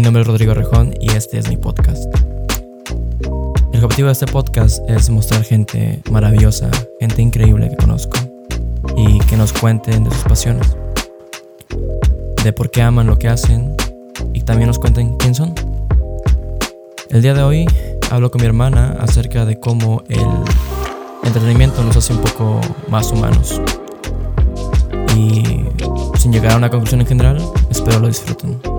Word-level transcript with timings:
Mi 0.00 0.04
nombre 0.04 0.22
es 0.22 0.28
Rodrigo 0.28 0.54
Rejón 0.54 0.94
y 0.98 1.12
este 1.12 1.36
es 1.36 1.50
mi 1.50 1.58
podcast. 1.58 2.10
El 3.74 3.84
objetivo 3.84 4.06
de 4.06 4.12
este 4.12 4.24
podcast 4.24 4.80
es 4.88 5.10
mostrar 5.10 5.44
gente 5.44 6.00
maravillosa, 6.10 6.70
gente 6.98 7.20
increíble 7.20 7.68
que 7.68 7.76
conozco 7.76 8.18
y 8.96 9.18
que 9.18 9.36
nos 9.36 9.52
cuenten 9.52 10.04
de 10.04 10.10
sus 10.10 10.22
pasiones, 10.22 10.74
de 12.42 12.52
por 12.54 12.70
qué 12.70 12.80
aman 12.80 13.08
lo 13.08 13.18
que 13.18 13.28
hacen 13.28 13.76
y 14.32 14.40
también 14.40 14.68
nos 14.68 14.78
cuenten 14.78 15.18
quién 15.18 15.34
son. 15.34 15.54
El 17.10 17.20
día 17.20 17.34
de 17.34 17.42
hoy 17.42 17.66
hablo 18.10 18.30
con 18.30 18.40
mi 18.40 18.46
hermana 18.46 18.96
acerca 19.00 19.44
de 19.44 19.60
cómo 19.60 20.02
el 20.08 20.26
entretenimiento 21.24 21.84
nos 21.84 21.98
hace 21.98 22.14
un 22.14 22.20
poco 22.20 22.62
más 22.88 23.12
humanos. 23.12 23.60
Y 25.14 25.66
sin 26.18 26.32
llegar 26.32 26.52
a 26.52 26.56
una 26.56 26.70
conclusión 26.70 27.02
en 27.02 27.06
general, 27.06 27.46
espero 27.68 28.00
lo 28.00 28.08
disfruten. 28.08 28.69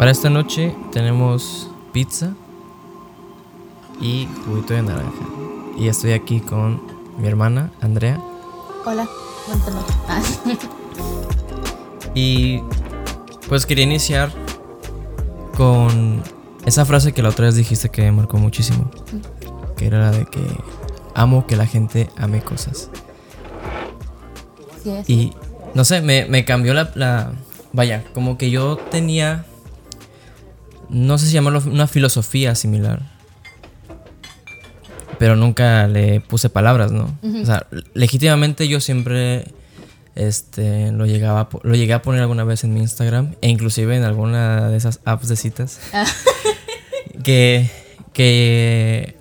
Para 0.00 0.12
esta 0.12 0.30
noche 0.30 0.74
tenemos 0.92 1.68
pizza 1.92 2.32
y 4.00 4.26
juguito 4.46 4.72
de 4.72 4.80
naranja. 4.80 5.12
Y 5.78 5.88
estoy 5.88 6.12
aquí 6.12 6.40
con 6.40 6.80
mi 7.18 7.28
hermana, 7.28 7.70
Andrea. 7.82 8.18
Hola, 8.86 9.06
buenas 9.46 9.74
noches. 9.74 10.40
Y 12.14 12.62
pues 13.46 13.66
quería 13.66 13.84
iniciar 13.84 14.32
con 15.54 16.22
esa 16.64 16.86
frase 16.86 17.12
que 17.12 17.22
la 17.22 17.28
otra 17.28 17.44
vez 17.44 17.56
dijiste 17.56 17.90
que 17.90 18.00
me 18.00 18.12
marcó 18.12 18.38
muchísimo. 18.38 18.90
Que 19.76 19.86
era 19.86 19.98
la 20.00 20.12
de 20.12 20.24
que 20.24 20.40
amo 21.14 21.46
que 21.46 21.56
la 21.56 21.66
gente 21.66 22.08
ame 22.16 22.40
cosas. 22.40 22.88
sí. 24.82 25.02
Y 25.06 25.32
no 25.74 25.84
sé, 25.84 26.00
me, 26.00 26.24
me 26.24 26.46
cambió 26.46 26.72
la, 26.72 26.90
la- 26.94 27.32
Vaya, 27.74 28.02
como 28.14 28.38
que 28.38 28.50
yo 28.50 28.78
tenía. 28.78 29.44
No 30.90 31.18
sé 31.18 31.26
si 31.26 31.32
llamarlo 31.32 31.62
una 31.66 31.86
filosofía 31.86 32.54
similar. 32.54 33.00
Pero 35.18 35.36
nunca 35.36 35.86
le 35.86 36.20
puse 36.20 36.48
palabras, 36.48 36.92
¿no? 36.92 37.16
O 37.22 37.44
sea, 37.44 37.66
legítimamente 37.94 38.68
yo 38.68 38.80
siempre. 38.80 39.52
Este, 40.16 40.90
lo, 40.90 41.06
llegaba, 41.06 41.48
lo 41.62 41.74
llegué 41.74 41.92
a 41.92 42.02
poner 42.02 42.20
alguna 42.20 42.44
vez 42.44 42.64
en 42.64 42.74
mi 42.74 42.80
Instagram 42.80 43.36
e 43.40 43.48
inclusive 43.48 43.96
en 43.96 44.02
alguna 44.02 44.68
de 44.68 44.76
esas 44.76 45.00
apps 45.04 45.28
de 45.28 45.36
citas. 45.36 45.80
que, 47.22 47.70
que 48.12 49.16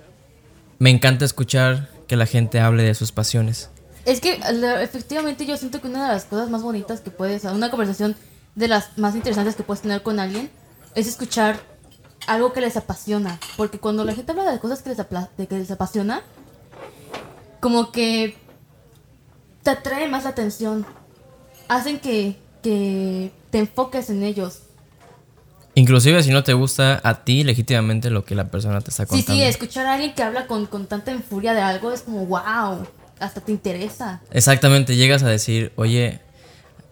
me 0.80 0.90
encanta 0.90 1.26
escuchar 1.26 1.90
que 2.08 2.16
la 2.16 2.26
gente 2.26 2.60
hable 2.60 2.84
de 2.84 2.96
sus 2.96 3.12
pasiones. 3.12 3.70
Es 4.06 4.22
que 4.22 4.40
efectivamente 4.82 5.46
yo 5.46 5.56
siento 5.58 5.82
que 5.82 5.88
una 5.88 6.08
de 6.08 6.14
las 6.14 6.26
cosas 6.26 6.50
más 6.50 6.64
bonitas 6.64 7.02
que 7.02 7.12
puedes, 7.12 7.44
una 7.44 7.70
conversación 7.70 8.16
de 8.56 8.68
las 8.68 8.98
más 8.98 9.16
interesantes 9.16 9.56
que 9.56 9.64
puedes 9.64 9.82
tener 9.82 10.02
con 10.02 10.20
alguien, 10.20 10.50
es 10.96 11.08
escuchar 11.08 11.60
algo 12.28 12.54
que 12.54 12.62
les 12.62 12.78
apasiona. 12.78 13.40
Porque 13.58 13.80
cuando 13.80 14.04
la 14.06 14.14
gente 14.14 14.32
habla 14.32 14.52
de 14.52 14.60
cosas 14.60 14.82
que 14.82 14.90
les, 14.90 15.00
apla- 15.00 15.30
de 15.38 15.48
que 15.48 15.58
les 15.58 15.72
apasiona, 15.72 16.22
como 17.60 17.92
que 17.92 18.36
te 19.64 19.72
atrae 19.72 20.08
más 20.08 20.24
la 20.24 20.30
atención. 20.32 20.86
Hacen 21.68 22.00
que, 22.00 22.38
que 22.64 23.32
te 23.52 23.60
enfoques 23.60 24.10
en 24.10 24.24
ellos. 24.24 24.60
Inclusive 25.76 26.24
si 26.24 26.32
no 26.32 26.44
te 26.44 26.54
gusta 26.54 27.00
a 27.04 27.24
ti 27.24 27.44
legítimamente 27.44 28.10
lo 28.10 28.26
que 28.26 28.36
la 28.36 28.50
persona 28.50 28.82
te 28.82 28.90
está 28.90 29.04
Sí, 29.06 29.10
contando. 29.10 29.34
sí, 29.34 29.44
escuchar 29.44 29.86
a 29.86 29.94
alguien 29.94 30.14
que 30.14 30.24
habla 30.24 30.48
con, 30.48 30.66
con 30.66 30.88
tanta 30.88 31.12
enfuria 31.12 31.54
de 31.54 31.62
algo 31.62 31.92
es 31.94 32.02
como, 32.02 32.26
wow, 32.26 32.86
hasta 33.20 33.42
te 33.42 33.52
interesa. 33.52 34.22
Exactamente, 34.32 34.96
llegas 34.96 35.22
a 35.24 35.28
decir, 35.28 35.72
oye, 35.76 36.20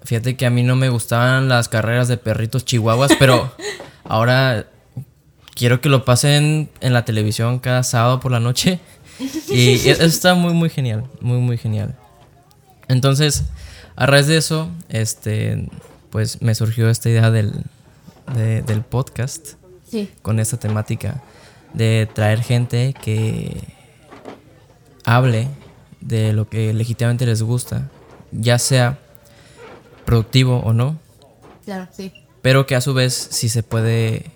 fíjate 0.04 0.38
que 0.38 0.46
a 0.46 0.50
mí 0.52 0.62
no 0.64 0.76
me 0.76 0.90
gustaban 0.90 1.50
las 1.50 1.70
carreras 1.70 2.08
de 2.08 2.18
perritos 2.18 2.66
chihuahuas, 2.66 3.12
pero 3.18 3.52
ahora 4.08 4.68
quiero 5.56 5.82
que 5.82 5.90
lo 5.90 6.06
pasen 6.06 6.70
en 6.82 6.94
la 6.94 7.06
televisión 7.06 7.60
cada 7.60 7.84
sábado 7.84 8.20
por 8.20 8.32
la 8.32 8.40
noche. 8.40 8.80
Y 9.50 9.90
eso 9.90 10.04
está 10.04 10.36
muy, 10.36 10.54
muy 10.54 10.70
genial, 10.70 11.06
muy, 11.22 11.40
muy 11.40 11.58
genial. 11.58 11.96
Entonces, 12.88 13.46
a 13.96 14.06
raíz 14.06 14.28
de 14.28 14.38
eso, 14.38 14.70
este, 14.90 15.68
pues 16.12 16.40
me 16.42 16.54
surgió 16.54 16.88
esta 16.90 17.10
idea 17.10 17.32
del, 17.32 17.52
de- 18.36 18.62
del 18.62 18.82
podcast. 18.82 19.54
Sí, 19.90 20.12
con 20.22 20.40
esta 20.40 20.58
temática 20.60 21.24
de 21.74 22.08
traer 22.14 22.42
gente 22.44 22.94
que 23.02 23.60
hable 25.06 25.48
de 26.02 26.34
lo 26.34 26.48
que 26.48 26.74
legítimamente 26.74 27.26
les 27.26 27.42
gusta, 27.42 27.90
ya 28.32 28.60
sea 28.60 29.00
productivo 30.06 30.60
o 30.60 30.74
no, 30.74 30.98
claro, 31.66 31.88
sí. 31.92 32.12
Pero 32.48 32.66
que 32.66 32.76
a 32.78 32.82
su 32.82 32.94
vez 32.94 33.14
si 33.14 33.50
se 33.50 33.62
puede 33.62 34.32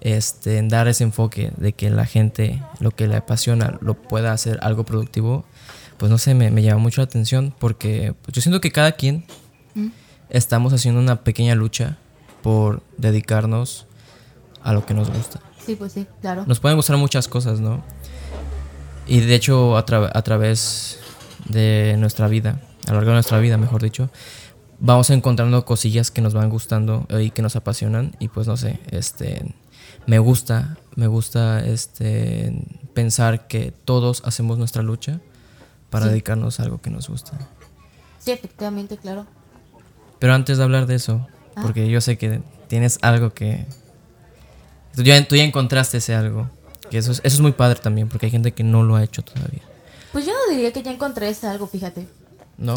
este, 0.00 0.62
dar 0.66 0.88
ese 0.88 1.04
enfoque 1.04 1.52
de 1.58 1.74
que 1.74 1.90
la 1.90 2.06
gente 2.06 2.62
lo 2.80 2.92
que 2.92 3.06
le 3.08 3.16
apasiona 3.16 3.76
lo 3.82 3.92
pueda 3.92 4.32
hacer 4.32 4.58
algo 4.62 4.84
productivo, 4.84 5.44
pues 5.98 6.10
no 6.10 6.16
sé, 6.16 6.32
me, 6.32 6.50
me 6.50 6.62
llama 6.62 6.78
mucho 6.80 7.02
la 7.02 7.04
atención 7.04 7.52
porque 7.58 8.14
pues, 8.22 8.32
yo 8.34 8.40
siento 8.40 8.62
que 8.62 8.70
cada 8.72 8.92
quien 8.92 9.26
estamos 10.30 10.72
haciendo 10.72 10.98
una 10.98 11.24
pequeña 11.24 11.54
lucha 11.54 11.98
por 12.42 12.82
dedicarnos 12.96 13.86
a 14.62 14.72
lo 14.72 14.86
que 14.86 14.94
nos 14.94 15.10
gusta. 15.10 15.38
Sí, 15.66 15.76
pues 15.76 15.92
sí, 15.92 16.06
claro. 16.22 16.44
Nos 16.46 16.58
pueden 16.58 16.78
gustar 16.78 16.96
muchas 16.96 17.28
cosas, 17.28 17.60
¿no? 17.60 17.84
Y 19.06 19.20
de 19.20 19.34
hecho, 19.34 19.76
a, 19.76 19.84
tra- 19.84 20.10
a 20.10 20.22
través 20.22 21.00
de 21.50 21.96
nuestra 21.98 22.28
vida, 22.28 22.58
a 22.86 22.92
lo 22.92 22.94
largo 22.94 23.10
de 23.10 23.16
nuestra 23.16 23.38
vida, 23.40 23.58
mejor 23.58 23.82
dicho, 23.82 24.08
vamos 24.78 25.10
encontrando 25.10 25.64
cosillas 25.64 26.10
que 26.10 26.20
nos 26.22 26.34
van 26.34 26.50
gustando 26.50 27.06
y 27.20 27.30
que 27.30 27.42
nos 27.42 27.56
apasionan. 27.56 28.14
Y 28.18 28.28
pues 28.28 28.46
no 28.46 28.56
sé, 28.56 28.78
este, 28.90 29.54
me 30.06 30.18
gusta, 30.18 30.76
me 30.94 31.06
gusta 31.06 31.64
este, 31.64 32.52
pensar 32.94 33.46
que 33.46 33.72
todos 33.84 34.22
hacemos 34.24 34.58
nuestra 34.58 34.82
lucha 34.82 35.20
para 35.90 36.04
Sí. 36.06 36.10
dedicarnos 36.10 36.60
a 36.60 36.64
algo 36.64 36.80
que 36.80 36.90
nos 36.90 37.08
gusta. 37.08 37.32
Sí, 38.18 38.30
efectivamente, 38.32 38.96
claro. 38.96 39.26
Pero 40.18 40.34
antes 40.34 40.58
de 40.58 40.64
hablar 40.64 40.86
de 40.86 40.96
eso, 40.96 41.26
Ah. 41.54 41.62
porque 41.62 41.88
yo 41.88 42.00
sé 42.00 42.18
que 42.18 42.40
tienes 42.68 42.98
algo 43.02 43.32
que... 43.32 43.66
Tú 44.94 45.02
ya, 45.02 45.26
tú 45.26 45.36
ya 45.36 45.44
encontraste 45.44 45.98
ese 45.98 46.14
algo. 46.14 46.48
Que 46.90 46.98
eso 46.98 47.12
es, 47.12 47.18
eso 47.24 47.36
es 47.36 47.40
muy 47.40 47.52
padre 47.52 47.80
también, 47.80 48.08
porque 48.08 48.26
hay 48.26 48.32
gente 48.32 48.52
que 48.52 48.62
no 48.64 48.82
lo 48.82 48.96
ha 48.96 49.02
hecho 49.04 49.22
todavía. 49.22 49.62
Pues 50.12 50.24
yo 50.24 50.32
no 50.32 50.54
diría 50.54 50.72
que 50.72 50.82
ya 50.82 50.90
encontré 50.92 51.28
ese 51.28 51.46
algo, 51.46 51.66
fíjate. 51.66 52.06
¿No? 52.56 52.74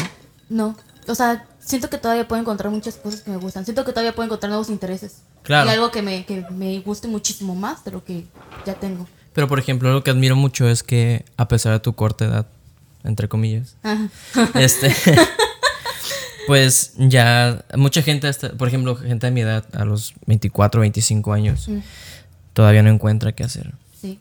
No. 0.48 0.76
O 1.08 1.14
sea, 1.14 1.46
siento 1.70 1.88
que 1.88 1.96
todavía 1.98 2.28
puedo 2.28 2.40
encontrar 2.42 2.70
muchas 2.72 2.96
cosas 2.96 3.22
que 3.22 3.30
me 3.30 3.36
gustan. 3.38 3.64
Siento 3.64 3.84
que 3.84 3.92
todavía 3.92 4.14
puedo 4.14 4.26
encontrar 4.26 4.50
nuevos 4.50 4.68
intereses. 4.68 5.22
Claro. 5.42 5.68
Y 5.70 5.72
algo 5.72 5.90
que 5.90 6.02
me, 6.02 6.24
que 6.26 6.44
me 6.50 6.80
guste 6.80 7.08
muchísimo 7.08 7.54
más 7.54 7.84
de 7.84 7.92
lo 7.92 8.04
que 8.04 8.26
ya 8.66 8.74
tengo. 8.74 9.06
Pero 9.32 9.48
por 9.48 9.58
ejemplo, 9.58 9.92
lo 9.92 10.02
que 10.04 10.10
admiro 10.10 10.36
mucho 10.36 10.68
es 10.68 10.82
que 10.82 11.24
a 11.36 11.48
pesar 11.48 11.72
de 11.72 11.80
tu 11.80 11.94
corta 11.94 12.24
edad, 12.26 12.46
entre 13.04 13.28
comillas, 13.28 13.76
Ajá. 13.82 14.08
este... 14.60 14.94
pues 16.46 16.94
ya 16.96 17.64
mucha 17.76 18.02
gente, 18.02 18.26
hasta, 18.26 18.50
por 18.52 18.66
ejemplo, 18.68 18.96
gente 18.96 19.26
de 19.26 19.30
mi 19.30 19.40
edad, 19.42 19.64
a 19.74 19.84
los 19.84 20.14
24, 20.26 20.80
25 20.80 21.32
años, 21.32 21.68
Mm. 21.68 21.78
todavía 22.54 22.82
no 22.82 22.90
encuentra 22.90 23.32
qué 23.32 23.44
hacer. 23.44 23.72
Sí. 24.00 24.18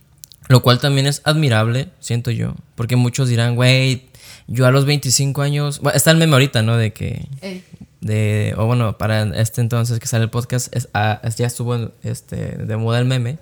Lo 0.47 0.61
cual 0.61 0.79
también 0.79 1.07
es 1.07 1.21
admirable, 1.23 1.89
siento 1.99 2.29
yo. 2.31 2.53
Porque 2.75 2.95
muchos 2.95 3.29
dirán, 3.29 3.55
güey, 3.55 4.08
yo 4.51 4.65
a 4.65 4.71
los 4.71 4.85
25 4.85 5.41
años. 5.41 5.79
Bueno, 5.79 5.95
está 5.95 6.11
el 6.11 6.17
meme 6.17 6.33
ahorita, 6.33 6.61
¿no? 6.61 6.75
De 6.77 6.91
que. 6.91 7.27
Eh, 7.41 7.61
De, 8.01 8.53
o 8.57 8.65
bueno, 8.65 8.97
para 8.97 9.23
este 9.41 9.59
entonces 9.61 9.99
que 9.99 10.07
sale 10.07 10.23
el 10.23 10.29
podcast, 10.29 10.73
es, 10.75 10.87
ah, 10.93 11.21
ya 11.37 11.45
estuvo 11.47 11.91
este, 12.03 12.35
de 12.57 12.77
moda 12.77 12.97
el 12.99 13.05
meme 13.05 13.37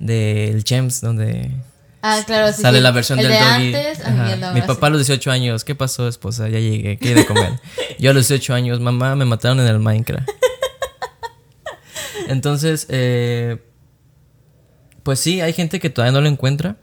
del 0.00 0.64
Chems, 0.64 1.00
donde 1.00 1.50
Ah, 2.02 2.20
claro, 2.26 2.52
sí. 2.52 2.60
sale 2.60 2.78
sí. 2.78 2.82
la 2.82 2.90
versión 2.90 3.18
El 3.20 3.28
del 3.28 3.32
de 3.32 3.38
doggy. 3.38 3.74
antes, 3.76 4.00
Ajá. 4.04 4.36
de 4.52 4.60
Mi 4.60 4.66
papá 4.66 4.88
a 4.88 4.90
los 4.90 4.98
18 5.06 5.30
años, 5.30 5.64
¿qué 5.64 5.74
pasó, 5.74 6.06
esposa? 6.08 6.48
Ya 6.48 6.58
llegué, 6.58 6.98
¿qué 6.98 7.08
hay 7.10 7.14
de 7.14 7.24
comer? 7.24 7.52
yo 7.98 8.10
a 8.10 8.14
los 8.14 8.28
18 8.28 8.52
años, 8.52 8.80
mamá, 8.80 9.14
me 9.16 9.24
mataron 9.24 9.60
en 9.60 9.68
el 9.68 9.78
Minecraft. 9.78 10.28
Entonces, 12.28 12.86
eh, 12.90 13.58
pues 15.02 15.20
sí, 15.20 15.40
hay 15.40 15.52
gente 15.52 15.78
que 15.80 15.90
todavía 15.90 16.12
no 16.12 16.20
lo 16.20 16.28
encuentra. 16.28 16.76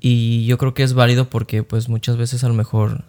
Y 0.00 0.46
yo 0.46 0.58
creo 0.58 0.74
que 0.74 0.82
es 0.82 0.94
válido 0.94 1.28
porque 1.28 1.62
pues 1.62 1.88
muchas 1.88 2.16
veces 2.16 2.42
a 2.44 2.48
lo 2.48 2.54
mejor 2.54 3.04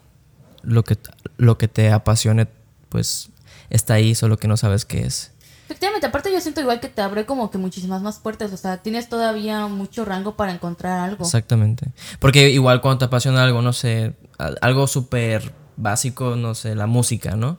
lo 0.61 0.83
que, 0.83 0.97
lo 1.38 1.57
que 1.57 1.67
te 1.67 1.91
apasione 1.91 2.47
pues 2.89 3.29
está 3.69 3.95
ahí, 3.95 4.13
solo 4.15 4.38
que 4.38 4.47
no 4.47 4.57
sabes 4.57 4.85
qué 4.85 5.05
es. 5.05 5.31
Efectivamente, 5.65 6.05
aparte 6.05 6.33
yo 6.33 6.41
siento 6.41 6.59
igual 6.59 6.81
que 6.81 6.89
te 6.89 7.01
abre 7.01 7.25
como 7.25 7.49
que 7.49 7.57
muchísimas 7.57 8.01
más 8.01 8.19
puertas. 8.19 8.51
O 8.51 8.57
sea, 8.57 8.77
tienes 8.79 9.07
todavía 9.07 9.67
mucho 9.67 10.03
rango 10.03 10.35
para 10.35 10.51
encontrar 10.51 10.99
algo. 10.99 11.23
Exactamente. 11.23 11.88
Porque 12.19 12.49
igual 12.49 12.81
cuando 12.81 12.99
te 12.99 13.05
apasiona 13.05 13.41
algo, 13.41 13.61
no 13.61 13.71
sé, 13.71 14.13
algo 14.59 14.85
súper 14.88 15.53
básico, 15.77 16.35
no 16.35 16.55
sé, 16.55 16.75
la 16.75 16.88
música, 16.88 17.38
¿no? 17.38 17.57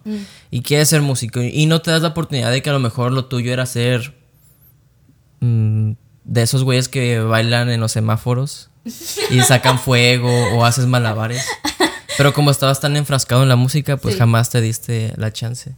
Y 0.51 0.61
quieres 0.61 0.91
ser 0.91 1.01
músico 1.01 1.41
y 1.41 1.65
no 1.65 1.81
te 1.81 1.91
das 1.91 2.03
la 2.03 2.09
oportunidad 2.09 2.51
de 2.51 2.61
que 2.61 2.69
a 2.69 2.75
lo 2.75 2.81
mejor 2.81 3.13
lo 3.13 3.25
tuyo 3.25 3.51
era 3.51 3.65
ser 3.65 4.15
mm, 5.41 5.93
de 6.25 6.43
esos 6.43 6.65
güeyes 6.65 6.89
que 6.89 7.21
bailan 7.21 7.69
en 7.71 7.81
los 7.81 7.93
semáforos 7.93 8.71
y 9.31 9.41
sacan 9.43 9.79
fuego 9.79 10.31
o 10.57 10.65
haces 10.65 10.87
malabares. 10.87 11.45
Pero 12.17 12.33
como 12.35 12.51
estabas 12.51 12.81
tan 12.81 12.97
enfrascado 12.97 13.43
en 13.43 13.49
la 13.49 13.57
música, 13.57 13.97
pues 13.97 14.15
Sí. 14.15 14.19
jamás 14.19 14.51
te 14.51 14.61
diste 14.61 15.13
la 15.17 15.33
chance. 15.33 15.75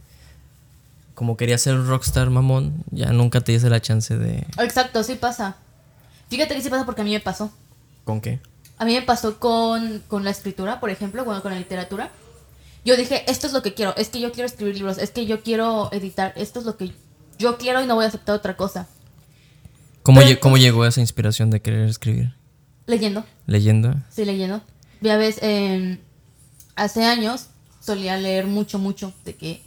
Como 1.13 1.37
querías 1.37 1.61
ser 1.61 1.75
un 1.75 1.87
rockstar 1.87 2.29
mamón, 2.29 2.83
ya 2.91 3.11
nunca 3.13 3.39
te 3.41 3.53
diste 3.53 3.69
la 3.69 3.81
chance 3.81 4.17
de... 4.17 4.45
Exacto, 4.59 5.01
sí 5.03 5.15
pasa. 5.15 5.55
Fíjate 6.29 6.55
que 6.55 6.61
sí 6.61 6.69
pasa 6.69 6.85
porque 6.85 7.01
a 7.01 7.03
mí 7.05 7.11
me 7.11 7.21
pasó. 7.21 7.51
¿Con 8.03 8.19
qué? 8.19 8.39
A 8.77 8.83
mí 8.85 8.93
me 8.93 9.01
pasó 9.01 9.39
con, 9.39 10.03
con 10.09 10.25
la 10.25 10.31
escritura, 10.31 10.81
por 10.81 10.89
ejemplo, 10.89 11.23
bueno, 11.23 11.41
con 11.41 11.53
la 11.53 11.57
literatura. 11.57 12.09
Yo 12.83 12.97
dije, 12.97 13.23
esto 13.31 13.47
es 13.47 13.53
lo 13.53 13.61
que 13.63 13.73
quiero, 13.73 13.95
es 13.95 14.09
que 14.09 14.19
yo 14.19 14.31
quiero 14.33 14.45
escribir 14.45 14.75
libros, 14.75 14.97
es 14.97 15.09
que 15.11 15.25
yo 15.25 15.41
quiero 15.41 15.89
editar, 15.93 16.33
esto 16.35 16.59
es 16.59 16.65
lo 16.65 16.75
que 16.75 16.91
yo 17.39 17.57
quiero 17.57 17.81
y 17.81 17.87
no 17.87 17.95
voy 17.95 18.05
a 18.05 18.09
aceptar 18.09 18.35
otra 18.35 18.57
cosa. 18.57 18.87
¿Cómo, 20.05 20.21
Pero 20.21 20.39
cómo 20.39 20.57
llegó 20.57 20.85
esa 20.85 21.01
inspiración 21.01 21.49
de 21.49 21.63
querer 21.63 21.89
escribir? 21.89 22.35
Leyendo, 22.85 23.25
¿Leyendo? 23.47 23.95
sí, 24.11 24.23
leyendo. 24.23 24.61
Ya 25.01 25.17
ves, 25.17 25.39
eh, 25.41 25.97
hace 26.75 27.03
años 27.05 27.47
solía 27.79 28.15
leer 28.15 28.45
mucho, 28.45 28.77
mucho, 28.77 29.13
de 29.25 29.33
que 29.35 29.63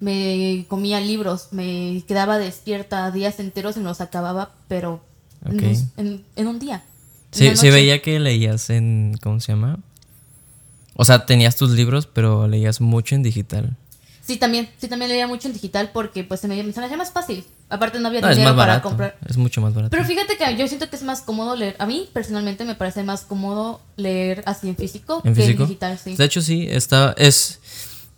me 0.00 0.64
comía 0.68 1.00
libros, 1.00 1.48
me 1.50 2.02
quedaba 2.08 2.38
despierta 2.38 3.10
días 3.10 3.38
enteros 3.38 3.76
y 3.76 3.80
me 3.80 3.84
los 3.84 4.00
acababa, 4.00 4.52
pero 4.68 5.04
en 5.44 5.62
en, 5.98 6.24
en 6.34 6.46
un 6.48 6.58
día. 6.58 6.82
Sí, 7.30 7.54
sí 7.54 7.68
veía 7.68 8.00
que 8.00 8.18
leías 8.18 8.70
en... 8.70 9.18
¿Cómo 9.22 9.38
se 9.40 9.52
llama? 9.52 9.80
O 10.94 11.04
sea, 11.04 11.26
tenías 11.26 11.56
tus 11.56 11.70
libros, 11.70 12.06
pero 12.06 12.48
leías 12.48 12.80
mucho 12.80 13.16
en 13.16 13.22
digital. 13.22 13.76
Sí, 14.22 14.38
también, 14.38 14.70
sí, 14.78 14.88
también 14.88 15.10
leía 15.10 15.26
mucho 15.26 15.48
en 15.48 15.52
digital 15.52 15.90
porque 15.92 16.24
pues 16.24 16.40
se 16.40 16.48
me, 16.48 16.56
se 16.72 16.80
me 16.80 16.86
hacía 16.86 16.96
más 16.96 17.12
fácil. 17.12 17.44
Aparte 17.70 17.98
no 17.98 18.08
había 18.08 18.20
No, 18.20 18.28
dinero 18.28 18.54
para 18.54 18.80
comprar. 18.82 19.16
Es 19.26 19.36
mucho 19.36 19.60
más 19.60 19.74
barato. 19.74 19.90
Pero 19.90 20.04
fíjate 20.04 20.36
que 20.36 20.56
yo 20.56 20.68
siento 20.68 20.88
que 20.90 20.96
es 20.96 21.02
más 21.02 21.22
cómodo 21.22 21.56
leer. 21.56 21.74
A 21.78 21.86
mí 21.86 22.08
personalmente 22.12 22.64
me 22.64 22.74
parece 22.74 23.02
más 23.02 23.22
cómodo 23.22 23.80
leer 23.96 24.42
así 24.46 24.68
en 24.68 24.76
físico 24.76 25.22
¿En 25.24 25.34
que 25.34 25.40
físico? 25.42 25.62
en 25.64 25.68
digital, 25.70 25.98
sí. 25.98 26.14
De 26.16 26.24
hecho, 26.24 26.40
sí, 26.42 26.66
está, 26.70 27.14
es... 27.18 27.60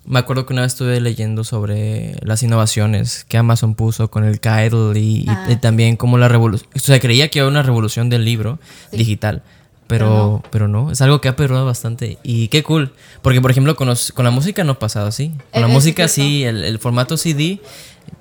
Me 0.04 0.20
acuerdo 0.20 0.46
que 0.46 0.52
una 0.52 0.62
vez 0.62 0.72
estuve 0.72 1.00
leyendo 1.00 1.42
sobre 1.42 2.16
las 2.22 2.40
innovaciones 2.44 3.24
que 3.24 3.38
Amazon 3.38 3.74
puso 3.74 4.08
con 4.08 4.24
el 4.24 4.40
Kindle 4.40 4.98
y, 5.00 5.22
y- 5.22 5.26
Ah. 5.28 5.46
y 5.50 5.56
también 5.56 5.96
como 5.96 6.16
la 6.18 6.28
revolución... 6.28 6.70
O 6.76 6.78
sea, 6.78 7.00
creía 7.00 7.28
que 7.28 7.40
había 7.40 7.50
una 7.50 7.62
revolución 7.62 8.08
del 8.08 8.24
libro 8.24 8.60
Sí. 8.92 8.98
digital, 8.98 9.42
pero, 9.88 10.42
Pero 10.42 10.42
pero, 10.52 10.68
no. 10.68 10.90
Es 10.92 11.00
algo 11.00 11.20
que 11.20 11.28
ha 11.28 11.34
perdurado 11.34 11.66
bastante. 11.66 12.18
Y 12.22 12.48
qué 12.48 12.62
cool. 12.62 12.92
Porque, 13.22 13.40
por 13.40 13.50
ejemplo, 13.50 13.74
con, 13.74 13.88
los- 13.88 14.12
con 14.12 14.24
la 14.24 14.30
música 14.30 14.62
no 14.64 14.72
ha 14.72 14.78
pasado 14.78 15.06
así. 15.08 15.32
Con 15.52 15.62
la 15.62 15.68
música 15.68 16.06
sí, 16.08 16.44
el, 16.44 16.62
el 16.62 16.78
formato 16.78 17.16
CD, 17.16 17.60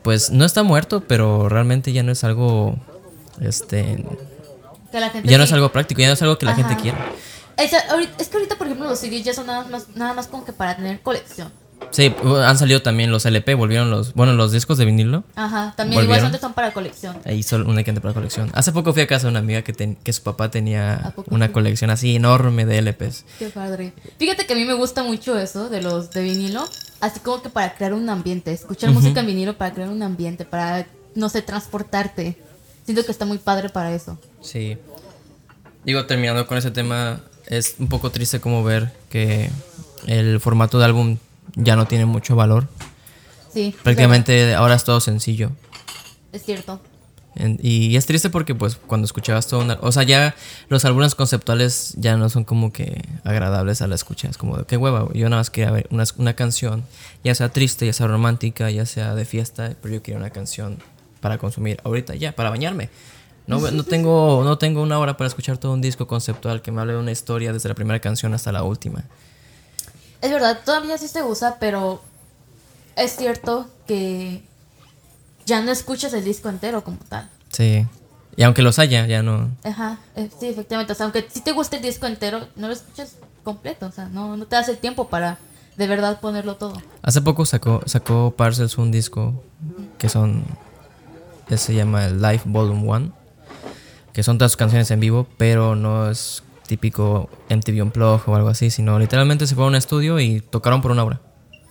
pues 0.01 0.31
no 0.31 0.45
está 0.45 0.63
muerto, 0.63 1.01
pero 1.01 1.49
realmente 1.49 1.91
ya 1.91 2.03
no 2.03 2.11
es 2.11 2.23
algo... 2.23 2.75
Este, 3.41 4.05
Que 4.91 4.99
la 4.99 5.09
gente 5.09 5.27
ya 5.29 5.37
no 5.37 5.43
es 5.43 5.51
algo 5.51 5.71
práctico, 5.71 6.01
ya 6.01 6.07
no 6.07 6.13
es 6.13 6.21
algo 6.21 6.37
que 6.37 6.45
la 6.45 6.55
gente 6.55 6.73
Ajá. 6.73 6.81
quiere. 6.81 6.97
Es, 7.57 7.71
es 8.17 8.27
que 8.27 8.37
ahorita, 8.37 8.55
por 8.57 8.67
ejemplo, 8.67 8.87
los 8.87 8.99
CDs 8.99 9.23
ya 9.23 9.33
son 9.33 9.47
nada 9.47 9.65
más, 9.65 9.87
nada 9.95 10.13
más 10.13 10.27
como 10.27 10.45
que 10.45 10.53
para 10.53 10.75
tener 10.75 11.01
colección. 11.01 11.51
Sí, 11.91 12.13
han 12.43 12.57
salido 12.57 12.81
también 12.81 13.09
los 13.09 13.25
LP, 13.25 13.53
volvieron 13.55 13.89
los, 13.89 14.13
bueno, 14.15 14.33
los 14.33 14.51
discos 14.51 14.77
de 14.77 14.83
vinilo. 14.85 15.23
Ajá, 15.35 15.73
también 15.77 15.93
igual 15.93 16.07
¿Volvieron? 16.07 16.25
antes 16.25 16.41
son 16.41 16.53
para 16.53 16.73
colección. 16.73 17.17
Ahí 17.23 17.41
solo 17.41 17.69
una 17.69 17.83
que 17.83 17.93
para 17.93 18.13
colección. 18.13 18.49
Hace 18.53 18.73
poco 18.73 18.91
fui 18.91 19.01
a 19.01 19.07
casa 19.07 19.27
de 19.27 19.31
una 19.31 19.39
amiga 19.39 19.61
que, 19.61 19.71
ten- 19.71 19.95
que 19.95 20.11
su 20.11 20.21
papá 20.21 20.45
¿A 20.45 20.51
tenía 20.51 21.13
una 21.29 21.53
colección 21.53 21.89
así 21.91 22.15
enorme 22.17 22.65
de 22.65 22.79
LPs. 22.81 23.23
Qué 23.39 23.47
padre. 23.49 23.93
Fíjate 24.19 24.45
que 24.45 24.53
a 24.53 24.55
mí 24.57 24.65
me 24.65 24.73
gusta 24.73 25.03
mucho 25.03 25.39
eso 25.39 25.69
de 25.69 25.81
los 25.81 26.11
de 26.11 26.23
vinilo, 26.23 26.67
así 26.99 27.21
como 27.21 27.41
que 27.41 27.49
para 27.49 27.73
crear 27.75 27.93
un 27.93 28.09
ambiente, 28.09 28.51
escuchar 28.51 28.91
música 28.91 29.21
en 29.21 29.27
vinilo 29.27 29.57
para 29.57 29.73
crear 29.73 29.89
un 29.89 30.03
ambiente, 30.03 30.43
para, 30.43 30.85
no 31.15 31.29
sé, 31.29 31.41
transportarte. 31.43 32.37
Siento 32.83 33.05
que 33.05 33.11
está 33.11 33.25
muy 33.25 33.37
padre 33.37 33.69
para 33.69 33.93
eso. 33.95 34.19
Sí. 34.41 34.77
Digo, 35.85 36.05
terminando 36.07 36.45
con 36.45 36.57
ese 36.57 36.71
tema, 36.71 37.21
es 37.47 37.75
un 37.79 37.87
poco 37.87 38.09
triste 38.11 38.41
como 38.41 38.63
ver 38.63 38.91
que 39.09 39.49
el 40.07 40.39
formato 40.39 40.77
de 40.79 40.85
álbum 40.85 41.17
ya 41.55 41.75
no 41.75 41.87
tiene 41.87 42.05
mucho 42.05 42.35
valor. 42.35 42.67
Sí. 43.53 43.73
Prácticamente 43.83 44.53
ahora 44.55 44.75
es 44.75 44.83
todo 44.83 44.99
sencillo. 44.99 45.51
Es 46.31 46.43
cierto. 46.43 46.79
En- 47.35 47.59
y 47.61 47.95
es 47.97 48.05
triste 48.05 48.29
porque 48.29 48.55
pues 48.55 48.75
cuando 48.75 49.05
escuchabas 49.05 49.47
todo 49.47 49.59
una... 49.61 49.77
O 49.81 49.91
sea, 49.91 50.03
ya 50.03 50.35
los 50.69 50.85
álbumes 50.85 51.15
conceptuales 51.15 51.93
ya 51.97 52.15
no 52.17 52.29
son 52.29 52.43
como 52.45 52.71
que 52.71 53.01
agradables 53.23 53.81
a 53.81 53.87
la 53.87 53.95
escucha. 53.95 54.29
Es 54.29 54.37
como, 54.37 54.57
de, 54.57 54.65
qué 54.65 54.77
hueva, 54.77 55.07
yo 55.13 55.29
nada 55.29 55.41
más 55.41 55.49
quería 55.49 55.71
ver 55.71 55.87
una, 55.91 56.05
una 56.17 56.33
canción, 56.33 56.83
ya 57.23 57.35
sea 57.35 57.49
triste, 57.49 57.85
ya 57.85 57.93
sea 57.93 58.07
romántica, 58.07 58.69
ya 58.71 58.85
sea 58.85 59.15
de 59.15 59.25
fiesta, 59.25 59.73
pero 59.81 59.95
yo 59.95 60.01
quería 60.03 60.17
una 60.17 60.29
canción 60.29 60.77
para 61.19 61.37
consumir 61.37 61.79
ahorita 61.83 62.15
ya, 62.15 62.33
para 62.33 62.49
bañarme. 62.49 62.89
No, 63.47 63.59
no, 63.59 63.83
tengo, 63.83 64.41
no 64.43 64.57
tengo 64.57 64.81
una 64.81 64.97
hora 64.97 65.17
para 65.17 65.27
escuchar 65.27 65.57
todo 65.57 65.73
un 65.73 65.81
disco 65.81 66.07
conceptual 66.07 66.61
que 66.61 66.71
me 66.71 66.81
hable 66.81 66.93
de 66.93 66.99
una 66.99 67.11
historia 67.11 67.53
desde 67.53 67.69
la 67.69 67.75
primera 67.75 67.99
canción 67.99 68.33
hasta 68.33 68.51
la 68.51 68.63
última. 68.63 69.03
Es 70.25 70.31
verdad, 70.31 70.61
todavía 70.65 70.97
sí 70.97 71.07
se 71.07 71.21
usa, 71.21 71.57
pero 71.59 72.01
es 72.95 73.15
cierto 73.15 73.69
que 73.85 74.41
ya 75.45 75.61
no 75.61 75.71
escuchas 75.71 76.13
el 76.13 76.23
disco 76.23 76.49
entero 76.49 76.83
como 76.83 76.97
tal. 77.07 77.29
Sí. 77.51 77.85
Y 78.35 78.41
aunque 78.41 78.63
los 78.63 78.79
haya, 78.79 79.05
ya 79.05 79.21
no... 79.21 79.51
Ajá, 79.63 79.99
eh, 80.15 80.31
sí, 80.39 80.47
efectivamente. 80.47 80.93
O 80.93 80.95
sea, 80.95 81.03
aunque 81.03 81.27
si 81.31 81.41
te 81.41 81.51
gusta 81.51 81.75
el 81.75 81.83
disco 81.83 82.07
entero, 82.07 82.47
no 82.55 82.65
lo 82.65 82.73
escuchas 82.73 83.17
completo. 83.43 83.85
O 83.85 83.91
sea, 83.91 84.09
no, 84.09 84.35
no 84.35 84.47
te 84.47 84.55
das 84.55 84.67
el 84.67 84.79
tiempo 84.79 85.09
para 85.09 85.37
de 85.77 85.85
verdad 85.85 86.19
ponerlo 86.19 86.55
todo. 86.55 86.81
Hace 87.03 87.21
poco 87.21 87.45
sacó, 87.45 87.83
sacó 87.85 88.33
Parcels 88.35 88.79
un 88.79 88.91
disco 88.91 89.43
que 89.99 90.09
son. 90.09 90.43
que 91.47 91.59
se 91.59 91.75
llama 91.75 92.07
Live 92.07 92.41
Volume 92.45 92.81
1. 92.81 93.13
Que 94.11 94.23
son 94.23 94.39
todas 94.39 94.53
sus 94.53 94.57
canciones 94.57 94.89
en 94.89 94.99
vivo, 94.99 95.27
pero 95.37 95.75
no 95.75 96.09
es 96.09 96.41
típico 96.67 97.29
MTV 97.49 97.81
Unplugged 97.83 98.27
o 98.27 98.35
algo 98.35 98.49
así, 98.49 98.69
sino 98.69 98.97
literalmente 98.99 99.47
se 99.47 99.55
fue 99.55 99.63
a 99.63 99.67
un 99.67 99.75
estudio 99.75 100.19
y 100.19 100.41
tocaron 100.41 100.81
por 100.81 100.91
una 100.91 101.03
hora. 101.03 101.21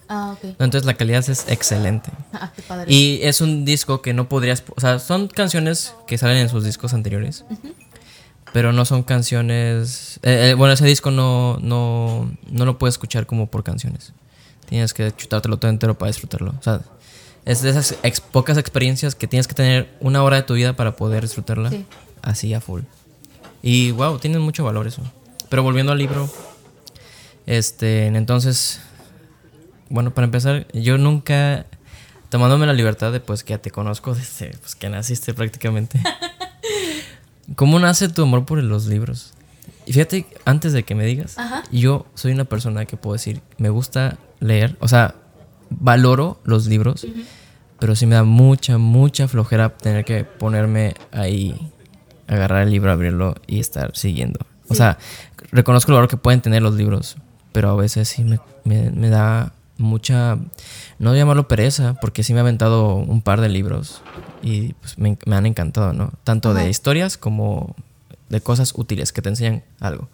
Ah, 0.09 0.35
ok. 0.37 0.45
Entonces 0.45 0.85
la 0.85 0.95
calidad 0.95 1.29
es 1.29 1.47
excelente. 1.49 2.11
Ah, 2.33 2.53
qué 2.55 2.63
padre. 2.63 2.93
Y 2.93 3.21
es 3.23 3.41
un 3.41 3.65
disco 3.65 4.03
que 4.03 4.13
no 4.13 4.29
podrías. 4.29 4.63
O 4.77 4.81
sea, 4.81 4.99
son 4.99 5.29
canciones 5.29 5.95
que 6.07 6.19
salen 6.19 6.37
en 6.39 6.49
sus 6.49 6.65
discos 6.65 6.93
anteriores. 6.95 7.45
Pero 8.53 8.73
no 8.73 8.85
son 8.85 9.03
canciones. 9.03 10.21
eh, 10.23 10.51
eh, 10.51 10.55
bueno, 10.55 10.75
ese 10.75 10.85
disco 10.87 11.11
no, 11.11 11.59
no, 11.61 12.31
no 12.51 12.65
lo 12.65 12.79
puedes 12.79 12.95
escuchar 12.95 13.27
como 13.27 13.47
por 13.51 13.65
canciones. 13.65 14.13
Tienes 14.69 14.95
que 14.95 15.11
chutártelo 15.17 15.57
todo 15.59 15.71
entero 15.71 15.97
para 15.99 16.09
disfrutarlo. 16.11 16.55
O 16.59 16.63
sea, 16.63 16.81
es 17.45 17.63
de 17.63 17.71
esas 17.71 17.97
ex- 18.03 18.21
pocas 18.21 18.57
experiencias 18.59 19.15
que 19.15 19.27
tienes 19.27 19.49
que 19.49 19.55
tener 19.55 19.89
una 20.01 20.23
hora 20.23 20.37
de 20.37 20.43
tu 20.45 20.55
vida 20.55 20.75
para 20.75 20.95
poder 20.97 21.23
disfrutarla 21.23 21.71
Sí. 21.71 21.85
así 22.23 22.55
a 22.55 22.61
full. 22.61 22.83
Y 23.67 23.93
wow, 23.93 24.19
tienen 24.19 24.43
mucho 24.43 24.63
valor 24.63 24.87
eso. 24.87 25.01
Pero 25.49 25.63
volviendo 25.63 25.91
al 25.91 25.97
libro, 25.97 26.31
este, 27.47 28.09
entonces, 28.09 28.79
bueno, 29.89 30.13
para 30.13 30.27
empezar, 30.27 30.67
yo 30.75 30.99
nunca, 30.99 31.65
tomándome 32.29 32.67
la 32.67 32.75
libertad 32.75 33.11
de 33.11 33.21
pues 33.21 33.43
que 33.43 33.55
ya 33.55 33.59
te 33.63 33.71
conozco 33.71 34.15
desde 34.15 34.51
pues, 34.59 34.75
que 34.75 34.91
naciste 34.91 35.33
prácticamente. 35.33 35.99
¿Cómo 37.57 37.79
nace 37.79 38.11
tu 38.11 38.25
amor 38.25 38.45
por 38.45 38.63
los 38.63 38.85
libros? 38.85 39.33
Y 39.87 39.95
fíjate, 39.95 40.27
antes 40.45 40.75
de 40.75 40.83
que 40.83 40.95
me 40.95 41.07
digas, 41.07 41.39
Ajá. 41.39 41.63
yo 41.73 42.05
soy 42.13 42.33
una 42.33 42.45
persona 42.45 42.85
que 42.85 42.99
puedo 42.99 43.15
decir, 43.15 43.41
me 43.57 43.71
gusta 43.71 44.19
leer, 44.41 44.77
o 44.81 44.89
sea, 44.89 45.15
valoro 45.71 46.39
los 46.45 46.67
libros, 46.67 47.07
pero 47.79 47.97
sí 47.97 48.05
me 48.05 48.15
da 48.15 48.25
mucha, 48.25 48.77
mucha 48.77 49.27
flojera 49.27 49.75
tener 49.75 50.05
que 50.05 50.25
ponerme 50.25 50.93
ahí, 51.13 51.73
agarrar 52.29 52.63
el 52.63 52.71
libro, 52.71 52.91
abrirlo 52.93 53.35
y 53.47 53.61
estar 53.61 53.97
siguiendo. 53.97 54.41
O 54.69 54.75
sea, 54.75 54.99
reconozco 55.53 55.91
el 55.93 55.97
valor 55.97 56.09
que 56.09 56.17
pueden 56.17 56.41
tener 56.41 56.63
los 56.63 56.75
libros, 56.75 57.17
pero 57.53 57.71
a 57.71 57.77
veces 57.77 58.09
sí 58.09 58.25
me, 58.25 58.41
me- 58.65 58.91
me 58.91 59.09
da 59.11 59.53
mucha, 59.77 60.37
no 60.99 61.11
voy 61.11 61.19
a 61.19 61.23
llamarlo 61.23 61.49
pereza, 61.49 61.95
porque 62.01 62.23
sí 62.23 62.33
me 62.33 62.39
he 62.39 62.43
aventado 62.43 62.95
un 62.95 63.21
par 63.23 63.41
de 63.41 63.49
libros 63.49 64.03
y 64.43 64.73
pues 64.75 64.99
me, 64.99 65.19
me 65.27 65.37
han 65.37 65.47
encantado, 65.47 65.93
¿no? 65.93 66.13
Tanto 66.25 66.51
Ajá. 66.51 66.61
de 66.61 66.71
historias 66.71 67.17
como 67.19 67.75
de 68.29 68.41
cosas 68.41 68.73
útiles 68.77 69.13
que 69.13 69.21
te 69.23 69.29
enseñan 69.29 69.63
algo. 69.81 70.09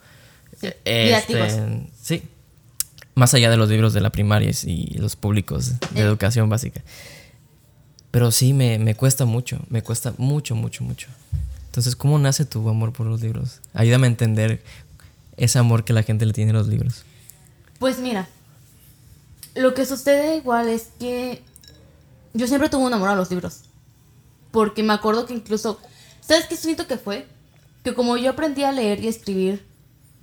Sí, 0.60 0.68
Este, 0.84 1.86
sí. 2.02 2.22
Más 3.14 3.34
allá 3.34 3.50
de 3.50 3.56
los 3.56 3.68
libros 3.68 3.92
de 3.92 4.00
la 4.00 4.10
primaria 4.10 4.50
y 4.64 4.96
los 4.98 5.14
públicos 5.16 5.78
de 5.90 6.00
Eh. 6.00 6.04
educación 6.04 6.48
básica. 6.48 6.80
Pero 8.10 8.30
sí, 8.30 8.52
me, 8.52 8.78
me 8.78 8.94
cuesta 8.94 9.24
mucho, 9.24 9.58
me 9.68 9.82
cuesta 9.82 10.12
mucho, 10.18 10.54
mucho, 10.54 10.84
mucho. 10.84 11.08
Entonces, 11.70 11.94
¿cómo 11.94 12.18
nace 12.18 12.44
tu 12.44 12.68
amor 12.68 12.92
por 12.92 13.06
los 13.06 13.20
libros? 13.20 13.60
Ayúdame 13.74 14.08
a 14.08 14.10
entender 14.10 14.60
ese 15.36 15.60
amor 15.60 15.84
que 15.84 15.92
la 15.92 16.02
gente 16.02 16.26
le 16.26 16.32
tiene 16.32 16.50
a 16.50 16.54
los 16.54 16.66
libros. 16.66 17.04
Pues 17.78 18.00
mira, 18.00 18.28
lo 19.54 19.72
que 19.72 19.86
sucede 19.86 20.38
igual 20.38 20.68
es 20.68 20.88
que 20.98 21.44
yo 22.34 22.48
siempre 22.48 22.68
tuve 22.68 22.86
un 22.86 22.92
amor 22.92 23.08
a 23.10 23.14
los 23.14 23.30
libros. 23.30 23.60
Porque 24.50 24.82
me 24.82 24.92
acuerdo 24.94 25.26
que 25.26 25.32
incluso, 25.34 25.78
¿sabes 26.20 26.46
qué 26.46 26.56
siento 26.56 26.88
que 26.88 26.96
fue? 26.96 27.28
Que 27.84 27.94
como 27.94 28.16
yo 28.16 28.30
aprendí 28.30 28.64
a 28.64 28.72
leer 28.72 28.98
y 29.04 29.06
escribir, 29.06 29.64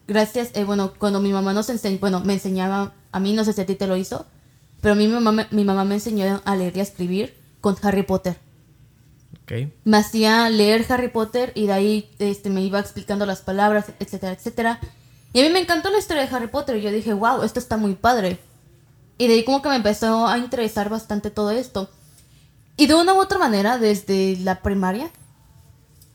gracias, 0.06 0.50
eh, 0.54 0.66
bueno, 0.66 0.96
cuando 0.98 1.22
mi 1.22 1.32
mamá 1.32 1.54
nos 1.54 1.70
enseñó, 1.70 2.00
bueno, 2.00 2.20
me 2.20 2.34
enseñaba 2.34 2.94
a 3.14 3.22
mí 3.22 3.32
no 3.32 3.46
sé 3.46 3.54
si 3.54 3.62
a 3.62 3.66
ti 3.66 3.76
te 3.76 3.88
lo 3.88 3.96
hizo, 3.96 4.26
pero 4.82 4.96
a 4.96 4.98
mí 4.98 5.08
mi 5.08 5.14
mamá, 5.14 5.48
mi 5.52 5.64
mamá 5.64 5.86
me 5.86 5.96
enseñó 5.96 6.42
a 6.44 6.56
leer 6.58 6.76
y 6.76 6.82
a 6.82 6.84
escribir 6.84 7.38
con 7.62 7.78
Harry 7.82 8.04
Potter. 8.04 8.38
Ok. 9.44 9.70
Me 9.84 9.98
hacía 9.98 10.50
leer 10.50 10.86
Harry 10.90 11.10
Potter 11.10 11.52
y 11.56 11.68
de 11.68 11.74
ahí 11.74 12.10
este, 12.20 12.50
me 12.50 12.62
iba 12.62 12.80
explicando 12.80 13.26
las 13.26 13.42
palabras, 13.42 13.86
etcétera, 14.00 14.34
etcétera. 14.34 14.80
Y 15.34 15.42
a 15.42 15.44
mí 15.44 15.50
me 15.50 15.60
encantó 15.60 15.90
la 15.90 16.00
historia 16.00 16.26
de 16.26 16.36
Harry 16.36 16.48
Potter 16.48 16.78
y 16.78 16.82
yo 16.82 16.92
dije, 16.92 17.14
wow, 17.14 17.44
esto 17.44 17.60
está 17.60 17.78
muy 17.78 17.96
padre. 17.96 18.40
Y 19.18 19.28
de 19.28 19.36
ahí 19.36 19.44
como 19.44 19.62
que 19.62 19.70
me 19.70 19.76
empezó 19.76 20.28
a 20.28 20.38
interesar 20.38 20.90
bastante 20.90 21.32
todo 21.32 21.52
esto. 21.52 21.90
Y 22.78 22.88
de 22.88 22.96
una 22.96 23.14
u 23.14 23.20
otra 23.20 23.40
manera, 23.40 23.78
desde 23.78 24.38
la 24.38 24.62
primaria, 24.62 25.10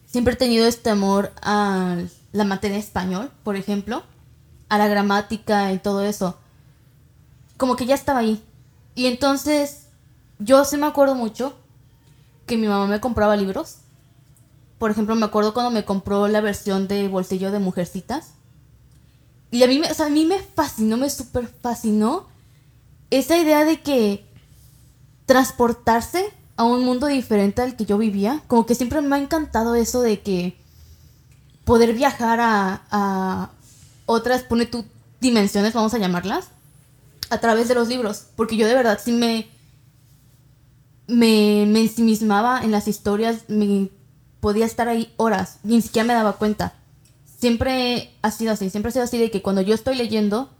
siempre 0.06 0.34
he 0.34 0.36
tenido 0.36 0.66
este 0.66 0.90
amor 0.90 1.32
a 1.42 1.98
la 2.32 2.44
materia 2.44 2.78
español, 2.78 3.30
por 3.42 3.56
ejemplo, 3.56 4.04
a 4.68 4.78
la 4.78 4.86
gramática 4.86 5.72
y 5.72 5.78
todo 5.78 6.02
eso. 6.02 6.38
Como 7.56 7.76
que 7.76 7.86
ya 7.86 7.94
estaba 7.94 8.20
ahí. 8.20 8.42
Y 8.94 9.06
entonces, 9.06 9.88
yo 10.38 10.64
sí 10.64 10.76
me 10.76 10.86
acuerdo 10.86 11.14
mucho 11.14 11.56
que 12.52 12.58
mi 12.58 12.68
mamá 12.68 12.86
me 12.86 13.00
compraba 13.00 13.34
libros. 13.34 13.76
Por 14.78 14.90
ejemplo, 14.90 15.14
me 15.14 15.24
acuerdo 15.24 15.54
cuando 15.54 15.70
me 15.70 15.86
compró 15.86 16.28
la 16.28 16.42
versión 16.42 16.86
de 16.86 17.08
bolsillo 17.08 17.50
de 17.50 17.58
Mujercitas. 17.58 18.32
Y 19.50 19.62
a 19.62 19.66
mí 19.68 19.78
me, 19.78 19.90
o 19.90 19.94
sea, 19.94 20.06
a 20.06 20.10
mí 20.10 20.26
me 20.26 20.38
fascinó, 20.38 20.98
me 20.98 21.08
súper 21.08 21.46
fascinó 21.46 22.26
esa 23.10 23.38
idea 23.38 23.64
de 23.64 23.80
que 23.80 24.26
transportarse 25.24 26.30
a 26.56 26.64
un 26.64 26.84
mundo 26.84 27.06
diferente 27.06 27.62
al 27.62 27.74
que 27.74 27.86
yo 27.86 27.96
vivía. 27.96 28.42
Como 28.48 28.66
que 28.66 28.74
siempre 28.74 29.00
me 29.00 29.16
ha 29.16 29.18
encantado 29.18 29.74
eso 29.74 30.02
de 30.02 30.20
que 30.20 30.58
poder 31.64 31.94
viajar 31.94 32.38
a, 32.40 32.82
a 32.90 33.50
otras, 34.04 34.42
pone 34.42 34.66
tú, 34.66 34.84
dimensiones, 35.20 35.72
vamos 35.72 35.94
a 35.94 35.98
llamarlas, 35.98 36.48
a 37.30 37.38
través 37.38 37.68
de 37.68 37.74
los 37.74 37.88
libros. 37.88 38.26
Porque 38.36 38.58
yo 38.58 38.66
de 38.66 38.74
verdad 38.74 39.00
sí 39.02 39.12
me, 39.12 39.48
me, 41.06 41.64
me 41.66 41.80
ensimismaba 41.80 42.62
en 42.62 42.70
las 42.70 42.88
historias, 42.88 43.44
me 43.48 43.88
podía 44.40 44.66
estar 44.66 44.88
ahí 44.88 45.12
horas, 45.16 45.58
ni 45.62 45.80
siquiera 45.82 46.06
me 46.06 46.14
daba 46.14 46.34
cuenta. 46.34 46.74
Siempre 47.38 48.12
ha 48.22 48.30
sido 48.30 48.52
así, 48.52 48.70
siempre 48.70 48.90
ha 48.90 48.92
sido 48.92 49.04
así 49.04 49.18
de 49.18 49.30
que 49.30 49.42
cuando 49.42 49.60
yo 49.62 49.74
estoy 49.74 49.96
leyendo, 49.96 50.50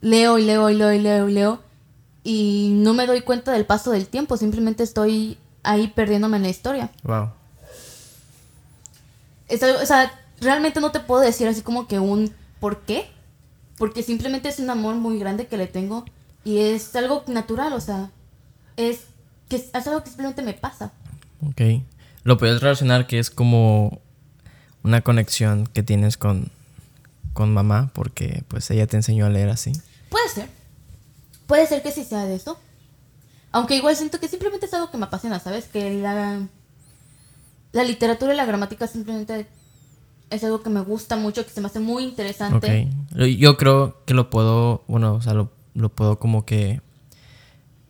leo 0.00 0.38
y 0.38 0.44
leo 0.44 0.70
y 0.70 0.74
leo 0.74 0.92
y 0.92 0.98
leo 1.00 1.28
y 1.28 1.32
leo 1.32 1.60
y 2.24 2.70
no 2.74 2.94
me 2.94 3.06
doy 3.06 3.20
cuenta 3.20 3.52
del 3.52 3.66
paso 3.66 3.90
del 3.90 4.06
tiempo, 4.08 4.36
simplemente 4.36 4.82
estoy 4.82 5.38
ahí 5.62 5.88
perdiéndome 5.88 6.36
en 6.38 6.42
la 6.44 6.48
historia. 6.48 6.90
Wow. 7.04 7.30
Es 9.48 9.62
algo- 9.62 9.80
o 9.82 9.86
sea, 9.86 10.12
realmente 10.40 10.80
no 10.80 10.90
te 10.90 11.00
puedo 11.00 11.20
decir 11.22 11.46
así 11.48 11.62
como 11.62 11.86
que 11.86 11.98
un 12.00 12.32
por 12.60 12.80
qué, 12.80 13.08
porque 13.78 14.02
simplemente 14.02 14.48
es 14.48 14.58
un 14.58 14.70
amor 14.70 14.94
muy 14.96 15.18
grande 15.18 15.46
que 15.46 15.56
le 15.56 15.66
tengo 15.66 16.04
y 16.44 16.58
es 16.58 16.94
algo 16.96 17.22
natural, 17.26 17.72
o 17.74 17.80
sea, 17.80 18.10
es 18.76 19.00
que 19.48 19.56
es, 19.56 19.70
es 19.72 19.86
algo 19.86 20.02
que 20.02 20.08
simplemente 20.08 20.42
me 20.42 20.54
pasa. 20.54 20.92
Ok. 21.46 21.82
Lo 22.24 22.38
puedes 22.38 22.60
relacionar 22.60 23.06
que 23.06 23.18
es 23.18 23.30
como 23.30 24.00
una 24.82 25.00
conexión 25.02 25.66
que 25.66 25.82
tienes 25.82 26.16
con, 26.16 26.50
con 27.32 27.52
mamá 27.52 27.90
porque 27.94 28.44
pues 28.48 28.70
ella 28.70 28.86
te 28.86 28.96
enseñó 28.96 29.26
a 29.26 29.30
leer 29.30 29.48
así. 29.48 29.72
Puede 30.08 30.28
ser. 30.28 30.48
Puede 31.46 31.66
ser 31.66 31.82
que 31.82 31.92
sí 31.92 32.04
sea 32.04 32.24
de 32.24 32.36
eso. 32.36 32.58
Aunque 33.52 33.76
igual 33.76 33.96
siento 33.96 34.20
que 34.20 34.28
simplemente 34.28 34.66
es 34.66 34.74
algo 34.74 34.90
que 34.90 34.98
me 34.98 35.06
apasiona, 35.06 35.38
¿sabes? 35.38 35.66
Que 35.66 35.94
la, 35.94 36.40
la 37.72 37.84
literatura 37.84 38.34
y 38.34 38.36
la 38.36 38.44
gramática 38.44 38.86
simplemente 38.86 39.46
es 40.30 40.44
algo 40.44 40.62
que 40.62 40.70
me 40.70 40.80
gusta 40.80 41.16
mucho, 41.16 41.44
que 41.44 41.52
se 41.52 41.60
me 41.60 41.68
hace 41.68 41.80
muy 41.80 42.04
interesante. 42.04 42.88
Ok. 43.12 43.26
Yo 43.38 43.56
creo 43.56 44.04
que 44.04 44.14
lo 44.14 44.30
puedo, 44.30 44.84
bueno, 44.88 45.14
o 45.14 45.22
sea, 45.22 45.34
lo, 45.34 45.52
lo 45.74 45.88
puedo 45.88 46.18
como 46.18 46.44
que 46.44 46.80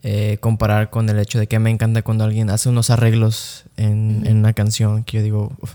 eh, 0.09 0.39
comparar 0.39 0.89
con 0.89 1.11
el 1.11 1.19
hecho 1.19 1.37
de 1.41 1.49
que 1.49 1.59
me 1.59 1.69
encanta 1.69 2.03
cuando 2.03 2.23
alguien 2.23 2.49
hace 2.49 2.69
unos 2.69 2.91
arreglos 2.91 3.65
en, 3.77 4.23
en 4.25 4.37
una 4.37 4.53
canción 4.53 5.03
que 5.03 5.17
yo 5.17 5.23
digo, 5.25 5.53
uf, 5.61 5.73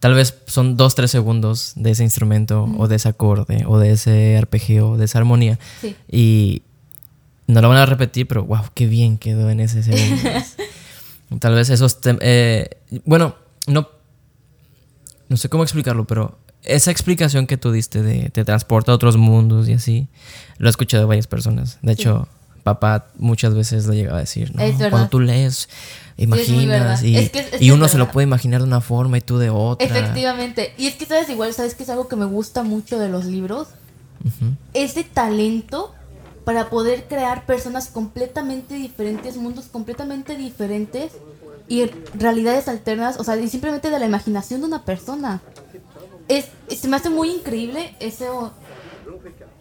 tal 0.00 0.14
vez 0.14 0.38
son 0.46 0.78
dos, 0.78 0.94
tres 0.94 1.10
segundos 1.10 1.74
de 1.76 1.90
ese 1.90 2.02
instrumento 2.02 2.64
o 2.78 2.88
de 2.88 2.96
ese 2.96 3.10
acorde 3.10 3.64
o 3.66 3.78
de 3.78 3.92
ese 3.92 4.38
arpegio, 4.38 4.96
de 4.96 5.04
esa 5.04 5.18
armonía. 5.18 5.58
Sí. 5.82 5.94
Y 6.10 6.62
no 7.48 7.60
lo 7.60 7.68
van 7.68 7.76
a 7.76 7.84
repetir, 7.84 8.26
pero 8.26 8.44
wow, 8.44 8.62
qué 8.72 8.86
bien 8.86 9.18
quedó 9.18 9.50
en 9.50 9.60
ese 9.60 9.82
segundo. 9.82 10.22
Tal 11.38 11.54
vez 11.54 11.68
esos... 11.68 11.98
eh, 12.02 12.70
bueno, 13.04 13.36
no... 13.66 13.90
No 15.28 15.36
sé 15.36 15.50
cómo 15.50 15.64
explicarlo, 15.64 16.06
pero 16.06 16.38
esa 16.62 16.90
explicación 16.90 17.46
que 17.46 17.58
tú 17.58 17.72
diste 17.72 18.02
de 18.02 18.30
te 18.30 18.42
transporta 18.42 18.92
a 18.92 18.94
otros 18.94 19.18
mundos 19.18 19.68
y 19.68 19.74
así, 19.74 20.08
lo 20.56 20.68
he 20.68 20.70
escuchado 20.70 21.02
de 21.02 21.08
varias 21.08 21.26
personas. 21.26 21.78
De 21.82 21.92
hecho, 21.92 22.26
papá 22.66 23.06
muchas 23.16 23.54
veces 23.54 23.86
lo 23.86 23.94
llegaba 23.94 24.18
a 24.18 24.20
decir, 24.22 24.52
¿no? 24.54 24.60
Cuando 24.90 25.08
tú 25.08 25.20
lees, 25.20 25.68
imaginas 26.16 27.02
y, 27.04 27.16
Es 27.16 27.30
que 27.30 27.38
es- 27.38 27.46
es 27.46 27.54
y 27.54 27.58
que 27.58 27.66
es 27.66 27.72
uno 27.72 27.86
se 27.88 27.96
lo 27.98 28.10
puede 28.10 28.26
imaginar 28.26 28.60
de 28.60 28.66
una 28.66 28.80
forma 28.80 29.18
y 29.18 29.20
tú 29.20 29.38
de 29.38 29.50
otra. 29.50 29.86
Efectivamente. 29.86 30.74
Y 30.76 30.88
es 30.88 30.94
que, 30.96 31.06
¿sabes? 31.06 31.28
Igual, 31.30 31.54
¿sabes 31.54 31.76
que 31.76 31.84
es 31.84 31.88
algo 31.90 32.08
que 32.08 32.16
me 32.16 32.24
gusta 32.24 32.64
mucho 32.64 32.98
de 32.98 33.08
los 33.08 33.24
libros? 33.26 33.68
Ese 34.74 35.04
talento 35.04 35.94
para 36.44 36.68
poder 36.68 37.04
crear 37.08 37.46
personas 37.46 37.86
completamente 37.86 38.74
diferentes, 38.74 39.36
mundos 39.36 39.66
completamente 39.66 40.36
diferentes 40.36 41.12
y 41.68 41.84
realidades 42.14 42.66
alternas, 42.66 43.18
o 43.20 43.24
sea, 43.24 43.36
y 43.36 43.48
simplemente 43.48 43.90
de 43.90 43.98
la 44.00 44.06
imaginación 44.06 44.60
de 44.60 44.66
una 44.66 44.84
persona. 44.84 45.40
Es, 46.28 46.46
se 46.68 46.88
me 46.88 46.96
hace 46.96 47.10
muy 47.10 47.30
increíble 47.30 47.94
eso 48.00 48.52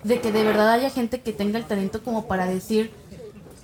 de 0.05 0.21
que 0.21 0.31
de 0.31 0.43
verdad 0.43 0.71
haya 0.71 0.89
gente 0.89 1.19
que 1.21 1.33
tenga 1.33 1.57
el 1.59 1.65
talento 1.65 2.01
como 2.03 2.27
para 2.27 2.45
decir, 2.45 2.91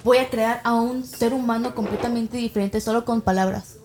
voy 0.03 0.17
a 0.17 0.29
crear 0.29 0.61
a 0.63 0.73
un 0.73 1.05
ser 1.05 1.33
humano 1.33 1.75
completamente 1.75 2.37
diferente 2.37 2.81
solo 2.81 3.05
con 3.05 3.21
palabras. 3.21 3.75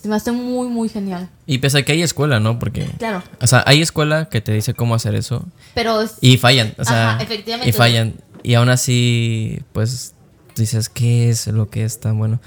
Se 0.00 0.08
me 0.08 0.16
hace 0.16 0.32
muy, 0.32 0.68
muy 0.68 0.88
genial. 0.88 1.28
Y 1.46 1.58
pese 1.58 1.78
a 1.78 1.82
que 1.84 1.92
hay 1.92 2.02
escuela, 2.02 2.40
¿no? 2.40 2.58
Porque... 2.58 2.86
Claro. 2.98 3.22
O 3.42 3.46
sea, 3.46 3.62
hay 3.66 3.82
escuela 3.82 4.30
que 4.30 4.40
te 4.40 4.52
dice 4.52 4.72
cómo 4.72 4.94
hacer 4.94 5.14
eso. 5.14 5.44
Pero 5.74 6.00
es- 6.00 6.14
Y 6.22 6.38
fallan, 6.38 6.72
o 6.78 6.84
sea, 6.84 7.10
Ajá, 7.16 7.22
efectivamente. 7.22 7.68
y 7.68 7.72
fallan. 7.72 8.14
Y 8.42 8.54
aún 8.54 8.70
así, 8.70 9.60
pues 9.72 10.14
dices, 10.56 10.88
¿qué 10.88 11.28
es 11.28 11.48
lo 11.48 11.68
que 11.68 11.84
es 11.84 12.00
tan 12.00 12.16
bueno? 12.18 12.40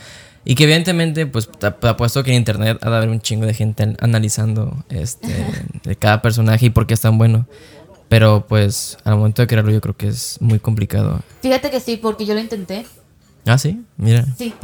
Y 0.45 0.55
que 0.55 0.63
evidentemente, 0.63 1.27
pues 1.27 1.47
te 1.51 1.67
apuesto 1.87 2.23
que 2.23 2.31
en 2.31 2.37
internet 2.37 2.79
ha 2.81 2.89
de 2.89 2.95
haber 2.97 3.09
un 3.09 3.21
chingo 3.21 3.45
de 3.45 3.53
gente 3.53 3.83
an- 3.83 3.97
analizando 4.01 4.83
este, 4.89 5.27
de 5.83 5.95
cada 5.95 6.21
personaje 6.23 6.65
y 6.65 6.69
por 6.71 6.87
qué 6.87 6.95
es 6.95 7.01
tan 7.01 7.17
bueno. 7.19 7.45
Pero 8.13 8.45
pues 8.47 8.99
al 9.05 9.15
momento 9.15 9.41
de 9.41 9.47
crearlo 9.47 9.71
yo 9.71 9.81
creo 9.81 9.97
que 9.97 10.07
es 10.07 10.39
muy 10.39 10.59
complicado. 10.59 11.21
fíjate 11.41 11.71
que 11.71 11.79
sí, 11.79 11.97
porque 11.97 12.27
yo 12.27 12.35
lo 12.35 12.41
intenté. 12.41 12.85
Ah, 13.43 13.57
sí, 13.57 13.83
mira. 13.97 14.23
Sí. 14.37 14.53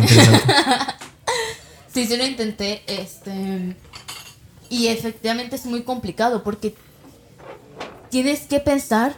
Sí, 1.91 2.06
sí 2.06 2.15
lo 2.18 2.24
intenté, 2.24 2.84
este... 2.86 3.75
Y 4.70 4.89
efectivamente 4.89 5.56
es 5.56 5.65
muy 5.65 5.82
complicado 5.82 6.44
porque 6.44 6.75
tienes 8.12 8.41
que 8.41 8.60
pensar 8.60 9.15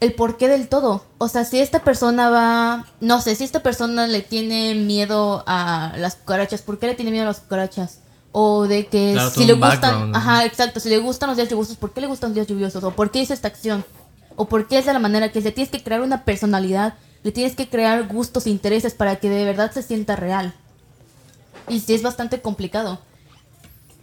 el 0.00 0.12
porqué 0.12 0.48
del 0.48 0.66
todo. 0.66 1.04
O 1.18 1.28
sea, 1.28 1.44
si 1.44 1.60
esta 1.60 1.84
persona 1.84 2.28
va... 2.28 2.86
No 3.00 3.20
sé, 3.20 3.36
si 3.36 3.44
esta 3.44 3.62
persona 3.62 4.08
le 4.08 4.22
tiene 4.22 4.74
miedo 4.74 5.44
a 5.46 5.94
las 5.96 6.16
cucarachas, 6.16 6.62
¿por 6.62 6.80
qué 6.80 6.88
le 6.88 6.96
tiene 6.96 7.12
miedo 7.12 7.22
a 7.22 7.28
las 7.28 7.38
cucarachas? 7.38 8.00
O 8.32 8.66
de 8.68 8.86
que 8.86 9.12
Claro, 9.14 9.30
si 9.30 9.44
le 9.46 9.54
gustan... 9.54 10.14
Ajá, 10.14 10.44
exacto. 10.44 10.80
Si 10.80 10.88
le 10.88 10.98
gustan 10.98 11.28
los 11.30 11.36
días 11.36 11.48
lluviosos, 11.48 11.76
¿por 11.76 11.92
qué 11.92 12.00
le 12.00 12.06
gustan 12.06 12.30
los 12.30 12.34
días 12.34 12.46
lluviosos? 12.46 12.84
¿O 12.84 12.90
por 12.92 13.10
qué 13.10 13.20
hizo 13.20 13.32
esta 13.34 13.48
acción? 13.48 13.84
¿O 14.36 14.48
por 14.48 14.68
qué 14.68 14.78
es 14.78 14.86
de 14.86 14.92
la 14.92 14.98
manera 14.98 15.32
que 15.32 15.38
es? 15.40 15.44
Le 15.44 15.52
tienes 15.52 15.70
que 15.70 15.82
crear 15.82 16.00
una 16.02 16.24
personalidad, 16.24 16.94
le 17.22 17.32
tienes 17.32 17.56
que 17.56 17.68
crear 17.68 18.06
gustos 18.06 18.46
e 18.46 18.50
intereses 18.50 18.94
para 18.94 19.16
que 19.16 19.28
de 19.30 19.44
verdad 19.44 19.72
se 19.72 19.82
sienta 19.82 20.14
real. 20.14 20.54
Y 21.68 21.80
sí 21.80 21.94
es 21.94 22.02
bastante 22.02 22.40
complicado. 22.40 23.00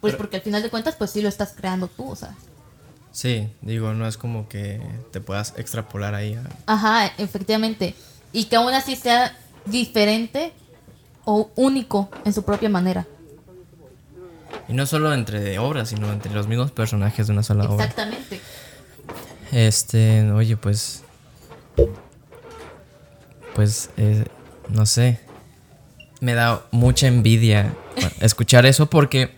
Pues 0.02 0.16
porque 0.16 0.38
al 0.38 0.42
final 0.44 0.62
de 0.62 0.70
cuentas, 0.70 0.96
pues 0.98 1.12
sí 1.12 1.22
lo 1.22 1.30
estás 1.30 1.54
creando 1.56 1.88
tú, 1.88 2.10
o 2.10 2.16
sea. 2.16 2.36
Sí, 3.12 3.48
digo, 3.62 3.94
no 3.94 4.08
es 4.08 4.18
como 4.18 4.50
que 4.50 4.82
te 5.12 5.22
puedas 5.22 5.54
extrapolar 5.58 6.14
ahí. 6.16 6.34
a- 6.36 6.44
Ajá, 6.74 7.08
efectivamente. 7.18 7.96
Y 8.34 8.46
que 8.46 8.58
aún 8.58 8.74
así 8.74 8.96
sea 8.98 9.36
diferente 9.66 10.52
o 11.24 11.50
único 11.56 12.10
en 12.26 12.34
su 12.34 12.44
propia 12.44 12.70
manera. 12.70 13.08
Y 14.68 14.74
no 14.74 14.86
solo 14.86 15.14
entre 15.14 15.60
obras, 15.60 15.90
sino 15.90 16.12
entre 16.12 16.34
los 16.34 16.48
mismos 16.48 16.72
personajes 16.72 17.28
de 17.28 17.34
una 17.34 17.44
sola 17.44 17.66
obra. 17.70 17.86
Exactamente. 17.86 18.42
Este, 19.52 20.32
oye, 20.32 20.58
pues. 20.58 21.04
Pues, 23.54 23.90
eh, 23.98 24.26
no 24.70 24.86
sé. 24.86 25.20
Me 26.20 26.34
da 26.34 26.66
mucha 26.72 27.08
envidia 27.08 27.74
escuchar 28.22 28.66
eso 28.66 28.90
porque. 28.90 29.36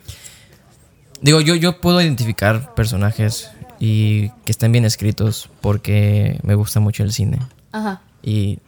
Digo, 1.22 1.42
yo, 1.42 1.56
yo 1.56 1.82
puedo 1.82 2.00
identificar 2.00 2.76
personajes 2.76 3.50
y 3.80 4.30
que 4.46 4.52
estén 4.52 4.72
bien 4.72 4.86
escritos 4.86 5.50
porque 5.62 6.40
me 6.44 6.56
gusta 6.56 6.80
mucho 6.80 7.04
el 7.04 7.12
cine. 7.12 7.40
Ajá. 7.72 8.02
Y, 8.22 8.60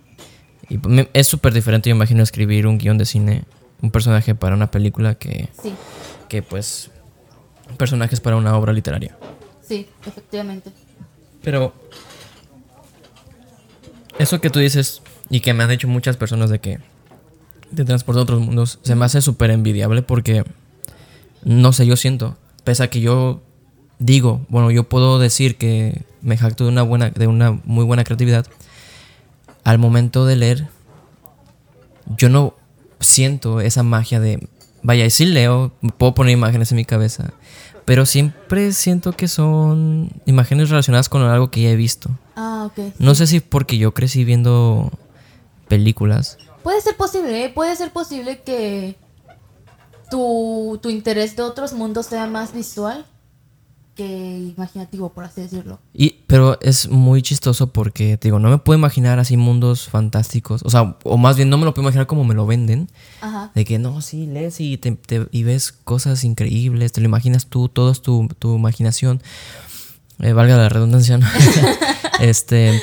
y 0.68 0.80
es 1.14 1.28
súper 1.28 1.54
diferente, 1.54 1.90
yo 1.90 1.96
imagino, 1.96 2.24
escribir 2.24 2.68
un 2.68 2.78
guion 2.78 2.98
de 2.98 3.06
cine, 3.06 3.44
un 3.82 3.92
personaje 3.92 4.36
para 4.36 4.56
una 4.56 4.72
película 4.72 5.16
que, 5.16 5.50
Sí, 5.62 5.74
que 6.30 6.42
pues, 6.42 6.92
personajes 7.78 8.22
para 8.22 8.38
una 8.38 8.56
obra 8.56 8.72
literaria. 8.72 9.18
sí, 9.62 9.88
efectivamente. 10.06 10.72
Pero 11.42 11.74
eso 14.18 14.42
que 14.42 14.50
tú 14.50 14.60
dices 14.60 15.02
y 15.30 15.40
que 15.42 15.54
me 15.54 15.64
han 15.64 15.70
dicho 15.70 15.88
muchas 15.88 16.18
personas 16.18 16.50
de 16.50 16.60
que 16.60 16.80
te 17.76 17.86
transporta 17.86 18.20
a 18.20 18.24
otros 18.24 18.42
mundos, 18.42 18.80
se 18.82 18.96
me 18.96 19.06
hace 19.06 19.22
súper 19.22 19.52
envidiable 19.52 20.02
porque, 20.02 20.44
no 21.44 21.72
sé, 21.72 21.86
yo 21.86 21.96
siento, 21.96 22.38
pese 22.64 22.84
a 22.84 22.90
que 22.90 23.00
yo 23.00 23.42
digo, 24.00 24.46
bueno, 24.50 24.72
yo 24.72 24.90
puedo 24.90 25.20
decir 25.20 25.58
que 25.58 26.04
me 26.22 26.38
jacto 26.38 26.64
de 26.66 26.72
una, 26.72 26.82
buena, 26.82 27.12
de 27.12 27.28
una 27.28 27.52
muy 27.64 27.86
buena 27.86 28.04
creatividad, 28.04 28.46
al 29.64 29.78
momento 29.78 30.26
de 30.26 30.36
leer, 30.36 30.68
yo 32.18 32.30
no 32.30 32.56
siento 33.00 33.62
esa 33.62 33.84
magia 33.84 34.20
de, 34.20 34.48
vaya, 34.84 35.06
y 35.06 35.10
sí 35.10 35.26
leo, 35.26 35.72
puedo 35.98 36.14
poner 36.14 36.34
imágenes 36.34 36.72
en 36.72 36.78
mi 36.78 36.86
cabeza, 36.86 37.32
pero 37.86 38.06
siempre 38.06 38.72
siento 38.74 39.14
que 39.14 39.28
son 39.28 40.12
imágenes 40.26 40.70
relacionadas 40.70 41.10
con 41.10 41.22
algo 41.24 41.52
que 41.52 41.62
ya 41.62 41.70
he 41.70 41.76
visto. 41.76 42.10
Ah, 42.36 42.68
ok. 42.68 42.94
No 43.00 43.16
sé 43.16 43.28
si 43.28 43.40
porque 43.40 43.78
yo 43.78 43.94
crecí 43.94 44.24
viendo 44.24 44.92
películas. 45.68 46.38
Puede 46.64 46.82
ser 46.82 46.96
posible, 46.96 47.46
¿eh? 47.46 47.50
puede 47.50 47.76
ser 47.76 47.92
posible 47.92 48.42
que 48.42 48.96
tu, 50.10 50.80
tu 50.82 50.90
interés 50.90 51.36
de 51.36 51.44
otros 51.44 51.74
mundos 51.74 52.08
sea 52.08 52.28
más 52.28 52.54
visual 52.54 53.06
que 54.00 54.54
imaginativo, 54.56 55.10
por 55.10 55.26
así 55.26 55.42
decirlo. 55.42 55.80
Y, 55.94 56.22
pero 56.28 56.58
es 56.62 56.88
muy 56.90 57.22
chistoso 57.22 57.74
porque, 57.74 58.16
te 58.18 58.30
digo, 58.30 58.40
no 58.40 58.50
me 58.50 58.58
puedo 58.58 58.80
imaginar 58.80 59.20
así 59.20 59.36
mundos 59.36 59.90
fantásticos. 59.90 60.62
O 60.64 60.70
sea, 60.70 60.96
o 61.04 61.18
más 61.18 61.36
bien 61.36 61.50
no 61.50 61.58
me 61.58 61.66
lo 61.66 61.74
puedo 61.74 61.84
imaginar 61.86 62.08
como 62.08 62.24
me 62.24 62.34
lo 62.34 62.46
venden. 62.46 62.90
Ajá. 63.20 63.52
De 63.54 63.66
que 63.66 63.78
no, 63.78 64.00
sí, 64.02 64.26
lees 64.26 64.62
y, 64.62 64.78
te, 64.78 64.92
te- 64.94 65.28
y 65.32 65.44
ves 65.44 65.72
cosas 65.74 66.24
increíbles, 66.24 66.94
te 66.94 67.02
lo 67.02 67.06
imaginas 67.08 67.48
tú, 67.48 67.68
todo 67.68 67.92
es 67.92 68.02
tu, 68.02 68.30
tu 68.40 68.56
imaginación. 68.56 69.22
Eh, 70.20 70.32
valga 70.34 70.56
la 70.58 70.70
redundancia, 70.70 71.18
¿no? 71.18 71.28
este. 72.22 72.82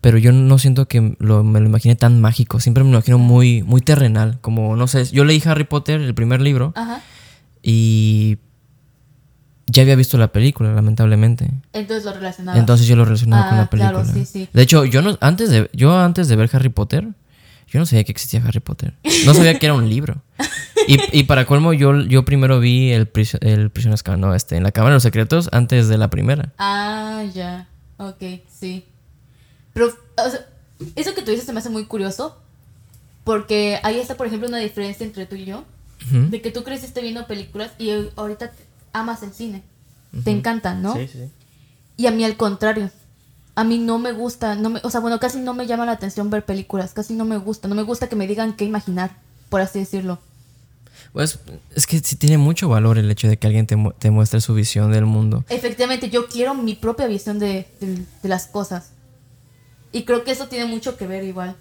Pero 0.00 0.16
yo 0.18 0.32
no 0.32 0.58
siento 0.58 0.88
que 0.88 1.16
lo- 1.18 1.44
me 1.44 1.60
lo 1.60 1.66
imagine 1.66 1.94
tan 1.96 2.20
mágico. 2.20 2.58
Siempre 2.60 2.84
me 2.84 2.90
lo 2.90 2.96
imagino 2.98 3.18
muy, 3.18 3.62
muy 3.62 3.80
terrenal. 3.80 4.38
Como, 4.40 4.76
no 4.76 4.86
sé, 4.86 5.04
yo 5.06 5.24
leí 5.24 5.42
Harry 5.44 5.64
Potter, 5.64 6.00
el 6.00 6.14
primer 6.14 6.40
libro, 6.40 6.72
Ajá. 6.76 7.02
y 7.62 8.38
ya 9.70 9.82
había 9.82 9.96
visto 9.96 10.18
la 10.18 10.28
película, 10.32 10.72
lamentablemente. 10.74 11.50
Entonces 11.72 12.04
lo 12.04 12.12
relacionaba. 12.12 12.58
Entonces 12.58 12.86
yo 12.86 12.96
lo 12.96 13.04
relacionaba 13.04 13.48
con 13.48 13.58
Ah, 13.58 13.60
la 13.62 13.70
película. 13.70 14.02
claro, 14.02 14.12
sí, 14.12 14.24
sí. 14.24 14.48
De 14.52 14.62
hecho, 14.62 14.84
yo 14.84 15.02
no, 15.02 15.16
antes 15.20 15.50
de, 15.50 15.70
yo 15.72 15.96
antes 15.98 16.28
de 16.28 16.36
ver 16.36 16.50
Harry 16.52 16.68
Potter, 16.68 17.08
yo 17.68 17.78
no 17.78 17.86
sabía 17.86 18.04
que 18.04 18.12
existía 18.12 18.42
Harry 18.46 18.60
Potter. 18.60 18.94
No 19.26 19.32
sabía 19.34 19.58
que 19.58 19.66
era 19.66 19.74
un 19.74 19.88
libro. 19.88 20.22
Y, 20.88 20.98
y 21.20 21.22
para 21.24 21.44
colmo, 21.46 21.72
yo, 21.72 22.00
yo 22.00 22.24
primero 22.24 22.58
vi 22.58 22.90
el, 22.90 23.08
el 23.42 23.70
Azkaban, 23.92 24.20
no, 24.20 24.34
este, 24.34 24.56
en 24.56 24.62
la 24.64 24.72
Cámara 24.72 24.94
de 24.94 24.96
los 24.96 25.02
Secretos 25.04 25.48
antes 25.52 25.86
de 25.88 25.96
la 25.98 26.08
primera. 26.10 26.52
Ah, 26.58 27.22
ya. 27.32 27.68
Ok, 27.98 28.22
sí. 28.50 28.84
Pero, 29.72 29.86
o 29.86 30.30
sea, 30.30 30.40
eso 30.96 31.14
que 31.14 31.22
tú 31.22 31.30
dices 31.30 31.46
se 31.46 31.52
me 31.52 31.60
hace 31.60 31.70
muy 31.70 31.84
curioso. 31.84 32.36
Porque 33.22 33.78
ahí 33.82 33.98
está, 34.00 34.16
por 34.16 34.26
ejemplo, 34.26 34.48
una 34.48 34.58
diferencia 34.58 35.04
entre 35.06 35.26
tú 35.26 35.36
y 35.36 35.44
yo. 35.44 35.64
De 36.10 36.40
que 36.40 36.50
tú 36.50 36.64
creciste 36.64 37.02
viendo 37.02 37.26
películas 37.26 37.72
y 37.78 37.90
ahorita 38.16 38.50
amas 38.92 39.22
el 39.22 39.32
cine. 39.32 39.62
Te 40.24 40.30
encantan, 40.30 40.82
¿no? 40.82 40.94
Sí, 40.96 41.06
sí. 41.08 41.30
Y 41.96 42.06
a 42.06 42.10
mí 42.10 42.24
al 42.24 42.36
contrario. 42.36 42.90
A 43.54 43.64
mí 43.64 43.78
no 43.78 43.98
me 43.98 44.12
gusta, 44.12 44.54
no 44.54 44.70
me, 44.70 44.80
o 44.84 44.90
sea, 44.90 45.00
bueno, 45.00 45.20
casi 45.20 45.38
no 45.38 45.54
me 45.54 45.66
llama 45.66 45.84
la 45.84 45.92
atención 45.92 46.30
ver 46.30 46.44
películas, 46.44 46.92
casi 46.94 47.14
no 47.14 47.24
me 47.24 47.36
gusta, 47.36 47.68
no 47.68 47.74
me 47.74 47.82
gusta 47.82 48.08
que 48.08 48.16
me 48.16 48.26
digan 48.26 48.54
qué 48.54 48.64
imaginar, 48.64 49.16
por 49.50 49.60
así 49.60 49.80
decirlo. 49.80 50.18
Pues 51.12 51.40
es 51.74 51.86
que 51.86 51.98
sí 51.98 52.16
tiene 52.16 52.38
mucho 52.38 52.68
valor 52.68 52.96
el 52.96 53.10
hecho 53.10 53.28
de 53.28 53.36
que 53.36 53.46
alguien 53.48 53.66
te, 53.66 53.76
mu- 53.76 53.90
te 53.92 54.10
muestre 54.10 54.40
su 54.40 54.54
visión 54.54 54.92
del 54.92 55.04
mundo. 55.04 55.44
Efectivamente, 55.48 56.08
yo 56.08 56.28
quiero 56.28 56.54
mi 56.54 56.74
propia 56.74 57.06
visión 57.08 57.38
de, 57.38 57.66
de- 57.80 58.04
de 58.22 58.28
las 58.28 58.46
cosas. 58.46 58.90
Y 59.92 60.04
creo 60.04 60.22
que 60.24 60.30
eso 60.30 60.46
tiene 60.48 60.66
mucho 60.66 60.96
que 60.96 61.06
ver 61.06 61.24
igual. 61.24 61.56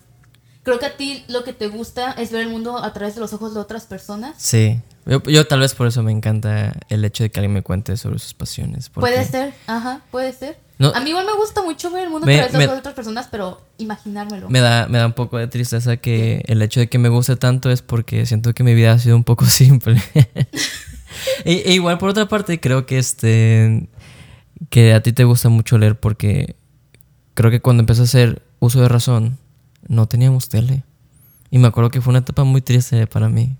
Creo 0.64 0.78
que 0.80 0.86
a 0.86 0.96
ti 0.96 1.24
lo 1.28 1.44
que 1.44 1.52
te 1.54 1.68
gusta 1.68 2.12
es 2.12 2.32
ver 2.32 2.42
el 2.42 2.50
mundo 2.50 2.78
a 2.78 2.94
través 2.94 3.16
de 3.16 3.22
los 3.22 3.34
ojos 3.34 3.54
de 3.56 3.60
otras 3.60 3.86
personas. 3.88 4.36
Sí. 4.38 4.80
Yo, 5.10 5.24
yo 5.24 5.48
tal 5.48 5.60
vez 5.62 5.74
por 5.76 5.88
eso 5.88 6.04
me 6.04 6.12
encanta 6.12 6.74
el 6.90 7.04
hecho 7.04 7.24
de 7.24 7.32
que 7.32 7.40
alguien 7.40 7.54
me 7.54 7.64
cuente 7.64 7.98
sobre 7.98 8.20
sus 8.20 8.34
pasiones. 8.34 8.90
Puede 8.90 9.26
ser, 9.26 9.54
ajá, 9.68 10.02
puede 10.12 10.32
ser. 10.34 10.58
No. 10.78 10.94
a 10.96 11.02
mí 11.02 11.10
igual 11.10 11.26
me 11.26 11.34
gusta 11.36 11.62
mucho 11.62 11.92
ver 11.92 12.04
el 12.06 12.10
mundo 12.10 12.26
Me- 12.26 12.40
a 12.40 12.48
través 12.48 12.70
de 12.72 12.78
otras 12.78 12.94
personas, 12.96 13.28
pero 13.30 13.62
imaginármelo. 13.80 14.50
Me 14.50 14.62
da, 14.62 14.88
me 14.88 14.98
da 14.98 15.08
un 15.08 15.12
poco 15.14 15.38
de 15.38 15.48
tristeza 15.48 15.98
que 15.98 16.42
el 16.48 16.62
hecho 16.62 16.80
de 16.80 16.88
que 16.88 16.98
me 16.98 17.10
guste 17.10 17.36
tanto 17.36 17.70
es 17.70 17.82
porque 17.82 18.26
siento 18.26 18.54
que 18.54 18.64
mi 18.64 18.74
vida 18.74 18.94
ha 18.94 19.00
sido 19.00 19.18
un 19.18 19.26
poco 19.26 19.44
simple. 19.48 20.02
e, 21.44 21.64
e 21.66 21.74
igual 21.74 21.98
por 21.98 22.10
otra 22.10 22.28
parte 22.28 22.60
creo 22.60 22.86
que 22.86 22.98
este 22.98 23.90
que 24.70 24.94
a 24.94 25.02
ti 25.02 25.12
te 25.14 25.24
gusta 25.24 25.50
mucho 25.50 25.78
leer 25.78 26.00
porque 26.00 26.56
creo 27.34 27.50
que 27.52 27.62
cuando 27.62 27.82
empecé 27.82 28.02
a 28.02 28.04
hacer 28.06 28.42
uso 28.60 28.82
de 28.82 28.88
razón 28.90 29.38
no 29.88 30.08
teníamos 30.08 30.50
tele. 30.50 30.84
Y 31.52 31.58
me 31.58 31.68
acuerdo 31.68 31.90
que 31.90 32.00
fue 32.00 32.12
una 32.12 32.20
etapa 32.20 32.44
muy 32.44 32.62
triste 32.62 33.08
para 33.08 33.28
mí 33.28 33.58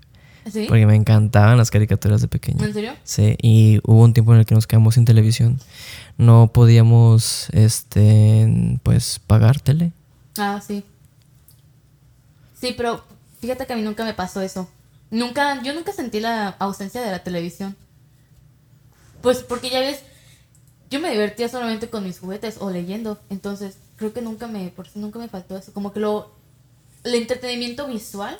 ¿Sí? 0.50 0.66
porque 0.68 0.86
me 0.86 0.94
encantaban 0.94 1.58
las 1.58 1.70
caricaturas 1.70 2.20
de 2.20 2.28
pequeño. 2.28 2.64
¿En 2.64 2.72
serio? 2.72 2.94
Sí, 3.04 3.36
y 3.42 3.80
hubo 3.84 4.02
un 4.02 4.14
tiempo 4.14 4.32
en 4.32 4.40
el 4.40 4.46
que 4.46 4.54
nos 4.54 4.66
quedamos 4.66 4.94
sin 4.94 5.04
televisión. 5.04 5.58
No 6.16 6.50
podíamos 6.52 7.48
este 7.50 8.78
pues 8.82 9.20
pagar 9.26 9.60
tele. 9.60 9.92
Ah, 10.38 10.60
sí. 10.66 10.84
Sí, 12.60 12.74
pero 12.76 13.04
fíjate 13.40 13.66
que 13.66 13.72
a 13.72 13.76
mí 13.76 13.82
nunca 13.82 14.04
me 14.04 14.14
pasó 14.14 14.40
eso. 14.40 14.68
Nunca, 15.10 15.62
yo 15.62 15.74
nunca 15.74 15.92
sentí 15.92 16.20
la 16.20 16.48
ausencia 16.48 17.00
de 17.02 17.10
la 17.10 17.22
televisión. 17.22 17.76
Pues 19.22 19.42
porque 19.42 19.70
ya 19.70 19.80
ves, 19.80 20.02
yo 20.90 21.00
me 21.00 21.10
divertía 21.10 21.48
solamente 21.48 21.90
con 21.90 22.04
mis 22.04 22.18
juguetes 22.18 22.56
o 22.60 22.70
leyendo. 22.70 23.18
Entonces, 23.28 23.78
creo 23.96 24.12
que 24.12 24.22
nunca 24.22 24.46
me, 24.46 24.68
por 24.68 24.86
nunca 24.94 25.18
me 25.18 25.28
faltó 25.28 25.56
eso. 25.56 25.72
Como 25.72 25.92
que 25.92 26.00
lo, 26.00 26.32
el 27.04 27.14
entretenimiento 27.14 27.88
visual 27.88 28.38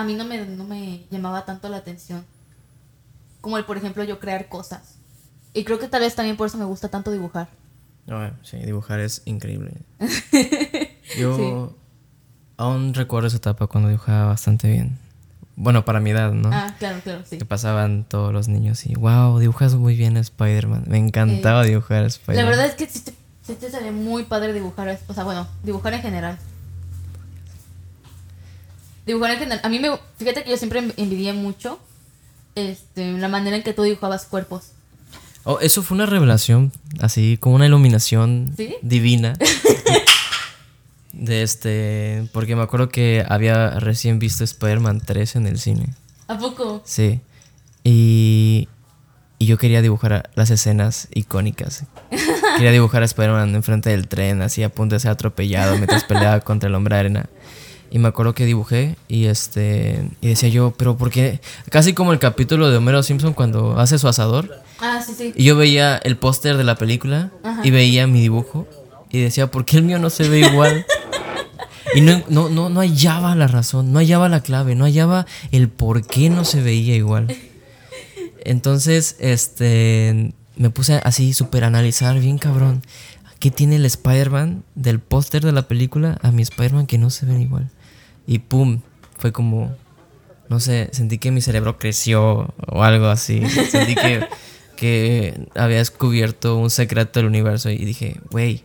a 0.00 0.04
mí 0.04 0.14
no 0.14 0.24
me, 0.24 0.44
no 0.46 0.64
me 0.64 1.04
llamaba 1.10 1.44
tanto 1.44 1.68
la 1.68 1.78
atención. 1.78 2.24
Como 3.40 3.58
el, 3.58 3.64
por 3.64 3.76
ejemplo, 3.76 4.04
yo 4.04 4.18
crear 4.18 4.48
cosas. 4.48 4.96
Y 5.52 5.64
creo 5.64 5.78
que 5.78 5.88
tal 5.88 6.00
vez 6.00 6.14
también 6.14 6.36
por 6.36 6.46
eso 6.46 6.58
me 6.58 6.64
gusta 6.64 6.88
tanto 6.88 7.10
dibujar. 7.10 7.48
Ah, 8.08 8.32
sí, 8.42 8.56
dibujar 8.58 9.00
es 9.00 9.22
increíble. 9.24 9.72
Yo 11.18 11.74
aún 12.56 12.94
recuerdo 12.94 13.28
esa 13.28 13.36
etapa 13.36 13.66
cuando 13.66 13.88
dibujaba 13.88 14.26
bastante 14.26 14.70
bien. 14.70 14.98
Bueno, 15.56 15.84
para 15.84 16.00
mi 16.00 16.10
edad, 16.10 16.32
¿no? 16.32 16.50
Ah, 16.52 16.74
claro, 16.78 17.00
claro, 17.02 17.22
sí. 17.28 17.38
Que 17.38 17.44
pasaban 17.44 18.04
todos 18.04 18.32
los 18.32 18.48
niños 18.48 18.86
y, 18.86 18.94
wow, 18.94 19.38
dibujas 19.38 19.74
muy 19.74 19.94
bien 19.94 20.16
a 20.16 20.20
Spider-Man. 20.20 20.84
Me 20.86 20.98
encantaba 20.98 21.62
dibujar 21.64 21.98
a 21.98 22.00
La 22.02 22.06
Spider-Man. 22.06 22.46
verdad 22.46 22.66
es 22.66 22.74
que 22.74 22.86
sí 22.86 23.00
te, 23.00 23.12
sí 23.42 23.54
te 23.54 23.70
sale 23.70 23.92
muy 23.92 24.24
padre 24.24 24.52
dibujar, 24.52 24.98
o 25.06 25.14
sea, 25.14 25.24
bueno, 25.24 25.46
dibujar 25.62 25.92
en 25.94 26.02
general. 26.02 26.38
Dibujar 29.06 29.32
en 29.32 29.38
general. 29.38 29.60
A 29.64 29.68
mí 29.68 29.78
me, 29.78 29.90
fíjate 30.18 30.44
que 30.44 30.50
yo 30.50 30.56
siempre 30.56 30.92
envidié 30.96 31.32
mucho 31.32 31.78
este, 32.54 33.12
la 33.12 33.28
manera 33.28 33.56
en 33.56 33.62
que 33.62 33.72
tú 33.72 33.82
dibujabas 33.82 34.26
cuerpos. 34.26 34.72
Oh, 35.44 35.58
eso 35.60 35.82
fue 35.82 35.94
una 35.94 36.06
revelación, 36.06 36.72
así 37.00 37.38
como 37.38 37.56
una 37.56 37.66
iluminación 37.66 38.52
¿Sí? 38.56 38.74
divina. 38.82 39.38
de 41.12 41.42
este, 41.42 42.28
porque 42.32 42.56
me 42.56 42.62
acuerdo 42.62 42.88
que 42.88 43.24
había 43.28 43.80
recién 43.80 44.18
visto 44.18 44.44
Spider-Man 44.44 45.00
3 45.04 45.36
en 45.36 45.46
el 45.46 45.58
cine. 45.58 45.94
¿A 46.28 46.38
poco? 46.38 46.82
Sí. 46.84 47.20
Y, 47.84 48.68
y 49.38 49.46
yo 49.46 49.56
quería 49.56 49.82
dibujar 49.82 50.30
las 50.34 50.50
escenas 50.50 51.08
icónicas. 51.14 51.84
Quería 52.56 52.72
dibujar 52.72 53.02
a 53.02 53.06
Spider-Man 53.06 53.54
enfrente 53.54 53.90
del 53.90 54.06
tren, 54.06 54.42
así 54.42 54.62
a 54.62 54.68
punto 54.68 54.94
de 54.94 55.00
ser 55.00 55.12
atropellado 55.12 55.76
mientras 55.76 56.04
peleaba 56.04 56.40
contra 56.40 56.68
el 56.68 56.74
hombre 56.74 56.94
de 56.94 57.00
arena. 57.00 57.30
Y 57.90 57.98
me 57.98 58.08
acuerdo 58.08 58.34
que 58.34 58.44
dibujé 58.46 58.96
y 59.08 59.26
este 59.26 60.08
y 60.20 60.28
decía 60.28 60.48
yo, 60.48 60.72
pero 60.76 60.96
¿por 60.96 61.10
qué? 61.10 61.40
Casi 61.70 61.92
como 61.92 62.12
el 62.12 62.18
capítulo 62.20 62.70
de 62.70 62.76
Homero 62.76 63.02
Simpson 63.02 63.34
cuando 63.34 63.78
hace 63.80 63.98
su 63.98 64.06
asador. 64.06 64.62
Ah, 64.78 65.02
sí, 65.04 65.12
sí. 65.16 65.32
Y 65.34 65.44
yo 65.44 65.56
veía 65.56 65.96
el 65.96 66.16
póster 66.16 66.56
de 66.56 66.64
la 66.64 66.76
película 66.76 67.30
Ajá. 67.42 67.60
y 67.64 67.70
veía 67.70 68.06
mi 68.06 68.20
dibujo 68.20 68.68
y 69.10 69.20
decía, 69.20 69.50
¿por 69.50 69.64
qué 69.64 69.78
el 69.78 69.82
mío 69.82 69.98
no 69.98 70.08
se 70.10 70.28
ve 70.28 70.40
igual? 70.40 70.86
Y 71.92 72.02
no, 72.02 72.22
no, 72.28 72.48
no, 72.48 72.68
no 72.70 72.80
hallaba 72.80 73.34
la 73.34 73.48
razón, 73.48 73.92
no 73.92 73.98
hallaba 73.98 74.28
la 74.28 74.42
clave, 74.42 74.76
no 74.76 74.84
hallaba 74.84 75.26
el 75.50 75.68
por 75.68 76.06
qué 76.06 76.30
no 76.30 76.44
se 76.44 76.62
veía 76.62 76.94
igual. 76.94 77.34
Entonces, 78.44 79.16
este, 79.18 80.32
me 80.56 80.70
puse 80.70 81.00
así 81.02 81.32
súper 81.32 81.64
analizar 81.64 82.18
bien 82.20 82.38
cabrón. 82.38 82.82
¿Qué 83.40 83.50
tiene 83.50 83.76
el 83.76 83.86
Spider-Man 83.86 84.62
del 84.74 85.00
póster 85.00 85.42
de 85.42 85.52
la 85.52 85.62
película 85.66 86.18
a 86.22 86.30
mi 86.30 86.42
Spider-Man 86.42 86.86
que 86.86 86.98
no 86.98 87.10
se 87.10 87.26
ven 87.26 87.40
igual? 87.40 87.70
Y 88.30 88.38
pum, 88.38 88.80
fue 89.18 89.32
como, 89.32 89.74
no 90.48 90.60
sé, 90.60 90.88
sentí 90.92 91.18
que 91.18 91.32
mi 91.32 91.40
cerebro 91.40 91.78
creció 91.78 92.54
o 92.68 92.82
algo 92.84 93.08
así. 93.08 93.42
Sentí 93.48 93.96
que, 93.96 94.24
que 94.76 95.48
había 95.56 95.78
descubierto 95.78 96.56
un 96.56 96.70
secreto 96.70 97.18
del 97.18 97.26
universo 97.26 97.70
y 97.70 97.78
dije, 97.84 98.20
güey, 98.30 98.62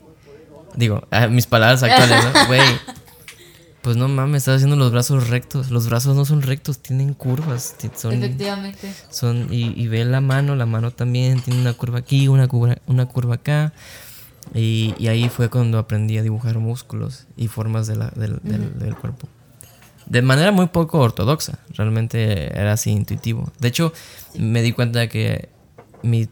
digo, 0.76 1.08
mis 1.32 1.48
palabras 1.48 1.82
actuales, 1.82 2.24
¿no? 2.24 2.46
Güey, 2.48 2.62
pues 3.82 3.98
no 3.98 4.08
mames, 4.08 4.44
estás 4.44 4.58
haciendo 4.58 4.76
los 4.76 4.92
brazos 4.92 5.30
rectos. 5.30 5.72
Los 5.72 5.88
brazos 5.90 6.16
no 6.16 6.26
son 6.26 6.42
rectos, 6.44 6.80
tienen 6.80 7.14
curvas. 7.16 7.76
Son, 7.96 8.14
Efectivamente. 8.14 8.94
son, 9.10 9.48
y, 9.52 9.80
y 9.80 9.88
ve 9.88 10.06
la 10.06 10.22
mano, 10.22 10.56
la 10.56 10.66
mano 10.68 10.92
también 10.92 11.40
tiene 11.42 11.60
una 11.62 11.74
curva 11.74 12.00
aquí, 12.00 12.28
una 12.28 12.48
curva, 12.48 12.78
una 12.88 13.08
curva 13.08 13.36
acá. 13.36 13.74
Y, 14.54 14.94
y 15.00 15.08
ahí 15.08 15.28
fue 15.30 15.50
cuando 15.50 15.80
aprendí 15.80 16.18
a 16.20 16.24
dibujar 16.24 16.60
músculos 16.60 17.26
y 17.36 17.48
formas 17.48 17.88
de 17.88 17.96
la- 17.96 18.10
del, 18.16 18.40
del- 18.44 18.78
del 18.78 18.96
cuerpo. 18.96 19.28
De 20.06 20.22
manera 20.22 20.52
muy 20.52 20.68
poco 20.68 21.00
ortodoxa, 21.00 21.60
realmente 21.74 22.54
era 22.58 22.74
así 22.74 22.92
intuitivo. 22.92 23.52
De 23.60 23.68
hecho, 23.70 23.92
me 24.38 24.62
di 24.62 24.72
cuenta 24.72 25.00
de 25.00 25.10
que 25.10 25.50
mi 26.04 26.28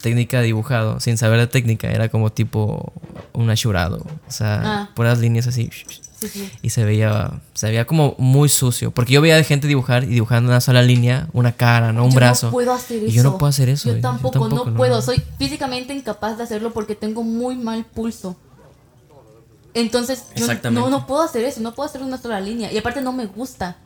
técnica 0.00 0.38
de 0.38 0.46
dibujado, 0.46 1.00
sin 1.00 1.18
saber 1.18 1.38
de 1.40 1.46
técnica, 1.46 1.90
era 1.90 2.08
como 2.08 2.30
tipo 2.32 2.92
un 3.32 3.50
ashurado. 3.50 3.98
O 4.26 4.30
sea, 4.30 4.62
Ah. 4.64 4.90
puras 4.94 5.18
líneas 5.18 5.46
así. 5.46 5.68
Sí, 6.20 6.28
sí. 6.28 6.50
Y 6.62 6.70
se 6.70 6.84
veía, 6.84 7.40
se 7.54 7.68
veía 7.68 7.86
como 7.86 8.14
muy 8.18 8.48
sucio. 8.50 8.90
Porque 8.90 9.12
yo 9.12 9.20
veía 9.22 9.42
gente 9.42 9.66
dibujar 9.66 10.04
y 10.04 10.08
dibujando 10.08 10.50
una 10.50 10.60
sola 10.60 10.82
línea, 10.82 11.28
una 11.32 11.52
cara, 11.52 11.92
no 11.92 12.04
un 12.04 12.10
yo 12.10 12.16
brazo. 12.16 12.46
No 12.46 12.52
puedo 12.52 12.72
hacer 12.74 12.98
eso. 12.98 13.06
Y 13.06 13.12
yo 13.12 13.22
no 13.22 13.38
puedo 13.38 13.48
hacer 13.48 13.68
eso. 13.70 13.94
Yo 13.94 14.00
tampoco, 14.00 14.48
no, 14.48 14.74
puedo. 14.74 15.00
Soy 15.00 15.22
físicamente 15.38 15.94
incapaz 15.94 16.36
de 16.36 16.44
hacerlo 16.44 16.72
porque 16.72 16.94
tengo 16.94 17.22
muy 17.22 17.56
mal 17.56 17.84
pulso. 17.84 18.36
Entonces, 19.74 20.24
yo 20.34 20.46
no, 20.70 20.90
no 20.90 21.06
puedo 21.06 21.22
hacer 21.22 21.44
eso. 21.44 21.60
No 21.60 21.74
puedo 21.74 21.88
hacer 21.88 22.02
una 22.02 22.18
sola 22.18 22.40
línea. 22.40 22.72
Y 22.72 22.78
aparte, 22.78 23.00
no 23.00 23.12
me 23.12 23.26
gusta. 23.26 23.76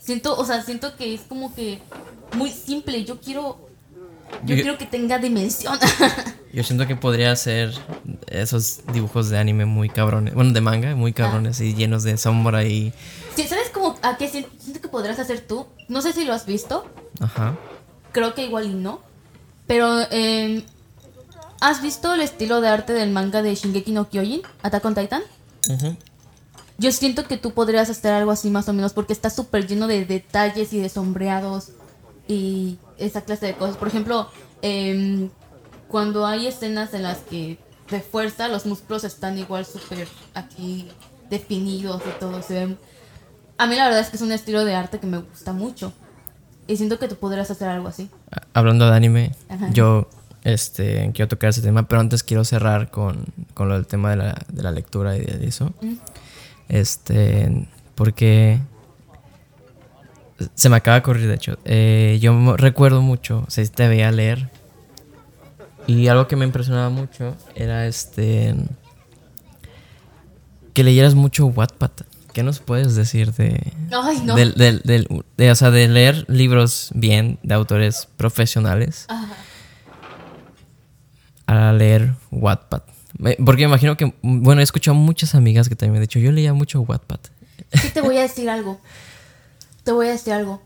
Siento, 0.00 0.36
o 0.36 0.44
sea, 0.44 0.62
siento 0.62 0.96
que 0.96 1.14
es 1.14 1.22
como 1.22 1.54
que 1.54 1.80
muy 2.36 2.50
simple. 2.50 3.04
Yo 3.04 3.20
quiero. 3.20 3.58
Yo, 4.44 4.54
Yo- 4.56 4.62
quiero 4.62 4.78
que 4.78 4.86
tenga 4.86 5.18
dimensión. 5.18 5.78
Yo 6.52 6.64
siento 6.64 6.86
que 6.86 6.96
podría 6.96 7.32
hacer 7.32 7.74
esos 8.26 8.80
dibujos 8.92 9.28
de 9.28 9.38
anime 9.38 9.66
muy 9.66 9.88
cabrones. 9.90 10.34
Bueno, 10.34 10.52
de 10.52 10.60
manga, 10.62 10.94
muy 10.96 11.12
cabrones 11.12 11.60
y 11.60 11.74
llenos 11.74 12.04
de 12.04 12.16
sombra 12.16 12.64
y. 12.64 12.92
Sí, 13.36 13.44
¿Sabes 13.46 13.70
cómo 13.70 13.96
a 14.02 14.16
qué 14.16 14.28
siento 14.28 14.80
que 14.80 14.88
podrás 14.88 15.18
hacer 15.18 15.40
tú? 15.40 15.66
No 15.88 16.00
sé 16.00 16.12
si 16.12 16.24
lo 16.24 16.32
has 16.32 16.46
visto. 16.46 16.86
Ajá. 17.20 17.56
Creo 18.12 18.34
que 18.34 18.44
igual 18.44 18.66
y 18.66 18.74
no. 18.74 19.00
Pero, 19.66 20.00
eh, 20.10 20.64
¿has 21.60 21.82
visto 21.82 22.14
el 22.14 22.20
estilo 22.20 22.60
de 22.60 22.68
arte 22.68 22.92
del 22.92 23.10
manga 23.10 23.42
de 23.42 23.54
Shingeki 23.54 23.92
no 23.92 24.08
Kyojin? 24.08 24.42
Attack 24.62 24.84
on 24.84 24.94
Titan. 24.94 25.22
Ujú. 25.68 25.96
Yo 26.78 26.92
siento 26.92 27.24
que 27.26 27.36
tú 27.36 27.52
podrías 27.52 27.90
hacer 27.90 28.12
algo 28.12 28.30
así 28.30 28.50
más 28.50 28.68
o 28.68 28.72
menos 28.72 28.92
porque 28.92 29.12
está 29.12 29.30
súper 29.30 29.66
lleno 29.66 29.88
de 29.88 30.04
detalles 30.04 30.72
y 30.72 30.78
de 30.78 30.88
sombreados 30.88 31.70
y 32.28 32.78
esa 32.98 33.22
clase 33.22 33.46
de 33.46 33.54
cosas. 33.54 33.76
Por 33.76 33.88
ejemplo, 33.88 34.30
em, 34.62 35.30
cuando 35.88 36.24
hay 36.26 36.46
escenas 36.46 36.94
en 36.94 37.02
las 37.02 37.18
que 37.18 37.58
de 37.90 38.00
fuerza 38.00 38.48
los 38.48 38.66
músculos 38.66 39.02
están 39.04 39.38
igual 39.38 39.64
súper 39.66 40.06
aquí 40.34 40.88
definidos 41.30 42.02
y 42.06 42.18
todo 42.20 42.42
se 42.42 42.54
ven... 42.54 42.78
A 43.56 43.66
mí 43.66 43.74
la 43.74 43.84
verdad 43.86 44.00
es 44.00 44.10
que 44.10 44.16
es 44.16 44.22
un 44.22 44.30
estilo 44.30 44.64
de 44.64 44.76
arte 44.76 45.00
que 45.00 45.06
me 45.08 45.18
gusta 45.18 45.52
mucho. 45.52 45.92
Y 46.68 46.76
siento 46.76 46.98
que 47.00 47.08
tú 47.08 47.16
podrías 47.16 47.50
hacer 47.50 47.66
algo 47.66 47.88
así. 47.88 48.08
Hablando 48.52 48.88
de 48.88 48.94
anime, 48.94 49.34
Ajá. 49.48 49.70
yo 49.72 50.06
este, 50.52 51.10
quiero 51.14 51.28
tocar 51.28 51.50
ese 51.50 51.62
tema, 51.62 51.86
pero 51.88 52.00
antes 52.00 52.22
quiero 52.22 52.44
cerrar 52.44 52.90
con, 52.90 53.24
con 53.54 53.68
lo 53.68 53.74
del 53.74 53.86
tema 53.86 54.10
de 54.10 54.16
la, 54.16 54.42
de 54.48 54.62
la 54.62 54.70
lectura 54.70 55.16
y 55.16 55.20
de 55.20 55.46
eso. 55.46 55.72
Este, 56.68 57.66
porque 57.94 58.60
se 60.54 60.68
me 60.68 60.76
acaba 60.76 60.96
de 60.96 61.00
ocurrir, 61.00 61.28
de 61.28 61.34
hecho. 61.34 61.58
Eh, 61.64 62.18
yo 62.20 62.56
recuerdo 62.56 63.02
mucho, 63.02 63.44
o 63.46 63.50
sea, 63.50 63.64
te 63.66 63.88
veía 63.88 64.10
leer. 64.12 64.48
Y 65.86 66.08
algo 66.08 66.28
que 66.28 66.36
me 66.36 66.44
impresionaba 66.44 66.90
mucho 66.90 67.34
era 67.54 67.86
este. 67.86 68.54
Que 70.74 70.84
leyeras 70.84 71.14
mucho 71.14 71.46
Wattpad. 71.46 71.90
¿Qué 72.34 72.42
nos 72.42 72.60
puedes 72.60 72.94
decir 72.94 73.32
de. 73.32 73.72
Ay, 73.90 74.20
no. 74.22 74.36
del- 74.36 74.52
de, 74.54 75.50
o 75.50 75.54
sea, 75.54 75.70
de 75.70 75.88
leer 75.88 76.26
libros 76.28 76.90
bien 76.94 77.38
de 77.42 77.54
autores 77.54 78.06
profesionales 78.18 79.06
Ajá. 79.08 79.34
A 81.48 81.72
leer 81.72 82.14
Wattpad? 82.30 82.82
Porque 83.44 83.62
me 83.62 83.68
imagino 83.70 83.96
que, 83.96 84.14
bueno, 84.22 84.60
he 84.60 84.64
escuchado 84.64 84.94
muchas 84.94 85.34
amigas 85.34 85.68
que 85.68 85.74
también 85.74 85.92
me 85.92 85.98
han 85.98 86.02
dicho, 86.02 86.18
yo 86.18 86.30
leía 86.30 86.52
mucho 86.54 86.80
Wattpad. 86.82 87.20
Sí, 87.72 87.88
te 87.92 88.00
voy 88.00 88.16
a 88.18 88.22
decir 88.22 88.48
algo. 88.48 88.78
Te 89.82 89.92
voy 89.92 90.06
a 90.06 90.10
decir 90.10 90.32
algo. 90.32 90.62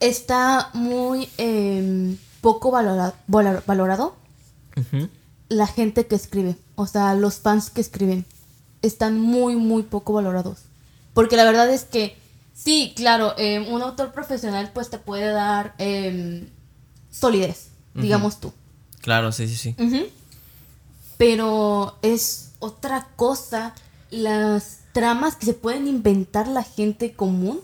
Está 0.00 0.70
muy 0.72 1.28
em, 1.38 2.16
poco 2.40 2.70
valora- 2.70 3.14
valor- 3.26 3.62
valorado 3.66 4.16
la 5.48 5.66
gente 5.66 6.06
que 6.06 6.14
escribe. 6.14 6.56
O 6.74 6.86
sea, 6.86 7.14
los 7.14 7.36
fans 7.40 7.70
que 7.70 7.80
escriben. 7.80 8.24
Están 8.82 9.20
muy, 9.20 9.56
muy 9.56 9.82
poco 9.82 10.12
valorados. 10.14 10.60
Porque 11.12 11.36
la 11.36 11.44
verdad 11.44 11.68
es 11.70 11.84
que, 11.84 12.16
sí, 12.54 12.92
claro, 12.96 13.34
em, 13.36 13.66
un 13.72 13.82
autor 13.82 14.12
profesional 14.12 14.70
pues 14.72 14.88
te 14.90 14.98
puede 14.98 15.30
dar 15.32 15.74
em, 15.78 16.48
solidez, 17.10 17.68
digamos 17.94 18.40
tú. 18.40 18.52
Claro, 19.00 19.32
sí, 19.32 19.48
sí, 19.48 19.56
sí. 19.56 19.76
Pero 21.16 21.96
es 22.02 22.52
otra 22.58 23.06
cosa 23.16 23.74
las 24.10 24.80
tramas 24.92 25.36
que 25.36 25.46
se 25.46 25.54
pueden 25.54 25.86
inventar 25.86 26.48
la 26.48 26.62
gente 26.62 27.12
común. 27.14 27.60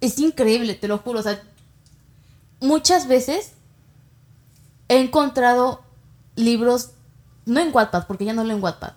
Es 0.00 0.18
increíble, 0.18 0.74
te 0.74 0.88
lo 0.88 0.98
juro. 0.98 1.20
O 1.20 1.22
sea, 1.22 1.42
muchas 2.60 3.08
veces 3.08 3.52
he 4.88 5.00
encontrado 5.00 5.82
libros, 6.36 6.90
no 7.46 7.60
en 7.60 7.74
Wattpad, 7.74 8.06
porque 8.06 8.24
ya 8.24 8.32
no 8.32 8.44
leo 8.44 8.56
en 8.56 8.62
Wattpad. 8.62 8.92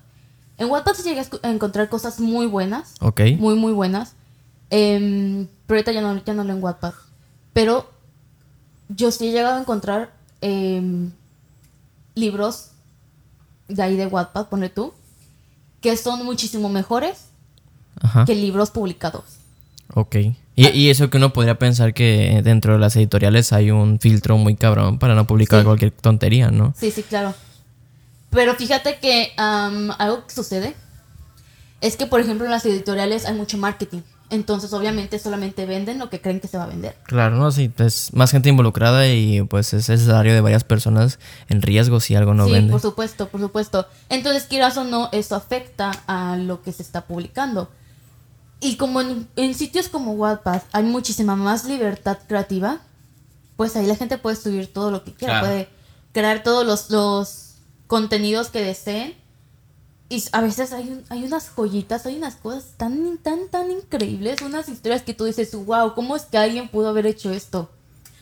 En 0.58 0.70
Wattpad 0.70 0.94
se 0.94 1.04
llega 1.04 1.24
a 1.42 1.50
encontrar 1.50 1.90
cosas 1.90 2.20
muy 2.20 2.46
buenas, 2.46 2.94
Ok. 3.02 3.22
muy, 3.38 3.56
muy 3.56 3.74
buenas. 3.74 4.14
Em, 4.70 5.48
pero 5.66 5.78
ahorita 5.80 5.92
ya 5.92 6.02
no, 6.02 6.24
ya 6.24 6.34
no 6.34 6.44
leo 6.44 6.56
en 6.56 6.64
Wattpad. 6.64 6.94
Pero 7.54 7.90
yo 8.90 9.12
sí 9.12 9.28
he 9.30 9.32
llegado 9.32 9.56
a 9.58 9.60
encontrar 9.62 10.14
em, 10.42 11.12
libros 12.16 12.72
de 13.68 13.82
ahí 13.84 13.96
de 13.96 14.08
Wattpad, 14.08 14.48
pone 14.48 14.70
tú, 14.70 14.94
que 15.82 15.96
son 15.98 16.26
muchísimo 16.26 16.70
mejores 16.70 17.26
Ajá. 18.02 18.26
que 18.26 18.36
libros 18.36 18.70
publicados. 18.72 19.24
Ok. 19.94 20.16
Y, 20.56 20.68
y 20.70 20.90
eso 20.90 21.10
que 21.10 21.18
uno 21.18 21.34
podría 21.34 21.58
pensar 21.58 21.94
que 21.94 22.42
dentro 22.44 22.74
de 22.74 22.80
las 22.80 22.96
editoriales 22.96 23.54
hay 23.54 23.72
un 23.72 24.00
filtro 24.00 24.38
muy 24.38 24.56
cabrón 24.56 25.00
para 25.00 25.16
no 25.16 25.26
publicar 25.26 25.62
Sí. 25.62 25.66
cualquier 25.66 25.92
tontería, 25.92 26.52
¿no? 26.52 26.74
Sí, 26.78 26.92
sí, 26.92 27.04
claro. 27.04 27.34
Pero 28.30 28.56
fíjate 28.56 28.98
que 29.00 29.32
algo 29.38 30.26
que 30.28 30.34
sucede 30.34 30.76
es 31.82 31.98
que, 31.98 32.06
por 32.06 32.20
ejemplo, 32.20 32.46
en 32.46 32.52
las 32.52 32.66
editoriales 32.66 33.26
hay 33.26 33.34
mucho 33.36 33.58
marketing. 33.58 34.02
Entonces, 34.32 34.72
obviamente, 34.74 35.20
solamente 35.20 35.66
venden 35.66 36.00
lo 36.00 36.10
que 36.10 36.22
creen 36.22 36.40
que 36.40 36.48
se 36.48 36.58
va 36.58 36.64
a 36.64 36.68
vender. 36.68 36.96
Claro, 37.04 37.36
no, 37.36 37.52
sí, 37.52 37.70
es 37.78 38.14
más 38.14 38.32
gente 38.32 38.50
involucrada 38.50 39.08
y 39.08 39.42
pues 39.44 39.74
es 39.74 39.90
el 39.90 40.00
salario 40.00 40.34
de 40.34 40.42
varias 40.42 40.64
personas 40.64 41.20
en 41.50 41.62
riesgo 41.62 42.00
si 42.00 42.16
algo 42.16 42.34
no 42.34 42.46
sí, 42.46 42.54
vende. 42.54 42.72
por 42.72 42.80
supuesto, 42.82 43.28
por 43.28 43.42
supuesto. 43.42 43.86
Entonces, 44.10 44.46
quieras 44.46 44.78
o 44.78 44.86
no, 44.86 45.10
eso 45.12 45.36
afecta 45.36 45.92
a 46.08 46.38
lo 46.38 46.64
que 46.64 46.72
se 46.72 46.82
está 46.82 47.02
publicando. 47.02 47.70
Y 48.62 48.78
como 48.78 49.02
en, 49.02 49.28
en 49.36 49.54
sitios 49.54 49.90
como 49.90 50.14
Wattpad 50.14 50.62
hay 50.72 50.84
muchísima 50.84 51.36
más 51.36 51.66
libertad 51.66 52.18
creativa, 52.28 52.78
pues 53.58 53.76
ahí 53.76 53.86
la 53.86 53.96
gente 53.96 54.18
puede 54.18 54.38
subir 54.38 54.72
todo 54.72 54.92
lo 54.92 55.04
que 55.04 55.14
quiera, 55.14 55.42
Claro. 55.42 55.48
puede 55.48 55.70
crear 56.14 56.42
todos 56.44 56.66
los, 56.66 56.90
los 56.90 57.56
contenidos 57.88 58.48
que 58.50 58.62
deseen. 58.64 59.14
Y 60.12 60.22
a 60.34 60.42
veces 60.42 60.74
hay, 60.74 60.90
un- 60.90 61.04
hay 61.10 61.24
unas 61.24 61.50
joyitas, 61.56 62.06
hay 62.06 62.18
unas 62.18 62.36
cosas 62.36 62.66
tan, 62.76 63.18
tan, 63.20 63.48
tan 63.50 63.72
increíbles, 63.72 64.42
unas 64.42 64.68
historias 64.68 65.04
que 65.04 65.14
tú 65.14 65.24
dices, 65.24 65.56
wow, 65.56 65.94
¿cómo 65.96 66.18
es 66.18 66.24
que 66.24 66.38
alguien 66.38 66.68
pudo 66.68 66.90
haber 66.90 67.06
hecho 67.06 67.32
esto? 67.32 67.70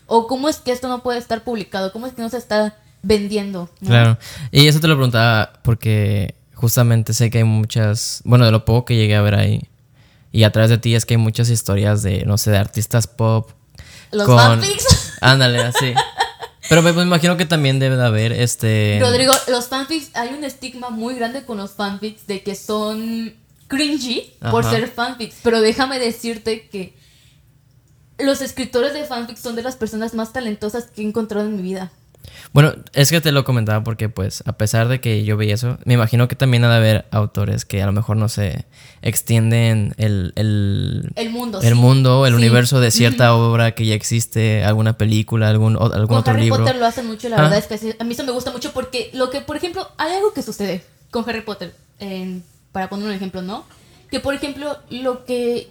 O 0.06 0.28
cómo 0.28 0.49
es 0.49 0.58
que 0.58 0.71
esto 0.71 0.88
no 0.88 1.02
puede 1.02 1.17
estar 1.17 1.43
publicado, 1.43 1.91
cómo 1.91 2.06
es 2.06 2.13
que 2.13 2.21
no 2.21 2.30
se 2.30 2.38
está 2.38 2.75
vendiendo. 3.02 3.69
¿no? 3.82 3.88
Claro. 3.89 4.17
Y 4.52 4.67
eso 4.67 4.80
te 4.80 4.88
lo 4.88 4.93
preguntaba 4.95 5.54
porque 5.63 6.36
justamente 6.54 7.13
sé 7.13 7.32
que 7.32 7.39
hay 7.39 7.43
muchas, 7.43 8.21
bueno, 8.23 8.45
de 8.45 8.52
lo 8.52 8.65
poco 8.65 8.86
que 8.86 8.95
llegué 8.95 9.15
a 9.15 9.21
ver 9.21 9.34
ahí 9.34 9.67
y 10.32 10.43
a 10.43 10.52
través 10.52 10.69
de 10.69 10.78
ti 10.78 10.93
es 10.93 11.06
que 11.06 11.15
hay 11.15 11.19
muchas 11.19 11.49
historias 11.49 12.04
de, 12.04 12.23
no 12.25 12.38
sé, 12.38 12.52
de 12.52 12.58
artistas 12.58 13.08
pop. 13.08 13.49
Los 14.12 14.28
con... 14.28 14.38
fanfics. 14.38 15.13
Ándale, 15.21 15.60
así. 15.63 15.93
Pero 16.70 16.84
me, 16.84 16.94
me 16.94 17.02
imagino 17.02 17.36
que 17.36 17.46
también 17.46 17.80
debe 17.80 17.98
de 17.98 18.06
haber 18.06 18.32
este... 18.32 19.00
Rodrigo, 19.02 19.34
los 19.48 19.68
fanfics, 19.68 20.12
hay 20.16 20.30
un 20.30 20.44
estigma 20.44 20.92
muy 20.92 21.16
grande 21.16 21.44
con 21.44 21.58
los 21.58 21.72
fanfics 21.72 22.28
de 22.28 22.44
que 22.44 22.54
son 22.54 23.34
cringy 23.68 24.34
por 24.52 24.64
ser 24.64 24.88
fanfics. 24.88 25.38
Pero 25.42 25.62
déjame 25.62 25.98
decirte 25.98 26.68
que 26.68 26.96
los 28.20 28.42
escritores 28.42 28.94
de 28.94 29.06
fanfics 29.06 29.40
son 29.40 29.56
de 29.56 29.64
las 29.64 29.78
personas 29.78 30.14
más 30.14 30.32
talentosas 30.32 30.86
que 30.86 31.02
he 31.02 31.06
encontrado 31.06 31.48
en 31.48 31.56
mi 31.56 31.62
vida. 31.64 31.92
Bueno, 32.54 32.74
es 32.94 33.12
que 33.12 33.22
te 33.22 33.32
lo 33.32 33.44
comentaba 33.44 33.84
porque, 33.84 34.10
pues, 34.10 34.44
a 34.48 34.54
pesar 34.54 34.88
de 34.88 35.00
que 35.02 35.24
yo 35.24 35.38
veía 35.38 35.54
eso, 35.56 35.78
me 35.86 35.94
imagino 35.94 36.28
que 36.28 36.36
también 36.36 36.63
ha 36.63 36.70
de 36.70 36.76
haber 36.78 37.06
autores 37.12 37.65
que 37.65 37.82
a 37.82 37.86
lo 37.86 37.92
mejor, 37.92 38.18
no 38.18 38.28
sé, 38.30 38.65
extienden 39.02 39.94
el, 39.98 40.34
el, 40.36 41.12
El 41.15 41.30
mundo. 41.30 41.62
el 41.62 41.70
sí. 41.70 41.74
mundo, 41.76 42.26
el 42.26 42.34
Sí. 42.34 42.38
universo 42.38 42.80
de 42.80 42.92
cierta 42.92 43.34
obra 43.36 43.74
que 43.76 43.86
ya 43.86 43.96
existe, 43.96 44.63
alguna 44.63 44.98
película, 44.98 45.50
algún, 45.50 45.76
o- 45.76 45.86
algún 45.94 46.08
Con 46.08 46.18
otro 46.18 46.34
Harry 46.34 46.44
libro. 46.44 46.60
Potter 46.60 46.76
lo 46.78 46.86
hacen 46.86 47.06
mucho, 47.08 47.30
la 47.30 47.38
Ah. 47.38 47.42
verdad 47.44 47.58
es 47.60 47.68
que 47.68 47.96
a 48.00 48.04
mí 48.04 48.13
eso 48.13 48.24
me 48.24 48.32
gusta 48.32 48.52
mucho 48.52 48.72
porque 48.74 49.10
lo 49.13 49.30
que, 49.30 49.42
por 49.42 49.56
ejemplo, 49.58 49.88
hay 49.98 50.13
algo 50.13 50.34
que 50.34 50.42
sucede 50.42 50.84
con 51.12 51.28
Harry 51.30 51.42
Potter, 51.42 51.76
en- 52.00 52.44
para 52.72 52.89
poner 52.89 53.08
un 53.08 53.13
ejemplo, 53.13 53.42
¿no? 53.42 53.65
Que, 54.12 54.20
por 54.20 54.34
ejemplo, 54.34 54.78
lo 54.89 55.26
que 55.26 55.68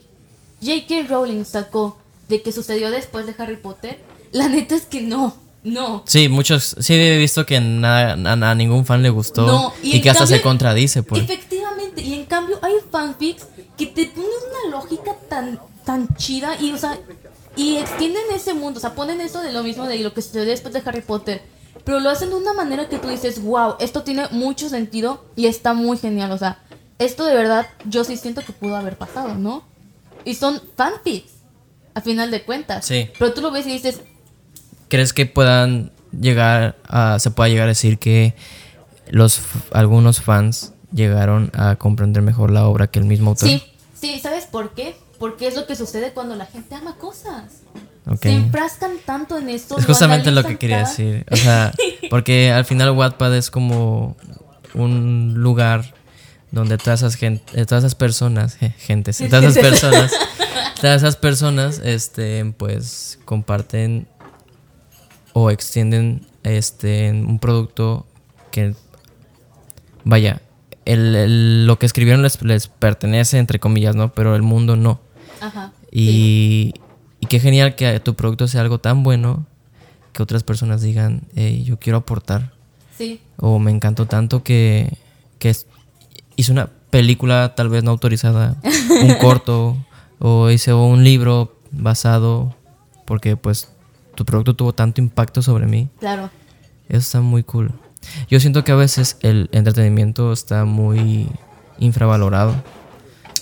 J.K. 0.60 1.06
Rowling 1.08 1.44
sacó 1.44 1.98
de 2.28 2.42
que 2.42 2.52
sucedió 2.52 2.90
después 2.90 3.26
de 3.26 3.34
Harry 3.38 3.56
Potter, 3.56 3.98
la 4.32 4.48
neta 4.48 4.74
es 4.74 4.82
que 4.86 5.00
no. 5.00 5.36
No. 5.64 6.02
Sí, 6.06 6.28
muchos, 6.28 6.76
sí 6.78 6.94
he 6.94 7.18
visto 7.18 7.44
que 7.44 7.56
a, 7.56 8.12
a 8.12 8.54
ningún 8.54 8.86
fan 8.86 9.02
le 9.02 9.10
gustó 9.10 9.46
No, 9.46 9.72
y, 9.82 10.00
que 10.00 10.10
hasta 10.10 10.26
se 10.26 10.40
contradice. 10.40 11.02
Pues. 11.02 11.22
Efectivamente, 11.22 12.00
y 12.00 12.14
en 12.14 12.24
cambio 12.26 12.58
hay 12.62 12.74
fanfics 12.90 13.46
que 13.76 13.86
te 13.86 14.06
ponen 14.06 14.30
una 14.50 14.76
lógica 14.76 15.14
tan, 15.28 15.60
tan 15.84 16.08
chida 16.16 16.60
y, 16.60 16.72
o 16.72 16.78
sea, 16.78 16.98
y 17.56 17.76
extienden 17.76 18.22
ese 18.34 18.54
mundo, 18.54 18.78
o 18.78 18.80
sea, 18.80 18.94
ponen 18.94 19.20
eso 19.20 19.42
de 19.42 19.52
lo 19.52 19.62
mismo 19.62 19.86
de 19.86 19.98
lo 19.98 20.14
que 20.14 20.22
sucedió 20.22 20.44
después 20.46 20.72
de 20.72 20.82
Harry 20.84 21.00
Potter, 21.00 21.42
pero 21.84 22.00
lo 22.00 22.08
hacen 22.08 22.30
de 22.30 22.36
una 22.36 22.52
manera 22.52 22.88
que 22.88 22.98
tú 22.98 23.08
dices, 23.08 23.42
wow, 23.42 23.74
esto 23.80 24.02
tiene 24.02 24.28
mucho 24.30 24.68
sentido 24.68 25.24
y 25.34 25.46
está 25.46 25.74
muy 25.74 25.98
genial, 25.98 26.30
o 26.30 26.38
sea, 26.38 26.62
esto 26.98 27.24
de 27.24 27.34
verdad 27.34 27.66
yo 27.84 28.04
sí 28.04 28.16
siento 28.16 28.42
que 28.42 28.52
pudo 28.52 28.76
haber 28.76 28.96
pasado, 28.96 29.34
¿no? 29.34 29.64
Y 30.24 30.34
son 30.34 30.60
fanfics, 30.76 31.32
a 31.94 32.00
final 32.00 32.30
de 32.30 32.42
cuentas. 32.44 32.86
Sí. 32.86 33.10
Pero 33.18 33.32
tú 33.32 33.40
lo 33.40 33.50
ves 33.50 33.66
y 33.66 33.70
dices, 33.70 34.02
¿Crees 34.88 35.12
que 35.12 35.26
puedan 35.26 35.92
llegar 36.18 36.76
a, 36.86 37.18
se 37.18 37.30
pueda 37.30 37.48
llegar 37.48 37.64
a 37.64 37.68
decir 37.68 37.98
que 37.98 38.34
los 39.10 39.40
algunos 39.72 40.20
fans 40.20 40.72
llegaron 40.92 41.50
a 41.54 41.76
comprender 41.76 42.22
mejor 42.22 42.50
la 42.50 42.66
obra 42.66 42.86
que 42.90 42.98
el 42.98 43.04
mismo 43.04 43.30
autor? 43.30 43.48
sí, 43.48 43.62
sí, 44.00 44.18
¿sabes 44.20 44.46
por 44.46 44.70
qué? 44.74 44.96
Porque 45.18 45.46
es 45.48 45.56
lo 45.56 45.66
que 45.66 45.74
sucede 45.76 46.12
cuando 46.12 46.36
la 46.36 46.46
gente 46.46 46.74
ama 46.74 46.94
cosas. 46.96 47.44
Ok. 48.06 48.22
Se 48.22 48.32
enfrascan 48.32 48.92
tanto 49.04 49.36
en 49.36 49.48
esto. 49.50 49.76
Es 49.78 49.84
justamente 49.84 50.30
lo 50.30 50.42
que 50.44 50.56
quería 50.56 50.78
cada- 50.84 50.88
decir. 50.88 51.26
O 51.30 51.36
sea, 51.36 51.72
porque 52.10 52.50
al 52.52 52.64
final 52.64 52.92
Wattpad 52.92 53.36
es 53.36 53.50
como 53.50 54.16
un 54.74 55.34
lugar 55.36 55.92
donde 56.50 56.78
todas 56.78 57.00
esas 57.00 57.16
gen- 57.16 57.42
eh, 57.52 57.66
todas 57.66 57.82
esas 57.84 57.94
personas, 57.94 58.56
gentes, 58.78 59.18
todas 59.18 59.44
esas 59.44 59.58
personas, 59.62 60.12
todas 60.80 61.02
esas 61.02 61.16
personas, 61.16 61.80
este, 61.84 62.44
pues 62.56 63.18
comparten 63.26 64.06
o 65.40 65.50
extienden 65.50 66.26
este 66.42 67.10
un 67.12 67.38
producto 67.38 68.06
que 68.50 68.74
vaya, 70.04 70.40
el, 70.84 71.14
el- 71.14 71.66
lo 71.66 71.78
que 71.78 71.86
escribieron 71.86 72.22
les, 72.22 72.40
les 72.42 72.68
pertenece 72.68 73.38
entre 73.38 73.58
comillas, 73.58 73.94
¿no? 73.94 74.12
Pero 74.12 74.34
el 74.36 74.42
mundo 74.42 74.76
no. 74.76 75.00
Ajá. 75.40 75.72
Y, 75.92 76.74
y 77.20 77.26
qué 77.26 77.40
genial 77.40 77.74
que 77.76 78.00
tu 78.00 78.14
producto 78.14 78.48
sea 78.48 78.62
algo 78.62 78.78
tan 78.78 79.02
bueno 79.02 79.46
que 80.12 80.22
otras 80.22 80.42
personas 80.42 80.82
digan, 80.82 81.22
"Hey, 81.36 81.62
yo 81.64 81.78
quiero 81.78 81.98
aportar. 81.98 82.52
Sí. 82.96 83.20
O 83.36 83.58
me 83.58 83.70
encantó 83.70 84.06
tanto 84.06 84.42
que, 84.42 84.96
que 85.38 85.50
es- 85.50 85.66
hice 86.36 86.52
una 86.52 86.70
película 86.90 87.54
tal 87.54 87.68
vez 87.68 87.84
no 87.84 87.90
autorizada, 87.90 88.56
un 89.02 89.14
corto, 89.20 89.76
o 90.18 90.50
hice 90.50 90.72
un 90.72 91.04
libro 91.04 91.56
basado, 91.70 92.54
porque 93.04 93.36
pues 93.36 93.68
tu 94.18 94.24
producto 94.24 94.56
tuvo 94.56 94.72
tanto 94.72 95.00
impacto 95.00 95.42
sobre 95.42 95.66
mí. 95.66 95.88
Claro. 96.00 96.28
Eso 96.88 96.98
está 96.98 97.20
muy 97.20 97.44
cool. 97.44 97.70
Yo 98.28 98.40
siento 98.40 98.64
que 98.64 98.72
a 98.72 98.74
veces 98.74 99.16
el 99.20 99.48
entretenimiento 99.52 100.32
está 100.32 100.64
muy 100.64 101.28
infravalorado. 101.78 102.56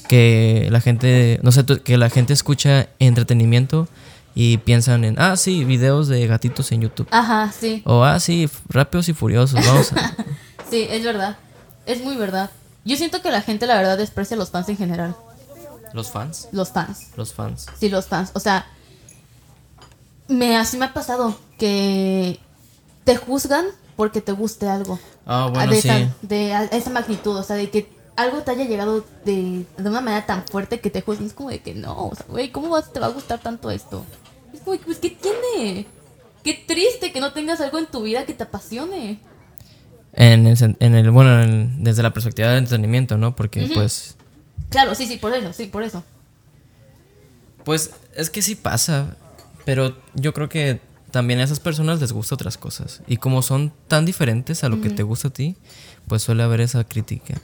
Que 0.06 0.68
la 0.70 0.82
gente, 0.82 1.40
no 1.42 1.50
sé, 1.50 1.64
que 1.82 1.96
la 1.96 2.10
gente 2.10 2.34
escucha 2.34 2.90
entretenimiento 2.98 3.88
y 4.34 4.58
piensan 4.58 5.04
en, 5.04 5.18
ah, 5.18 5.38
sí, 5.38 5.64
videos 5.64 6.08
de 6.08 6.26
gatitos 6.26 6.70
en 6.72 6.82
YouTube. 6.82 7.08
Ajá, 7.10 7.50
sí. 7.58 7.80
O, 7.86 8.04
ah, 8.04 8.20
sí, 8.20 8.46
rápidos 8.68 9.08
y 9.08 9.14
furiosos, 9.14 9.64
vamos 9.64 9.92
a... 9.94 10.14
Sí, 10.70 10.86
es 10.90 11.02
verdad. 11.02 11.38
Es 11.86 12.02
muy 12.02 12.16
verdad. 12.16 12.50
Yo 12.84 12.96
siento 12.96 13.22
que 13.22 13.30
la 13.30 13.40
gente, 13.40 13.66
la 13.66 13.76
verdad, 13.76 13.96
desprecia 13.96 14.34
a 14.34 14.38
los 14.38 14.50
fans 14.50 14.68
en 14.68 14.76
general. 14.76 15.16
¿Los 15.94 16.10
fans? 16.10 16.48
Los 16.52 16.70
fans. 16.70 17.12
Los 17.16 17.32
fans. 17.32 17.66
Sí, 17.80 17.88
los 17.88 18.06
fans. 18.06 18.30
O 18.34 18.40
sea, 18.40 18.66
me, 20.28 20.56
así 20.56 20.76
me 20.76 20.86
ha 20.86 20.92
pasado 20.94 21.38
que 21.58 22.38
te 23.04 23.16
juzgan 23.16 23.66
porque 23.96 24.20
te 24.20 24.32
guste 24.32 24.68
algo. 24.68 24.98
Ah, 25.26 25.50
bueno, 25.52 25.72
de, 25.72 25.80
sí. 25.80 25.88
esa, 25.88 26.14
de 26.22 26.52
a- 26.54 26.64
esa 26.64 26.90
magnitud, 26.90 27.36
o 27.36 27.42
sea, 27.42 27.56
de 27.56 27.70
que 27.70 27.88
algo 28.16 28.38
te 28.42 28.50
haya 28.50 28.64
llegado 28.64 29.04
de, 29.24 29.64
de 29.76 29.88
una 29.88 30.00
manera 30.00 30.26
tan 30.26 30.44
fuerte 30.46 30.80
que 30.80 30.90
te 30.90 31.02
juzguen. 31.02 31.26
Es 31.26 31.32
como 31.34 31.50
de 31.50 31.60
que 31.60 31.74
no, 31.74 32.08
o 32.08 32.14
sea, 32.14 32.26
güey, 32.28 32.50
¿cómo 32.50 32.68
vas- 32.70 32.92
te 32.92 33.00
va 33.00 33.06
a 33.06 33.10
gustar 33.10 33.40
tanto 33.40 33.70
esto? 33.70 34.04
Es 34.52 34.60
como, 34.60 34.78
pues, 34.80 34.98
¿qué 34.98 35.10
tiene? 35.10 35.86
Qué 36.42 36.54
triste 36.66 37.12
que 37.12 37.20
no 37.20 37.32
tengas 37.32 37.60
algo 37.60 37.78
en 37.78 37.86
tu 37.86 38.02
vida 38.02 38.24
que 38.24 38.34
te 38.34 38.44
apasione. 38.44 39.18
En 40.12 40.46
el, 40.46 40.76
en 40.80 40.94
el 40.94 41.10
bueno, 41.10 41.42
en- 41.42 41.82
desde 41.84 42.02
la 42.02 42.12
perspectiva 42.12 42.48
del 42.48 42.58
entretenimiento, 42.58 43.18
¿no? 43.18 43.34
Porque, 43.36 43.68
pues, 43.74 44.16
Claro, 44.70 44.94
sí, 44.94 45.06
sí, 45.06 45.16
por 45.16 45.32
eso, 45.34 45.52
sí, 45.52 45.66
por 45.66 45.82
eso. 45.82 46.02
Pues 47.64 47.90
es 48.14 48.30
que 48.30 48.42
sí 48.42 48.54
pasa, 48.54 49.16
pero 49.66 49.94
yo 50.14 50.33
creo 50.33 50.48
que 50.48 50.81
también 51.11 51.40
a 51.40 51.42
esas 51.42 51.61
personas 51.61 52.00
les 52.00 52.12
gusta 52.12 52.37
otras 52.37 52.57
cosas. 52.57 53.02
Y 53.07 53.18
como 53.18 53.42
son 53.42 53.72
tan 53.88 54.07
diferentes 54.07 54.64
a 54.64 54.68
lo 54.68 54.81
que 54.81 54.90
te 54.90 55.02
gusta 55.02 55.29
a 55.29 55.33
ti, 55.33 55.57
pues 56.07 56.22
suele 56.22 56.44
haber 56.44 56.61
esa 56.61 56.85
crítica. 56.85 57.35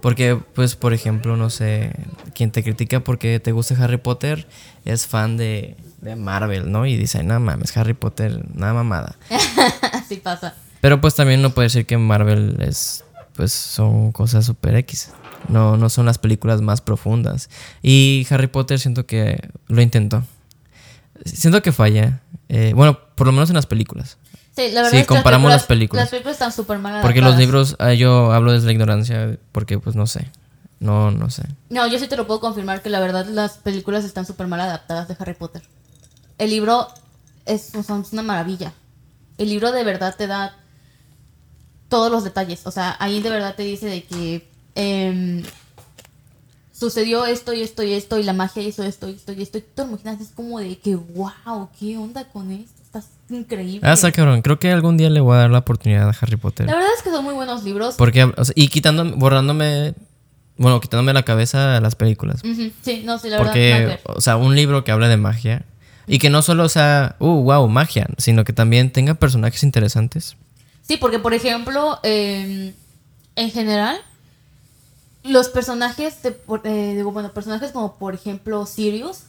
Porque, 0.00 0.36
pues, 0.36 0.76
por 0.76 0.92
ejemplo, 0.92 1.38
no 1.38 1.48
sé, 1.48 1.92
quien 2.34 2.50
te 2.50 2.62
critica 2.62 3.00
porque 3.00 3.40
te 3.40 3.52
gusta 3.52 3.82
Harry 3.82 3.96
Potter 3.96 4.46
es 4.84 5.06
fan 5.06 5.38
de, 5.38 5.78
de 6.02 6.14
Marvel, 6.14 6.70
¿no? 6.70 6.84
Y 6.84 6.98
dice, 6.98 7.24
no 7.24 7.40
mames, 7.40 7.74
Harry 7.78 7.94
Potter, 7.94 8.44
nada 8.54 8.74
mamada. 8.74 9.16
Así 9.92 10.16
pasa. 10.16 10.54
Pero 10.82 11.00
pues 11.00 11.14
también 11.14 11.40
no 11.40 11.54
puede 11.54 11.66
decir 11.66 11.86
que 11.86 11.96
Marvel 11.96 12.58
es, 12.60 13.06
pues 13.34 13.52
son 13.52 14.12
cosas 14.12 14.44
super 14.44 14.74
X. 14.74 15.12
No, 15.48 15.78
no 15.78 15.88
son 15.88 16.04
las 16.04 16.18
películas 16.18 16.60
más 16.60 16.82
profundas. 16.82 17.48
Y 17.82 18.26
Harry 18.28 18.48
Potter 18.48 18.78
siento 18.78 19.06
que 19.06 19.48
lo 19.68 19.80
intentó. 19.80 20.24
Siento 21.24 21.62
que 21.62 21.72
falla. 21.72 22.20
Eh, 22.48 22.72
bueno, 22.74 22.98
por 23.14 23.26
lo 23.26 23.32
menos 23.32 23.50
en 23.50 23.56
las 23.56 23.66
películas. 23.66 24.18
Sí, 24.54 24.68
la 24.70 24.82
verdad 24.82 24.90
Sí, 24.90 24.96
es 24.98 25.02
que 25.02 25.14
comparamos 25.14 25.50
las 25.50 25.64
películas. 25.64 26.04
Las 26.04 26.10
películas 26.10 26.34
están 26.34 26.52
súper 26.52 26.78
mal 26.78 27.02
Porque 27.02 27.20
los 27.20 27.36
libros, 27.36 27.76
ah, 27.80 27.92
yo 27.92 28.32
hablo 28.32 28.52
desde 28.52 28.66
la 28.66 28.72
ignorancia, 28.72 29.38
porque 29.52 29.78
pues 29.78 29.96
no 29.96 30.06
sé. 30.06 30.30
No, 30.78 31.10
no 31.10 31.30
sé. 31.30 31.44
No, 31.70 31.86
yo 31.86 31.98
sí 31.98 32.06
te 32.06 32.16
lo 32.16 32.26
puedo 32.26 32.40
confirmar 32.40 32.82
que 32.82 32.90
la 32.90 33.00
verdad 33.00 33.26
las 33.26 33.58
películas 33.58 34.04
están 34.04 34.26
súper 34.26 34.46
mal 34.46 34.60
adaptadas 34.60 35.08
de 35.08 35.16
Harry 35.18 35.34
Potter. 35.34 35.62
El 36.38 36.50
libro 36.50 36.88
es, 37.46 37.74
o 37.74 37.82
sea, 37.82 37.98
es 37.98 38.12
una 38.12 38.22
maravilla. 38.22 38.72
El 39.38 39.48
libro 39.48 39.72
de 39.72 39.82
verdad 39.82 40.14
te 40.16 40.26
da 40.26 40.56
todos 41.88 42.10
los 42.10 42.22
detalles. 42.22 42.66
O 42.66 42.70
sea, 42.70 42.96
ahí 42.98 43.20
de 43.22 43.30
verdad 43.30 43.54
te 43.54 43.62
dice 43.62 43.86
de 43.86 44.04
que 44.04 44.48
em, 44.74 45.42
sucedió 46.74 47.24
esto 47.24 47.54
y 47.54 47.62
esto 47.62 47.82
y 47.82 47.92
esto 47.92 48.18
y 48.18 48.24
la 48.24 48.32
magia 48.32 48.62
hizo 48.62 48.82
esto 48.82 49.08
y 49.08 49.12
esto 49.12 49.32
y 49.32 49.42
esto. 49.42 49.58
Y 49.58 49.60
tú 49.60 49.68
te 49.74 49.82
imaginas, 49.82 50.20
es 50.20 50.28
como 50.34 50.58
de 50.58 50.76
que, 50.76 50.96
wow, 50.96 51.70
¿qué 51.78 51.96
onda 51.96 52.24
con 52.24 52.50
esto? 52.50 52.82
Estás 52.82 53.06
increíble. 53.30 53.80
Ah, 53.82 53.92
está 53.92 54.12
cabrón. 54.12 54.42
Creo 54.42 54.58
que 54.58 54.70
algún 54.70 54.96
día 54.96 55.08
le 55.08 55.20
voy 55.20 55.36
a 55.36 55.40
dar 55.40 55.50
la 55.50 55.58
oportunidad 55.58 56.08
a 56.08 56.14
Harry 56.20 56.36
Potter. 56.36 56.66
La 56.66 56.74
verdad 56.74 56.90
es 56.96 57.02
que 57.02 57.10
son 57.10 57.24
muy 57.24 57.34
buenos 57.34 57.62
libros. 57.62 57.94
Porque, 57.96 58.24
o 58.24 58.44
sea, 58.44 58.52
y 58.56 58.68
quitándome, 58.68 59.12
borrándome, 59.12 59.94
bueno, 60.56 60.80
quitándome 60.80 61.12
la 61.12 61.22
cabeza 61.22 61.80
las 61.80 61.94
películas. 61.94 62.42
Sí, 62.82 63.02
no, 63.04 63.18
sí, 63.18 63.28
la 63.28 63.38
verdad. 63.38 63.54
nada 63.54 63.54
que 63.54 63.98
Porque, 64.02 64.18
o 64.18 64.20
sea, 64.20 64.36
un 64.36 64.54
libro 64.54 64.84
que 64.84 64.92
habla 64.92 65.08
de 65.08 65.16
magia 65.16 65.64
y 66.06 66.18
que 66.18 66.28
no 66.28 66.42
solo 66.42 66.68
sea, 66.68 67.16
uh, 67.20 67.42
wow, 67.42 67.68
magia, 67.68 68.08
sino 68.18 68.44
que 68.44 68.52
también 68.52 68.90
tenga 68.90 69.14
personajes 69.14 69.62
interesantes. 69.62 70.36
Sí, 70.82 70.96
porque 70.96 71.18
por 71.18 71.34
ejemplo, 71.34 71.98
eh, 72.02 72.74
en 73.36 73.50
general, 73.50 73.96
los 75.24 75.48
personajes 75.48 76.22
de, 76.22 76.36
eh, 76.64 76.94
digo, 76.96 77.10
bueno, 77.12 77.32
personajes 77.32 77.72
como 77.72 77.96
por 77.96 78.14
ejemplo 78.14 78.66
Sirius 78.66 79.20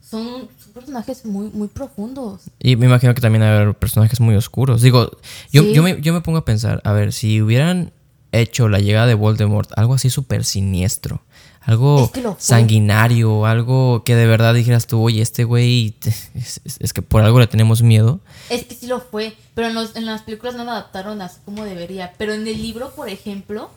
son, 0.00 0.48
son 0.62 0.72
personajes 0.72 1.24
muy, 1.26 1.50
muy 1.50 1.68
profundos. 1.68 2.42
Y 2.58 2.76
me 2.76 2.86
imagino 2.86 3.14
que 3.14 3.20
también 3.20 3.42
hay 3.42 3.72
personajes 3.74 4.20
muy 4.20 4.34
oscuros. 4.36 4.80
Digo, 4.80 5.10
yo, 5.52 5.62
Sí. 5.62 5.72
yo, 5.74 5.82
me, 5.82 6.00
yo 6.00 6.12
me 6.14 6.20
pongo 6.22 6.38
a 6.38 6.44
pensar, 6.44 6.80
a 6.84 6.92
ver, 6.92 7.12
si 7.12 7.42
hubieran 7.42 7.92
hecho 8.32 8.68
la 8.68 8.78
llegada 8.78 9.06
de 9.06 9.14
Voldemort 9.14 9.70
algo 9.76 9.94
así 9.94 10.08
súper 10.10 10.44
siniestro, 10.44 11.20
algo 11.62 12.04
Es 12.04 12.10
que 12.12 12.22
sanguinario, 12.38 13.44
algo 13.44 14.02
que 14.04 14.14
de 14.16 14.26
verdad 14.26 14.54
dijeras 14.54 14.86
tú, 14.86 15.02
oye, 15.02 15.20
este 15.20 15.44
güey, 15.44 15.94
es, 16.34 16.60
es- 16.64 16.76
es 16.80 16.92
que 16.92 17.02
por 17.02 17.22
algo 17.22 17.40
le 17.40 17.46
tenemos 17.46 17.82
miedo. 17.82 18.20
Es 18.48 18.64
que 18.64 18.74
sí 18.74 18.86
lo 18.86 19.00
fue, 19.00 19.34
pero 19.54 19.68
en, 19.68 19.74
los- 19.74 19.96
en 19.96 20.06
las 20.06 20.22
películas 20.22 20.54
no 20.54 20.64
lo 20.64 20.70
adaptaron 20.70 21.20
así 21.20 21.38
como 21.44 21.64
debería. 21.64 22.14
Pero 22.16 22.32
en 22.32 22.46
el 22.46 22.62
libro, 22.62 22.90
por 22.94 23.08
ejemplo, 23.10 23.70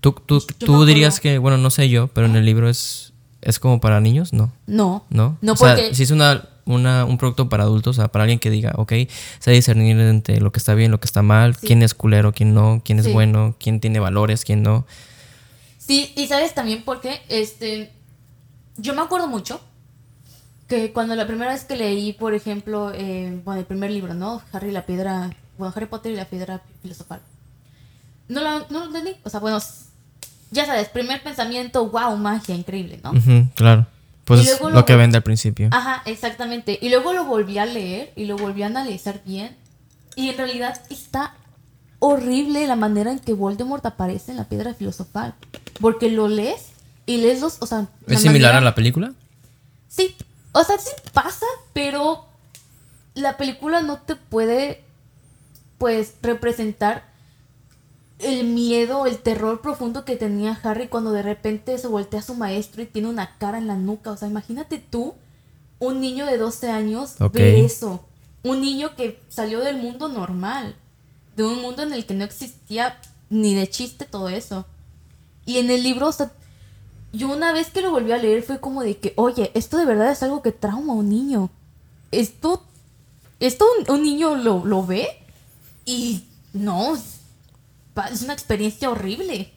¿Tú, 0.00 0.12
tú, 0.12 0.40
tú 0.40 0.84
dirías 0.84 1.20
que, 1.20 1.38
bueno, 1.38 1.58
no 1.58 1.70
sé 1.70 1.88
yo, 1.88 2.08
pero 2.08 2.26
en 2.26 2.36
el 2.36 2.44
libro 2.44 2.68
es, 2.68 3.12
es 3.42 3.58
como 3.58 3.80
para 3.80 4.00
niños? 4.00 4.32
No. 4.32 4.52
no. 4.66 5.04
¿No? 5.10 5.36
No, 5.40 5.52
o 5.52 5.56
sea, 5.56 5.76
si 5.94 6.02
es 6.02 6.10
una, 6.10 6.48
una- 6.64 7.04
un 7.04 7.18
producto 7.18 7.48
para 7.48 7.64
adultos, 7.64 7.96
o 7.98 8.00
sea, 8.02 8.08
para 8.12 8.24
alguien 8.24 8.38
que 8.38 8.50
diga, 8.50 8.72
ok, 8.76 8.92
sé 9.38 9.50
discernir 9.52 9.98
entre 10.00 10.40
lo 10.40 10.52
que 10.52 10.58
está 10.58 10.74
bien, 10.74 10.90
lo 10.90 11.00
que 11.00 11.06
está 11.06 11.22
mal, 11.22 11.54
Sí. 11.56 11.66
quién 11.66 11.82
es 11.82 11.94
culero, 11.94 12.32
quién 12.32 12.54
no, 12.54 12.82
quién 12.84 12.98
es 12.98 13.06
Sí. 13.06 13.12
bueno, 13.12 13.54
quién 13.58 13.80
tiene 13.80 14.00
valores, 14.00 14.44
quién 14.44 14.62
no. 14.62 14.86
Sí, 15.78 16.12
y 16.16 16.26
sabes 16.26 16.54
también 16.54 16.84
por 16.84 17.00
qué, 17.00 17.20
este, 17.28 17.90
yo 18.76 18.94
me 18.94 19.00
acuerdo 19.02 19.26
mucho 19.28 19.60
que 20.68 20.92
cuando 20.92 21.14
la 21.16 21.26
primera 21.26 21.52
vez 21.52 21.64
que 21.64 21.76
leí, 21.76 22.12
por 22.12 22.34
ejemplo, 22.34 22.92
eh, 22.94 23.40
bueno, 23.44 23.60
el 23.60 23.66
primer 23.66 23.90
libro, 23.90 24.12
¿no? 24.12 24.42
Harry 24.52 24.70
la 24.70 24.84
piedra, 24.84 25.30
bueno, 25.56 25.72
Harry 25.74 25.86
Potter 25.86 26.12
y 26.12 26.16
la 26.16 26.26
piedra 26.26 26.60
filosofal. 26.82 27.20
No 28.28 28.42
lo, 28.42 28.60
no 28.68 28.80
lo 28.80 28.84
entendí, 28.86 29.16
o 29.24 29.30
sea, 29.30 29.40
bueno, 29.40 29.58
ya 30.50 30.66
sabes, 30.66 30.88
primer 30.88 31.22
pensamiento, 31.22 31.88
wow, 31.88 32.16
magia, 32.16 32.54
increíble, 32.54 33.00
¿no? 33.02 33.12
Claro. 33.54 33.86
Pues 34.24 34.46
es 34.46 34.60
lo 34.60 34.68
lo- 34.70 34.84
que 34.84 34.94
vende 34.96 35.16
al 35.16 35.22
principio. 35.22 35.68
Ajá, 35.72 36.02
exactamente. 36.04 36.78
Y 36.82 36.90
luego 36.90 37.14
lo 37.14 37.24
volví 37.24 37.56
a 37.58 37.64
leer 37.64 38.12
y 38.14 38.26
lo 38.26 38.36
volví 38.36 38.62
a 38.62 38.66
analizar 38.66 39.22
bien 39.24 39.56
Y 40.16 40.28
en 40.30 40.36
realidad 40.36 40.80
está 40.90 41.32
horrible 42.00 42.66
la 42.66 42.76
manera 42.76 43.10
en 43.12 43.20
que 43.20 43.32
Voldemort 43.32 43.84
aparece 43.86 44.32
en 44.32 44.36
la 44.36 44.44
piedra 44.48 44.74
filosofal. 44.74 45.34
Porque 45.80 46.10
lo 46.10 46.28
lees 46.28 46.66
y 47.06 47.18
lees 47.18 47.40
los. 47.40 47.56
O 47.60 47.66
sea, 47.66 47.86
¿Es 48.06 48.20
similar 48.20 48.50
manera- 48.50 48.58
a 48.58 48.60
la 48.70 48.74
película? 48.74 49.12
Sí. 49.88 50.14
O 50.52 50.62
sea, 50.64 50.76
sí 50.78 50.90
pasa, 51.12 51.46
pero 51.72 52.26
la 53.14 53.36
película 53.36 53.80
no 53.80 53.96
te 53.98 54.16
puede, 54.16 54.82
pues, 55.78 56.14
representar 56.20 57.04
el 58.18 58.44
miedo, 58.44 59.06
el 59.06 59.18
terror 59.18 59.60
profundo 59.60 60.04
que 60.04 60.16
tenía 60.16 60.58
Harry 60.62 60.88
cuando 60.88 61.12
de 61.12 61.22
repente 61.22 61.78
se 61.78 61.86
voltea 61.86 62.20
a 62.20 62.22
su 62.24 62.34
maestro 62.34 62.82
y 62.82 62.86
tiene 62.86 63.08
una 63.08 63.36
cara 63.38 63.58
en 63.58 63.66
la 63.66 63.76
nuca. 63.76 64.10
O 64.10 64.16
sea, 64.16 64.28
imagínate 64.28 64.78
tú, 64.78 65.14
un 65.78 66.00
niño 66.00 66.26
de 66.26 66.38
12 66.38 66.70
años, 66.70 67.14
Ok. 67.20 67.34
ver 67.34 67.54
eso. 67.56 68.04
Un 68.42 68.60
niño 68.60 68.94
que 68.96 69.20
salió 69.28 69.60
del 69.60 69.76
mundo 69.76 70.08
normal, 70.08 70.74
de 71.36 71.44
un 71.44 71.60
mundo 71.62 71.82
en 71.82 71.92
el 71.92 72.06
que 72.06 72.14
no 72.14 72.24
existía 72.24 73.00
ni 73.30 73.54
de 73.54 73.68
chiste 73.68 74.04
todo 74.04 74.28
eso. 74.28 74.64
Y 75.46 75.58
en 75.58 75.70
el 75.70 75.82
libro, 75.82 76.08
o 76.08 76.12
sea, 76.12 76.32
yo 77.12 77.30
una 77.30 77.52
vez 77.52 77.70
que 77.70 77.80
lo 77.82 77.90
volví 77.90 78.12
a 78.12 78.18
leer 78.18 78.42
fue 78.42 78.60
como 78.60 78.82
de 78.82 78.96
que, 78.98 79.12
oye, 79.16 79.50
esto 79.54 79.78
de 79.78 79.86
verdad 79.86 80.10
es 80.10 80.22
algo 80.22 80.42
que 80.42 80.52
trauma 80.52 80.92
a 80.92 80.96
un 80.96 81.08
niño. 81.08 81.50
Esto, 82.10 82.62
esto 83.40 83.64
un, 83.86 83.94
un 83.94 84.02
niño 84.02 84.34
lo, 84.34 84.64
lo 84.64 84.84
ve 84.84 85.08
y 85.84 86.24
no, 86.52 86.96
es 88.06 88.22
una 88.22 88.32
experiencia 88.32 88.90
horrible. 88.90 89.52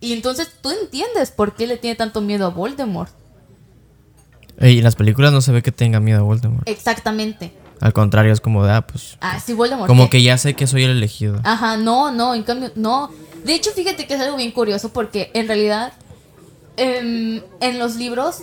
Y 0.00 0.12
entonces 0.12 0.50
tú 0.60 0.70
entiendes 0.70 1.30
por 1.30 1.54
qué 1.54 1.66
le 1.66 1.76
tiene 1.76 1.94
tanto 1.96 2.20
miedo 2.20 2.46
a 2.46 2.48
Voldemort. 2.50 3.12
Ey, 4.58 4.78
en 4.78 4.84
las 4.84 4.96
películas 4.96 5.32
no 5.32 5.40
se 5.40 5.52
ve 5.52 5.62
que 5.62 5.72
tenga 5.72 6.00
miedo 6.00 6.20
a 6.20 6.22
Voldemort. 6.22 6.68
Exactamente. 6.68 7.52
Al 7.80 7.92
contrario, 7.92 8.32
es 8.32 8.40
como 8.40 8.64
de, 8.64 8.72
ah, 8.72 8.86
pues. 8.86 9.16
Ah, 9.20 9.40
sí, 9.40 9.52
Voldemort. 9.52 9.88
Como 9.88 10.04
¿qué? 10.04 10.18
que 10.18 10.22
ya 10.22 10.38
sé 10.38 10.54
que 10.54 10.66
soy 10.66 10.84
el 10.84 10.90
elegido. 10.90 11.40
Ajá, 11.44 11.76
no, 11.76 12.10
no, 12.12 12.34
en 12.34 12.42
cambio, 12.42 12.70
no. 12.74 13.10
De 13.44 13.54
hecho, 13.54 13.70
fíjate 13.72 14.06
que 14.06 14.14
es 14.14 14.20
algo 14.20 14.36
bien 14.36 14.52
curioso 14.52 14.92
porque 14.92 15.30
en 15.34 15.48
realidad 15.48 15.92
em, 16.76 17.42
en 17.60 17.78
los 17.78 17.96
libros 17.96 18.42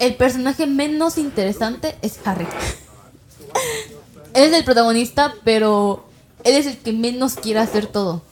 el 0.00 0.14
personaje 0.14 0.66
menos 0.66 1.18
interesante 1.18 1.96
es 2.02 2.18
Harry. 2.24 2.46
él 4.34 4.44
es 4.44 4.52
el 4.52 4.64
protagonista, 4.64 5.34
pero 5.44 6.04
él 6.42 6.56
es 6.56 6.66
el 6.66 6.78
que 6.78 6.92
menos 6.92 7.34
quiere 7.34 7.60
hacer 7.60 7.86
todo. 7.86 8.22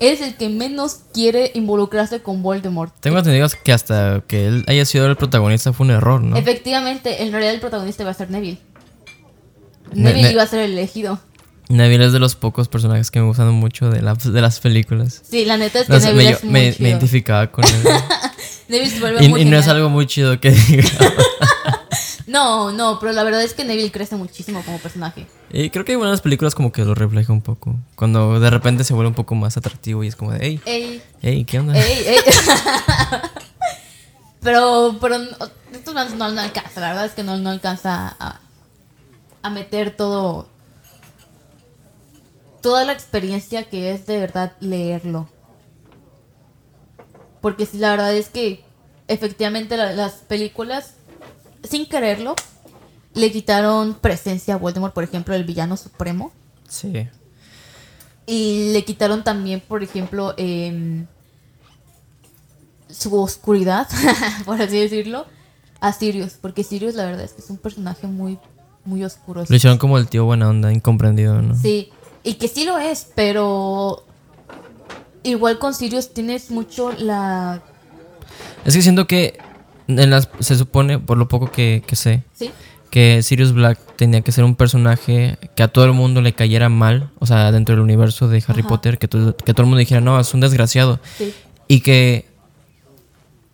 Es 0.00 0.20
el 0.20 0.36
que 0.36 0.48
menos 0.48 0.98
quiere 1.12 1.50
involucrarse 1.54 2.20
con 2.20 2.42
Voldemort. 2.42 2.94
Tengo 3.00 3.18
entendido 3.18 3.48
que 3.64 3.72
hasta 3.72 4.22
que 4.28 4.46
él 4.46 4.64
haya 4.68 4.84
sido 4.84 5.06
el 5.06 5.16
protagonista 5.16 5.72
fue 5.72 5.86
un 5.86 5.90
error, 5.92 6.20
¿no? 6.22 6.36
Efectivamente, 6.36 7.22
en 7.24 7.32
realidad 7.32 7.54
el 7.54 7.60
protagonista 7.60 8.02
iba 8.04 8.10
a 8.12 8.14
ser 8.14 8.30
Neville. 8.30 8.58
Ne- 9.92 10.04
Neville 10.04 10.22
ne- 10.28 10.32
iba 10.32 10.42
a 10.42 10.46
ser 10.46 10.60
el 10.60 10.72
elegido. 10.72 11.18
Neville 11.68 12.06
es 12.06 12.12
de 12.12 12.18
los 12.18 12.34
pocos 12.36 12.68
personajes 12.68 13.10
que 13.10 13.18
me 13.20 13.26
gustan 13.26 13.52
mucho 13.52 13.90
de, 13.90 14.00
la- 14.00 14.14
de 14.14 14.40
las 14.40 14.60
películas. 14.60 15.22
Sí, 15.28 15.44
la 15.44 15.56
neta 15.56 15.80
es 15.80 15.86
que 15.86 15.92
No 15.92 15.98
Neville 15.98 16.24
me, 16.24 16.30
es 16.30 16.44
muy 16.44 16.52
me- 16.52 16.60
me 16.68 16.72
chido. 16.74 16.88
identificaba 16.88 17.50
con 17.50 17.64
él. 17.66 17.72
Neville 18.68 18.90
se 18.90 19.00
vuelve 19.00 19.24
y, 19.24 19.28
muy 19.28 19.40
y 19.42 19.44
no 19.46 19.58
es 19.58 19.66
algo 19.68 19.88
muy 19.90 20.06
chido 20.06 20.38
que 20.40 20.50
diga. 20.52 20.84
No, 22.28 22.70
no, 22.72 22.98
pero 23.00 23.12
la 23.12 23.24
verdad 23.24 23.42
es 23.42 23.54
que 23.54 23.64
Neville 23.64 23.90
crece 23.90 24.14
muchísimo 24.16 24.62
como 24.62 24.78
personaje. 24.78 25.26
y 25.50 25.70
creo 25.70 25.84
que 25.84 25.92
hay 25.92 25.96
buenas 25.96 26.20
películas 26.20 26.54
como 26.54 26.70
que 26.72 26.84
lo 26.84 26.94
refleja 26.94 27.32
un 27.32 27.40
poco. 27.40 27.74
Cuando 27.96 28.38
de 28.38 28.50
repente 28.50 28.84
se 28.84 28.92
vuelve 28.94 29.08
un 29.08 29.14
poco 29.14 29.34
más 29.34 29.56
atractivo 29.56 30.04
y 30.04 30.08
es 30.08 30.16
como 30.16 30.32
de, 30.32 30.38
hey, 30.42 30.60
Ey, 30.66 31.02
hey, 31.22 31.44
¿qué 31.46 31.58
onda? 31.58 31.74
ey, 31.76 32.04
ey. 32.06 32.18
pero, 34.42 34.96
pero 35.00 35.18
no- 35.18 35.36
esto 35.72 35.92
no, 35.94 36.04
no, 36.10 36.30
no 36.30 36.40
alcanza, 36.40 36.80
la 36.80 36.88
verdad 36.88 37.06
es 37.06 37.12
que 37.12 37.22
no, 37.22 37.36
no 37.38 37.48
alcanza 37.50 38.14
a, 38.20 38.40
a 39.42 39.50
meter 39.50 39.96
todo, 39.96 40.48
toda 42.60 42.84
la 42.84 42.92
experiencia 42.92 43.64
que 43.64 43.92
es 43.92 44.06
de 44.06 44.18
verdad 44.18 44.52
leerlo. 44.60 45.28
Porque 47.40 47.66
sí, 47.66 47.78
la 47.78 47.90
verdad 47.90 48.14
es 48.14 48.28
que 48.28 48.64
efectivamente 49.06 49.76
la- 49.76 49.92
las 49.92 50.14
películas, 50.14 50.94
sin 51.64 51.86
quererlo, 51.86 52.34
le 53.14 53.32
quitaron 53.32 53.94
presencia 53.94 54.54
a 54.54 54.56
Voldemort, 54.58 54.94
por 54.94 55.04
ejemplo, 55.04 55.34
el 55.34 55.44
villano 55.44 55.76
supremo. 55.76 56.32
Sí. 56.68 57.08
Y 58.26 58.72
le 58.72 58.84
quitaron 58.84 59.24
también, 59.24 59.60
por 59.60 59.82
ejemplo, 59.82 60.34
em, 60.36 61.06
su 62.88 63.18
oscuridad, 63.20 63.88
por 64.44 64.60
así 64.60 64.78
decirlo, 64.78 65.26
a 65.80 65.92
Sirius. 65.92 66.34
Porque 66.40 66.62
Sirius, 66.62 66.94
la 66.94 67.06
verdad, 67.06 67.24
es 67.24 67.32
que 67.32 67.40
es 67.40 67.50
un 67.50 67.56
personaje 67.58 68.06
muy, 68.06 68.38
muy 68.84 69.04
oscuro. 69.04 69.44
Lo 69.48 69.56
hicieron 69.56 69.78
como 69.78 69.98
el 69.98 70.08
tío 70.08 70.24
buena 70.24 70.48
onda, 70.48 70.72
incomprendido, 70.72 71.40
¿no? 71.40 71.54
Sí, 71.56 71.90
y 72.22 72.34
que 72.34 72.48
sí 72.48 72.64
lo 72.64 72.78
es, 72.78 73.08
pero 73.14 74.04
igual 75.22 75.58
con 75.58 75.74
Sirius 75.74 76.12
tienes 76.12 76.50
mucho 76.50 76.92
la... 76.92 77.62
Es 78.64 78.74
que 78.74 78.82
siento 78.82 79.06
que 79.06 79.38
en 79.88 80.10
las, 80.10 80.28
se 80.40 80.56
supone, 80.56 80.98
por 80.98 81.18
lo 81.18 81.26
poco 81.28 81.50
que, 81.50 81.82
que 81.86 81.96
sé, 81.96 82.22
Sí, 82.34 82.50
que 82.90 83.22
Sirius 83.22 83.52
Black 83.52 83.78
tenía 83.96 84.20
que 84.22 84.32
ser 84.32 84.44
un 84.44 84.54
personaje 84.54 85.36
que 85.56 85.62
a 85.62 85.68
todo 85.68 85.84
el 85.84 85.92
mundo 85.92 86.20
le 86.22 86.32
cayera 86.32 86.68
mal, 86.68 87.10
o 87.18 87.26
sea, 87.26 87.50
dentro 87.52 87.74
del 87.74 87.82
universo 87.82 88.28
de 88.28 88.42
Harry 88.48 88.60
Ajá. 88.60 88.68
Potter, 88.68 88.98
que, 88.98 89.08
que 89.08 89.54
todo 89.54 89.62
el 89.62 89.66
mundo 89.66 89.78
dijera, 89.78 90.00
no, 90.00 90.18
es 90.20 90.32
un 90.32 90.40
desgraciado. 90.40 91.00
sí, 91.18 91.34
Y 91.66 91.80
que 91.80 92.26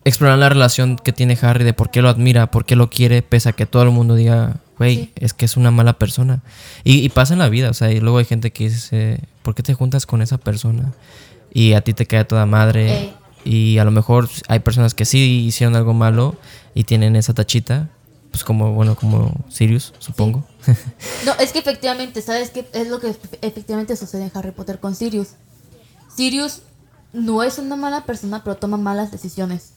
explorar 0.03 0.37
la 0.37 0.49
relación 0.49 0.97
que 0.97 1.11
tiene 1.11 1.37
Harry 1.41 1.63
de 1.63 1.73
por 1.73 1.89
qué 1.89 2.01
lo 2.01 2.09
admira, 2.09 2.51
por 2.51 2.65
qué 2.65 2.75
lo 2.75 2.89
quiere, 2.89 3.21
pese 3.23 3.49
a 3.49 3.53
que 3.53 3.65
todo 3.65 3.83
el 3.83 3.89
mundo 3.91 4.15
diga, 4.15 4.57
güey, 4.77 4.95
Sí. 4.95 5.11
es 5.15 5.33
que 5.33 5.45
es 5.45 5.57
una 5.57 5.71
mala 5.71 5.93
persona. 5.93 6.41
Y, 6.83 6.99
y 7.03 7.09
pasa 7.09 7.33
en 7.33 7.39
la 7.39 7.49
vida, 7.49 7.69
o 7.71 7.73
sea, 7.73 7.91
y 7.91 7.99
luego 7.99 8.19
hay 8.19 8.25
gente 8.25 8.51
que 8.51 8.65
dice, 8.69 9.19
¿por 9.41 9.55
qué 9.55 9.63
te 9.63 9.73
juntas 9.73 10.05
con 10.05 10.21
esa 10.21 10.37
persona? 10.37 10.93
Y 11.51 11.73
a 11.73 11.81
ti 11.81 11.93
te 11.93 12.05
cae 12.05 12.23
toda 12.25 12.45
madre. 12.45 12.91
Ey. 12.99 13.13
Y 13.45 13.77
a 13.77 13.85
lo 13.85 13.91
mejor 13.91 14.27
hay 14.47 14.59
personas 14.59 14.93
que 14.93 15.05
sí 15.05 15.45
hicieron 15.45 15.75
algo 15.75 15.93
malo 15.93 16.35
y 16.73 16.83
tienen 16.83 17.15
esa 17.15 17.33
tachita, 17.33 17.87
pues 18.31 18.43
como, 18.43 18.73
bueno, 18.73 18.95
como 18.95 19.31
Sirius, 19.49 19.93
supongo. 19.99 20.43
No, 21.25 21.33
es 21.39 21.51
que 21.53 21.59
efectivamente, 21.59 22.21
¿sabes 22.21 22.49
qué 22.49 22.67
es 22.73 22.87
lo 22.87 22.99
que 22.99 23.09
efe- 23.09 23.37
efectivamente 23.41 23.95
sucede 23.95 24.23
en 24.23 24.31
Harry 24.33 24.51
Potter 24.51 24.79
con 24.79 24.95
Sirius? 24.95 25.29
Sirius 26.15 26.61
no 27.13 27.43
es 27.43 27.59
una 27.59 27.75
mala 27.75 28.03
persona, 28.05 28.43
pero 28.43 28.55
toma 28.57 28.77
malas 28.77 29.11
decisiones. 29.11 29.71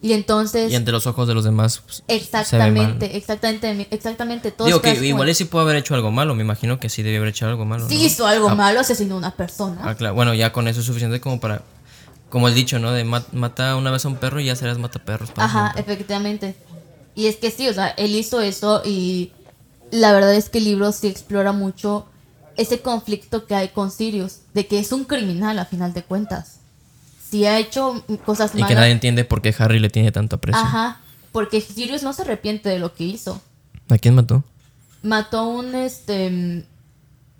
Y 0.00 0.14
entonces... 0.14 0.72
y 0.72 0.74
ante 0.74 0.90
los 0.90 1.06
ojos 1.06 1.28
de 1.28 1.34
los 1.34 1.44
demás 1.44 1.80
pues, 1.84 1.96
se 1.98 2.02
ve. 2.08 2.14
Exactamente, 2.16 3.16
exactamente, 3.16 3.86
exactamente. 3.90 4.50
Todos 4.50 4.66
Digo 4.68 4.80
que 4.82 4.94
igual 5.06 5.28
y 5.28 5.34
sí 5.34 5.44
pudo 5.44 5.60
haber 5.62 5.76
hecho 5.76 5.94
algo 5.94 6.10
malo, 6.10 6.34
me 6.34 6.42
imagino 6.42 6.80
que 6.80 6.88
sí 6.88 7.02
debió 7.04 7.18
haber 7.18 7.28
hecho 7.28 7.46
algo 7.46 7.64
malo. 7.64 7.88
Sí 7.88 7.98
¿no? 7.98 8.04
hizo 8.06 8.26
algo 8.26 8.48
Ah, 8.48 8.54
malo, 8.56 8.80
asesinó 8.80 9.14
a 9.14 9.18
una 9.18 9.30
persona. 9.36 9.80
Ah, 9.84 9.94
claro. 9.94 10.14
Bueno, 10.14 10.34
ya 10.34 10.52
con 10.52 10.66
eso 10.66 10.80
es 10.80 10.86
suficiente 10.86 11.20
como 11.20 11.38
para. 11.38 11.62
Como 12.32 12.48
el 12.48 12.54
dicho, 12.54 12.78
¿no? 12.78 12.92
De 12.92 13.04
ma- 13.04 13.26
mata 13.32 13.76
una 13.76 13.90
vez 13.90 14.06
a 14.06 14.08
un 14.08 14.16
perro 14.16 14.40
y 14.40 14.46
ya 14.46 14.56
serás 14.56 14.78
mataperros. 14.78 15.30
para 15.32 15.44
Ajá, 15.44 15.72
siempre. 15.74 15.82
efectivamente. 15.92 16.56
Y 17.14 17.26
es 17.26 17.36
que 17.36 17.50
sí, 17.50 17.68
o 17.68 17.74
sea, 17.74 17.88
él 17.88 18.16
hizo 18.16 18.40
eso 18.40 18.80
y 18.86 19.32
la 19.90 20.12
verdad 20.12 20.34
es 20.34 20.48
que 20.48 20.56
el 20.56 20.64
libro 20.64 20.90
sí 20.92 21.08
explora 21.08 21.52
mucho 21.52 22.06
ese 22.56 22.80
conflicto 22.80 23.44
que 23.44 23.54
hay 23.54 23.68
con 23.68 23.90
Sirius, 23.90 24.38
de 24.54 24.66
que 24.66 24.78
es 24.78 24.92
un 24.92 25.04
criminal 25.04 25.58
a 25.58 25.66
final 25.66 25.92
de 25.92 26.04
cuentas. 26.04 26.60
Si 27.28 27.44
ha 27.44 27.58
hecho 27.58 28.02
cosas 28.24 28.52
Y 28.54 28.60
malas. 28.60 28.68
que 28.68 28.74
nadie 28.76 28.92
entiende 28.92 29.24
por 29.24 29.42
qué 29.42 29.54
Harry 29.58 29.78
le 29.78 29.90
tiene 29.90 30.10
tanto 30.10 30.36
aprecio. 30.36 30.62
Ajá, 30.62 31.00
porque 31.32 31.60
Sirius 31.60 32.02
no 32.02 32.14
se 32.14 32.22
arrepiente 32.22 32.70
de 32.70 32.78
lo 32.78 32.94
que 32.94 33.04
hizo. 33.04 33.42
¿A 33.90 33.98
quién 33.98 34.14
mató? 34.14 34.42
Mató 35.02 35.40
a 35.40 35.46
un 35.46 35.74
este 35.74 36.64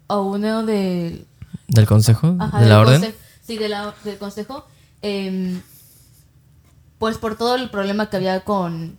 a 0.09 0.19
uno 0.19 0.65
de 0.67 1.25
¿Del 1.69 1.87
consejo? 1.87 2.37
Ajá, 2.39 2.59
¿De 2.59 2.65
del 2.65 2.69
la 2.75 2.81
orden? 2.81 3.15
sí, 3.47 3.57
de 3.57 3.69
la- 3.71 3.95
del 4.05 4.19
consejo. 4.19 4.67
Em, 5.03 5.61
pues 6.99 7.19
por 7.19 7.37
todo 7.37 7.57
el 7.57 7.69
problema 7.71 8.09
que 8.09 8.17
había 8.17 8.45
con, 8.45 8.97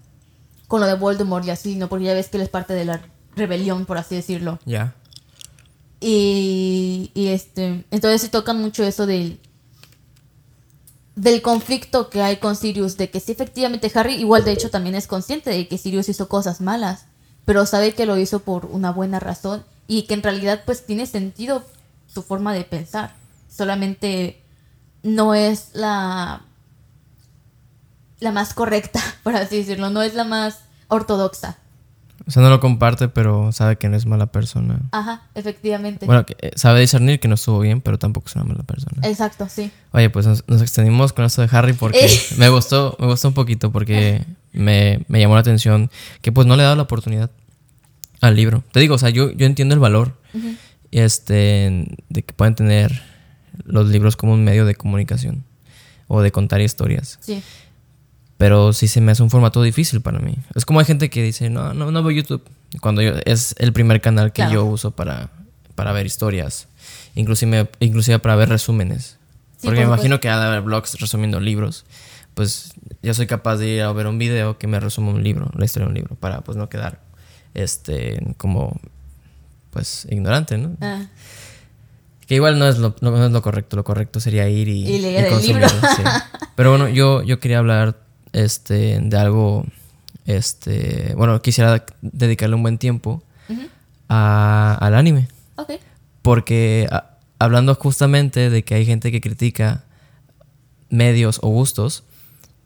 con 0.68 0.82
lo 0.82 0.88
de 0.88 0.96
Voldemort 0.96 1.46
y 1.46 1.52
así, 1.52 1.76
¿no? 1.76 1.90
Porque 1.90 2.06
ya 2.06 2.14
ves 2.14 2.28
que 2.28 2.38
él 2.38 2.44
es 2.44 2.50
parte 2.50 2.74
de 2.74 2.86
la 2.86 3.02
rebelión, 3.36 3.86
por 3.86 3.98
así 3.98 4.16
decirlo. 4.16 4.60
Ya. 4.66 4.96
Y, 6.00 7.12
y 7.14 7.28
este, 7.28 7.86
entonces 7.90 8.22
se 8.22 8.30
toca 8.30 8.54
mucho 8.54 8.84
eso 8.84 9.06
del, 9.06 9.40
del 11.16 11.42
conflicto 11.42 12.10
que 12.10 12.22
hay 12.22 12.38
con 12.38 12.56
Sirius, 12.56 12.98
de 12.98 13.10
que 13.10 13.20
sí, 13.20 13.32
efectivamente, 13.32 13.92
Harry, 13.96 14.16
igual 14.16 14.44
de 14.44 14.52
hecho, 14.52 14.70
también 14.70 14.96
es 14.96 15.08
consciente 15.08 15.50
de 15.50 15.68
que 15.68 15.78
Sirius 15.78 16.10
hizo 16.10 16.28
cosas 16.28 16.60
malas, 16.60 17.06
pero 17.46 17.66
sabe 17.66 17.94
que 17.94 18.06
lo 18.06 18.18
hizo 18.18 18.40
por 18.40 18.66
una 18.66 18.92
buena 18.92 19.20
razón 19.20 19.64
y 19.88 20.04
que 20.04 20.14
en 20.14 20.24
realidad, 20.24 20.64
pues, 20.66 20.86
tiene 20.86 21.06
sentido 21.06 21.64
su 22.08 22.22
forma 22.24 22.54
de 22.54 22.64
pensar. 22.64 23.16
Solamente 23.50 24.43
no 25.04 25.36
es 25.36 25.70
la, 25.74 26.42
la 28.20 28.32
más 28.32 28.54
correcta, 28.54 29.00
por 29.24 29.36
así 29.36 29.58
decirlo, 29.58 29.90
no 29.90 30.02
es 30.02 30.16
la 30.16 30.24
más 30.24 30.60
ortodoxa. 30.88 31.58
O 32.26 32.32
sea, 32.32 32.42
no 32.42 32.50
lo 32.50 32.62
comparte, 32.62 33.10
pero 33.10 33.52
sabe 33.52 33.76
que 33.76 33.90
no 33.90 33.98
es 33.98 34.06
mala 34.06 34.28
persona. 34.28 34.80
Ajá, 34.92 35.24
efectivamente. 35.36 36.06
Bueno, 36.06 36.26
eh, 36.40 36.52
sabe 36.56 36.80
discernir 36.80 37.20
que 37.20 37.28
no 37.28 37.36
estuvo 37.36 37.60
bien, 37.60 37.82
pero 37.82 38.00
tampoco 38.00 38.30
es 38.30 38.36
una 38.38 38.46
mala 38.46 38.64
persona. 38.64 39.06
Exacto, 39.06 39.48
sí. 39.50 39.72
Oye, 39.92 40.10
pues 40.10 40.26
nos, 40.26 40.48
nos 40.48 40.62
extendimos 40.62 41.12
con 41.12 41.26
esto 41.26 41.42
de 41.42 41.50
Harry 41.52 41.74
porque 41.74 42.08
me 42.38 42.48
gustó, 42.48 42.96
me 42.98 43.08
gustó 43.08 43.28
un 43.28 43.34
poquito 43.34 43.74
porque 43.74 44.24
me, 44.54 45.04
me 45.10 45.20
llamó 45.20 45.34
la 45.34 45.42
atención 45.42 45.92
que 46.22 46.32
pues 46.32 46.48
no 46.48 46.56
le 46.56 46.62
he 46.62 46.64
dado 46.64 46.78
la 46.78 46.84
oportunidad 46.84 47.30
al 48.22 48.38
libro. 48.38 48.64
Te 48.72 48.80
digo, 48.80 48.96
o 48.96 48.98
sea, 48.98 49.10
yo, 49.10 49.32
yo 49.32 49.46
entiendo 49.46 49.74
el 49.74 49.82
valor 49.82 50.16
este, 50.92 51.98
de 52.08 52.24
que 52.24 52.34
pueden 52.34 52.56
tener 52.56 53.04
los 53.66 53.90
libros 53.90 54.16
como 54.16 54.34
un 54.34 54.44
medio 54.44 54.66
de 54.66 54.76
comunicación 54.76 55.44
o 56.08 56.22
de 56.22 56.32
contar 56.32 56.62
historias. 56.62 57.18
Sí. 57.22 57.42
Pero 58.38 58.74
sí 58.74 58.88
se 58.88 59.00
me 59.00 59.12
hace 59.12 59.24
un 59.24 59.30
formato 59.30 59.62
difícil 59.62 60.02
para 60.02 60.20
mí. 60.20 60.36
Es 60.56 60.66
como 60.66 60.80
hay 60.80 60.86
gente 60.86 61.10
que 61.10 61.24
dice, 61.24 61.50
no, 61.50 61.74
no, 61.74 61.92
no 61.92 62.04
veo 62.04 62.12
YouTube. 62.18 62.44
Cuando 62.82 63.02
yo, 63.02 63.14
es 63.26 63.56
el 63.60 63.72
primer 63.74 64.02
canal 64.02 64.32
que 64.34 64.42
Claro. 64.42 64.54
yo 64.54 64.66
uso 64.66 64.92
para, 64.92 65.30
para 65.76 65.92
ver 65.94 66.06
historias. 66.06 66.68
Inclusive, 67.16 67.70
inclusive 67.80 68.20
para 68.20 68.36
ver 68.36 68.50
resúmenes. 68.50 69.18
Sí, 69.58 69.68
Porque 69.68 69.82
por 69.82 69.88
me 69.88 69.94
imagino 69.94 70.20
que 70.20 70.30
ha 70.30 70.40
de 70.40 70.46
haber 70.48 70.62
blogs 70.62 71.00
resumiendo 71.00 71.40
libros. 71.40 71.86
Pues 72.34 72.74
yo 73.04 73.14
soy 73.14 73.28
capaz 73.28 73.58
de 73.58 73.68
ir 73.70 73.82
a 73.84 73.92
ver 73.94 74.08
un 74.08 74.18
video 74.18 74.58
que 74.58 74.66
me 74.68 74.80
resuma 74.80 75.12
un 75.12 75.24
libro, 75.24 75.52
la 75.56 75.66
historia 75.66 75.86
de 75.86 75.90
un 75.92 75.96
libro, 75.96 76.16
para 76.16 76.42
pues 76.42 76.58
no 76.58 76.68
quedar 76.68 77.00
este 77.54 78.20
como 78.38 78.80
pues 79.70 80.08
ignorante, 80.10 80.58
¿no? 80.58 80.76
Ah, 80.82 81.06
Que 82.34 82.38
igual 82.38 82.58
no 82.58 82.68
es 82.68 82.80
lo, 82.80 82.96
no, 83.02 83.12
no 83.12 83.26
es 83.28 83.32
lo 83.32 83.42
correcto, 83.44 83.76
lo 83.76 83.84
correcto 83.84 84.20
sería 84.20 84.50
ir 84.50 84.68
y, 84.68 84.88
Y 84.88 84.98
leer 85.00 85.26
el 85.26 85.32
consumirlo, 85.34 85.68
libro. 85.68 85.88
sí. 85.96 86.02
Pero 86.56 86.72
bueno, 86.72 86.90
yo, 86.90 87.22
yo 87.22 87.40
quería 87.40 87.60
hablar 87.60 88.00
este, 88.32 89.00
de 89.00 89.18
algo, 89.18 89.66
este, 90.26 91.14
bueno, 91.16 91.40
quisiera 91.44 91.86
dedicarle 92.02 92.56
un 92.56 92.64
buen 92.64 92.78
tiempo 92.80 93.22
a- 94.10 94.78
al 94.82 94.96
anime. 94.96 95.28
Ok. 95.58 95.74
Porque 96.24 96.88
a- 96.92 97.18
hablando 97.38 97.76
justamente 97.76 98.50
de 98.50 98.64
que 98.64 98.74
hay 98.76 98.86
gente 98.86 99.12
que 99.12 99.22
critica 99.22 99.84
medios 100.90 101.40
o 101.44 101.50
gustos, 101.50 102.04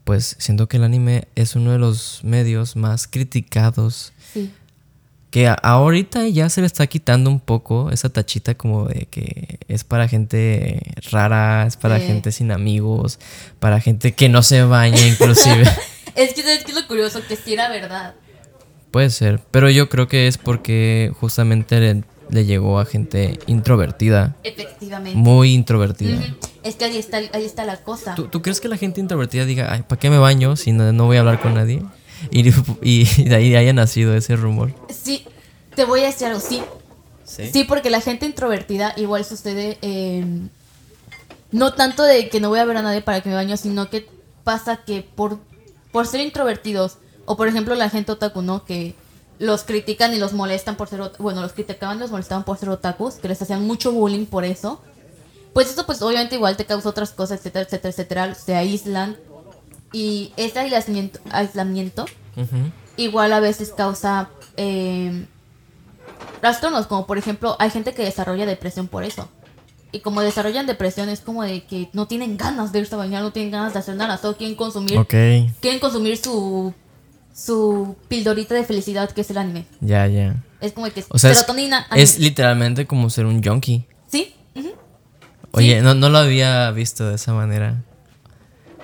pues 0.04 0.36
siento 0.38 0.66
que 0.68 0.78
el 0.78 0.84
anime 0.84 1.28
es 1.34 1.56
uno 1.56 1.72
de 1.72 1.78
los 1.78 2.20
medios 2.24 2.76
más 2.76 3.06
criticados 3.06 4.12
Sí. 4.32 4.50
Que 5.30 5.52
ahorita 5.62 6.26
ya 6.28 6.48
se 6.48 6.60
le 6.62 6.66
está 6.66 6.86
quitando 6.86 7.28
un 7.30 7.40
poco 7.40 7.90
esa 7.90 8.08
tachita 8.08 8.54
como 8.54 8.86
de 8.86 9.06
que 9.10 9.58
es 9.68 9.84
para 9.84 10.08
gente 10.08 10.80
rara, 11.10 11.66
es 11.66 11.76
para 11.76 11.98
Sí. 12.00 12.06
gente 12.06 12.32
sin 12.32 12.50
amigos, 12.50 13.18
para 13.60 13.80
gente 13.80 14.12
que 14.14 14.28
no 14.28 14.42
se 14.42 14.62
baña 14.62 15.06
inclusive. 15.06 15.64
Es 16.14 16.34
que 16.34 16.42
sabes 16.42 16.64
que 16.64 16.72
es 16.72 16.76
lo 16.80 16.84
curioso, 16.88 17.20
que 17.28 17.36
sí 17.36 17.52
era 17.52 17.68
verdad. 17.68 18.14
Puede 18.90 19.10
ser, 19.10 19.38
pero 19.52 19.70
yo 19.70 19.88
creo 19.88 20.08
que 20.08 20.26
es 20.26 20.36
porque 20.36 21.12
justamente 21.20 21.78
le, 21.78 22.02
le 22.30 22.44
llegó 22.44 22.80
a 22.80 22.86
gente 22.86 23.38
introvertida, 23.46 24.34
Efectivamente. 24.42 25.16
muy 25.16 25.52
introvertida. 25.54 26.18
Es 26.64 26.74
que 26.74 26.86
ahí 26.86 26.96
está, 26.96 27.18
ahí 27.18 27.44
está 27.44 27.64
la 27.64 27.76
cosa. 27.76 28.14
¿Tú, 28.16 28.26
tú 28.26 28.42
crees 28.42 28.60
que 28.60 28.66
la 28.68 28.76
gente 28.76 29.00
introvertida 29.00 29.44
diga, 29.44 29.72
ay, 29.72 29.82
¿para 29.86 30.00
qué 30.00 30.10
me 30.10 30.18
baño 30.18 30.56
si 30.56 30.72
no, 30.72 30.92
no 30.92 31.04
voy 31.04 31.18
a 31.18 31.20
hablar 31.20 31.40
con 31.40 31.54
nadie? 31.54 31.82
Y, 32.30 32.48
y 32.82 33.24
de 33.24 33.34
ahí 33.34 33.56
haya 33.56 33.72
nacido 33.72 34.14
ese 34.14 34.36
rumor. 34.36 34.72
Sí, 34.88 35.24
te 35.74 35.84
voy 35.84 36.00
a 36.00 36.06
decir 36.06 36.26
algo, 36.26 36.40
sí. 36.40 36.62
Sí, 37.24 37.64
porque 37.64 37.90
la 37.90 38.00
gente 38.00 38.26
introvertida 38.26 38.94
igual 38.96 39.24
sucede 39.24 39.78
eh, 39.82 40.24
no 41.52 41.74
tanto 41.74 42.02
de 42.02 42.28
que 42.28 42.40
no 42.40 42.48
voy 42.48 42.58
a 42.58 42.64
ver 42.64 42.78
a 42.78 42.82
nadie 42.82 43.02
para 43.02 43.20
que 43.20 43.28
me 43.28 43.34
baño, 43.34 43.56
sino 43.56 43.90
que 43.90 44.08
pasa 44.44 44.78
que 44.78 45.02
por, 45.02 45.38
por 45.92 46.06
ser 46.06 46.20
introvertidos, 46.20 46.98
o 47.26 47.36
por 47.36 47.48
ejemplo 47.48 47.74
la 47.74 47.90
gente 47.90 48.12
otaku, 48.12 48.42
¿no? 48.42 48.64
Que 48.64 48.94
los 49.38 49.64
critican 49.64 50.14
y 50.14 50.18
los 50.18 50.32
molestan 50.32 50.76
por 50.76 50.88
ser, 50.88 51.00
bueno, 51.18 51.42
los 51.42 51.52
criticaban 51.52 51.98
y 51.98 52.00
los 52.00 52.10
molestaban 52.10 52.44
por 52.44 52.58
ser 52.58 52.70
otakus, 52.70 53.14
que 53.14 53.28
les 53.28 53.40
hacían 53.40 53.66
mucho 53.66 53.92
bullying 53.92 54.26
por 54.26 54.44
eso. 54.44 54.80
Pues 55.52 55.70
eso 55.70 55.86
pues 55.86 56.00
obviamente 56.02 56.34
igual 56.34 56.56
te 56.56 56.66
causa 56.66 56.88
otras 56.88 57.10
cosas, 57.10 57.38
etcétera, 57.38 57.64
etcétera, 57.64 57.90
etcétera, 57.90 58.34
se 58.34 58.54
aíslan. 58.54 59.16
Y 59.92 60.32
ese 60.36 60.58
aislamiento, 60.58 62.04
igual 62.96 63.32
a 63.32 63.40
veces 63.40 63.72
causa 63.76 64.28
eh, 64.56 65.26
trastornos, 66.40 66.86
como 66.86 67.06
por 67.06 67.18
ejemplo, 67.18 67.56
hay 67.58 67.70
gente 67.70 67.94
que 67.94 68.04
desarrolla 68.04 68.46
depresión 68.46 68.88
por 68.88 69.04
eso. 69.04 69.28
Y 69.90 70.00
como 70.00 70.20
desarrollan 70.20 70.66
depresión 70.66 71.08
es 71.08 71.20
como 71.20 71.42
de 71.42 71.64
que 71.64 71.88
no 71.94 72.06
tienen 72.06 72.36
ganas 72.36 72.72
de 72.72 72.80
irse 72.80 72.94
a 72.94 72.98
bañar, 72.98 73.22
no 73.22 73.32
tienen 73.32 73.50
ganas 73.50 73.72
de 73.72 73.78
hacer 73.78 73.96
nada, 73.96 74.18
solo 74.18 74.36
quieren 74.36 74.54
consumir, 74.54 75.02
quieren 75.06 75.80
consumir 75.80 76.18
su 76.18 76.74
su 77.34 77.96
pildorita 78.08 78.54
de 78.54 78.64
felicidad 78.64 79.10
que 79.12 79.20
es 79.20 79.30
el 79.30 79.38
anime. 79.38 79.64
ya, 79.80 80.06
ya. 80.08 80.42
Es 80.60 80.72
como 80.72 80.90
que 80.90 81.04
O 81.08 81.18
sea, 81.18 81.30
es, 81.30 81.38
serotonina, 81.38 81.86
anime. 81.88 82.02
es 82.02 82.18
literalmente 82.18 82.86
como 82.86 83.08
ser 83.10 83.26
un 83.26 83.42
junkie. 83.42 83.86
¿Sí? 84.08 84.34
Oye, 85.52 85.80
no, 85.80 85.94
no 85.94 86.08
lo 86.08 86.18
había 86.18 86.70
visto 86.72 87.08
de 87.08 87.14
esa 87.14 87.32
manera. 87.32 87.84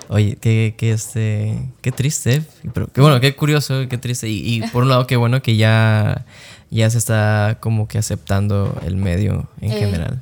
Oye, 0.09 0.37
qué, 0.39 0.75
qué, 0.77 0.91
este, 0.91 1.57
qué 1.81 1.91
triste. 1.91 2.43
Pero 2.73 2.87
qué 2.87 3.01
bueno, 3.01 3.19
qué 3.19 3.35
curioso, 3.35 3.87
qué 3.89 3.97
triste. 3.97 4.29
Y, 4.29 4.55
y 4.55 4.61
por 4.67 4.83
un 4.83 4.89
lado, 4.89 5.07
qué 5.07 5.15
bueno 5.15 5.41
que 5.41 5.55
ya, 5.57 6.25
ya 6.69 6.89
se 6.89 6.97
está 6.97 7.57
como 7.59 7.87
que 7.87 7.97
aceptando 7.97 8.79
el 8.85 8.95
medio 8.97 9.49
en 9.61 9.71
Eh, 9.71 9.79
general. 9.79 10.21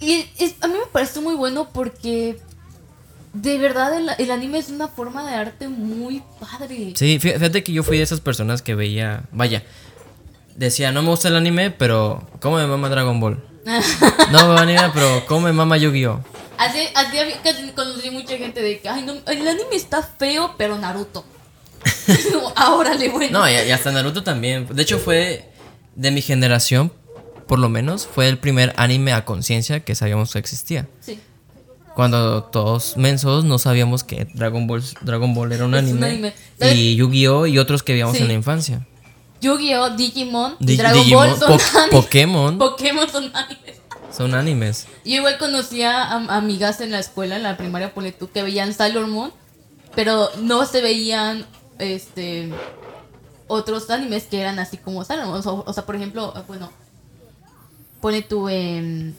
Y 0.00 0.26
es- 0.38 0.56
a 0.60 0.66
mí 0.68 0.74
me 0.74 0.86
parece 0.92 1.20
muy 1.20 1.34
bueno 1.34 1.68
porque 1.72 2.36
de 3.32 3.58
verdad 3.58 3.96
el, 3.96 4.10
el 4.18 4.30
anime 4.30 4.58
es 4.58 4.68
una 4.68 4.88
forma 4.88 5.28
de 5.28 5.34
arte 5.36 5.68
muy 5.68 6.22
padre. 6.38 6.92
Sí, 6.94 7.18
fí- 7.18 7.32
fíjate 7.34 7.64
que 7.64 7.72
yo 7.72 7.82
fui 7.82 7.96
de 7.96 8.02
esas 8.04 8.20
personas 8.20 8.60
que 8.62 8.74
veía, 8.74 9.24
vaya, 9.32 9.62
decía, 10.56 10.92
no 10.92 11.02
me 11.02 11.08
gusta 11.08 11.28
el 11.28 11.36
anime, 11.36 11.70
pero 11.70 12.28
¿cómo 12.40 12.56
me 12.58 12.66
mama 12.66 12.88
Dragon 12.90 13.18
Ball? 13.20 13.42
No 14.30 14.52
me 14.52 14.60
anime, 14.60 14.82
pero 14.92 15.24
¿cómo 15.26 15.42
me 15.42 15.52
mama 15.52 15.76
Yu-Gi-Oh? 15.78 16.20
Así, 16.58 16.78
así 16.94 17.70
conocí 17.74 18.10
mucha 18.10 18.36
gente 18.36 18.62
de 18.62 18.80
que, 18.80 18.88
ay, 18.88 19.02
no, 19.02 19.12
el 19.26 19.48
anime 19.48 19.74
está 19.76 20.02
feo, 20.02 20.54
pero 20.56 20.78
Naruto. 20.78 21.24
No, 22.32 22.52
ah, 22.56 22.74
órale, 22.74 23.08
bueno. 23.10 23.40
No, 23.40 23.48
y, 23.48 23.52
y 23.52 23.70
hasta 23.70 23.90
Naruto 23.92 24.22
también. 24.22 24.66
De 24.70 24.82
hecho, 24.82 24.98
fue 24.98 25.50
de 25.94 26.10
mi 26.10 26.22
generación, 26.22 26.92
por 27.46 27.58
lo 27.58 27.68
menos, 27.68 28.06
fue 28.06 28.28
el 28.28 28.38
primer 28.38 28.72
anime 28.76 29.12
a 29.12 29.24
conciencia 29.24 29.80
que 29.80 29.94
sabíamos 29.94 30.32
que 30.32 30.38
existía. 30.38 30.88
Sí. 31.00 31.18
Cuando 31.94 32.42
todos 32.44 32.96
mensos 32.96 33.44
no 33.44 33.58
sabíamos 33.58 34.02
que 34.02 34.26
Dragon 34.34 34.66
Ball, 34.66 34.82
Dragon 35.02 35.32
Ball 35.34 35.52
era 35.52 35.64
un 35.66 35.74
Es 35.74 35.82
un 35.84 36.02
anime. 36.02 36.34
anime. 36.60 36.74
Y 36.74 36.96
Yu-Gi-Oh! 36.96 37.46
y 37.46 37.58
otros 37.58 37.82
que 37.82 37.92
veíamos 37.92 38.16
Sí. 38.16 38.22
en 38.22 38.28
la 38.28 38.34
infancia. 38.34 38.86
Yu-Gi-Oh, 39.40 39.90
Digimon, 39.90 40.56
Dragon 40.58 40.98
Digimon, 41.02 41.28
Ball 41.28 41.38
son 41.38 41.48
Po- 41.58 41.78
animes. 41.78 41.90
Pokémon 42.02 42.58
Pokémon 42.58 43.08
son 43.10 43.30
animes. 43.36 43.76
Son 44.16 44.34
animes. 44.34 44.86
Yo 45.04 45.16
igual 45.16 45.38
conocía 45.38 46.02
a 46.02 46.36
amigas 46.36 46.80
en 46.80 46.90
la 46.90 47.00
escuela, 47.00 47.36
en 47.36 47.42
la 47.42 47.56
primaria, 47.56 47.94
ponle 47.94 48.12
tú, 48.12 48.30
que 48.30 48.42
veían 48.42 48.72
Sailor 48.72 49.06
Moon, 49.06 49.32
pero 49.94 50.30
no 50.40 50.64
se 50.66 50.80
veían, 50.80 51.46
este, 51.78 52.50
otros 53.48 53.90
animes 53.90 54.24
que 54.24 54.40
eran 54.40 54.58
así 54.58 54.76
como 54.76 55.04
Sailor 55.04 55.26
Moon. 55.26 55.42
O, 55.44 55.72
sea, 55.72 55.84
por 55.84 55.96
ejemplo, 55.96 56.32
bueno, 56.46 56.70
pone 58.00 58.22
tú 58.22 58.48
en... 58.48 59.16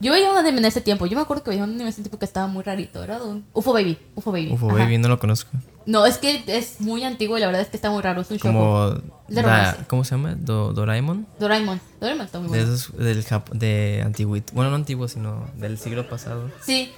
Yo 0.00 0.12
veía 0.12 0.30
un 0.30 0.36
anime 0.36 0.58
en 0.58 0.64
ese 0.66 0.80
tiempo, 0.80 1.06
yo 1.06 1.16
me 1.16 1.22
acuerdo 1.22 1.42
que 1.44 1.50
veía 1.50 1.62
un 1.62 1.70
anime 1.70 1.84
en 1.84 1.88
ese 1.88 2.02
tiempo 2.02 2.18
que 2.18 2.24
estaba 2.24 2.46
muy 2.46 2.62
rarito, 2.62 3.02
era 3.02 3.18
de 3.18 3.24
un... 3.24 3.44
UFO 3.52 3.72
Baby, 3.72 3.96
UFO 4.16 4.32
Baby. 4.32 4.52
Ufo 4.52 4.68
ajá. 4.68 4.78
Baby, 4.78 4.98
no 4.98 5.08
lo 5.08 5.18
conozco. 5.18 5.50
No, 5.86 6.04
es 6.06 6.18
que 6.18 6.42
es 6.46 6.80
muy 6.80 7.04
antiguo 7.04 7.36
y 7.38 7.40
la 7.40 7.46
verdad 7.46 7.62
es 7.62 7.68
que 7.68 7.76
está 7.76 7.90
muy 7.90 8.02
raro, 8.02 8.22
es 8.22 8.30
un 8.30 8.38
show. 8.38 8.52
Como. 8.52 8.90
De 9.28 9.42
romance. 9.42 9.84
¿Cómo 9.86 10.02
se 10.04 10.12
llama? 10.12 10.34
Do- 10.34 10.72
Doraemon. 10.72 11.26
Doraemon, 11.38 11.80
Doraemon 12.00 12.24
está 12.26 12.38
muy 12.40 12.48
De 12.50 12.58
bueno. 12.64 12.74
esos 12.74 12.96
del 12.96 13.24
Jap- 13.24 13.50
de. 13.50 14.42
Bueno, 14.54 14.70
no 14.70 14.76
antiguo, 14.76 15.08
sino 15.08 15.46
del 15.56 15.78
siglo 15.78 16.08
pasado. 16.08 16.50
Sí. 16.64 16.90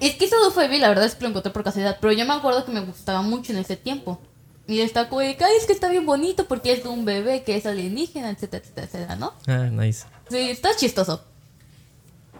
Es 0.00 0.14
que 0.14 0.24
eso 0.26 0.40
de 0.40 0.46
UFO 0.48 0.60
Baby, 0.60 0.78
la 0.78 0.88
verdad 0.88 1.04
es 1.06 1.14
que 1.16 1.22
lo 1.24 1.28
encontré 1.30 1.52
por 1.52 1.64
casualidad. 1.64 1.98
Pero 2.00 2.12
yo 2.12 2.24
me 2.24 2.32
acuerdo 2.32 2.64
que 2.64 2.70
me 2.72 2.80
gustaba 2.80 3.20
mucho 3.22 3.52
en 3.52 3.58
ese 3.58 3.76
tiempo. 3.76 4.20
Y 4.68 4.80
está 4.80 5.08
como 5.08 5.20
de 5.22 5.36
"Ay, 5.40 5.56
es 5.58 5.66
que 5.66 5.72
está 5.72 5.88
bien 5.88 6.06
bonito 6.06 6.44
porque 6.46 6.72
es 6.72 6.84
de 6.84 6.88
un 6.88 7.04
bebé 7.04 7.42
que 7.42 7.56
es 7.56 7.66
alienígena, 7.66 8.30
etcétera, 8.30 8.62
etcétera, 8.62 8.86
etcétera, 8.86 9.16
¿no? 9.16 9.32
Ah, 9.48 9.68
nice. 9.72 10.06
Sí, 10.30 10.38
está 10.38 10.76
chistoso. 10.76 11.24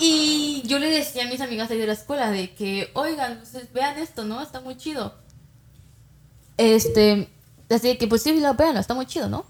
Y 0.00 0.62
yo 0.64 0.78
le 0.78 0.90
decía 0.90 1.24
a 1.24 1.28
mis 1.28 1.42
amigas 1.42 1.70
ahí 1.70 1.78
de 1.78 1.86
la 1.86 1.92
escuela 1.92 2.30
de 2.30 2.54
que, 2.54 2.90
oigan, 2.94 3.40
ustedes 3.42 3.70
vean 3.72 3.98
esto, 3.98 4.24
¿no? 4.24 4.42
Está 4.42 4.60
muy 4.60 4.76
chido. 4.76 5.14
Este, 6.56 7.28
así 7.68 7.96
que, 7.98 8.08
pues 8.08 8.22
sí, 8.22 8.40
la 8.40 8.54
vean, 8.54 8.78
está 8.78 8.94
muy 8.94 9.04
chido, 9.04 9.28
¿no? 9.28 9.44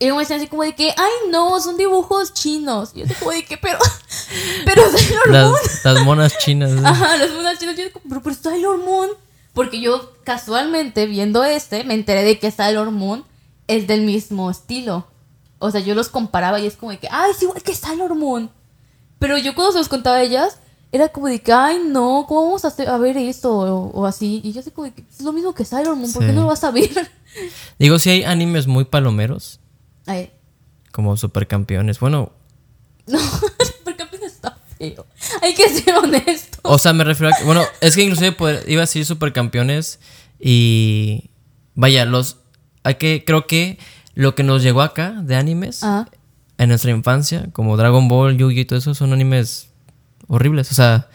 Y 0.00 0.10
me 0.10 0.18
decían 0.18 0.40
así 0.40 0.48
como 0.48 0.64
de 0.64 0.74
que, 0.74 0.90
ay, 0.90 1.30
no, 1.30 1.60
son 1.60 1.76
dibujos 1.76 2.34
chinos. 2.34 2.90
Y 2.92 2.98
yo 2.98 3.04
así 3.04 3.14
como 3.14 3.30
de 3.30 3.44
que, 3.44 3.56
pero, 3.56 3.78
pero 4.64 4.82
Sailor 4.90 5.30
Moon. 5.30 5.52
Las, 5.52 5.84
las 5.84 6.04
monas 6.04 6.38
chinas. 6.38 6.72
Ajá, 6.84 7.16
las 7.16 7.30
monas 7.30 7.56
chinas. 7.60 7.76
Yo 7.76 7.92
como, 7.92 8.08
pero, 8.08 8.20
pero 8.20 8.34
Sailor 8.34 8.78
Moon. 8.78 9.10
Porque 9.54 9.80
yo 9.80 10.12
casualmente 10.24 11.06
viendo 11.06 11.44
este, 11.44 11.84
me 11.84 11.94
enteré 11.94 12.24
de 12.24 12.40
que 12.40 12.50
Sailor 12.50 12.90
Moon 12.90 13.24
es 13.68 13.86
del 13.86 14.02
mismo 14.02 14.50
estilo. 14.50 15.06
O 15.60 15.70
sea, 15.70 15.80
yo 15.80 15.94
los 15.94 16.08
comparaba 16.08 16.58
y 16.58 16.66
es 16.66 16.74
como 16.74 16.90
de 16.90 16.98
que, 16.98 17.06
ay, 17.08 17.30
es 17.30 17.40
igual 17.40 17.62
que 17.62 17.72
Sailor 17.72 18.16
Moon. 18.16 18.50
Pero 19.22 19.38
yo 19.38 19.54
cuando 19.54 19.72
se 19.72 19.78
los 19.78 19.88
contaba 19.88 20.16
a 20.16 20.22
ellas, 20.22 20.58
era 20.92 21.08
como 21.08 21.28
de 21.28 21.40
que, 21.40 21.52
ay, 21.52 21.78
no, 21.86 22.26
¿cómo 22.28 22.42
vamos 22.44 22.64
a, 22.66 22.68
hacer- 22.68 22.88
a 22.90 22.98
ver 22.98 23.16
esto? 23.16 23.50
O, 23.56 23.86
o 23.92 24.04
así. 24.06 24.42
Y 24.44 24.52
yo 24.52 24.60
así 24.60 24.70
como 24.70 24.84
de 24.88 24.92
que 24.92 25.02
es 25.10 25.22
lo 25.22 25.32
mismo 25.32 25.54
que 25.54 25.64
Sailor 25.64 25.96
Moon, 25.96 26.12
¿por 26.12 26.26
qué 26.26 26.32
no 26.32 26.42
lo 26.42 26.48
vas 26.48 26.64
a 26.64 26.70
ver? 26.70 26.90
Digo, 27.78 27.98
si 27.98 28.10
hay 28.10 28.24
animes 28.24 28.66
muy 28.66 28.84
palomeros, 28.84 29.58
Ay, 30.04 30.30
como 30.90 31.16
supercampeones. 31.16 31.98
Bueno, 32.00 32.32
no, 33.06 33.18
apenas 33.86 34.22
está 34.32 34.58
feo. 34.78 35.06
Hay 35.40 35.54
que 35.54 35.66
ser 35.70 35.94
honesto. 35.94 36.58
o 36.62 36.78
sea, 36.78 36.92
me 36.92 37.04
refiero 37.04 37.32
a 37.34 37.38
que. 37.38 37.44
Bueno, 37.44 37.62
es 37.80 37.94
que 37.96 38.02
inclusive 38.02 38.32
poder- 38.32 38.64
iba 38.68 38.80
a 38.82 38.86
decir 38.86 39.06
supercampeones 39.06 39.98
y. 40.38 41.30
Vaya, 41.74 42.04
los. 42.04 42.36
Hay 42.82 42.96
que. 42.96 43.24
Creo 43.26 43.46
que 43.46 43.78
lo 44.14 44.34
que 44.34 44.42
nos 44.42 44.62
llegó 44.62 44.82
acá 44.82 45.12
de 45.22 45.36
animes 45.36 45.82
Ah, 45.82 46.06
en 46.62 46.68
nuestra 46.68 46.90
infancia, 46.90 47.48
como 47.52 47.76
Dragon 47.76 48.08
Ball, 48.08 48.36
Yu-Gi 48.36 48.60
y 48.60 48.64
todo 48.64 48.78
eso, 48.78 48.94
son 48.94 49.12
animes 49.12 49.68
horribles. 50.28 50.70
O 50.70 50.74
sea, 50.74 51.08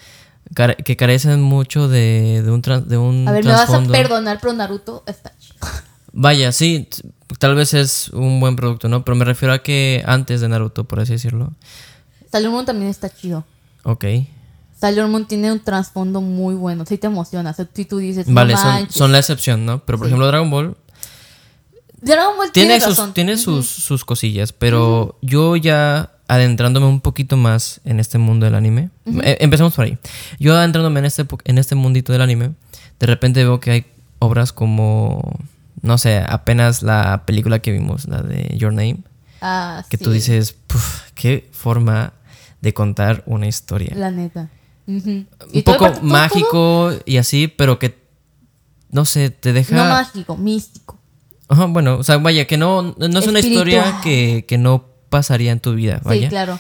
care- 0.54 0.76
que 0.78 0.96
carecen 0.98 1.42
mucho 1.42 1.88
de, 1.88 2.42
de 2.44 2.52
un, 2.52 2.62
de 2.62 2.98
un 2.98 3.28
A 3.28 3.32
ver, 3.32 3.44
me 3.46 3.52
vas 3.52 3.70
a 3.70 3.82
perdonar, 3.84 4.40
pero 4.42 4.54
Naruto 4.54 5.04
está 5.08 5.34
chido. 5.40 5.56
Vaya, 6.14 6.52
sí, 6.52 6.88
tal 7.40 7.56
vez 7.56 7.74
es 7.74 8.10
un 8.10 8.40
buen 8.40 8.56
producto, 8.56 8.90
¿no? 8.90 9.04
Pero 9.06 9.16
me 9.16 9.26
refiero 9.26 9.54
a 9.54 9.60
que 9.60 10.04
antes 10.08 10.42
de 10.42 10.48
Naruto, 10.50 10.86
por 10.86 11.00
así 11.00 11.14
decirlo. 11.14 11.54
Sailor 12.32 12.52
Moon 12.52 12.66
también 12.66 12.90
está 12.90 13.10
chido. 13.10 13.46
Ok. 13.84 14.06
Sailor 14.80 15.08
Moon 15.10 15.26
tiene 15.28 15.52
un 15.52 15.60
trasfondo 15.60 16.22
muy 16.22 16.56
bueno. 16.56 16.86
Sí 16.86 16.98
te 16.98 17.08
emociona. 17.08 17.54
Si 17.54 17.86
tú 17.86 17.98
dices, 17.98 18.26
Vale, 18.32 18.54
no 18.54 18.62
son, 18.62 18.90
son 18.92 19.12
la 19.12 19.20
excepción, 19.20 19.66
¿no? 19.66 19.80
Pero 19.86 19.98
por 19.98 20.08
Sí. 20.08 20.10
ejemplo, 20.10 20.28
Dragon 20.28 20.50
Ball 20.50 20.78
Dragon 22.02 22.38
Ball 22.38 22.52
tiene, 22.52 22.70
tiene 22.76 22.80
sus, 22.86 22.98
razón. 22.98 23.14
tiene 23.14 23.38
sus, 23.38 23.68
sus 23.68 24.06
cosillas, 24.06 24.54
pero 24.54 25.18
yo 25.22 25.56
ya 25.56 26.12
adentrándome 26.28 26.86
un 26.88 27.02
poquito 27.02 27.38
más 27.38 27.80
en 27.86 28.00
este 28.00 28.18
mundo 28.18 28.46
del 28.46 28.56
anime, 28.56 28.90
eh, 29.24 29.38
empezamos 29.40 29.74
por 29.74 29.86
ahí. 29.86 29.98
Yo 30.40 30.56
adentrándome 30.56 31.00
en 31.00 31.06
este, 31.06 31.26
en 31.46 31.58
este 31.58 31.76
mundito 31.76 32.12
del 32.14 32.22
anime, 32.22 32.52
de 33.00 33.06
repente 33.08 33.44
veo 33.44 33.60
que 33.60 33.72
hay 33.72 33.86
obras 34.20 34.52
como, 34.54 35.40
no 35.82 35.98
sé, 35.98 36.18
apenas 36.28 36.84
la 36.84 37.24
película 37.26 37.60
que 37.60 37.72
vimos, 37.72 38.08
la 38.08 38.22
de 38.22 38.56
Your 38.58 38.74
Name, 38.74 39.00
Ah, 39.42 39.86
que 39.90 39.98
sí, 39.98 40.04
tú 40.04 40.12
dices, 40.12 40.54
"Puf, 40.66 41.02
qué 41.14 41.48
forma 41.52 42.14
de 42.62 42.74
contar 42.74 43.24
una 43.28 43.48
historia. 43.48 43.94
La 43.96 44.10
neta. 44.12 44.50
Un 44.88 45.28
Y 45.54 45.62
poco 45.62 45.86
aparte, 45.86 46.00
todo- 46.00 46.10
mágico 46.10 46.92
y 47.06 47.18
así, 47.18 47.48
pero 47.48 47.78
que, 47.78 47.98
no 48.90 49.06
sé, 49.06 49.30
te 49.30 49.54
deja... 49.54 49.76
No 49.76 49.84
mágico, 49.86 50.36
místico. 50.38 50.97
Ajá, 51.50 51.66
bueno, 51.66 51.98
o 51.98 52.04
sea, 52.04 52.18
vaya, 52.18 52.46
que 52.46 52.58
no, 52.58 52.96
no 52.98 53.20
es 53.20 53.28
una 53.28 53.40
historia 53.40 54.00
que, 54.04 54.46
que 54.48 54.58
no 54.58 54.86
pasaría 55.10 55.52
en 55.52 55.60
tu 55.60 55.74
vida, 55.74 56.02
vaya. 56.04 56.24
Sí, 56.24 56.30
claro. 56.30 56.60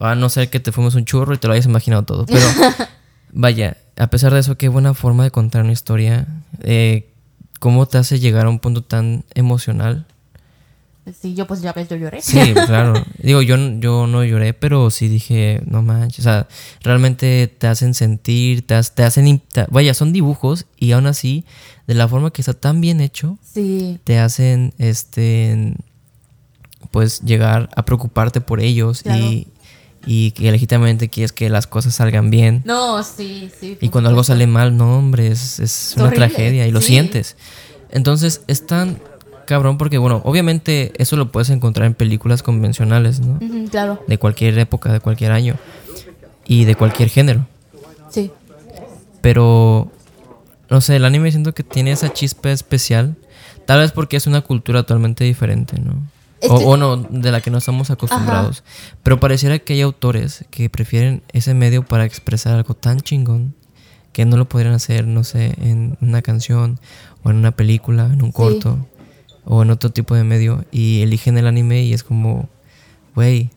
A 0.00 0.14
no 0.14 0.28
ser 0.28 0.48
que 0.48 0.60
te 0.60 0.70
fumes 0.70 0.94
un 0.94 1.04
churro 1.04 1.34
y 1.34 1.38
te 1.38 1.48
lo 1.48 1.54
hayas 1.54 1.66
imaginado 1.66 2.04
todo. 2.04 2.26
Pero, 2.26 2.46
vaya, 3.32 3.76
a 3.96 4.06
pesar 4.08 4.32
de 4.32 4.40
eso, 4.40 4.56
qué 4.56 4.68
buena 4.68 4.94
forma 4.94 5.24
de 5.24 5.30
contar 5.30 5.62
una 5.62 5.72
historia. 5.72 6.26
Eh, 6.62 7.10
¿Cómo 7.58 7.86
te 7.86 7.98
hace 7.98 8.20
llegar 8.20 8.46
a 8.46 8.50
un 8.50 8.60
punto 8.60 8.82
tan 8.82 9.24
emocional? 9.34 10.06
Sí, 11.20 11.34
yo 11.34 11.46
pues 11.46 11.60
ya 11.62 11.72
ves, 11.72 11.88
yo 11.88 11.96
lloré. 11.96 12.20
Sí, 12.22 12.38
claro. 12.66 12.94
Digo, 13.22 13.42
yo, 13.42 13.56
yo 13.78 14.06
no 14.06 14.24
lloré, 14.24 14.54
pero 14.54 14.90
sí 14.90 15.08
dije, 15.08 15.62
no 15.66 15.82
manches. 15.82 16.20
O 16.20 16.22
sea, 16.22 16.48
realmente 16.82 17.46
te 17.46 17.66
hacen 17.66 17.94
sentir, 17.94 18.66
te, 18.66 18.80
te 18.94 19.02
hacen... 19.04 19.40
te- 19.52 19.66
vaya, 19.70 19.94
son 19.94 20.12
dibujos 20.12 20.66
y 20.78 20.92
aún 20.92 21.06
así, 21.06 21.44
de 21.86 21.94
la 21.94 22.08
forma 22.08 22.30
que 22.32 22.42
está 22.42 22.54
tan 22.54 22.80
bien 22.80 23.00
hecho, 23.00 23.38
Sí. 23.42 23.98
te 24.04 24.18
hacen 24.18 24.72
este 24.78 25.74
pues 26.90 27.20
llegar 27.22 27.68
a 27.76 27.84
preocuparte 27.84 28.40
por 28.40 28.60
ellos 28.60 29.02
Claro. 29.02 29.18
y, 29.22 29.48
y 30.06 30.30
que 30.30 30.50
legítimamente 30.50 31.08
quieres 31.08 31.32
que 31.32 31.50
las 31.50 31.66
cosas 31.66 31.94
salgan 31.94 32.30
bien. 32.30 32.62
No, 32.64 33.02
sí, 33.02 33.50
sí. 33.60 33.76
Y 33.80 33.88
cuando 33.90 34.08
algo 34.10 34.24
sale 34.24 34.46
mal, 34.46 34.76
no, 34.76 34.96
hombre, 34.98 35.26
es, 35.28 35.58
es 35.60 35.94
una 35.96 36.10
tragedia 36.12 36.66
y 36.66 36.70
lo 36.70 36.80
sí. 36.80 36.88
sientes. 36.88 37.36
Entonces, 37.90 38.42
es 38.46 38.66
tan 38.66 38.98
cabrón 39.48 39.78
porque, 39.78 39.96
bueno, 39.96 40.20
obviamente 40.24 40.92
eso 41.02 41.16
lo 41.16 41.32
puedes 41.32 41.48
encontrar 41.48 41.86
en 41.86 41.94
películas 41.94 42.42
convencionales, 42.42 43.20
¿no? 43.20 43.40
Claro, 43.70 43.98
De 44.06 44.18
cualquier 44.18 44.58
época, 44.58 44.92
de 44.92 45.00
cualquier 45.00 45.32
año 45.32 45.56
y 46.46 46.64
de 46.64 46.76
cualquier 46.76 47.08
género. 47.08 47.46
sí. 48.10 48.30
Pero, 49.20 49.90
no 50.70 50.80
sé, 50.80 50.94
el 50.94 51.04
anime 51.04 51.32
siento 51.32 51.52
que 51.52 51.64
tiene 51.64 51.90
esa 51.90 52.12
chispa 52.12 52.50
especial. 52.50 53.16
Tal 53.66 53.80
vez 53.80 53.90
porque 53.90 54.16
es 54.16 54.28
una 54.28 54.42
cultura 54.42 54.82
totalmente 54.82 55.24
diferente, 55.24 55.80
¿no? 55.80 55.94
O, 56.48 56.76
no, 56.76 56.96
de 56.96 57.32
la 57.32 57.40
que 57.40 57.50
no 57.50 57.58
estamos 57.58 57.90
acostumbrados. 57.90 58.62
Pero 59.02 59.18
pareciera 59.18 59.58
que 59.58 59.72
hay 59.72 59.80
autores 59.80 60.44
que 60.50 60.70
prefieren 60.70 61.22
ese 61.32 61.52
medio 61.52 61.84
para 61.84 62.04
expresar 62.04 62.54
algo 62.54 62.74
tan 62.74 63.00
chingón 63.00 63.54
que 64.12 64.24
no 64.24 64.36
lo 64.36 64.48
podrían 64.48 64.74
hacer, 64.74 65.04
no 65.04 65.24
sé, 65.24 65.54
en 65.60 65.98
una 66.00 66.22
canción 66.22 66.78
o 67.24 67.30
en 67.30 67.36
una 67.36 67.50
película, 67.50 68.08
en 68.12 68.22
un 68.22 68.30
corto 68.30 68.78
o 69.50 69.62
en 69.62 69.70
otro 69.70 69.90
tipo 69.90 70.14
de 70.14 70.24
medio. 70.24 70.64
Y 70.70 71.00
eligen 71.02 71.38
el 71.38 71.46
anime 71.46 71.82
y 71.82 71.92
es 71.94 72.04
como, 72.04 72.48
güey, 73.14 73.50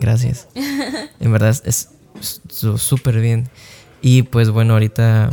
gracias. 0.00 0.48
en 1.20 1.32
verdad 1.32 1.56
es- 1.64 1.88
súper 2.76 3.20
bien. 3.20 3.48
Y 4.02 4.22
pues 4.24 4.50
bueno, 4.50 4.74
ahorita 4.74 5.30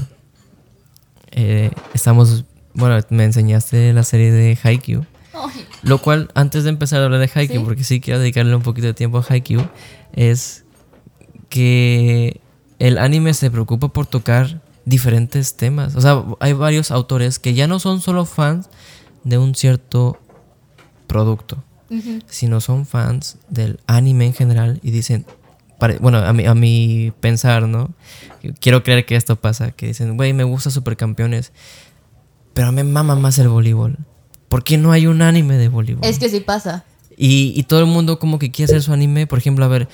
eh, 1.32 1.72
estamos, 1.94 2.46
bueno, 2.74 3.00
me 3.10 3.24
enseñaste 3.26 3.92
la 3.94 4.04
serie 4.04 4.32
de 4.32 4.58
Haikyuu. 4.62 5.06
Lo 5.84 6.00
cual, 6.00 6.30
antes 6.34 6.64
de 6.64 6.70
empezar 6.70 7.02
a 7.02 7.06
hablar 7.06 7.20
de 7.20 7.30
Haikyuu, 7.34 7.60
Sí. 7.60 7.66
porque 7.66 7.84
sí 7.84 8.00
quiero 8.02 8.20
dedicarle 8.20 8.56
un 8.56 8.64
poquito 8.64 8.88
de 8.88 8.94
tiempo 8.94 9.18
a 9.20 9.26
Haikyuu, 9.28 9.62
es 10.14 10.64
que 11.50 12.42
el 12.80 12.98
anime 12.98 13.34
se 13.34 13.50
preocupa 13.52 13.90
por 13.90 14.06
tocar 14.08 14.62
diferentes 14.86 15.56
temas. 15.56 15.96
O 15.96 16.02
sea, 16.02 16.24
hay 16.40 16.54
varios 16.54 16.92
autores 16.92 17.40
que 17.40 17.54
ya 17.54 17.68
no 17.68 17.80
son 17.80 18.02
solo 18.02 18.26
fans 18.26 18.70
de 19.28 19.38
un 19.38 19.56
cierto 19.56 20.18
producto, 21.08 21.64
ujú. 21.90 22.20
sino 22.28 22.62
son 22.62 22.86
fans 22.86 23.38
del 23.50 23.80
anime 23.88 24.26
en 24.26 24.34
general 24.34 24.80
y 24.82 24.92
dicen, 24.92 25.26
bueno, 26.00 26.20
a 26.20 26.34
mi, 26.34 26.46
a 26.46 26.56
mi 26.56 27.14
pensar, 27.20 27.68
¿no? 27.68 27.92
Quiero 28.60 28.84
creer 28.84 29.06
que 29.06 29.16
esto 29.16 29.36
pasa, 29.36 29.72
que 29.72 29.88
dicen, 29.88 30.16
güey, 30.18 30.34
me 30.34 30.44
gusta 30.44 30.72
Supercampeones, 30.72 31.52
pero 32.54 32.72
me 32.72 32.84
mama 32.84 33.16
más 33.16 33.38
el 33.40 33.50
voleibol. 33.50 33.98
¿Por 34.50 34.64
qué 34.64 34.78
no 34.78 34.92
hay 34.92 35.08
un 35.08 35.22
anime 35.22 35.58
de 35.58 35.68
voleibol? 35.68 36.06
Es 36.06 36.20
que 36.20 36.30
sí 36.30 36.40
pasa. 36.40 36.86
Y, 37.18 37.54
y 37.56 37.64
todo 37.64 37.82
el 37.82 37.86
mundo 37.86 38.18
como 38.20 38.40
que 38.40 38.50
quiere 38.50 38.72
hacer 38.72 38.82
su 38.82 38.94
anime, 38.94 39.28
por 39.28 39.40
ejemplo, 39.40 39.66
a 39.66 39.68
ver, 39.68 39.88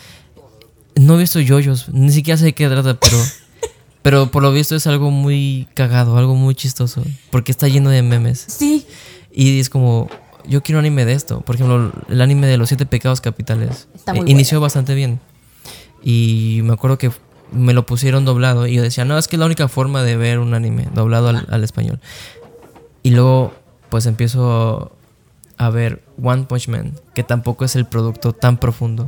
no 0.95 1.15
he 1.15 1.19
visto 1.19 1.39
yoyos, 1.39 1.89
ni 1.89 2.11
siquiera 2.11 2.37
sé 2.37 2.45
de 2.45 2.53
qué 2.53 2.67
trata, 2.69 2.99
pero, 2.99 3.17
pero 4.03 4.31
por 4.31 4.43
lo 4.43 4.51
visto 4.51 4.75
es 4.75 4.85
algo 4.87 5.09
muy 5.09 5.67
cagado, 5.73 6.17
algo 6.17 6.35
muy 6.35 6.53
chistoso, 6.55 7.03
porque 7.31 7.51
está 7.51 7.67
lleno 7.67 7.89
de 7.89 8.03
memes. 8.03 8.45
Sí, 8.47 8.85
Y 9.33 9.59
es 9.59 9.69
como, 9.69 10.09
yo 10.45 10.61
quiero 10.61 10.79
un 10.79 10.85
anime 10.85 11.05
de 11.05 11.13
esto. 11.13 11.41
Por 11.41 11.55
ejemplo, 11.55 11.91
el 12.07 12.21
anime 12.21 12.47
de 12.47 12.57
los 12.57 12.69
siete 12.69 12.85
pecados 12.85 13.21
capitales. 13.21 13.87
Está 13.95 14.13
muy 14.13 14.27
eh, 14.27 14.31
inició 14.31 14.61
bastante 14.61 14.93
bien. 14.93 15.19
Y 16.03 16.61
me 16.63 16.73
acuerdo 16.73 16.97
que 16.97 17.11
me 17.51 17.73
lo 17.73 17.85
pusieron 17.85 18.25
doblado 18.25 18.67
y 18.67 18.75
yo 18.75 18.81
decía, 18.81 19.05
no, 19.05 19.17
es 19.17 19.27
que 19.27 19.35
es 19.35 19.39
la 19.39 19.45
única 19.45 19.67
forma 19.67 20.03
de 20.03 20.17
ver 20.17 20.39
un 20.39 20.53
anime, 20.53 20.87
doblado 20.93 21.29
al, 21.29 21.47
al 21.49 21.63
español. 21.63 21.99
Y 23.03 23.11
luego, 23.11 23.53
pues 23.89 24.05
empiezo 24.05 24.91
a 25.57 25.69
ver 25.69 26.03
One 26.21 26.43
Punch 26.43 26.67
Man, 26.67 26.93
que 27.13 27.23
tampoco 27.23 27.65
es 27.65 27.75
el 27.75 27.85
producto 27.85 28.33
tan 28.33 28.57
profundo. 28.57 29.07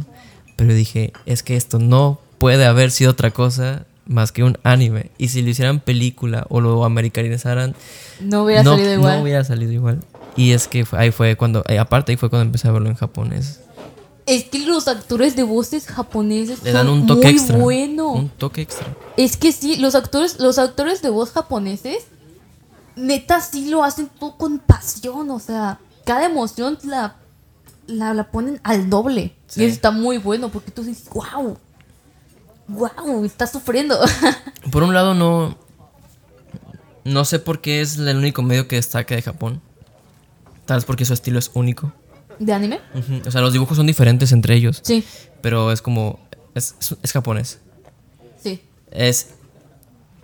Pero 0.55 0.73
dije, 0.73 1.11
es 1.25 1.43
que 1.43 1.55
esto 1.55 1.79
no 1.79 2.19
puede 2.37 2.65
haber 2.65 2.91
sido 2.91 3.11
otra 3.11 3.31
cosa 3.31 3.85
más 4.05 4.31
que 4.31 4.43
un 4.43 4.57
anime. 4.63 5.11
Y 5.17 5.29
si 5.29 5.41
lo 5.41 5.49
hicieran 5.49 5.79
película 5.79 6.45
o 6.49 6.61
lo 6.61 6.85
americanizaran, 6.85 7.75
no 8.21 8.43
hubiera 8.43 8.63
no, 8.63 8.71
salido 8.71 8.93
igual. 8.93 9.17
No 9.17 9.23
hubiera 9.23 9.43
salido 9.43 9.71
igual. 9.71 9.99
Y 10.35 10.51
es 10.51 10.67
que 10.67 10.85
ahí 10.91 11.11
fue 11.11 11.35
cuando, 11.37 11.63
eh, 11.67 11.79
aparte 11.79 12.11
ahí 12.11 12.17
fue 12.17 12.29
cuando 12.29 12.45
empecé 12.45 12.67
a 12.67 12.71
verlo 12.71 12.89
en 12.89 12.95
japonés. 12.95 13.61
Es 14.25 14.45
que 14.45 14.59
los 14.59 14.87
actores 14.87 15.35
de 15.35 15.43
voces 15.43 15.85
japoneses 15.85 16.63
Le 16.63 16.71
dan 16.71 16.87
son 16.87 17.01
un 17.01 17.07
toque 17.07 17.27
muy 17.27 17.35
extra. 17.35 17.57
bueno. 17.57 18.11
Un 18.11 18.29
toque 18.29 18.61
extra. 18.61 18.87
Es 19.17 19.37
que 19.37 19.51
sí, 19.51 19.75
los 19.77 19.95
actores, 19.95 20.39
los 20.39 20.57
actores 20.57 21.01
de 21.01 21.09
voz 21.09 21.31
japoneses, 21.31 22.05
neta 22.95 23.39
sí 23.39 23.69
lo 23.69 23.83
hacen 23.83 24.09
todo 24.19 24.35
con 24.35 24.59
pasión, 24.59 25.29
o 25.29 25.39
sea, 25.39 25.79
cada 26.05 26.25
emoción 26.25 26.77
la, 26.83 27.17
la, 27.87 28.13
la 28.13 28.31
ponen 28.31 28.59
al 28.63 28.89
doble. 28.89 29.35
Sí. 29.47 29.61
Y 29.61 29.65
eso 29.65 29.75
está 29.75 29.91
muy 29.91 30.17
bueno 30.17 30.49
porque 30.49 30.71
tú 30.71 30.83
dices, 30.83 31.07
wow, 31.13 31.57
wow, 32.67 33.23
está 33.25 33.45
sufriendo. 33.45 33.99
Por 34.71 34.83
un 34.83 34.93
lado 34.93 35.13
no 35.13 35.55
no 37.05 37.23
sé 37.23 37.37
por 37.37 37.61
qué 37.61 37.81
es 37.81 37.97
el 37.99 38.17
único 38.17 38.41
medio 38.41 38.67
que 38.67 38.75
destaca 38.77 39.15
de 39.15 39.21
Japón. 39.21 39.61
Tal 40.65 40.77
vez 40.77 40.85
porque 40.85 41.05
su 41.05 41.13
estilo 41.13 41.39
es 41.39 41.51
único. 41.53 41.93
¿De 42.39 42.51
anime? 42.53 42.79
O 43.25 43.31
sea, 43.31 43.41
los 43.41 43.53
dibujos 43.53 43.77
son 43.77 43.87
diferentes 43.87 44.31
entre 44.31 44.55
ellos, 44.55 44.81
Sí, 44.83 45.03
pero 45.41 45.71
es 45.71 45.81
como 45.81 46.19
es, 46.53 46.75
es- 46.79 46.95
es 47.01 47.11
japonés. 47.11 47.59
sí. 48.41 48.61
Es 48.91 49.29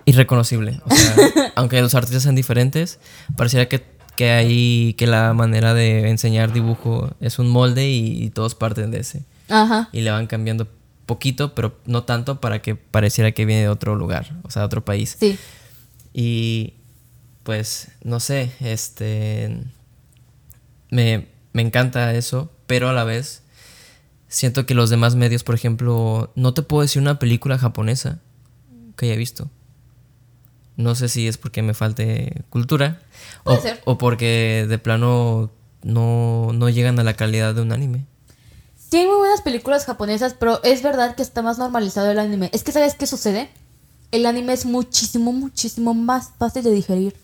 irreconocible. 0.04 0.80
O 0.84 0.94
sea, 0.94 1.14
aunque 1.54 1.80
los 1.80 1.94
artistas 1.94 2.22
sean 2.24 2.34
diferentes, 2.34 2.98
pareciera 3.36 3.68
que, 3.68 3.84
que 4.16 4.30
hay 4.30 4.94
que 4.94 5.06
la 5.06 5.32
manera 5.34 5.74
de 5.74 6.08
enseñar 6.10 6.52
dibujo 6.52 7.10
es 7.20 7.38
un 7.38 7.48
molde 7.48 7.88
y, 7.88 8.24
y 8.24 8.30
todos 8.30 8.54
parten 8.54 8.90
de 8.90 9.00
ese. 9.00 9.24
Ajá. 9.48 9.90
y 9.92 10.00
le 10.00 10.10
van 10.10 10.26
cambiando 10.28 10.66
poquito, 11.04 11.54
pero 11.54 11.76
no 11.84 12.04
tanto 12.04 12.40
para 12.40 12.62
que 12.62 12.74
pareciera 12.74 13.32
que 13.32 13.44
viene 13.44 13.62
de 13.62 13.68
otro 13.68 13.96
lugar, 13.96 14.38
o 14.44 14.50
sea, 14.50 14.62
de 14.62 14.66
otro 14.66 14.82
país. 14.84 15.16
Sí. 15.20 15.38
Y 16.14 16.74
pues, 17.42 17.88
no 18.02 18.18
sé, 18.20 18.50
este... 18.60 19.64
Me, 20.92 21.26
me 21.54 21.62
encanta 21.62 22.12
eso, 22.12 22.50
pero 22.66 22.90
a 22.90 22.92
la 22.92 23.04
vez 23.04 23.42
siento 24.28 24.66
que 24.66 24.74
los 24.74 24.90
demás 24.90 25.14
medios, 25.14 25.42
por 25.42 25.54
ejemplo, 25.54 26.30
no 26.34 26.52
te 26.52 26.60
puedo 26.60 26.82
decir 26.82 27.00
una 27.00 27.18
película 27.18 27.56
japonesa 27.56 28.20
que 28.96 29.06
haya 29.06 29.16
visto. 29.16 29.48
No 30.76 30.94
sé 30.94 31.08
si 31.08 31.26
es 31.26 31.38
porque 31.38 31.62
me 31.62 31.72
falte 31.72 32.44
cultura 32.50 33.00
o, 33.44 33.58
o 33.84 33.96
porque 33.96 34.66
de 34.68 34.78
plano 34.78 35.50
no, 35.82 36.50
no 36.52 36.68
llegan 36.68 36.98
a 36.98 37.04
la 37.04 37.14
calidad 37.14 37.54
de 37.54 37.62
un 37.62 37.72
anime. 37.72 38.04
Sí, 38.76 38.98
hay 38.98 39.06
muy 39.06 39.16
buenas 39.16 39.40
películas 39.40 39.86
japonesas, 39.86 40.34
pero 40.38 40.62
es 40.62 40.82
verdad 40.82 41.14
que 41.14 41.22
está 41.22 41.40
más 41.40 41.56
normalizado 41.56 42.10
el 42.10 42.18
anime. 42.18 42.50
Es 42.52 42.64
que, 42.64 42.72
¿sabes 42.72 42.94
qué 42.96 43.06
sucede? 43.06 43.48
El 44.10 44.26
anime 44.26 44.52
es 44.52 44.66
muchísimo, 44.66 45.32
muchísimo 45.32 45.94
más 45.94 46.32
fácil 46.38 46.64
de 46.64 46.72
digerir. 46.72 47.16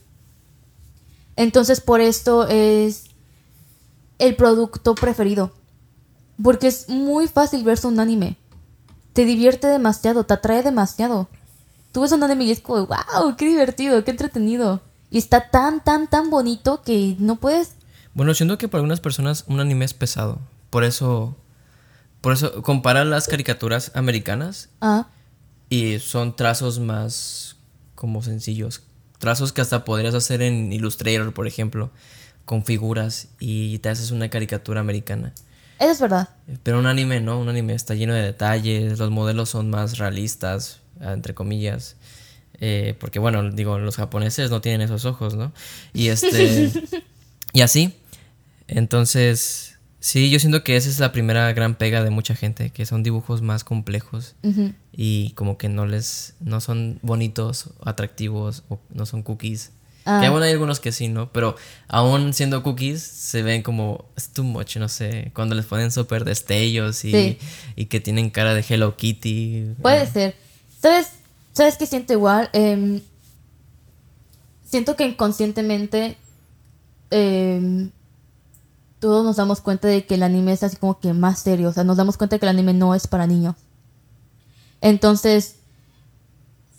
Entonces, 1.36 1.82
por 1.82 2.00
esto 2.00 2.48
es 2.48 3.07
el 4.18 4.36
producto 4.36 4.94
preferido. 4.94 5.52
Porque 6.42 6.68
es 6.68 6.88
muy 6.88 7.28
fácil 7.28 7.64
verse 7.64 7.86
un 7.86 8.00
anime. 8.00 8.36
Te 9.12 9.24
divierte 9.24 9.66
demasiado, 9.66 10.24
te 10.24 10.34
atrae 10.34 10.62
demasiado. 10.62 11.28
Tú 11.92 12.02
ves 12.02 12.12
un 12.12 12.22
anime 12.22 12.44
y 12.44 12.50
es 12.52 12.60
como, 12.60 12.86
wow, 12.86 13.36
qué 13.36 13.46
divertido, 13.46 14.04
qué 14.04 14.10
entretenido. 14.10 14.80
Y 15.10 15.18
está 15.18 15.50
tan, 15.50 15.82
tan, 15.82 16.08
tan 16.08 16.30
bonito 16.30 16.82
que 16.82 17.16
no 17.18 17.36
puedes. 17.36 17.72
Bueno, 18.14 18.34
siento 18.34 18.58
que 18.58 18.68
para 18.68 18.80
algunas 18.80 19.00
personas 19.00 19.44
un 19.48 19.60
anime 19.60 19.84
es 19.84 19.94
pesado. 19.94 20.38
Por 20.70 20.84
eso. 20.84 21.36
Por 22.20 22.32
eso 22.32 22.62
compara 22.62 23.04
las 23.04 23.28
caricaturas 23.28 23.92
americanas 23.94 24.70
Ah, 24.80 25.06
y 25.70 25.98
son 26.00 26.34
trazos 26.34 26.80
más 26.80 27.56
como 27.94 28.22
sencillos. 28.22 28.82
Trazos 29.18 29.52
que 29.52 29.60
hasta 29.60 29.84
podrías 29.84 30.14
hacer 30.14 30.42
en 30.42 30.72
Illustrator, 30.72 31.32
por 31.32 31.46
ejemplo, 31.46 31.90
con 32.48 32.64
figuras 32.64 33.28
y 33.38 33.78
te 33.80 33.90
haces 33.90 34.10
una 34.10 34.30
caricatura 34.30 34.80
americana. 34.80 35.34
eso 35.78 35.90
es 35.90 36.00
verdad. 36.00 36.30
Pero 36.62 36.78
un 36.78 36.86
anime 36.86 37.20
no, 37.20 37.38
un 37.38 37.50
anime 37.50 37.74
está 37.74 37.94
lleno 37.94 38.14
de 38.14 38.22
detalles, 38.22 38.98
los 38.98 39.10
modelos 39.10 39.50
son 39.50 39.68
más 39.68 39.98
realistas, 39.98 40.80
entre 40.98 41.34
comillas. 41.34 41.96
Eh, 42.58 42.96
porque 42.98 43.18
bueno, 43.18 43.50
digo, 43.50 43.78
los 43.78 43.96
japoneses 43.96 44.50
no 44.50 44.62
tienen 44.62 44.80
esos 44.80 45.04
ojos, 45.04 45.34
¿no? 45.34 45.52
Y 45.92 46.08
este. 46.08 46.72
y 47.52 47.60
así. 47.60 47.92
Entonces, 48.66 49.78
sí, 50.00 50.30
yo 50.30 50.40
siento 50.40 50.64
que 50.64 50.76
esa 50.76 50.88
es 50.88 51.00
la 51.00 51.12
primera 51.12 51.52
gran 51.52 51.74
pega 51.74 52.02
de 52.02 52.08
mucha 52.08 52.34
gente, 52.34 52.70
que 52.70 52.86
son 52.86 53.02
dibujos 53.02 53.42
más 53.42 53.62
complejos 53.62 54.36
y 54.90 55.32
como 55.32 55.58
que 55.58 55.68
no 55.68 55.84
les. 55.84 56.32
no 56.40 56.62
son 56.62 56.98
bonitos, 57.02 57.74
atractivos, 57.84 58.64
o 58.70 58.80
no 58.88 59.04
son 59.04 59.22
cookies. 59.22 59.72
Ah. 60.04 60.20
Que 60.22 60.30
bueno, 60.30 60.44
hay 60.46 60.52
algunos 60.52 60.80
que 60.80 60.90
sí, 60.92 61.08
¿no? 61.08 61.30
Pero 61.32 61.54
aún 61.86 62.32
siendo 62.32 62.62
cookies, 62.62 63.02
se 63.02 63.42
ven 63.42 63.62
como. 63.62 64.06
Es 64.16 64.30
too 64.30 64.42
much, 64.44 64.76
no 64.76 64.88
sé. 64.88 65.30
Cuando 65.34 65.54
les 65.54 65.66
ponen 65.66 65.90
súper 65.90 66.24
destellos 66.24 67.04
y, 67.04 67.12
Sí. 67.12 67.38
y 67.76 67.86
que 67.86 68.00
tienen 68.00 68.30
cara 68.30 68.54
de 68.54 68.64
Hello 68.66 68.96
Kitty. 68.96 69.74
Puede 69.82 70.06
ser. 70.06 70.34
¿Sabes? 70.80 71.08
¿Sabes 71.52 71.76
qué 71.76 71.86
siento 71.86 72.12
igual? 72.12 72.48
Em, 72.52 73.00
siento 74.64 74.96
que 74.96 75.04
inconscientemente 75.06 76.16
em, 77.10 77.90
todos 79.00 79.24
nos 79.24 79.36
damos 79.36 79.60
cuenta 79.60 79.88
de 79.88 80.04
que 80.06 80.14
el 80.14 80.22
anime 80.22 80.52
es 80.52 80.62
así 80.62 80.76
como 80.76 81.00
que 81.00 81.12
más 81.12 81.38
serio. 81.40 81.68
O 81.68 81.72
sea, 81.72 81.84
nos 81.84 81.96
damos 81.96 82.16
cuenta 82.16 82.36
de 82.36 82.40
que 82.40 82.46
el 82.46 82.50
anime 82.50 82.72
no 82.74 82.94
es 82.94 83.06
para 83.06 83.26
niños. 83.26 83.54
Entonces, 84.80 85.56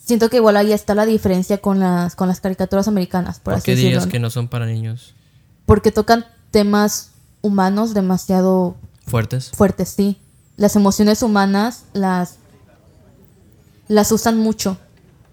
siento 0.10 0.30
que 0.30 0.36
igual 0.38 0.58
ahí 0.58 0.74
está 0.74 0.94
la 0.96 1.06
diferencia 1.06 1.60
con 1.60 1.80
las, 1.80 2.16
con 2.16 2.28
las 2.28 2.42
caricaturas 2.42 2.88
americanas, 2.90 3.38
por, 3.38 3.46
¿Por 3.46 3.54
así 3.56 3.66
qué 3.66 3.76
decirlo. 3.76 4.08
que 4.10 4.20
no 4.20 4.30
son 4.30 4.48
para 4.50 4.66
niños 4.66 5.14
Porque 5.66 5.92
tocan 5.94 6.26
temas 6.52 7.12
humanos 7.42 7.94
demasiado 7.94 8.76
fuertes? 9.08 9.52
fuertes, 9.56 9.90
sí. 9.90 10.18
Las 10.58 10.76
emociones 10.76 11.24
humanas 11.24 11.86
las, 11.94 12.36
las 13.88 14.12
usan 14.12 14.38
mucho. 14.38 14.78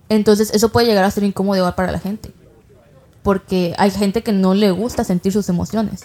Entonces 0.08 0.50
eso 0.54 0.68
puede 0.68 0.86
llegar 0.86 1.04
a 1.04 1.10
ser 1.10 1.24
incómodo 1.24 1.56
igual 1.56 1.74
para 1.74 1.90
la 1.90 1.98
gente. 1.98 2.30
Porque 3.24 3.74
hay 3.76 3.90
gente 3.90 4.22
que 4.22 4.30
no 4.32 4.54
le 4.54 4.70
gusta 4.70 5.02
sentir 5.02 5.32
sus 5.32 5.48
emociones. 5.48 6.04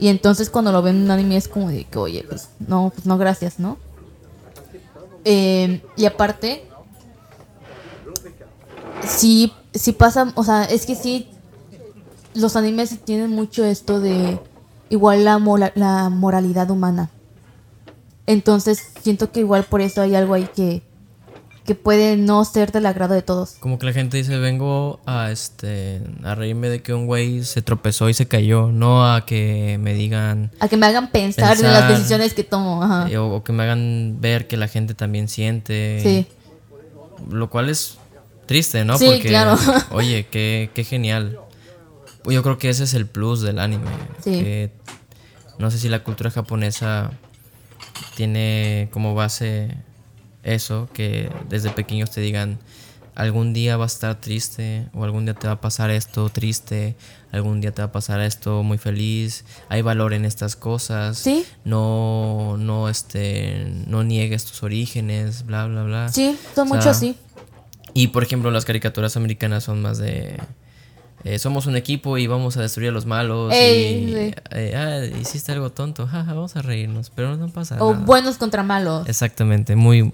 Y 0.00 0.08
entonces 0.08 0.50
cuando 0.50 0.72
lo 0.72 0.82
ven 0.82 0.96
en 0.96 1.02
un 1.02 1.10
anime 1.12 1.36
es 1.36 1.46
como 1.46 1.68
de 1.68 1.84
que, 1.84 1.98
oye, 1.98 2.24
pues 2.28 2.48
no, 2.66 2.90
pues 2.92 3.06
no, 3.06 3.18
gracias, 3.18 3.60
¿no? 3.60 3.78
Eh, 5.24 5.82
y 5.96 6.06
aparte, 6.06 6.64
sí, 9.04 9.52
sí 9.74 9.92
pasa, 9.92 10.32
o 10.34 10.44
sea, 10.44 10.64
es 10.64 10.86
que 10.86 10.94
sí, 10.94 11.28
los 12.34 12.56
animes 12.56 12.98
tienen 13.04 13.30
mucho 13.30 13.64
esto 13.64 14.00
de 14.00 14.38
igual 14.88 15.24
la, 15.24 15.38
mola- 15.38 15.72
la 15.74 16.08
moralidad 16.08 16.70
humana. 16.70 17.10
Entonces 18.26 18.92
siento 19.02 19.32
que 19.32 19.40
igual 19.40 19.64
por 19.64 19.80
eso 19.80 20.02
hay 20.02 20.14
algo 20.14 20.34
ahí 20.34 20.48
que, 20.54 20.82
que 21.64 21.74
puede 21.74 22.16
no 22.16 22.44
ser 22.44 22.70
del 22.70 22.86
agrado 22.86 23.14
de 23.14 23.22
todos. 23.22 23.52
Como 23.58 23.78
que 23.78 23.86
la 23.86 23.92
gente 23.92 24.16
dice, 24.18 24.38
vengo 24.38 25.00
a 25.04 25.32
este 25.32 26.00
a 26.22 26.34
reírme 26.36 26.68
de 26.68 26.80
que 26.82 26.94
un 26.94 27.06
güey 27.06 27.42
se 27.44 27.62
tropezó 27.62 28.08
y 28.08 28.14
se 28.14 28.28
cayó, 28.28 28.70
no 28.70 29.12
a 29.12 29.26
que 29.26 29.78
me 29.80 29.94
digan 29.94 30.52
A 30.60 30.68
que 30.68 30.76
me 30.76 30.86
hagan 30.86 31.10
pensar, 31.10 31.56
en 31.56 31.64
las 31.72 31.88
decisiones 31.88 32.34
que 32.34 32.44
tomo. 32.44 32.82
Ajá. 32.84 33.08
o, 33.20 33.36
o 33.36 33.44
que 33.44 33.52
me 33.52 33.64
hagan 33.64 34.18
ver 34.20 34.46
que 34.46 34.56
la 34.56 34.68
gente 34.68 34.94
también 34.94 35.26
siente. 35.28 35.98
Sí, 36.02 36.26
Lo 37.30 37.50
cual 37.50 37.68
es 37.68 37.98
triste, 38.50 38.84
¿no? 38.84 38.98
Sí, 38.98 39.06
Porque, 39.06 39.28
claro. 39.28 39.56
oye, 39.92 40.26
qué, 40.28 40.70
qué 40.74 40.82
genial. 40.82 41.38
Yo 42.28 42.42
creo 42.42 42.58
que 42.58 42.68
ese 42.68 42.82
es 42.82 42.94
el 42.94 43.06
plus 43.06 43.42
del 43.42 43.60
anime. 43.60 43.86
Sí. 44.24 44.32
que 44.32 44.72
no 45.60 45.70
sé 45.70 45.78
si 45.78 45.88
la 45.88 46.02
cultura 46.02 46.32
japonesa 46.32 47.12
tiene 48.16 48.88
como 48.92 49.14
base 49.14 49.76
eso, 50.42 50.88
que 50.92 51.30
desde 51.48 51.70
pequeños 51.70 52.10
te 52.10 52.20
digan, 52.20 52.58
algún 53.14 53.52
día 53.52 53.76
va 53.76 53.84
a 53.84 53.86
estar 53.86 54.20
triste, 54.20 54.88
o 54.94 55.04
algún 55.04 55.26
día 55.26 55.34
te 55.34 55.46
va 55.46 55.54
a 55.54 55.60
pasar 55.60 55.90
esto 55.90 56.28
triste, 56.28 56.96
algún 57.30 57.60
día 57.60 57.70
te 57.72 57.82
va 57.82 57.86
a 57.86 57.92
pasar 57.92 58.20
esto 58.20 58.64
muy 58.64 58.78
feliz, 58.78 59.44
hay 59.68 59.82
valor 59.82 60.12
en 60.12 60.24
estas 60.24 60.56
cosas, 60.56 61.18
Sí. 61.18 61.44
no, 61.64 62.56
no, 62.58 62.88
este, 62.88 63.64
no 63.86 64.02
niegues 64.02 64.44
tus 64.44 64.64
orígenes, 64.64 65.46
bla, 65.46 65.66
bla, 65.66 65.84
bla. 65.84 66.08
sí, 66.08 66.36
son 66.54 66.66
O 66.66 66.70
sea, 66.70 66.76
mucho 66.76 66.90
así. 66.90 67.14
Y 68.02 68.08
por 68.08 68.22
ejemplo, 68.22 68.50
las 68.50 68.64
caricaturas 68.64 69.16
americanas 69.16 69.64
son 69.64 69.82
más 69.82 69.98
de. 69.98 70.38
eh, 71.24 71.38
somos 71.38 71.66
un 71.66 71.76
equipo 71.76 72.16
y 72.18 72.26
vamos 72.26 72.56
a 72.56 72.62
destruir 72.62 72.90
a 72.90 72.92
los 72.92 73.06
malos. 73.06 73.52
Ey, 73.52 74.04
y, 74.04 74.06
sí. 74.30 74.34
eh, 74.52 74.74
ah, 74.76 75.18
hiciste 75.20 75.52
algo 75.52 75.70
tonto, 75.70 76.06
jaja, 76.06 76.32
vamos 76.32 76.56
a 76.56 76.62
reírnos, 76.62 77.10
pero 77.10 77.36
no 77.36 77.48
pasa 77.48 77.76
O 77.82 77.92
nada. 77.92 78.04
buenos 78.04 78.38
contra 78.38 78.62
malos. 78.62 79.08
Exactamente, 79.08 79.76
muy. 79.76 80.12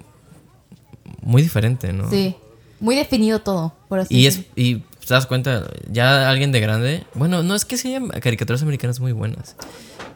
Muy 1.23 1.43
diferente, 1.43 1.93
¿no? 1.93 2.09
Sí, 2.09 2.37
muy 2.81 2.95
definido 2.95 3.41
todo, 3.41 3.73
por 3.89 3.99
así 4.01 4.15
Y 4.17 4.27
es. 4.27 4.37
decirlo. 4.37 4.53
Y 4.57 4.77
te 5.07 5.15
das 5.15 5.27
cuenta, 5.27 5.69
ya 5.91 6.29
alguien 6.29 6.53
de 6.53 6.61
grande. 6.61 7.05
Bueno, 7.15 7.43
no 7.43 7.55
es 7.55 7.65
que 7.65 7.77
sean 7.77 8.09
caricaturas 8.09 8.63
americanas 8.63 9.01
muy 9.01 9.13
buenas. 9.13 9.57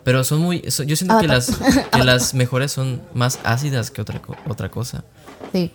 Pero 0.04 0.24
son 0.24 0.40
muy. 0.40 0.62
yo 0.62 0.96
siento 0.96 1.18
que 1.18 1.26
Avatar. 1.26 1.28
las, 1.28 1.58
que 1.90 2.04
las 2.04 2.34
mejores 2.34 2.72
son 2.72 3.02
más 3.14 3.38
ácidas 3.44 3.90
que 3.90 4.00
otra, 4.02 4.20
otra 4.48 4.70
cosa. 4.70 5.04
Sí, 5.52 5.70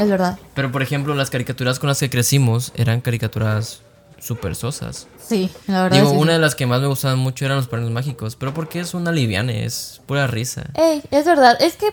es 0.00 0.08
verdad. 0.08 0.38
Pero 0.54 0.72
por 0.72 0.82
ejemplo, 0.82 1.14
las 1.14 1.30
caricaturas 1.30 1.78
con 1.78 1.88
las 1.88 2.00
que 2.00 2.10
crecimos 2.10 2.72
eran 2.74 3.00
caricaturas 3.00 3.82
súper 4.18 4.54
sosas. 4.56 5.06
Sí, 5.22 5.50
la 5.66 5.84
verdad. 5.84 5.98
Digo, 5.98 6.10
sí, 6.10 6.16
sí. 6.16 6.22
una 6.22 6.32
de 6.32 6.38
las 6.38 6.54
que 6.54 6.66
más 6.66 6.80
me 6.80 6.86
gustaban 6.86 7.18
mucho 7.18 7.44
eran 7.44 7.58
los 7.58 7.68
perros 7.68 7.90
mágicos, 7.90 8.36
pero 8.36 8.54
porque 8.54 8.80
es 8.80 8.94
una 8.94 9.12
liviane, 9.12 9.64
es 9.64 10.00
pura 10.06 10.26
risa. 10.26 10.70
Ey, 10.74 11.02
es 11.10 11.24
verdad, 11.24 11.56
es 11.60 11.76
que... 11.76 11.92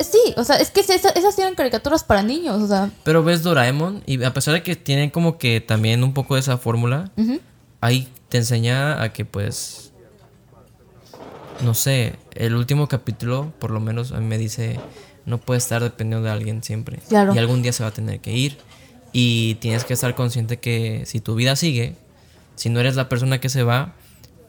Sí, 0.00 0.32
o 0.36 0.44
sea, 0.44 0.56
es 0.56 0.70
que 0.70 0.80
esas, 0.80 1.16
esas 1.16 1.36
eran 1.40 1.56
caricaturas 1.56 2.04
para 2.04 2.22
niños, 2.22 2.62
o 2.62 2.68
sea... 2.68 2.90
Pero 3.02 3.24
ves 3.24 3.42
Doraemon 3.42 4.04
y 4.06 4.22
a 4.22 4.32
pesar 4.32 4.54
de 4.54 4.62
que 4.62 4.76
tienen 4.76 5.10
como 5.10 5.38
que 5.38 5.60
también 5.60 6.04
un 6.04 6.14
poco 6.14 6.34
de 6.34 6.40
esa 6.40 6.56
fórmula, 6.56 7.10
ahí 7.80 8.08
te 8.28 8.38
enseña 8.38 9.02
a 9.02 9.12
que 9.12 9.24
pues 9.24 9.92
no 11.62 11.74
sé, 11.74 12.14
el 12.34 12.54
último 12.54 12.86
capítulo 12.86 13.52
por 13.58 13.72
lo 13.72 13.80
menos 13.80 14.12
a 14.12 14.20
mí 14.20 14.26
me 14.26 14.38
dice 14.38 14.78
no 15.28 15.38
puedes 15.38 15.62
estar 15.64 15.82
dependiendo 15.82 16.24
de 16.26 16.32
alguien 16.32 16.62
siempre. 16.62 16.98
Claro. 17.08 17.34
Y 17.34 17.38
algún 17.38 17.62
día 17.62 17.72
se 17.72 17.82
va 17.82 17.90
a 17.90 17.92
tener 17.92 18.20
que 18.20 18.32
ir 18.32 18.58
y 19.12 19.54
tienes 19.56 19.84
que 19.84 19.94
estar 19.94 20.14
consciente 20.14 20.58
que 20.58 21.04
si 21.06 21.20
tu 21.20 21.34
vida 21.34 21.54
sigue, 21.56 21.94
si 22.56 22.68
no 22.70 22.80
eres 22.80 22.96
la 22.96 23.08
persona 23.08 23.40
que 23.40 23.48
se 23.48 23.62
va, 23.62 23.94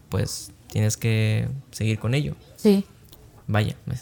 pues 0.10 0.52
tienes 0.72 0.98
que 0.98 1.48
seguir 1.72 2.00
con 2.00 2.14
ello. 2.16 2.36
Sí. 2.56 2.84
Vaya, 3.48 3.76
me, 3.86 3.96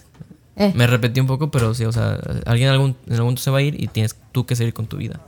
Eh, 0.60 0.72
me 0.76 0.88
repetí 0.88 1.20
un 1.20 1.28
poco, 1.28 1.52
pero 1.52 1.74
sí, 1.76 1.86
o 1.86 1.92
sea, 1.92 2.20
alguien 2.46 2.70
algún, 2.70 2.96
en 3.06 3.14
algún 3.14 3.26
momento 3.28 3.42
se 3.44 3.52
va 3.52 3.60
a 3.60 3.62
ir 3.62 3.80
y 3.82 3.88
tienes 3.88 4.16
tú 4.32 4.46
que 4.46 4.56
seguir 4.56 4.74
con 4.74 4.88
tu 4.88 4.98
vida. 4.98 5.20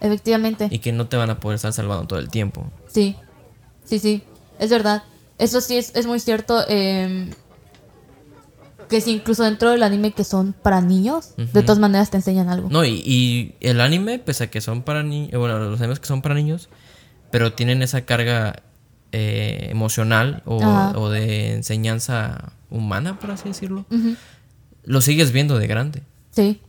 efectivamente. 0.00 0.68
Y 0.70 0.78
que 0.80 0.92
no 0.92 1.06
te 1.06 1.16
van 1.16 1.30
a 1.30 1.38
poder 1.40 1.56
estar 1.56 1.72
salvando 1.72 2.06
todo 2.06 2.18
el 2.18 2.28
tiempo. 2.28 2.66
Sí, 2.92 3.14
sí, 3.84 3.98
sí, 3.98 4.22
es 4.58 4.70
verdad. 4.70 5.02
Eso 5.38 5.60
sí 5.60 5.76
es, 5.76 5.94
es 5.94 6.06
muy 6.06 6.18
cierto. 6.20 6.64
eh, 6.68 7.30
que 8.88 9.00
sí, 9.00 9.12
incluso 9.12 9.44
dentro 9.44 9.70
del 9.70 9.82
anime 9.82 10.12
que 10.12 10.24
son 10.24 10.52
para 10.52 10.80
niños, 10.80 11.34
de 11.36 11.62
todas 11.62 11.78
maneras 11.78 12.10
te 12.10 12.16
enseñan 12.16 12.48
algo. 12.48 12.68
No, 12.70 12.84
y, 12.84 13.02
y 13.04 13.54
el 13.60 13.80
anime, 13.80 14.18
pese 14.18 14.44
a 14.44 14.50
que 14.50 14.60
son 14.60 14.82
para 14.82 15.02
niños, 15.02 15.38
bueno, 15.38 15.58
los 15.58 15.80
animes 15.80 16.00
que 16.00 16.06
son 16.06 16.22
para 16.22 16.34
niños, 16.34 16.68
pero 17.30 17.52
tienen 17.52 17.82
esa 17.82 18.02
carga 18.02 18.62
eh, 19.12 19.68
emocional 19.70 20.42
o, 20.44 21.08
de 21.08 21.54
enseñanza 21.54 22.52
humana, 22.70 23.18
por 23.18 23.30
así 23.30 23.48
decirlo, 23.48 23.86
lo 24.84 25.00
sigues 25.00 25.32
viendo 25.32 25.58
de 25.58 25.66
grande. 25.66 26.02
Sí, 26.30 26.60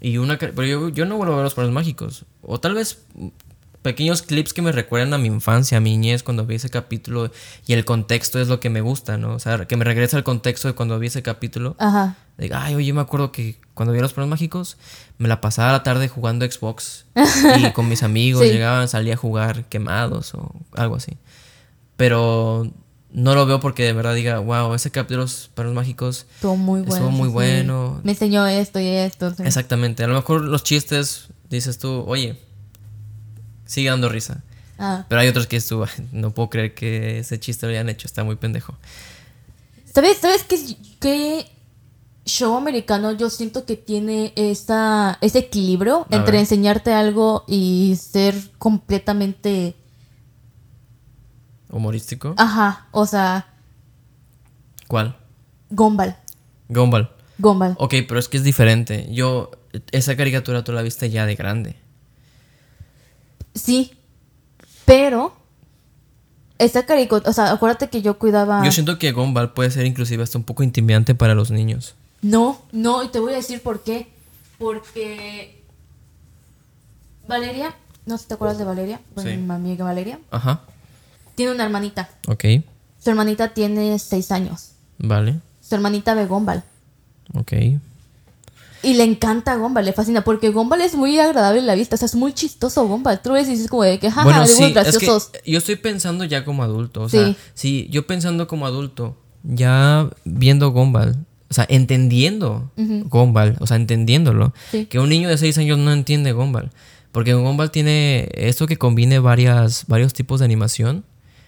Y 0.00 0.16
una, 0.16 0.38
pero 0.38 0.64
yo, 0.64 0.88
yo 0.88 1.04
no 1.04 1.16
vuelvo 1.16 1.34
a 1.34 1.36
ver 1.36 1.44
los 1.44 1.54
poderes 1.54 1.74
mágicos. 1.74 2.24
O 2.42 2.58
tal 2.58 2.74
vez 2.74 3.04
pequeños 3.84 4.22
clips 4.22 4.54
que 4.54 4.62
me 4.62 4.72
recuerdan 4.72 5.12
a 5.12 5.18
mi 5.18 5.28
infancia, 5.28 5.76
a 5.76 5.80
mi 5.82 5.90
niñez 5.90 6.22
cuando 6.22 6.46
vi 6.46 6.54
ese 6.54 6.70
capítulo 6.70 7.30
y 7.66 7.74
el 7.74 7.84
contexto 7.84 8.40
es 8.40 8.48
lo 8.48 8.58
que 8.58 8.70
me 8.70 8.80
gusta, 8.80 9.18
¿no? 9.18 9.34
O 9.34 9.38
sea, 9.38 9.66
que 9.66 9.76
me 9.76 9.84
regresa 9.84 10.16
al 10.16 10.24
contexto 10.24 10.68
de 10.68 10.74
cuando 10.74 10.98
vi 10.98 11.08
ese 11.08 11.22
capítulo. 11.22 11.76
Ajá. 11.78 12.16
De, 12.38 12.50
ay, 12.54 12.74
oye, 12.76 12.94
me 12.94 13.02
acuerdo 13.02 13.30
que 13.30 13.56
cuando 13.74 13.92
vi 13.92 14.00
los 14.00 14.14
Pueblos 14.14 14.30
Mágicos, 14.30 14.78
me 15.18 15.28
la 15.28 15.42
pasaba 15.42 15.70
la 15.72 15.82
tarde 15.82 16.08
jugando 16.08 16.50
Xbox 16.50 17.04
y 17.58 17.70
con 17.72 17.86
mis 17.90 18.02
amigos 18.02 18.42
Sí. 18.46 18.52
llegaban, 18.52 18.88
salía 18.88 19.14
a 19.14 19.16
jugar 19.18 19.66
quemados 19.66 20.32
o 20.34 20.50
algo 20.72 20.96
así. 20.96 21.18
Pero 21.96 22.72
no 23.12 23.34
lo 23.34 23.44
veo 23.44 23.60
porque 23.60 23.84
de 23.84 23.92
verdad 23.92 24.14
diga, 24.14 24.38
wow, 24.38 24.72
ese 24.74 24.90
capítulo 24.90 25.18
de 25.20 25.24
los 25.30 25.50
Pueblos 25.54 25.74
Mágicos, 25.74 26.26
Estuvo 26.36 26.56
muy 26.56 26.80
bueno. 26.80 26.94
Estuvo 26.94 27.10
muy 27.10 27.28
sí. 27.28 27.32
bueno. 27.34 28.00
Me 28.02 28.12
enseñó 28.12 28.46
esto 28.46 28.80
y 28.80 28.86
esto. 28.86 29.34
sí. 29.34 29.42
exactamente. 29.44 30.02
A 30.04 30.06
lo 30.06 30.14
mejor 30.14 30.40
los 30.40 30.64
chistes, 30.64 31.28
dices 31.50 31.78
tú, 31.78 32.02
oye, 32.06 32.40
sigue 33.66 33.90
dando 33.90 34.08
risa. 34.08 34.42
Ah. 34.78 35.04
Pero 35.08 35.20
hay 35.20 35.28
otros 35.28 35.46
que 35.46 35.60
tú, 35.60 35.84
no 36.12 36.32
puedo 36.32 36.50
creer 36.50 36.74
que 36.74 37.20
ese 37.20 37.38
chiste 37.38 37.66
lo 37.66 37.70
hayan 37.70 37.88
hecho, 37.88 38.06
está 38.06 38.24
muy 38.24 38.36
pendejo. 38.36 38.74
¿Sabes, 39.92 40.18
¿sabes 40.18 40.42
qué, 40.42 40.76
qué 41.00 41.46
show 42.24 42.56
americano 42.56 43.12
yo 43.12 43.30
siento 43.30 43.64
que 43.64 43.76
tiene 43.76 44.32
esta, 44.34 45.18
ese 45.20 45.40
equilibrio 45.40 46.06
A 46.10 46.16
entre 46.16 46.32
ver. 46.32 46.40
enseñarte 46.40 46.92
algo 46.92 47.44
y 47.46 47.96
ser 48.00 48.34
completamente... 48.58 49.76
¿Humorístico? 51.70 52.34
Ajá, 52.36 52.86
o 52.92 53.04
sea, 53.04 53.54
¿Cuál? 54.86 55.16
Gumball. 55.70 56.14
Gumball. 56.68 57.10
Gumball. 57.38 57.74
Ok, 57.78 57.94
pero 58.06 58.20
es 58.20 58.28
que 58.28 58.36
es 58.36 58.44
diferente. 58.44 59.08
Yo, 59.10 59.50
esa 59.90 60.16
caricatura 60.16 60.62
tú 60.62 60.72
la 60.72 60.82
viste 60.82 61.10
ya 61.10 61.26
de 61.26 61.34
grande. 61.34 61.76
Sí, 63.54 63.92
pero... 64.84 65.36
Esta 66.56 66.86
caricatura, 66.86 67.28
o 67.28 67.32
sea, 67.32 67.50
acuérdate 67.52 67.88
que 67.90 68.00
yo 68.00 68.16
cuidaba... 68.18 68.64
Yo 68.64 68.70
siento 68.70 68.96
que 68.98 69.10
Gumball 69.10 69.52
puede 69.52 69.70
ser 69.72 69.86
inclusive 69.86 70.22
hasta 70.22 70.38
un 70.38 70.44
poco 70.44 70.62
intimidante 70.62 71.14
para 71.14 71.34
los 71.34 71.50
niños. 71.50 71.94
No, 72.22 72.62
no, 72.70 73.02
y 73.02 73.08
te 73.08 73.18
voy 73.18 73.32
a 73.32 73.36
decir 73.36 73.60
por 73.60 73.82
qué. 73.82 74.08
Porque 74.56 75.62
Valeria, 77.26 77.74
no 78.06 78.16
sé 78.16 78.22
si 78.22 78.28
te 78.28 78.34
acuerdas 78.34 78.56
de 78.58 78.64
Valeria, 78.64 79.00
bueno, 79.14 79.30
Sí. 79.30 79.36
mi 79.36 79.52
amiga 79.52 79.84
Valeria, 79.84 80.20
Ajá. 80.30 80.60
tiene 81.34 81.52
una 81.52 81.64
hermanita. 81.64 82.08
Ok. 82.28 82.44
Su 83.02 83.10
hermanita 83.10 83.52
tiene 83.52 83.98
seis 83.98 84.30
años. 84.30 84.70
Vale. 84.98 85.40
Su 85.60 85.74
hermanita 85.74 86.14
ve 86.14 86.26
Gumball. 86.26 86.62
Ok. 87.34 87.52
Y 88.84 88.94
le 88.94 89.04
encanta 89.04 89.56
Gumball, 89.56 89.84
le 89.84 89.92
fascina, 89.92 90.22
porque 90.24 90.50
Gumball 90.50 90.80
es 90.82 90.94
muy 90.94 91.18
agradable 91.18 91.60
en 91.60 91.66
la 91.66 91.74
vista, 91.74 91.94
o 91.94 91.98
sea, 91.98 92.06
es 92.06 92.14
muy 92.14 92.32
chistoso 92.32 92.86
Gumball. 92.86 93.20
Tú 93.22 93.32
ves 93.32 93.48
y 93.48 93.52
dices 93.52 93.68
como 93.68 93.82
de 93.84 93.98
que, 93.98 94.10
jaja, 94.10 94.24
bueno, 94.24 94.46
sí, 94.46 94.62
es 94.64 94.74
graciosos. 94.74 95.26
que 95.42 95.50
yo 95.50 95.58
estoy 95.58 95.76
pensando 95.76 96.24
ya 96.24 96.44
como 96.44 96.62
adulto. 96.62 97.02
O 97.02 97.08
sea, 97.08 97.26
Sí. 97.28 97.36
sí, 97.54 97.88
yo 97.90 98.06
pensando 98.06 98.46
como 98.46 98.66
adulto, 98.66 99.16
ya 99.42 100.08
viendo 100.24 100.70
Gumball, 100.70 101.16
o 101.50 101.54
sea, 101.54 101.66
entendiendo 101.68 102.70
Gumball, 102.76 103.56
o 103.60 103.66
sea, 103.66 103.76
entendiéndolo, 103.76 104.52
Sí. 104.70 104.86
que 104.86 104.98
un 104.98 105.08
niño 105.08 105.28
de 105.28 105.38
6 105.38 105.56
años 105.58 105.78
no 105.78 105.92
entiende 105.92 106.32
Gumball. 106.32 106.70
Porque 107.12 107.32
Gumball 107.34 107.70
tiene 107.70 108.28
esto 108.34 108.66
que 108.66 108.76
combine 108.76 109.20
varias, 109.20 109.84
varios 109.86 110.12
tipos 110.14 110.40
de 110.40 110.46
animación, 110.46 111.04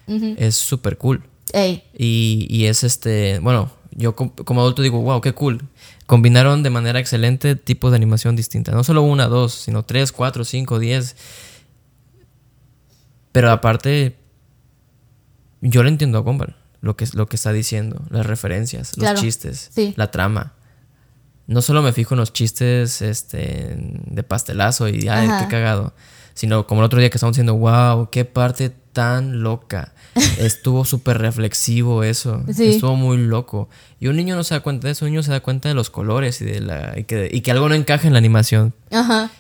es 0.07 0.55
súper 0.55 0.97
cool. 0.99 1.25
Ey, 1.53 1.83
Y, 1.97 2.47
y 2.49 2.67
es 2.67 2.85
este, 2.85 3.41
bueno, 3.41 3.71
yo 3.91 4.15
com- 4.15 4.31
como 4.31 4.61
adulto 4.61 4.83
digo, 4.83 5.01
wow, 5.01 5.21
qué 5.21 5.33
cool. 5.33 5.63
Combinaron 6.07 6.63
de 6.63 6.71
manera 6.71 7.01
excelente 7.01 7.57
tipos 7.57 7.91
de 7.91 7.97
animación 7.97 8.37
distintas. 8.37 8.75
No 8.75 8.85
solo 8.85 9.03
una, 9.03 9.27
dos, 9.27 9.53
sino 9.55 9.85
tres, 9.85 10.13
cuatro, 10.13 10.45
cinco, 10.45 10.79
diez. 10.79 11.17
Pero 13.33 13.51
aparte, 13.51 14.17
yo 15.61 15.83
le 15.83 15.89
entiendo 15.89 16.19
a 16.19 16.21
Gumball, 16.23 16.57
lo 16.81 16.97
que, 16.97 17.07
lo 17.13 17.27
que 17.29 17.37
está 17.37 17.53
diciendo, 17.53 18.03
las 18.11 18.25
referencias, 18.25 18.97
los 18.97 19.03
Claro, 19.05 19.21
chistes, 19.21 19.71
sí. 19.75 19.95
la 19.97 20.11
trama. 20.11 20.55
No 21.49 21.61
solo 21.63 21.83
me 21.83 21.93
fijo 21.93 22.15
en 22.15 22.21
los 22.21 22.33
chistes 22.33 23.03
este, 23.03 23.77
de 23.77 24.23
pastelazo 24.23 24.89
y 24.89 25.09
ay, 25.09 25.27
Ajá. 25.29 25.41
qué 25.45 25.49
cagado, 25.49 25.93
sino 26.35 26.67
como 26.67 26.81
el 26.81 26.87
otro 26.87 26.99
día 26.99 27.11
que 27.11 27.17
estamos 27.19 27.35
diciendo, 27.35 27.55
wow, 27.57 28.11
qué 28.11 28.25
parte 28.25 28.71
tan 28.97 29.43
loca. 29.43 29.93
Estuvo 30.39 30.87
súper 30.87 31.19
reflexivo 31.19 32.03
eso. 32.03 32.43
Sí. 32.55 32.69
Estuvo 32.71 32.97
muy 32.97 33.19
loco. 33.19 33.69
Y 34.01 34.07
un 34.09 34.17
niño 34.17 34.35
no 34.37 34.43
se 34.43 34.55
da 34.55 34.61
cuenta 34.61 34.89
de 34.89 34.93
eso, 34.93 35.05
un 35.05 35.11
niño 35.11 35.23
se 35.23 35.31
da 35.33 35.41
cuenta 35.41 35.69
de 35.69 35.75
los 35.75 35.91
colores 35.91 36.41
y, 36.41 36.47
de 36.47 36.61
la, 36.61 36.95
y, 36.99 37.05
que, 37.05 37.29
y 37.31 37.43
que 37.43 37.51
algo 37.51 37.69
no 37.69 37.75
encaja 37.75 38.07
en 38.07 38.15
la 38.15 38.19
animación 38.19 38.73
ajá. 38.91 39.31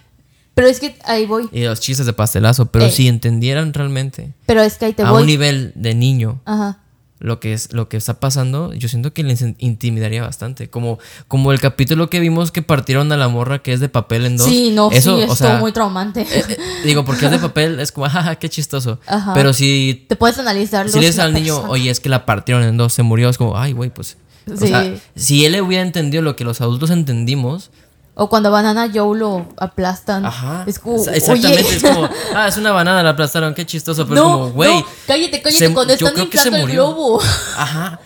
Pero 0.54 0.68
es 0.68 0.78
que 0.80 0.96
ahí 1.04 1.24
voy, 1.26 1.48
y 1.52 1.64
los 1.64 1.80
chistes 1.80 2.04
de 2.06 2.12
pastelazo. 2.12 2.66
Pero 2.66 2.84
Eh. 2.86 2.90
si 2.90 3.08
entendieran 3.08 3.72
realmente 3.72 4.34
pero 4.46 4.60
es 4.62 4.76
que 4.76 4.84
ahí 4.86 4.92
te 4.92 5.02
a 5.02 5.10
voy. 5.10 5.22
un 5.22 5.26
nivel 5.26 5.72
de 5.74 5.94
niño 5.94 6.40
Ajá. 6.44 6.80
Lo 7.18 7.40
que 7.40 7.52
es 7.54 7.72
lo 7.72 7.88
que 7.88 7.96
está 7.96 8.20
pasando, 8.20 8.74
yo 8.74 8.88
siento 8.88 9.12
que 9.14 9.22
les 9.22 9.40
in- 9.40 9.56
intimidaría 9.58 10.22
bastante. 10.22 10.68
Como, 10.68 10.98
como 11.28 11.50
el 11.52 11.60
capítulo 11.60 12.10
que 12.10 12.20
vimos 12.20 12.52
que 12.52 12.60
partieron 12.62 13.10
a 13.12 13.16
la 13.16 13.28
morra 13.28 13.60
que 13.60 13.72
es 13.72 13.80
de 13.80 13.88
papel 13.88 14.26
en 14.26 14.36
dos. 14.36 14.46
Sí, 14.46 14.70
no, 14.74 14.90
Eso, 14.90 15.16
sí, 15.16 15.22
o 15.22 15.32
estuvo 15.32 15.36
sea, 15.36 15.56
muy 15.58 15.72
traumante. 15.72 16.22
eh, 16.22 16.44
eh, 16.48 16.56
digo, 16.84 17.04
porque 17.04 17.24
es 17.26 17.30
de 17.30 17.38
papel, 17.48 17.80
es 17.80 17.90
como, 17.92 18.06
jaja, 18.08 18.36
qué 18.36 18.48
chistoso. 18.50 19.00
Ajá. 19.06 19.32
Pero 19.34 19.52
si, 19.54 20.04
te 20.08 20.16
puedes 20.16 20.38
analizar 20.38 20.88
si 20.90 20.98
le 21.00 21.06
dices 21.06 21.18
al 21.20 21.32
niño, 21.32 21.62
oye, 21.68 21.88
es 21.90 22.00
que 22.00 22.08
la 22.10 22.26
partieron 22.26 22.62
en 22.64 22.76
dos, 22.76 22.92
se 22.92 23.02
murió, 23.02 23.28
es 23.30 23.38
como, 23.38 23.56
ay, 23.58 23.72
güey, 23.72 23.88
pues. 23.90 24.16
O 24.52 24.56
sea, 24.56 24.94
si 25.16 25.44
él 25.44 25.60
hubiera 25.60 25.82
entendido 25.82 26.22
lo 26.22 26.36
que 26.36 26.44
los 26.44 26.60
adultos 26.60 26.90
entendimos, 26.90 27.70
O 28.18 28.30
cuando 28.30 28.50
Banana 28.50 28.90
Joe 28.92 29.18
lo 29.18 29.46
aplastan. 29.58 30.24
ajá. 30.24 30.64
Es 30.66 30.78
como, 30.78 30.96
Exa- 30.96 31.12
Exactamente, 31.14 31.62
oye. 31.66 31.76
es 31.76 31.82
como, 31.82 32.08
ah, 32.34 32.48
es 32.48 32.56
una 32.56 32.72
banana, 32.72 33.02
la 33.02 33.10
aplastaron, 33.10 33.52
qué 33.54 33.66
chistoso, 33.66 34.06
pero 34.08 34.20
no, 34.22 34.26
es 34.26 34.32
como, 34.32 34.50
güey. 34.52 34.74
no, 34.80 34.86
cállate, 35.06 35.42
cállate 35.42 35.66
se- 35.68 35.74
cuando 35.74 35.92
están 35.92 36.18
inflando 36.18 36.56
el 36.56 36.66
globo. 36.72 37.20
Ajá. 37.56 38.00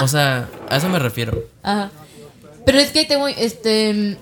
O 0.00 0.08
sea, 0.08 0.48
a 0.70 0.76
eso 0.76 0.88
me 0.88 0.98
refiero. 0.98 1.38
Ajá. 1.62 1.90
Pero 2.64 2.78
es 2.78 2.90
que 2.92 3.04
te 3.04 3.16
voy, 3.16 3.34
este, 3.36 4.12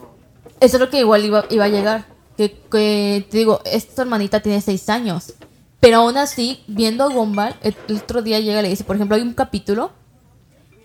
eso 0.60 0.76
es 0.76 0.80
lo 0.80 0.90
que 0.90 0.98
igual 0.98 1.24
iba, 1.24 1.44
iba 1.50 1.64
a 1.64 1.68
llegar. 1.68 2.04
Que, 2.36 2.50
que 2.72 3.26
te 3.30 3.36
digo, 3.38 3.60
esta 3.64 4.02
hermanita 4.02 4.40
tiene 4.40 4.60
seis 4.60 4.88
años. 4.88 5.34
Pero 5.78 5.98
aún 5.98 6.16
así, 6.16 6.62
viendo 6.66 7.04
a 7.04 7.08
Gumball, 7.08 7.54
el, 7.62 7.76
el 7.88 7.96
otro 7.98 8.22
día 8.22 8.40
llega 8.40 8.60
y 8.60 8.62
le 8.64 8.68
dice, 8.70 8.82
por 8.84 8.96
ejemplo, 8.96 9.16
hay 9.16 9.22
un 9.22 9.32
capítulo 9.34 9.92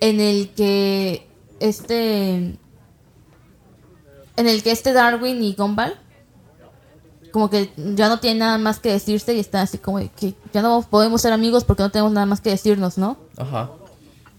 en 0.02 0.20
el 0.20 0.50
que 0.56 1.28
este, 1.60 2.58
en 4.38 4.48
el 4.48 4.64
que 4.64 4.72
este 4.72 4.94
Darwin 4.94 5.44
y 5.44 5.54
Gumball 5.54 5.94
como 7.32 7.50
que 7.50 7.70
ya 7.96 8.08
no 8.08 8.20
tienen 8.20 8.40
nada 8.40 8.58
más 8.58 8.80
que 8.80 8.90
decirse 8.92 9.34
y 9.34 9.40
están 9.42 9.62
así 9.64 9.78
como 9.78 10.00
que 10.16 10.36
ya 10.54 10.62
no 10.62 10.82
podemos 10.90 11.22
ser 11.22 11.34
amigos 11.34 11.66
porque 11.66 11.84
no 11.84 11.92
tenemos 11.92 12.14
nada 12.14 12.26
más 12.26 12.40
que 12.40 12.50
decirnos, 12.50 12.98
¿no? 12.98 13.18
Ajá. 13.38 13.72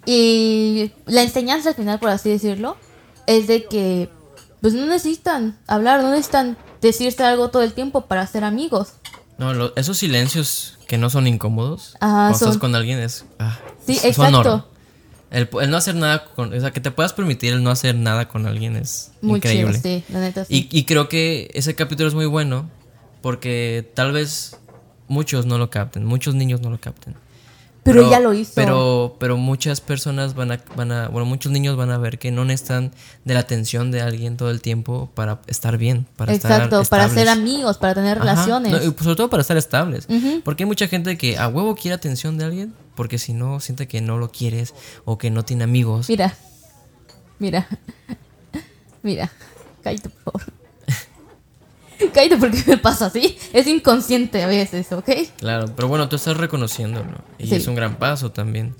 Y 0.07 0.93
la 1.07 1.23
enseñanza 1.23 1.71
al 1.71 1.75
final, 1.75 1.99
por 1.99 2.09
así 2.11 2.31
decirlo, 2.31 2.77
es 3.27 3.47
de 3.49 3.65
que 3.65 4.09
pues 4.63 4.73
no 4.73 4.87
necesitan 4.87 5.59
hablar, 5.67 6.03
no 6.03 6.11
necesitan 6.11 6.57
decirse 6.81 7.23
algo 7.23 7.51
todo 7.51 7.63
el 7.63 7.75
tiempo 7.75 8.03
para 8.03 8.27
ser 8.27 8.45
amigos. 8.45 8.95
No, 9.37 9.53
lo- 9.53 9.77
esos 9.77 9.99
silencios 9.99 10.79
que 10.89 10.97
no 10.97 11.11
son 11.11 11.27
incómodos 11.27 11.97
Ajá, 12.01 12.15
cuando 12.31 12.39
son- 12.39 12.49
estás 12.49 12.61
con 12.61 12.75
alguien 12.75 12.99
es. 13.01 13.27
ah, 13.39 13.59
Sí, 13.87 13.97
son 13.97 14.07
exacto. 14.09 14.39
oro. 14.41 14.69
El, 15.37 15.49
el 15.61 15.71
no 15.71 15.77
hacer 15.77 15.95
nada 15.95 16.25
con. 16.25 16.53
O 16.53 16.61
sea, 16.61 16.71
que 16.71 16.81
te 16.81 16.91
puedas 16.91 17.13
permitir 17.13 17.53
el 17.53 17.63
no 17.63 17.71
hacer 17.71 17.95
nada 17.95 18.27
con 18.29 18.47
alguien 18.47 18.77
es 18.77 19.13
Muy 19.21 19.37
increíble. 19.39 19.81
chido, 19.81 19.83
sí, 19.83 20.05
la 20.13 20.21
neta 20.21 20.45
sí. 20.45 20.69
Y, 20.71 20.79
y 20.79 20.85
creo 20.85 21.09
que 21.09 21.51
ese 21.55 21.75
capítulo 21.75 22.09
es 22.09 22.15
muy 22.15 22.27
bueno 22.27 22.71
porque 23.21 23.89
tal 23.95 24.13
vez 24.13 24.57
muchos 25.09 25.45
no 25.47 25.59
lo 25.59 25.69
capten, 25.71 26.05
muchos 26.05 26.35
niños 26.35 26.61
no 26.61 26.71
lo 26.71 26.81
capten. 26.81 27.15
pero, 27.83 28.07
ella 28.07 28.19
lo 28.21 28.33
hizo. 28.35 28.53
Pero, 28.55 29.17
pero 29.21 29.37
muchas 29.37 29.81
personas 29.81 30.35
van 30.35 30.53
a, 30.53 30.61
van 30.75 30.91
a, 30.91 31.09
bueno, 31.09 31.27
muchos 31.27 31.53
niños 31.53 31.77
van 31.77 31.91
a 31.91 31.99
ver 31.99 32.19
que 32.19 32.31
no 32.33 32.45
necesitan 32.45 32.93
de 33.25 33.35
la 33.35 33.41
atención 33.41 33.91
de 33.91 34.01
alguien 34.01 34.37
todo 34.37 34.51
el 34.51 34.61
tiempo 34.63 35.11
para 35.15 35.41
estar 35.49 35.77
bien, 35.77 36.07
para 36.17 36.33
Exacto, 36.33 36.81
estar 36.81 36.99
para 36.99 37.09
ser 37.15 37.29
amigos, 37.29 37.79
para 37.79 37.95
tener 37.95 38.17
Ajá, 38.19 38.25
relaciones. 38.25 38.73
no, 38.73 38.79
y 38.79 38.95
sobre 39.03 39.17
todo 39.17 39.29
para 39.31 39.43
estar 39.43 39.57
estables. 39.57 40.07
Ujú. 40.09 40.41
Porque 40.45 40.63
hay 40.65 40.67
mucha 40.67 40.89
gente 40.89 41.17
que 41.19 41.37
a 41.37 41.47
huevo 41.49 41.75
quiere 41.77 41.95
atención 41.95 42.39
de 42.39 42.45
alguien, 42.47 42.75
porque 42.97 43.19
si 43.19 43.33
no, 43.35 43.61
siente 43.61 43.87
que 43.87 44.01
no 44.01 44.19
lo 44.19 44.31
quieres 44.33 44.75
o 45.05 45.19
que 45.19 45.31
no 45.31 45.45
tiene 45.45 45.65
amigos. 45.65 46.09
Mira, 46.09 46.35
mira, 47.39 47.69
mira, 49.03 49.31
cállate 49.83 50.09
por 50.09 50.41
favor. 50.41 50.53
cállate 52.13 52.37
porque 52.37 52.63
me 52.67 52.79
pasa 52.79 53.07
así. 53.07 53.39
Es 53.53 53.67
inconsciente 53.67 54.43
a 54.43 54.47
veces, 54.47 54.91
¿ok? 54.93 55.09
Claro, 55.39 55.67
pero 55.75 55.89
bueno, 55.89 56.09
tú 56.09 56.17
estás 56.17 56.37
reconociéndolo. 56.37 57.11
Y 57.39 57.47
Sí. 57.47 57.55
es 57.57 57.67
un 57.67 57.75
gran 57.75 57.97
paso 57.97 58.33
también. 58.33 58.75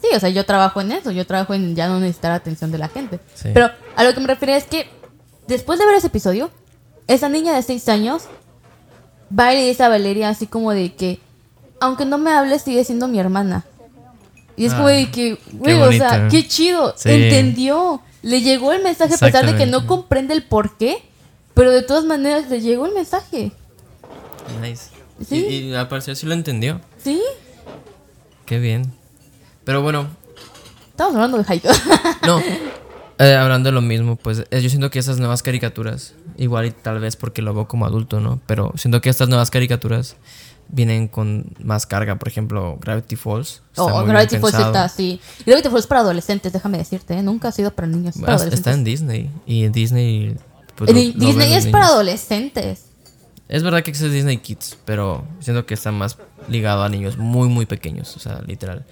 Sí, 0.00 0.08
o 0.14 0.20
sea, 0.20 0.28
yo 0.28 0.44
trabajo 0.44 0.80
en 0.82 0.92
eso, 0.92 1.10
yo 1.12 1.26
trabajo 1.26 1.54
en 1.54 1.74
ya 1.74 1.88
no 1.88 1.98
necesitar 2.00 2.32
atención 2.32 2.70
de 2.70 2.78
la 2.78 2.88
gente. 2.88 3.20
Sí. 3.34 3.50
Pero 3.54 3.70
a 3.96 4.04
lo 4.04 4.12
que 4.12 4.20
me 4.20 4.26
refiero 4.26 4.52
es 4.54 4.64
que 4.64 4.86
después 5.46 5.78
de 5.78 5.86
ver 5.86 5.94
ese 5.96 6.08
episodio, 6.08 6.50
esa 7.06 7.28
niña 7.30 7.54
de 7.54 7.62
6 7.62 7.88
años 7.88 8.24
va 9.36 9.54
y 9.54 9.58
le 9.58 9.66
dice 9.68 9.82
a 9.82 9.88
Valeria 9.88 10.28
así 10.28 10.46
como 10.46 10.72
de 10.72 10.94
que, 10.94 11.20
aunque 11.84 12.04
no 12.04 12.18
me 12.18 12.30
hables, 12.32 12.62
sigue 12.62 12.84
siendo 12.84 13.08
mi 13.08 13.18
hermana. 13.18 13.64
Y 14.56 14.66
es 14.66 14.74
como 14.74 14.88
Ah, 14.88 14.92
que, 15.12 15.38
güey, 15.52 15.80
o 15.80 15.92
sea, 15.92 16.28
qué 16.28 16.46
chido, 16.46 16.94
Sí. 16.96 17.10
entendió. 17.10 18.00
Le 18.22 18.40
llegó 18.40 18.72
el 18.72 18.82
mensaje 18.82 19.14
a 19.14 19.18
pesar 19.18 19.44
de 19.46 19.56
que 19.56 19.66
no 19.66 19.86
comprende 19.86 20.32
el 20.34 20.44
por 20.44 20.76
qué, 20.78 21.02
pero 21.54 21.70
de 21.70 21.82
todas 21.82 22.04
maneras 22.04 22.48
le 22.48 22.60
llegó 22.60 22.86
el 22.86 22.92
mensaje. 22.94 23.52
Nice. 24.62 24.90
Sí. 25.28 25.44
Y, 25.46 25.54
y 25.70 25.74
al 25.74 25.88
parecer 25.88 26.16
sí 26.16 26.26
lo 26.26 26.34
entendió. 26.34 26.80
¿Sí? 27.02 27.20
Qué 28.46 28.58
bien. 28.58 28.92
Pero 29.64 29.82
bueno, 29.82 30.06
Estamos 30.90 31.14
hablando 31.16 31.38
de 31.38 31.44
Haikyuu. 31.48 31.72
no. 32.24 32.40
eh, 33.18 33.34
hablando 33.34 33.68
de 33.68 33.72
lo 33.72 33.82
mismo, 33.82 34.14
pues 34.16 34.44
eh, 34.50 34.60
yo 34.62 34.68
siento 34.68 34.90
que 34.90 35.00
esas 35.00 35.18
nuevas 35.18 35.42
caricaturas, 35.42 36.14
igual 36.36 36.66
y 36.66 36.70
tal 36.70 37.00
vez 37.00 37.16
porque 37.16 37.42
lo 37.42 37.52
veo 37.52 37.66
como 37.66 37.84
adulto, 37.86 38.20
¿no? 38.20 38.40
Pero 38.46 38.72
siento 38.76 39.00
que 39.00 39.10
estas 39.10 39.28
nuevas 39.28 39.50
caricaturas 39.50 40.16
vienen 40.74 41.08
con 41.08 41.54
más 41.62 41.86
carga. 41.86 42.16
Por 42.18 42.28
ejemplo, 42.28 42.78
Gravity 42.80 43.16
Falls. 43.16 43.62
está 43.70 43.84
Oh, 43.84 43.88
muy 43.88 43.98
bien 44.00 44.08
Gravity 44.10 44.36
Falls 44.38 44.52
pensado. 44.52 44.66
está 44.72 44.84
así. 44.84 45.20
Y 45.40 45.44
Gravity 45.50 45.68
Falls 45.68 45.80
es 45.84 45.86
para 45.86 46.00
adolescentes, 46.00 46.52
déjame 46.52 46.78
decirte. 46.78 47.14
¿eh? 47.14 47.22
Nunca 47.22 47.48
ha 47.48 47.52
sido 47.52 47.70
para 47.74 47.88
niños. 47.88 48.16
para 48.20 48.34
Ah, 48.36 48.46
Está 48.50 48.72
en 48.72 48.84
Disney. 48.84 49.30
Y 49.46 49.64
en 49.64 49.72
Disney. 49.72 50.36
pues, 50.76 50.90
En 50.90 50.96
lo- 50.96 51.26
Disney 51.26 51.54
es 51.54 51.66
para 51.68 51.86
adolescentes. 51.86 52.86
Es 53.48 53.62
verdad 53.62 53.82
que 53.82 53.90
existe 53.90 54.10
Disney 54.12 54.38
Kids, 54.38 54.78
pero 54.84 55.24
siento 55.40 55.66
que 55.66 55.74
está 55.74 55.92
más 55.92 56.16
ligado 56.48 56.82
a 56.82 56.88
niños 56.88 57.18
muy, 57.18 57.48
muy 57.48 57.66
pequeños, 57.66 58.16
o 58.16 58.18
sea, 58.18 58.40
literal. 58.46 58.84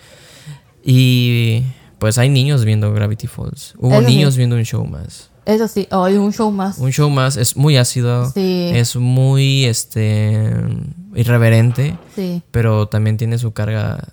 Y 0.85 1.63
pues 1.99 2.19
hay 2.19 2.29
niños 2.29 2.65
viendo 2.65 2.93
Gravity 2.93 3.27
Falls. 3.27 3.75
Hubo 3.79 3.93
Eso 3.93 4.01
sí. 4.09 4.15
niños 4.15 4.37
viendo 4.37 4.57
un 4.57 4.65
show 4.65 4.85
más. 4.85 5.31
Eso 5.45 5.67
sí, 5.69 5.89
oh, 5.91 6.05
hay 6.05 6.17
un 6.17 6.33
show 6.33 6.51
más. 6.53 6.79
Un 6.79 6.93
show 6.93 7.11
más 7.11 7.37
es 7.37 7.57
muy 7.57 7.77
ácido, 7.77 8.31
Sí. 8.31 8.71
es 8.75 8.95
muy 8.97 9.65
este 9.65 10.53
irreverente, 11.15 11.97
Sí. 12.15 12.43
pero 12.51 12.87
también 12.89 13.17
tiene 13.17 13.39
su 13.39 13.53
carga 13.53 14.09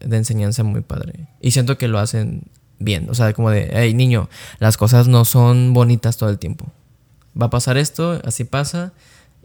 de 0.00 0.16
enseñanza 0.16 0.62
muy 0.64 0.80
padre. 0.82 1.28
Y 1.40 1.50
siento 1.50 1.78
que 1.78 1.88
lo 1.88 1.98
hacen 1.98 2.44
bien, 2.78 3.08
o 3.10 3.14
sea, 3.14 3.32
como 3.32 3.50
de, 3.50 3.68
hey 3.72 3.94
niño, 3.94 4.28
las 4.60 4.76
cosas 4.76 5.08
no 5.08 5.24
son 5.24 5.74
bonitas 5.74 6.16
todo 6.16 6.30
el 6.30 6.38
tiempo. 6.38 6.66
Va 7.40 7.46
a 7.46 7.50
pasar 7.50 7.76
esto, 7.76 8.20
así 8.24 8.44
pasa, 8.44 8.92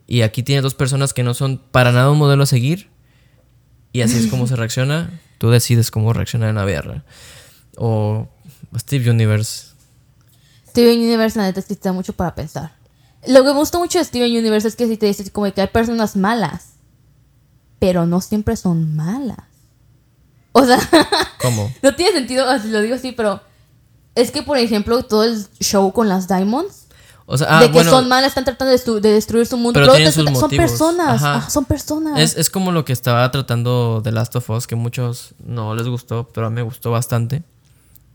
y 0.08 0.22
aquí 0.22 0.44
tienes 0.44 0.64
dos 0.64 0.76
personas 0.76 1.14
que 1.14 1.24
no 1.24 1.34
son 1.34 1.60
para 1.72 1.92
nada 1.92 2.12
un 2.12 2.18
modelo 2.20 2.44
a 2.44 2.46
seguir, 2.48 2.90
y 3.92 4.02
así 4.02 4.18
es 4.18 4.28
como 4.28 4.48
se 4.48 4.56
reacciona. 4.58 5.20
Tú 5.38 5.50
decides 5.50 5.92
cómo 5.92 6.14
reaccionar 6.14 6.50
en 6.50 6.56
la 6.56 6.66
real. 6.66 7.04
O 7.76 8.28
Steve 8.78 9.10
Universe. 9.10 9.74
Steven 10.70 11.00
Universe, 11.00 11.38
la 11.38 11.46
neta, 11.46 11.60
es 11.60 11.66
que 11.68 11.76
te 11.76 11.90
da 11.90 11.94
mucho 11.94 12.14
para 12.14 12.34
pensar. 12.34 12.72
Lo 13.28 13.42
que 13.44 13.50
me 13.50 13.54
gusta 13.54 13.78
mucho 13.78 14.00
de 14.00 14.06
Steven 14.06 14.32
Universe 14.32 14.68
es 14.68 14.76
que 14.76 14.88
si 14.88 14.98
te 14.98 15.06
dices 15.06 15.30
como 15.32 15.52
que 15.54 15.62
hay 15.62 15.68
personas 15.68 16.16
malas, 16.16 16.74
pero 17.84 18.06
no 18.06 18.22
siempre 18.22 18.56
son 18.56 18.96
malas. 18.96 19.40
O 20.54 20.64
sea, 20.64 20.80
¿Cómo? 21.42 21.70
no 21.82 21.94
tiene 21.96 22.14
sentido, 22.14 22.48
así 22.48 22.70
lo 22.70 22.80
digo 22.80 22.96
así, 22.96 23.12
pero 23.12 23.42
es 24.16 24.32
que, 24.32 24.42
por 24.42 24.58
ejemplo, 24.58 25.04
todo 25.04 25.26
el 25.26 25.46
show 25.60 25.92
con 25.92 26.08
las 26.08 26.30
Diamonds, 26.30 26.88
O 27.26 27.38
sea, 27.38 27.48
ah, 27.50 27.60
de 27.60 27.66
que 27.66 27.74
bueno, 27.74 27.92
son 27.92 28.08
malas, 28.08 28.30
están 28.30 28.46
tratando 28.46 28.72
de, 28.72 29.02
de 29.02 29.14
destruir 29.14 29.46
su 29.48 29.58
mundo, 29.58 29.82
Pero 29.82 29.94
sus 30.14 30.40
son 30.40 30.50
personas, 30.52 31.22
ah, 31.26 31.50
son 31.50 31.66
personas. 31.66 32.18
Es, 32.18 32.38
es 32.38 32.50
como 32.50 32.72
lo 32.72 32.86
que 32.86 32.94
estaba 32.94 33.30
tratando 33.32 34.00
The 34.02 34.14
Last 34.14 34.34
of 34.38 34.50
Us, 34.50 34.66
que 34.66 34.78
muchos 34.78 35.34
no 35.44 35.76
les 35.76 35.90
gustó, 35.90 36.30
pero 36.34 36.48
a 36.48 36.50
mí 36.50 36.56
me 36.56 36.62
gustó 36.62 36.90
bastante. 36.90 37.44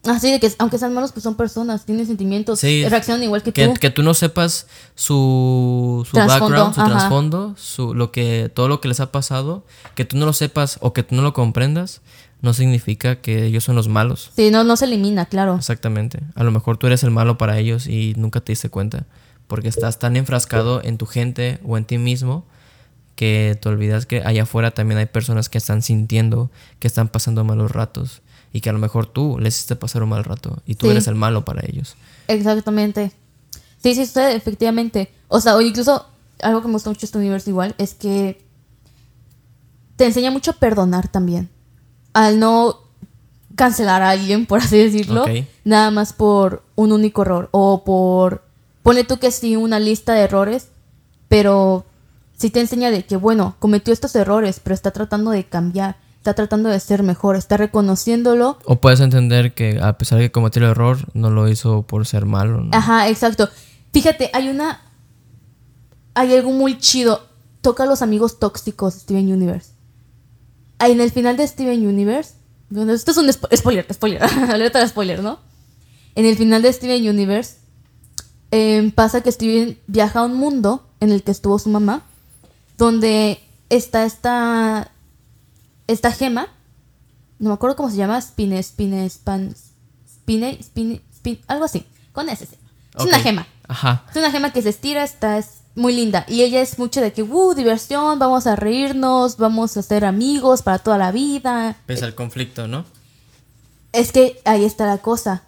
Así 0.05 0.31
de 0.31 0.39
que, 0.39 0.51
aunque 0.59 0.79
sean 0.79 0.95
malos, 0.95 1.13
pues 1.13 1.25
son 1.25 1.35
personas, 1.35 1.85
tienen 1.85 2.07
sentimientos, 2.07 2.61
Sí, 2.61 2.89
reaccionan 2.89 3.25
igual 3.25 3.43
que, 3.43 3.53
Que, 3.53 3.67
tú. 3.69 3.75
que 3.75 3.91
tú 3.91 4.03
no 4.03 4.15
sepas 4.15 4.67
su, 4.95 6.07
su 6.09 6.17
background, 6.17 6.75
su 6.75 6.85
trasfondo, 6.85 7.55
su, 7.57 7.95
lo 7.95 8.13
que, 8.13 8.51
todo 8.55 8.69
lo 8.69 8.81
que 8.81 8.89
les 8.89 9.01
ha 9.01 9.11
pasado, 9.11 9.65
que 9.95 10.05
tú 10.05 10.17
no 10.17 10.25
lo 10.25 10.33
sepas 10.33 10.79
o 10.81 10.93
que 10.93 11.03
tú 11.03 11.15
no 11.17 11.23
lo 11.23 11.33
comprendas, 11.33 12.01
no 12.41 12.55
significa 12.55 13.17
que 13.17 13.45
ellos 13.47 13.65
son 13.65 13.75
los 13.75 13.89
malos. 13.89 14.31
Sí, 14.37 14.51
no, 14.51 14.63
no 14.63 14.77
se 14.77 14.85
elimina, 14.85 15.27
claro. 15.27 15.57
Exactamente. 15.57 16.21
A 16.37 16.45
lo 16.45 16.53
mejor 16.53 16.77
tú 16.79 16.87
eres 16.87 17.03
el 17.03 17.11
malo 17.11 17.37
para 17.37 17.59
ellos 17.59 17.89
y 17.89 18.15
nunca 18.17 18.41
te 18.41 18.53
diste 18.53 18.69
cuenta. 18.69 19.07
Porque 19.49 19.69
estás 19.69 19.99
tan 19.99 20.17
enfrascado 20.17 20.81
en 20.85 20.99
tu 20.99 21.07
gente 21.07 21.59
o 21.65 21.77
en 21.77 21.85
ti 21.85 21.99
mismo 21.99 22.47
que 23.17 23.59
te 23.61 23.69
olvidas 23.69 24.07
que 24.07 24.23
allá 24.25 24.45
afuera 24.45 24.71
también 24.71 24.99
hay 24.99 25.07
personas 25.07 25.49
que 25.49 25.59
están 25.59 25.83
sintiendo 25.83 26.53
que 26.79 26.87
están 26.87 27.09
pasando 27.09 27.43
malos 27.43 27.73
ratos 27.73 28.23
y 28.53 28.61
que 28.61 28.71
a 28.71 28.73
lo 28.73 28.79
mejor 28.79 29.07
tú 29.07 29.39
les 29.39 29.55
hiciste 29.57 29.77
pasar 29.77 30.03
un 30.03 30.09
mal 30.11 30.25
rato 30.25 30.63
y 30.67 30.75
tú 30.75 30.87
Sí. 30.87 30.93
eres 30.93 31.07
el 31.07 31.15
malo 31.15 31.45
para 31.45 31.63
ellos. 31.67 31.97
Exactamente. 32.29 33.13
Sí, 33.83 33.95
sí, 33.95 34.07
sucede, 34.07 34.35
efectivamente. 34.35 35.13
O 35.29 35.41
sea, 35.41 35.57
o 35.57 35.61
incluso 35.61 36.07
algo 36.43 36.61
que 36.63 36.69
me 36.69 36.73
gusta 36.75 36.91
mucho 36.91 37.07
este 37.07 37.19
universo 37.19 37.51
igual 37.51 37.75
es 37.79 37.95
que 37.95 38.41
te 39.97 40.07
enseña 40.07 40.31
mucho 40.31 40.53
a 40.53 40.55
perdonar 40.55 41.09
también. 41.09 41.49
Al 42.13 42.39
no 42.39 42.81
cancelar 43.57 44.03
a 44.03 44.11
alguien, 44.11 44.47
por 44.47 44.61
así 44.61 44.79
decirlo, 44.79 45.23
Ok. 45.25 45.31
nada 45.65 45.91
más 45.91 46.13
por 46.13 46.63
un 46.77 46.93
único 46.93 47.23
error. 47.23 47.49
O 47.53 47.83
por, 47.85 48.45
pone 48.83 49.05
tú 49.05 49.19
que 49.19 49.31
sí, 49.31 49.57
una 49.57 49.81
lista 49.81 50.13
de 50.15 50.21
errores, 50.23 50.69
pero 51.29 51.85
sí 52.37 52.51
te 52.51 52.61
enseña 52.61 52.91
de 52.91 53.05
que, 53.05 53.17
bueno, 53.17 53.57
cometió 53.59 53.93
estos 53.93 54.15
errores, 54.15 54.61
pero 54.63 54.75
está 54.75 54.93
tratando 54.93 55.31
de 55.33 55.45
cambiar, 55.45 55.97
está 56.31 56.35
tratando 56.35 56.69
de 56.69 56.79
ser 56.79 57.03
mejor, 57.03 57.37
está 57.37 57.57
reconociéndolo 57.57 58.59
O 58.67 58.77
puedes 58.81 59.01
entender 59.01 59.55
que 59.55 59.79
a 59.83 59.97
pesar 59.97 60.19
de 60.19 60.27
que 60.27 60.31
cometió 60.33 60.63
el 60.63 60.69
error, 60.71 60.99
no 61.15 61.31
lo 61.31 61.49
hizo 61.49 61.83
por 61.83 62.07
ser 62.07 62.27
malo. 62.27 62.61
¿no? 62.61 62.71
Ajá, 62.77 63.09
exacto. 63.09 63.49
Fíjate, 63.93 64.31
hay 64.35 64.49
una. 64.49 64.83
Hay 66.15 66.35
algo 66.35 66.51
muy 66.53 66.79
chido. 66.79 67.27
Toca 67.63 67.85
a 67.85 67.87
los 67.87 68.03
amigos 68.03 68.39
tóxicos 68.39 68.95
de 68.95 69.01
Steven 69.01 69.33
Universe. 69.33 69.71
En 70.81 71.01
el 71.01 71.11
final 71.11 71.37
de 71.37 71.47
Steven 71.47 71.87
Universe. 71.87 72.35
esto 72.91 73.11
es 73.11 73.17
un 73.17 73.27
spo- 73.29 73.57
spoiler, 73.57 73.87
spoiler. 73.93 74.23
Alerta 74.51 74.79
de 74.81 74.89
spoiler, 74.89 75.23
¿no? 75.23 75.39
En 76.15 76.27
el 76.27 76.37
final 76.37 76.61
de 76.63 76.73
Steven 76.73 77.09
Universe. 77.09 77.57
em, 78.51 78.91
pasa 78.91 79.23
que 79.23 79.33
Steven 79.33 79.79
viaja 79.87 80.21
a 80.21 80.25
un 80.25 80.35
mundo 80.35 80.87
en 81.01 81.11
el 81.13 81.23
que 81.23 81.31
estuvo 81.31 81.59
su 81.59 81.69
mamá. 81.71 82.03
Donde 82.77 83.41
está 83.71 84.05
esta. 84.05 84.91
Esta 85.89 86.13
gema. 86.13 86.49
No 87.41 87.49
me 87.49 87.55
acuerdo 87.55 87.75
cómo 87.75 87.91
se 87.91 87.97
llama. 87.97 88.21
Spine, 88.21 88.63
spine, 88.63 89.07
span. 89.11 89.55
Spine, 90.07 90.59
spine, 90.63 91.03
spine. 91.13 91.41
Algo 91.49 91.65
así. 91.65 91.85
Con 92.13 92.29
ese. 92.29 92.45
Es 92.45 93.05
una 93.05 93.19
gema. 93.19 93.47
Ajá. 93.67 94.05
Es 94.11 94.17
una 94.17 94.31
gema 94.31 94.53
que 94.53 94.63
se 94.63 94.69
estira, 94.69 95.03
está 95.03 95.39
es 95.39 95.59
muy 95.75 95.95
linda. 95.95 96.25
Y 96.29 96.43
ella 96.43 96.61
es 96.61 96.79
mucho 96.79 97.01
de 97.01 97.13
que, 97.13 97.23
uh, 97.23 97.55
diversión, 97.55 98.19
vamos 98.19 98.47
a 98.47 98.57
reírnos, 98.57 99.37
vamos 99.37 99.77
a 99.77 99.83
ser 99.83 100.05
amigos 100.05 100.63
para 100.63 100.79
toda 100.79 100.99
la 100.99 101.13
vida. 101.13 101.77
Pese 101.87 102.05
al 102.05 102.15
conflicto, 102.15 102.69
¿no? 102.69 102.85
Es 103.93 104.13
que 104.13 104.41
ahí 104.45 104.65
está 104.65 104.87
la 104.87 104.99
cosa. 104.99 105.43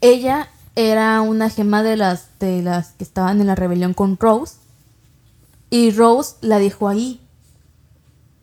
Ella 0.00 0.48
era 0.74 1.20
una 1.20 1.50
gema 1.50 1.82
de 1.82 1.96
las, 1.96 2.38
de 2.38 2.62
las 2.62 2.92
que 2.92 3.04
estaban 3.04 3.40
en 3.40 3.46
la 3.48 3.54
rebelión 3.54 3.92
con 3.94 4.16
Rose. 4.18 4.56
Y 5.68 5.90
Rose 5.90 6.36
la 6.40 6.58
dejó 6.58 6.88
ahí. 6.88 7.20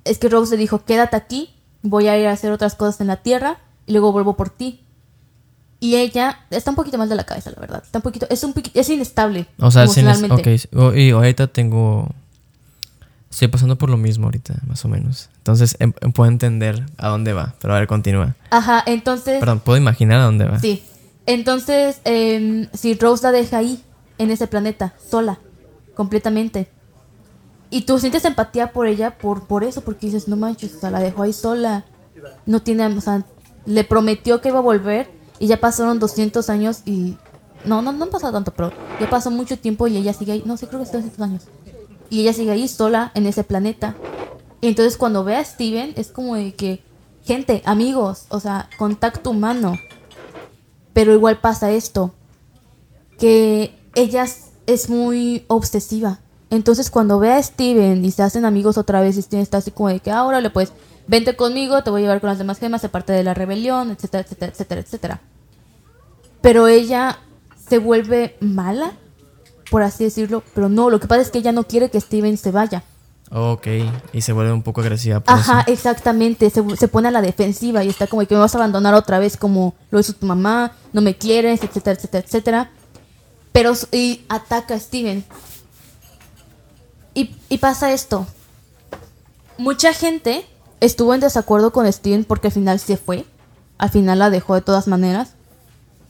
Es 0.05 0.17
que 0.17 0.29
Rose 0.29 0.51
le 0.55 0.57
dijo, 0.57 0.83
quédate 0.85 1.15
aquí, 1.15 1.53
voy 1.81 2.07
a 2.07 2.17
ir 2.17 2.27
a 2.27 2.31
hacer 2.31 2.51
otras 2.51 2.75
cosas 2.75 3.01
en 3.01 3.07
la 3.07 3.17
tierra 3.17 3.57
y 3.85 3.91
luego 3.93 4.11
vuelvo 4.11 4.35
por 4.35 4.49
ti. 4.49 4.83
Y 5.81 5.95
ella 5.95 6.39
está 6.49 6.71
un 6.71 6.75
poquito 6.75 6.97
mal 6.97 7.07
de 7.07 7.15
la 7.15 7.23
cabeza, 7.25 7.51
la 7.51 7.59
verdad. 7.61 7.81
Está 7.85 7.99
un 7.99 8.03
poquito, 8.03 8.27
es 8.29 8.43
un 8.43 8.53
es 8.73 8.89
inestable. 8.89 9.45
O 9.59 9.71
sea, 9.71 9.83
emocionalmente. 9.83 10.35
ok. 10.53 10.57
sí. 10.59 10.67
O- 10.75 10.93
Y 10.93 11.11
ahorita 11.11 11.47
tengo. 11.47 12.09
Estoy 13.31 13.47
pasando 13.47 13.77
por 13.77 13.89
lo 13.89 13.95
mismo 13.97 14.25
ahorita, 14.25 14.55
más 14.67 14.83
o 14.85 14.87
menos. 14.89 15.29
Entonces 15.37 15.77
em- 15.79 15.93
em- 16.01 16.11
puedo 16.11 16.29
entender 16.29 16.83
a 16.97 17.09
dónde 17.09 17.31
va. 17.31 17.53
Pero 17.61 17.75
a 17.75 17.79
ver, 17.79 17.87
continúa. 17.87 18.35
Ajá, 18.49 18.83
entonces. 18.87 19.39
Perdón, 19.39 19.59
puedo 19.59 19.77
imaginar 19.77 20.19
a 20.19 20.23
dónde 20.23 20.45
va. 20.45 20.59
Sí. 20.59 20.83
Entonces, 21.27 22.01
em, 22.05 22.67
si 22.73 22.95
Rose 22.95 23.23
la 23.23 23.31
deja 23.31 23.59
ahí, 23.59 23.83
en 24.17 24.31
ese 24.31 24.47
planeta, 24.47 24.95
sola, 25.09 25.39
completamente. 25.95 26.69
Y 27.69 27.81
tú 27.81 27.99
sientes 27.99 28.25
empatía 28.25 28.71
por 28.71 28.87
ella 28.87 29.17
por, 29.17 29.45
por 29.45 29.63
eso, 29.63 29.81
porque 29.81 30.07
dices, 30.07 30.27
no 30.27 30.35
manches, 30.35 30.75
o 30.75 30.79
sea, 30.79 30.89
la 30.91 30.99
dejó 30.99 31.23
ahí 31.23 31.33
sola. 31.33 31.85
No 32.45 32.61
tiene, 32.61 32.85
o 32.87 33.01
sea, 33.01 33.23
le 33.65 33.83
prometió 33.83 34.41
que 34.41 34.49
iba 34.49 34.57
a 34.59 34.63
volver 34.63 35.09
y 35.39 35.47
ya 35.47 35.59
pasaron 35.59 35.99
200 35.99 36.49
años 36.49 36.81
y... 36.85 37.17
No, 37.65 37.81
no, 37.81 37.91
no 37.91 38.05
han 38.05 38.09
pasado 38.09 38.31
tanto, 38.33 38.51
pero 38.53 38.71
ya 39.01 39.09
pasó 39.09 39.29
mucho 39.31 39.57
tiempo 39.59 39.85
y 39.87 39.97
ella 39.97 40.13
sigue 40.13 40.31
ahí. 40.31 40.43
No 40.45 40.55
sé, 40.57 40.67
creo 40.67 40.79
que 40.79 40.85
es 40.85 40.91
200 40.93 41.19
años. 41.19 41.43
Y 42.09 42.21
ella 42.21 42.33
sigue 42.33 42.51
ahí 42.51 42.67
sola 42.67 43.11
en 43.15 43.27
ese 43.27 43.43
planeta. 43.43 43.95
Y 44.61 44.67
entonces 44.69 44.97
cuando 44.97 45.23
ve 45.23 45.35
a 45.35 45.43
Steven, 45.43 45.93
es 45.97 46.07
como 46.09 46.35
de 46.35 46.53
que, 46.53 46.81
gente, 47.23 47.61
amigos, 47.65 48.25
o 48.29 48.39
sea, 48.39 48.69
contacto 48.77 49.29
humano. 49.31 49.73
Pero 50.93 51.13
igual 51.13 51.39
pasa 51.39 51.71
esto, 51.71 52.13
que 53.17 53.75
ella 53.95 54.23
es- 54.65 54.89
muy 54.89 55.43
obsesiva. 55.47 56.19
Entonces 56.49 56.89
cuando 56.89 57.19
ve 57.19 57.31
a 57.31 57.41
Steven 57.41 58.03
y 58.03 58.11
se 58.11 58.23
hacen 58.23 58.45
amigos 58.45 58.77
otra 58.77 59.01
vez, 59.01 59.15
Steven 59.15 59.43
está 59.43 59.57
así 59.57 59.71
como 59.71 59.89
de 59.89 59.99
que, 59.99 60.11
ahora 60.11 60.41
le 60.41 60.49
pues, 60.49 60.73
vente 61.07 61.35
conmigo, 61.35 61.83
te 61.83 61.91
voy 61.91 62.01
a 62.01 62.03
llevar 62.03 62.21
con 62.21 62.29
las 62.29 62.37
demás 62.39 62.59
gemas, 62.59 62.81
se 62.81 62.89
parte 62.89 63.13
de 63.13 63.23
la 63.23 63.33
rebelión, 63.33 63.91
etcétera, 63.91 64.23
etcétera, 64.23 64.51
etcétera, 64.51 64.81
etcétera. 64.81 65.21
Pero 66.41 66.67
ella 66.67 67.19
se 67.67 67.77
vuelve 67.77 68.35
mala, 68.39 68.93
por 69.69 69.83
así 69.83 70.05
decirlo, 70.05 70.43
pero 70.55 70.69
no, 70.69 70.89
lo 70.89 70.99
que 70.99 71.07
pasa 71.07 71.21
es 71.21 71.29
que 71.29 71.39
ella 71.39 71.51
no 71.51 71.65
quiere 71.65 71.89
que 71.89 72.01
Steven 72.01 72.37
se 72.37 72.51
vaya. 72.51 72.83
Ok. 73.31 73.67
Y 74.13 74.21
se 74.21 74.33
vuelve 74.33 74.51
un 74.51 74.63
poco 74.63 74.81
agresiva 74.81 75.19
por 75.19 75.35
Ajá, 75.35 75.61
eso. 75.61 75.71
exactamente. 75.71 76.49
Se, 76.49 76.63
se 76.75 76.87
pone 76.87 77.09
a 77.09 77.11
la 77.11 77.21
defensiva 77.21 77.83
y 77.83 77.89
está 77.89 78.07
como 78.07 78.25
que 78.25 78.33
me 78.33 78.41
vas 78.41 78.55
a 78.55 78.57
abandonar 78.57 78.95
otra 78.95 79.19
vez 79.19 79.37
como 79.37 79.75
lo 79.91 79.99
hizo 79.99 80.13
tu 80.13 80.25
mamá, 80.25 80.71
no 80.93 81.01
me 81.01 81.15
quieres, 81.15 81.63
etcétera, 81.63 81.95
etcétera, 81.95 82.25
etcétera. 82.25 82.71
Pero 83.51 83.73
y 83.91 84.21
ataca 84.29 84.75
a 84.75 84.79
Steven. 84.79 85.23
Y, 87.19 87.35
y 87.49 87.57
pasa 87.57 87.91
esto. 87.91 88.25
Mucha 89.57 89.93
gente 89.93 90.45
estuvo 90.79 91.13
en 91.13 91.19
desacuerdo 91.19 91.73
con 91.73 91.91
Steven 91.91 92.23
porque 92.23 92.47
al 92.47 92.53
final 92.53 92.79
se 92.79 92.95
fue. 92.95 93.25
Al 93.77 93.89
final 93.89 94.19
la 94.19 94.29
dejó 94.29 94.55
de 94.55 94.61
todas 94.61 94.87
maneras. 94.87 95.33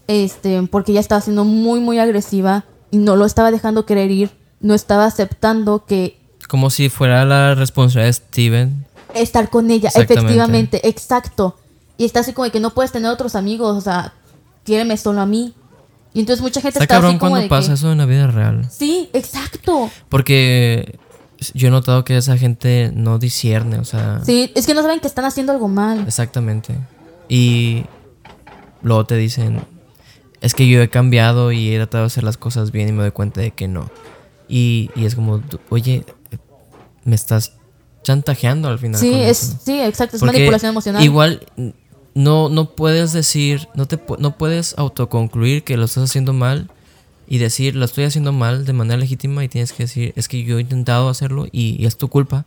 Este, 0.07 0.61
porque 0.69 0.91
ella 0.91 1.01
estaba 1.01 1.21
siendo 1.21 1.45
muy, 1.45 1.79
muy 1.79 1.97
agresiva 1.97 2.65
y 2.91 2.97
no 2.97 3.15
lo 3.15 3.25
estaba 3.25 3.49
dejando 3.49 3.87
querer 3.87 4.11
ir. 4.11 4.29
No 4.59 4.75
estaba 4.75 5.05
aceptando 5.05 5.83
que 5.85 6.19
Como 6.47 6.69
si 6.69 6.89
fuera 6.89 7.25
la 7.25 7.55
responsabilidad 7.55 8.09
de 8.09 8.13
Steven. 8.13 8.85
estar 9.15 9.49
con 9.49 9.71
ella, 9.71 9.89
efectivamente, 9.95 10.87
exacto. 10.87 11.57
Y 11.97 12.05
está 12.05 12.19
así 12.19 12.33
como 12.33 12.45
de 12.45 12.51
que 12.51 12.59
no 12.59 12.75
puedes 12.75 12.91
tener 12.91 13.09
otros 13.09 13.33
amigos, 13.33 13.75
o 13.75 13.81
sea, 13.81 14.13
quiéreme 14.63 14.95
solo 14.95 15.21
a 15.21 15.25
mí. 15.25 15.55
Y 16.13 16.21
entonces 16.21 16.41
mucha 16.41 16.61
gente 16.61 16.79
Está 16.79 16.83
está, 16.83 16.95
cabrón 16.95 17.11
así 17.11 17.19
como 17.19 17.31
cuando 17.31 17.43
de 17.43 17.49
pasa 17.49 17.67
que, 17.69 17.73
eso 17.75 17.91
en 17.91 17.99
la 17.99 18.05
vida 18.05 18.27
real. 18.27 18.67
Sí, 18.71 19.09
exacto. 19.13 19.91
Porque 20.09 20.97
yo 21.53 21.67
he 21.67 21.71
notado 21.71 22.03
que 22.03 22.17
esa 22.17 22.37
gente 22.37 22.91
no 22.93 23.19
discierne, 23.19 23.77
o 23.77 23.85
sea. 23.85 24.21
Sí, 24.25 24.51
es 24.55 24.65
que 24.65 24.73
no 24.73 24.81
saben 24.81 24.99
que 24.99 25.07
están 25.07 25.25
haciendo 25.25 25.51
algo 25.51 25.67
mal. 25.67 26.05
Exactamente. 26.07 26.75
Y 27.27 27.83
luego 28.81 29.05
te 29.05 29.15
dicen, 29.15 29.61
es 30.41 30.53
que 30.53 30.67
yo 30.67 30.81
he 30.81 30.89
cambiado 30.89 31.51
y 31.51 31.73
he 31.73 31.77
tratado 31.77 32.03
de 32.03 32.07
hacer 32.07 32.23
las 32.23 32.37
cosas 32.37 32.71
bien 32.71 32.89
y 32.89 32.91
me 32.91 33.03
doy 33.03 33.11
cuenta 33.11 33.41
de 33.41 33.51
que 33.51 33.67
no. 33.67 33.89
Y, 34.47 34.89
y 34.95 35.05
es 35.05 35.15
como, 35.15 35.43
oye, 35.69 36.05
me 37.03 37.15
estás 37.15 37.53
chantajeando 38.03 38.67
al 38.67 38.79
final. 38.79 38.99
Sí, 38.99 39.13
es, 39.13 39.43
eso". 39.43 39.59
sí, 39.63 39.79
exacto, 39.79 40.17
es 40.17 40.23
manipulación 40.23 40.71
emocional. 40.71 41.03
Igual 41.03 41.45
no, 42.19 42.49
no 42.49 42.71
puedes 42.71 43.13
decir, 43.13 43.69
no, 43.75 43.87
te, 43.87 43.97
no 44.17 44.37
puedes 44.37 44.77
autoconcluir 44.77 45.63
que 45.63 45.77
lo 45.77 45.85
estás 45.85 46.03
haciendo 46.03 46.33
mal 46.33 46.69
y 47.29 47.37
decir, 47.37 47.77
lo 47.77 47.85
estoy 47.85 48.03
haciendo 48.03 48.33
mal 48.33 48.65
de 48.65 48.73
manera 48.73 48.97
legítima 48.97 49.41
y 49.41 49.47
tienes 49.47 49.71
que 49.71 49.83
decir, 49.83 50.11
es 50.17 50.27
que 50.27 50.43
yo 50.43 50.57
he 50.57 50.61
intentado 50.61 51.07
hacerlo 51.07 51.45
y, 51.49 51.81
y 51.81 51.85
es 51.85 51.95
tu 51.95 52.09
culpa. 52.09 52.45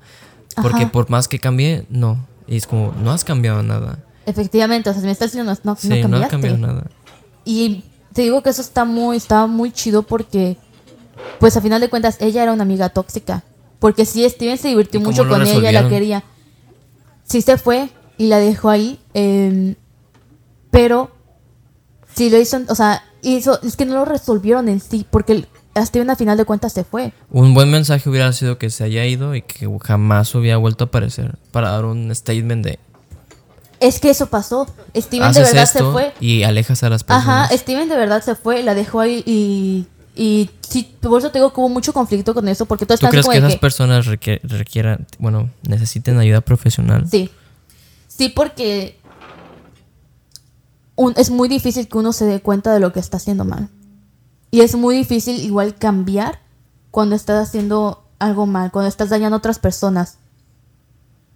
Porque 0.60 0.82
Ajá. 0.82 0.92
por 0.92 1.08
más 1.08 1.26
que 1.26 1.38
cambie, 1.38 1.86
no. 1.88 2.18
Y 2.46 2.56
es 2.58 2.66
como, 2.66 2.92
no 3.02 3.12
has 3.12 3.24
cambiado 3.24 3.62
nada. 3.62 3.98
Efectivamente, 4.26 4.90
o 4.90 4.92
sea, 4.92 5.00
si 5.00 5.06
me 5.06 5.12
estás 5.12 5.32
diciendo, 5.32 5.50
no, 5.64 5.72
no, 5.72 5.76
Sí, 5.80 5.88
no 5.88 5.94
no, 5.96 6.02
cambiaste. 6.02 6.24
has 6.26 6.30
cambiado 6.30 6.58
nada. 6.58 6.90
Y 7.46 7.84
te 8.12 8.20
digo 8.20 8.42
que 8.42 8.50
eso 8.50 8.60
está 8.60 8.84
muy, 8.84 9.16
estaba 9.16 9.46
muy 9.46 9.72
chido 9.72 10.02
porque, 10.02 10.58
pues 11.40 11.56
a 11.56 11.62
final 11.62 11.80
de 11.80 11.88
cuentas, 11.88 12.18
ella 12.20 12.42
era 12.42 12.52
una 12.52 12.64
amiga 12.64 12.90
tóxica. 12.90 13.42
Porque 13.78 14.04
sí, 14.04 14.28
Steven 14.28 14.58
se 14.58 14.68
divirtió 14.68 15.00
¿Y 15.00 15.02
cómo 15.02 15.16
mucho 15.16 15.26
con 15.26 15.40
ella, 15.46 15.72
la 15.72 15.88
quería. 15.88 16.24
Sí 17.24 17.40
se 17.40 17.56
fue 17.56 17.88
y 18.22 18.26
la 18.28 18.38
dejó 18.38 18.70
ahí. 18.70 19.00
eh, 19.14 19.74
pero 20.70 21.10
sí 22.14 22.30
lo 22.30 22.38
hizo, 22.38 22.60
o 22.68 22.74
sea, 22.74 23.02
hizo, 23.22 23.60
es 23.62 23.76
que 23.76 23.84
no 23.84 23.94
lo 23.94 24.04
resolvieron 24.04 24.68
en 24.68 24.80
sí, 24.80 25.04
porque 25.10 25.44
Steven 25.76 26.08
a 26.10 26.16
final 26.16 26.36
de 26.38 26.44
cuentas 26.44 26.72
se 26.72 26.84
fue. 26.84 27.12
Un 27.30 27.52
buen 27.52 27.70
mensaje 27.70 28.08
hubiera 28.08 28.32
sido 28.32 28.58
que 28.58 28.70
se 28.70 28.84
haya 28.84 29.04
ido 29.04 29.34
y 29.34 29.42
que 29.42 29.68
jamás 29.82 30.34
hubiera 30.34 30.56
vuelto 30.56 30.84
a 30.84 30.86
aparecer 30.86 31.36
para 31.50 31.70
dar 31.72 31.84
un 31.84 32.14
statement 32.14 32.64
de 32.64 32.78
Es 33.80 33.98
que 34.00 34.10
eso 34.10 34.26
pasó. 34.28 34.66
Steven 34.96 35.32
de 35.32 35.40
verdad 35.40 35.62
esto 35.64 35.78
se 35.86 35.92
fue. 35.92 36.12
y 36.20 36.42
alejas 36.44 36.82
a 36.84 36.88
las 36.90 37.02
personas. 37.04 37.50
Ajá, 37.50 37.56
Steven 37.58 37.88
de 37.88 37.96
verdad 37.96 38.22
se 38.22 38.34
fue, 38.34 38.62
la 38.62 38.74
dejó 38.74 39.00
ahí 39.00 39.22
y. 39.26 39.86
Y 40.14 40.50
sí, 40.60 40.94
por 41.00 41.18
eso 41.18 41.30
te 41.30 41.38
digo 41.38 41.52
que 41.54 41.60
hubo 41.60 41.70
mucho 41.70 41.92
conflicto 41.94 42.34
con 42.34 42.46
eso, 42.46 42.66
porque 42.66 42.84
tú 42.84 42.88
¿Tú 42.88 42.94
estás 42.94 43.10
crees 43.10 43.24
como 43.24 43.32
que 43.32 43.38
esas 43.38 43.54
que- 43.54 43.58
personas 43.58 44.06
requier- 44.06 44.40
requieran, 44.42 45.06
bueno, 45.18 45.48
necesiten 45.66 46.18
ayuda 46.18 46.42
profesional? 46.42 47.06
Sí. 47.10 47.30
Sí, 48.22 48.28
porque 48.28 49.00
un- 50.94 51.12
es 51.16 51.28
muy 51.30 51.48
difícil 51.48 51.88
que 51.88 51.98
uno 51.98 52.12
se 52.12 52.24
dé 52.24 52.40
cuenta 52.40 52.72
de 52.72 52.78
lo 52.78 52.92
que 52.92 53.00
está 53.00 53.16
haciendo 53.16 53.44
mal. 53.44 53.68
Y 54.52 54.60
es 54.60 54.76
muy 54.76 54.94
difícil 54.94 55.40
igual 55.40 55.74
cambiar 55.74 56.38
cuando 56.92 57.16
estás 57.16 57.48
haciendo 57.48 58.04
algo 58.20 58.46
mal, 58.46 58.70
cuando 58.70 58.88
estás 58.88 59.10
dañando 59.10 59.34
a 59.34 59.38
otras 59.38 59.58
personas. 59.58 60.18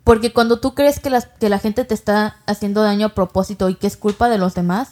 Porque 0.05 0.33
cuando 0.33 0.61
tú 0.61 0.77
crees 0.77 1.01
que, 1.01 1.11
las, 1.11 1.27
que 1.27 1.49
la 1.49 1.59
gente 1.59 1.85
te 1.85 1.95
está 1.95 2.37
haciendo 2.47 2.83
daño 2.83 3.07
a 3.07 3.15
propósito 3.17 3.69
y 3.69 3.75
que 3.75 3.89
es 3.89 3.97
culpa 3.97 4.29
de 4.29 4.39
los 4.39 4.55
demás, 4.55 4.91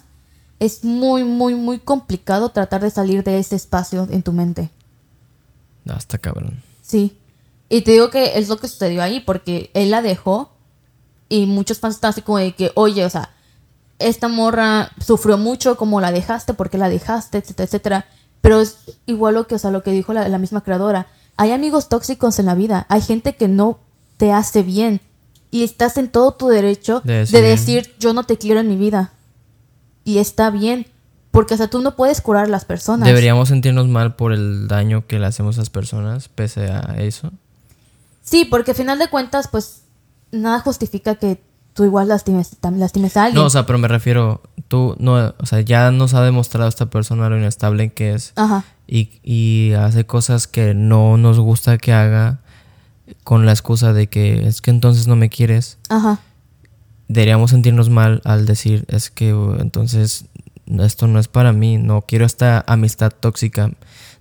es 0.58 0.82
muy, 0.82 1.22
muy, 1.22 1.54
muy 1.54 1.78
complicado 1.78 2.48
tratar 2.48 2.82
de 2.82 2.90
salir 2.90 3.22
de 3.22 3.38
ese 3.38 3.54
espacio 3.54 4.08
en 4.10 4.24
tu 4.24 4.32
mente. 4.32 4.68
No, 5.84 5.94
está 5.96 6.18
cabrón. 6.18 6.60
Sí. 6.82 7.16
Y 7.68 7.82
te 7.82 7.92
digo 7.92 8.10
que 8.10 8.36
es 8.36 8.48
lo 8.48 8.56
que 8.56 8.66
sucedió 8.66 9.00
ahí, 9.00 9.20
porque 9.20 9.70
él 9.74 9.92
la 9.92 10.02
dejó 10.02 10.50
y 11.34 11.46
muchos 11.46 11.78
fans 11.80 11.96
están 11.96 12.10
así 12.10 12.22
como 12.22 12.38
de 12.38 12.52
que, 12.54 12.70
oye, 12.74 13.04
o 13.04 13.10
sea, 13.10 13.30
esta 13.98 14.28
morra 14.28 14.90
sufrió 15.04 15.38
mucho, 15.38 15.76
como 15.76 16.00
la 16.00 16.12
dejaste, 16.12 16.54
porque 16.54 16.78
la 16.78 16.88
dejaste, 16.88 17.38
etcétera, 17.38 17.64
etcétera. 17.66 18.06
Pero 18.40 18.60
es 18.60 18.76
igual 19.06 19.34
lo 19.34 19.46
que, 19.46 19.54
o 19.54 19.58
sea, 19.58 19.70
lo 19.70 19.82
que 19.82 19.90
dijo 19.90 20.12
la, 20.12 20.28
la 20.28 20.38
misma 20.38 20.62
creadora. 20.62 21.06
Hay 21.36 21.50
amigos 21.52 21.88
tóxicos 21.88 22.38
en 22.38 22.46
la 22.46 22.54
vida, 22.54 22.86
hay 22.88 23.00
gente 23.00 23.34
que 23.36 23.48
no 23.48 23.78
te 24.16 24.30
hace 24.32 24.62
bien 24.62 25.00
y 25.50 25.64
estás 25.64 25.96
en 25.96 26.08
todo 26.08 26.32
tu 26.32 26.48
derecho 26.48 27.00
De 27.04 27.12
de 27.14 27.20
decir- 27.24 27.42
decir, 27.42 27.94
yo 27.98 28.12
no 28.12 28.24
te 28.24 28.36
quiero 28.38 28.60
en 28.60 28.68
mi 28.68 28.76
vida. 28.76 29.12
Y 30.04 30.18
está 30.18 30.50
bien, 30.50 30.86
porque, 31.30 31.54
o 31.54 31.56
sea, 31.56 31.68
tú 31.68 31.80
no 31.80 31.96
puedes 31.96 32.20
curar 32.20 32.44
a 32.44 32.48
las 32.48 32.64
personas. 32.64 33.06
¿Deberíamos 33.08 33.48
sentirnos 33.48 33.88
mal 33.88 34.14
por 34.16 34.32
el 34.32 34.68
daño 34.68 35.06
que 35.06 35.18
le 35.18 35.26
hacemos 35.26 35.56
a 35.56 35.62
las 35.62 35.70
personas 35.70 36.28
pese 36.28 36.66
a 36.70 36.96
eso? 36.98 37.32
Sí, 38.22 38.44
porque 38.44 38.72
al 38.72 38.76
final 38.76 38.98
de 38.98 39.08
cuentas, 39.08 39.48
pues 39.48 39.80
nada 40.34 40.60
justifica 40.60 41.14
que 41.16 41.40
tú 41.74 41.84
igual 41.84 42.08
lastimes, 42.08 42.56
lastimes 42.62 43.16
a 43.16 43.24
alguien. 43.24 43.40
No, 43.40 43.46
o 43.46 43.50
sea, 43.50 43.66
pero 43.66 43.78
me 43.78 43.88
refiero, 43.88 44.42
tú, 44.68 44.94
no, 44.98 45.34
o 45.38 45.46
sea, 45.46 45.60
ya 45.60 45.90
nos 45.90 46.14
ha 46.14 46.22
demostrado 46.22 46.68
esta 46.68 46.86
persona 46.86 47.28
lo 47.28 47.36
inestable 47.36 47.92
que 47.92 48.12
es 48.14 48.32
Ajá. 48.36 48.64
y, 48.86 49.20
y 49.22 49.72
hace 49.72 50.06
cosas 50.06 50.46
que 50.46 50.74
no 50.74 51.16
nos 51.16 51.40
gusta 51.40 51.78
que 51.78 51.92
haga 51.92 52.40
con 53.22 53.44
la 53.44 53.52
excusa 53.52 53.92
de 53.92 54.06
que 54.06 54.46
es 54.46 54.60
que 54.60 54.70
entonces 54.70 55.06
no 55.06 55.16
me 55.16 55.28
quieres. 55.28 55.78
Ajá. 55.88 56.20
Deberíamos 57.08 57.50
sentirnos 57.50 57.90
mal 57.90 58.22
al 58.24 58.46
decir, 58.46 58.84
es 58.88 59.10
que 59.10 59.34
uh, 59.34 59.60
entonces 59.60 60.26
esto 60.66 61.06
no 61.06 61.18
es 61.18 61.28
para 61.28 61.52
mí, 61.52 61.76
no 61.76 62.02
quiero 62.02 62.24
esta 62.24 62.64
amistad 62.66 63.12
tóxica. 63.12 63.70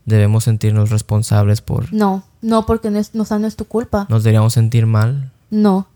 Debemos 0.06 0.44
sentirnos 0.44 0.90
responsables 0.90 1.62
por... 1.62 1.94
No, 1.94 2.24
no 2.42 2.66
porque 2.66 2.92
no 2.92 3.00
es, 3.00 3.16
no, 3.16 3.24
o 3.24 3.26
sea, 3.26 3.40
no 3.40 3.48
es 3.48 3.56
tu 3.56 3.66
culpa. 3.66 4.06
Nos 4.10 4.24
deberíamos 4.24 4.52
sentir 4.52 4.86
mal. 4.86 5.32
No. 5.50 5.88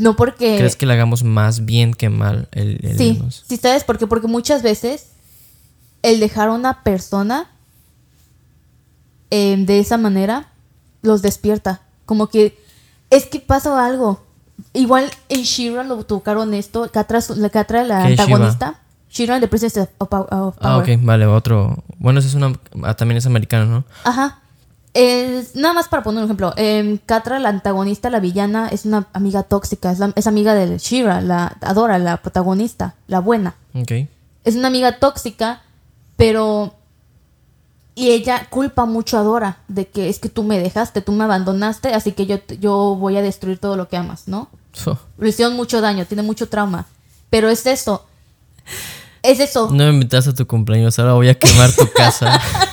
No 0.00 0.16
porque... 0.16 0.56
¿Crees 0.56 0.76
que 0.76 0.86
le 0.86 0.94
hagamos 0.94 1.22
más 1.22 1.64
bien 1.64 1.92
que 1.94 2.08
mal 2.08 2.48
el, 2.52 2.80
el 2.82 2.96
Sí, 2.98 3.22
sí, 3.46 3.56
¿sabes 3.58 3.84
por 3.84 3.98
qué? 3.98 4.06
Porque 4.06 4.26
muchas 4.26 4.62
veces 4.62 5.08
el 6.02 6.18
dejar 6.20 6.48
a 6.48 6.52
una 6.52 6.82
persona 6.82 7.50
eh, 9.30 9.56
de 9.58 9.78
esa 9.78 9.96
manera 9.98 10.48
los 11.02 11.22
despierta. 11.22 11.82
Como 12.06 12.28
que 12.28 12.58
es 13.10 13.26
que 13.26 13.40
pasa 13.40 13.84
algo. 13.84 14.24
Igual 14.72 15.10
en 15.28 15.42
Shira 15.42 15.84
lo 15.84 16.04
tocaron 16.04 16.54
esto, 16.54 16.90
Catra, 16.92 17.20
la 17.36 17.50
Catra, 17.50 17.84
la 17.84 18.06
¿Qué 18.06 18.14
es 18.14 18.20
antagonista. 18.20 18.80
Shira 19.10 19.40
de 19.40 19.48
Princess 19.48 19.76
of, 19.76 19.88
of 19.98 20.08
Ah, 20.30 20.56
Power. 20.60 20.96
ok, 20.96 21.02
vale, 21.04 21.26
otro. 21.26 21.82
Bueno, 21.98 22.20
ese 22.20 22.28
es 22.28 22.34
una. 22.34 22.52
ah, 22.84 22.94
también 22.94 23.18
es 23.18 23.26
americano, 23.26 23.66
¿no? 23.66 23.84
Ajá. 24.04 24.40
Es- 24.92 25.54
nada 25.54 25.72
más 25.74 25.88
para 25.88 26.02
poner 26.02 26.18
un 26.20 26.24
ejemplo. 26.24 26.52
em, 26.56 26.98
Catra, 26.98 27.38
la 27.38 27.48
antagonista, 27.48 28.10
la 28.10 28.18
villana, 28.20 28.68
es 28.68 28.84
una 28.86 29.06
amiga 29.12 29.44
tóxica. 29.44 29.90
Es, 29.92 29.98
la- 30.00 30.12
es 30.16 30.26
amiga 30.26 30.54
de 30.54 30.78
Shira, 30.78 31.20
la 31.20 31.56
adora, 31.60 31.98
la 31.98 32.16
protagonista, 32.16 32.94
la 33.06 33.20
buena. 33.20 33.54
Ok. 33.74 33.92
Es 34.44 34.56
una 34.56 34.68
amiga 34.68 34.98
tóxica, 34.98 35.62
pero. 36.16 36.74
Y 37.94 38.10
ella 38.10 38.46
culpa 38.48 38.86
mucho 38.86 39.18
a 39.18 39.22
Dora 39.22 39.58
de 39.68 39.86
que 39.86 40.08
es 40.08 40.18
que 40.20 40.28
tú 40.30 40.42
me 40.42 40.58
dejaste, 40.58 41.02
tú 41.02 41.12
me 41.12 41.24
abandonaste, 41.24 41.92
así 41.92 42.12
que 42.12 42.24
yo, 42.24 42.38
yo 42.58 42.96
voy 42.98 43.16
a 43.18 43.22
destruir 43.22 43.58
todo 43.58 43.76
lo 43.76 43.88
que 43.88 43.96
amas, 43.98 44.26
¿no? 44.26 44.48
Oh, 44.86 44.96
Le 45.18 45.28
hicieron 45.28 45.54
mucho 45.54 45.80
daño, 45.80 46.06
tiene 46.06 46.22
mucho 46.22 46.48
trauma. 46.48 46.86
Pero 47.28 47.48
es 47.50 47.66
eso. 47.66 48.06
Es 49.22 49.38
eso. 49.40 49.66
No 49.70 49.84
me 49.84 49.90
invitaste 49.90 50.30
a 50.30 50.34
tu 50.34 50.46
cumpleaños, 50.46 50.98
ahora 50.98 51.12
voy 51.12 51.28
a 51.28 51.38
quemar 51.38 51.70
tu 51.72 51.86
casa. 51.92 52.40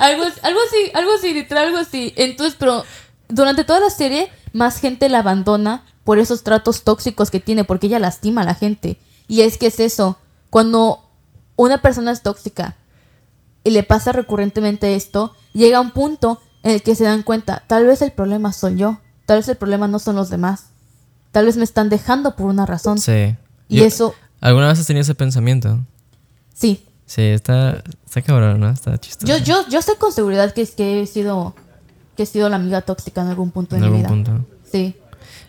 Algo, 0.00 0.24
algo 0.42 0.60
así, 0.66 0.90
algo 0.94 1.10
así, 1.16 1.34
literal, 1.34 1.66
algo 1.68 1.78
así. 1.78 2.12
Entonces, 2.16 2.56
pero 2.58 2.84
durante 3.28 3.64
toda 3.64 3.80
la 3.80 3.90
serie, 3.90 4.30
más 4.52 4.80
gente 4.80 5.08
la 5.08 5.18
abandona 5.20 5.84
por 6.04 6.18
esos 6.18 6.42
tratos 6.42 6.82
tóxicos 6.84 7.30
que 7.30 7.38
tiene, 7.38 7.64
porque 7.64 7.86
ella 7.86 7.98
lastima 7.98 8.40
a 8.40 8.44
la 8.44 8.54
gente. 8.54 8.98
Y 9.28 9.42
es 9.42 9.58
que 9.58 9.66
es 9.66 9.78
eso, 9.78 10.16
cuando 10.48 11.04
una 11.56 11.82
persona 11.82 12.10
es 12.12 12.22
tóxica 12.22 12.76
y 13.62 13.70
le 13.70 13.82
pasa 13.82 14.12
recurrentemente 14.12 14.94
esto, 14.96 15.34
llega 15.52 15.78
a 15.78 15.82
un 15.82 15.90
punto 15.90 16.40
en 16.62 16.72
el 16.72 16.82
que 16.82 16.94
se 16.94 17.04
dan 17.04 17.22
cuenta, 17.22 17.62
tal 17.66 17.86
vez 17.86 18.00
el 18.02 18.10
problema 18.12 18.52
soy 18.54 18.76
yo, 18.76 18.98
tal 19.26 19.38
vez 19.38 19.48
el 19.48 19.56
problema 19.56 19.86
no 19.86 19.98
son 19.98 20.16
los 20.16 20.30
demás, 20.30 20.64
tal 21.30 21.44
vez 21.44 21.56
me 21.58 21.64
están 21.64 21.90
dejando 21.90 22.36
por 22.36 22.46
una 22.46 22.64
razón. 22.66 22.98
Sí. 22.98 23.36
Y 23.68 23.76
Yo- 23.80 23.84
eso, 23.84 24.14
¿Alguna 24.40 24.68
vez 24.68 24.78
has 24.80 24.86
tenido 24.86 25.02
ese 25.02 25.14
pensamiento? 25.14 25.78
sí, 26.54 26.84
Sí, 27.10 27.22
está, 27.22 27.82
está 28.06 28.22
cabrón, 28.22 28.60
¿no? 28.60 28.70
Está 28.70 28.96
chistoso. 28.96 29.26
yo, 29.26 29.42
yo, 29.42 29.68
yo 29.68 29.82
sé 29.82 29.96
con 29.96 30.12
seguridad 30.12 30.54
que, 30.54 30.62
es 30.62 30.76
que 30.76 31.02
he 31.02 31.06
sido 31.08 31.56
que 32.16 32.22
he 32.22 32.26
sido 32.26 32.48
la 32.48 32.54
amiga 32.54 32.82
tóxica 32.82 33.22
en 33.22 33.26
algún 33.26 33.50
punto 33.50 33.74
en 33.74 33.82
de 33.82 33.90
mi 33.90 33.96
algún 33.96 34.22
vida. 34.22 34.32
punto. 34.32 34.46
Sí. 34.70 34.94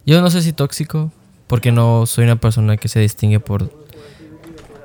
Yo 0.03 0.19
no 0.23 0.31
sé 0.31 0.41
si 0.41 0.53
tóxico, 0.53 1.11
porque 1.45 1.71
no 1.71 2.07
soy 2.07 2.23
una 2.23 2.37
persona 2.37 2.77
que 2.77 2.87
se 2.87 2.99
distingue 2.99 3.39
por, 3.39 3.71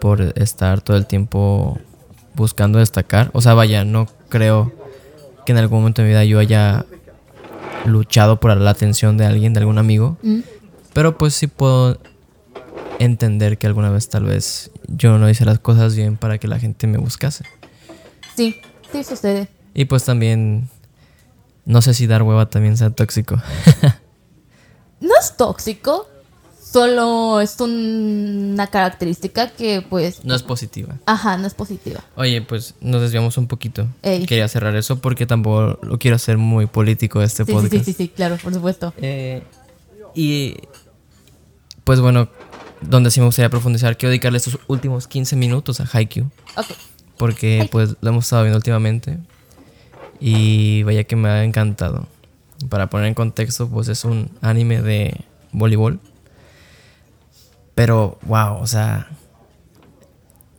por 0.03 0.21
estar 0.37 0.83
todo 0.83 0.99
el 0.99 1.07
tiempo 1.07 1.79
buscando 2.35 2.79
destacar. 2.79 3.31
O 3.33 3.41
sea, 3.41 3.55
vaya, 3.55 3.83
no 3.87 4.07
creo 4.29 4.71
que 5.47 5.53
en 5.53 5.59
algún 5.59 5.79
momento 5.79 6.03
de 6.03 6.09
mi 6.09 6.13
vida 6.13 6.25
yo 6.25 6.39
haya 6.39 6.85
luchado 7.87 8.39
por 8.39 8.55
la 8.55 8.71
atención 8.71 9.17
de 9.17 9.25
alguien, 9.25 9.55
de 9.55 9.61
algún 9.61 9.79
amigo. 9.79 10.19
Mm. 10.23 10.41
Pero 10.93 11.17
pues 11.17 11.33
sí 11.35 11.47
puedo 11.47 11.97
entender 12.99 13.59
que 13.59 13.67
alguna 13.67 13.91
vez 13.91 14.09
tal 14.09 14.25
vez 14.25 14.71
yo 14.89 15.19
no 15.19 15.29
hice 15.29 15.45
las 15.45 15.59
cosas 15.59 15.95
bien 15.97 16.17
para 16.17 16.39
que 16.39 16.49
la 16.49 16.59
gente 16.59 16.87
me 16.87 16.99
buscase. 16.99 17.45
Sí, 18.37 18.61
sí 18.93 19.05
sucede. 19.05 19.49
Y 19.75 19.85
pues 19.87 20.05
también 20.05 20.69
no 21.65 21.83
sé 21.83 21.95
si 21.95 22.07
dar 22.07 22.23
hueva 22.23 22.49
también 22.49 22.77
sea 22.77 22.91
tóxico. 22.91 23.37
No 24.99 25.11
es 25.21 25.37
tóxico, 25.37 26.09
solo 26.59 27.43
es 27.43 27.61
un- 27.61 28.53
una 28.55 28.67
característica 28.69 29.51
que 29.51 29.83
pues... 29.83 30.25
no 30.25 30.35
es 30.35 30.43
positiva. 30.43 30.97
Ajá, 31.05 31.37
no 31.37 31.47
es 31.47 31.53
positiva. 31.53 32.03
Oye, 32.17 32.41
pues 32.41 32.75
nos 32.81 33.03
desviamos 33.03 33.37
un 33.37 33.47
poquito. 33.47 33.87
Ey. 34.03 34.25
Quería 34.25 34.49
cerrar 34.49 34.75
eso 34.75 34.99
porque 35.01 35.27
tampoco 35.27 35.79
lo 35.83 35.99
quiero 35.99 36.17
hacer 36.17 36.39
muy 36.39 36.65
político 36.65 37.21
este 37.21 37.45
Sí, 37.45 37.53
sí, 37.53 37.53
podcast. 37.53 37.73
sí, 37.75 37.85
sí, 37.85 37.93
sí, 37.93 38.09
claro, 38.09 38.39
por 38.43 38.55
supuesto. 38.55 38.95
Eh, 38.97 39.43
y 40.15 40.57
pues 41.85 42.01
bueno, 42.01 42.29
donde 42.89 43.11
sí 43.11 43.21
me 43.21 43.27
gustaría 43.27 43.51
profundizar, 43.51 43.97
quiero 43.97 44.11
dedicarle 44.11 44.39
estos 44.39 44.59
últimos 44.67 45.07
15 45.09 45.37
minutos 45.37 45.81
a 45.81 45.89
Haikyuu. 45.91 46.31
Ok. 46.57 46.67
Porque 47.19 47.69
pues 47.71 47.97
lo 48.01 48.11
hemos 48.11 48.25
estado 48.25 48.43
viendo 48.43 48.59
últimamente. 48.59 49.19
Y 50.21 50.83
vaya 50.85 51.05
que 51.05 51.17
me 51.17 51.29
ha 51.29 51.45
encantado. 51.45 52.07
Para 52.69 52.89
poner 52.89 53.09
en 53.09 53.15
contexto, 53.15 53.69
pues 53.69 53.89
es 53.89 54.05
un 54.05 54.31
anime 54.41 54.81
de 54.83 55.25
voleibol. 55.53 56.01
Pero, 57.75 58.19
wow, 58.23 58.57
o 58.61 58.67
sea. 58.67 59.09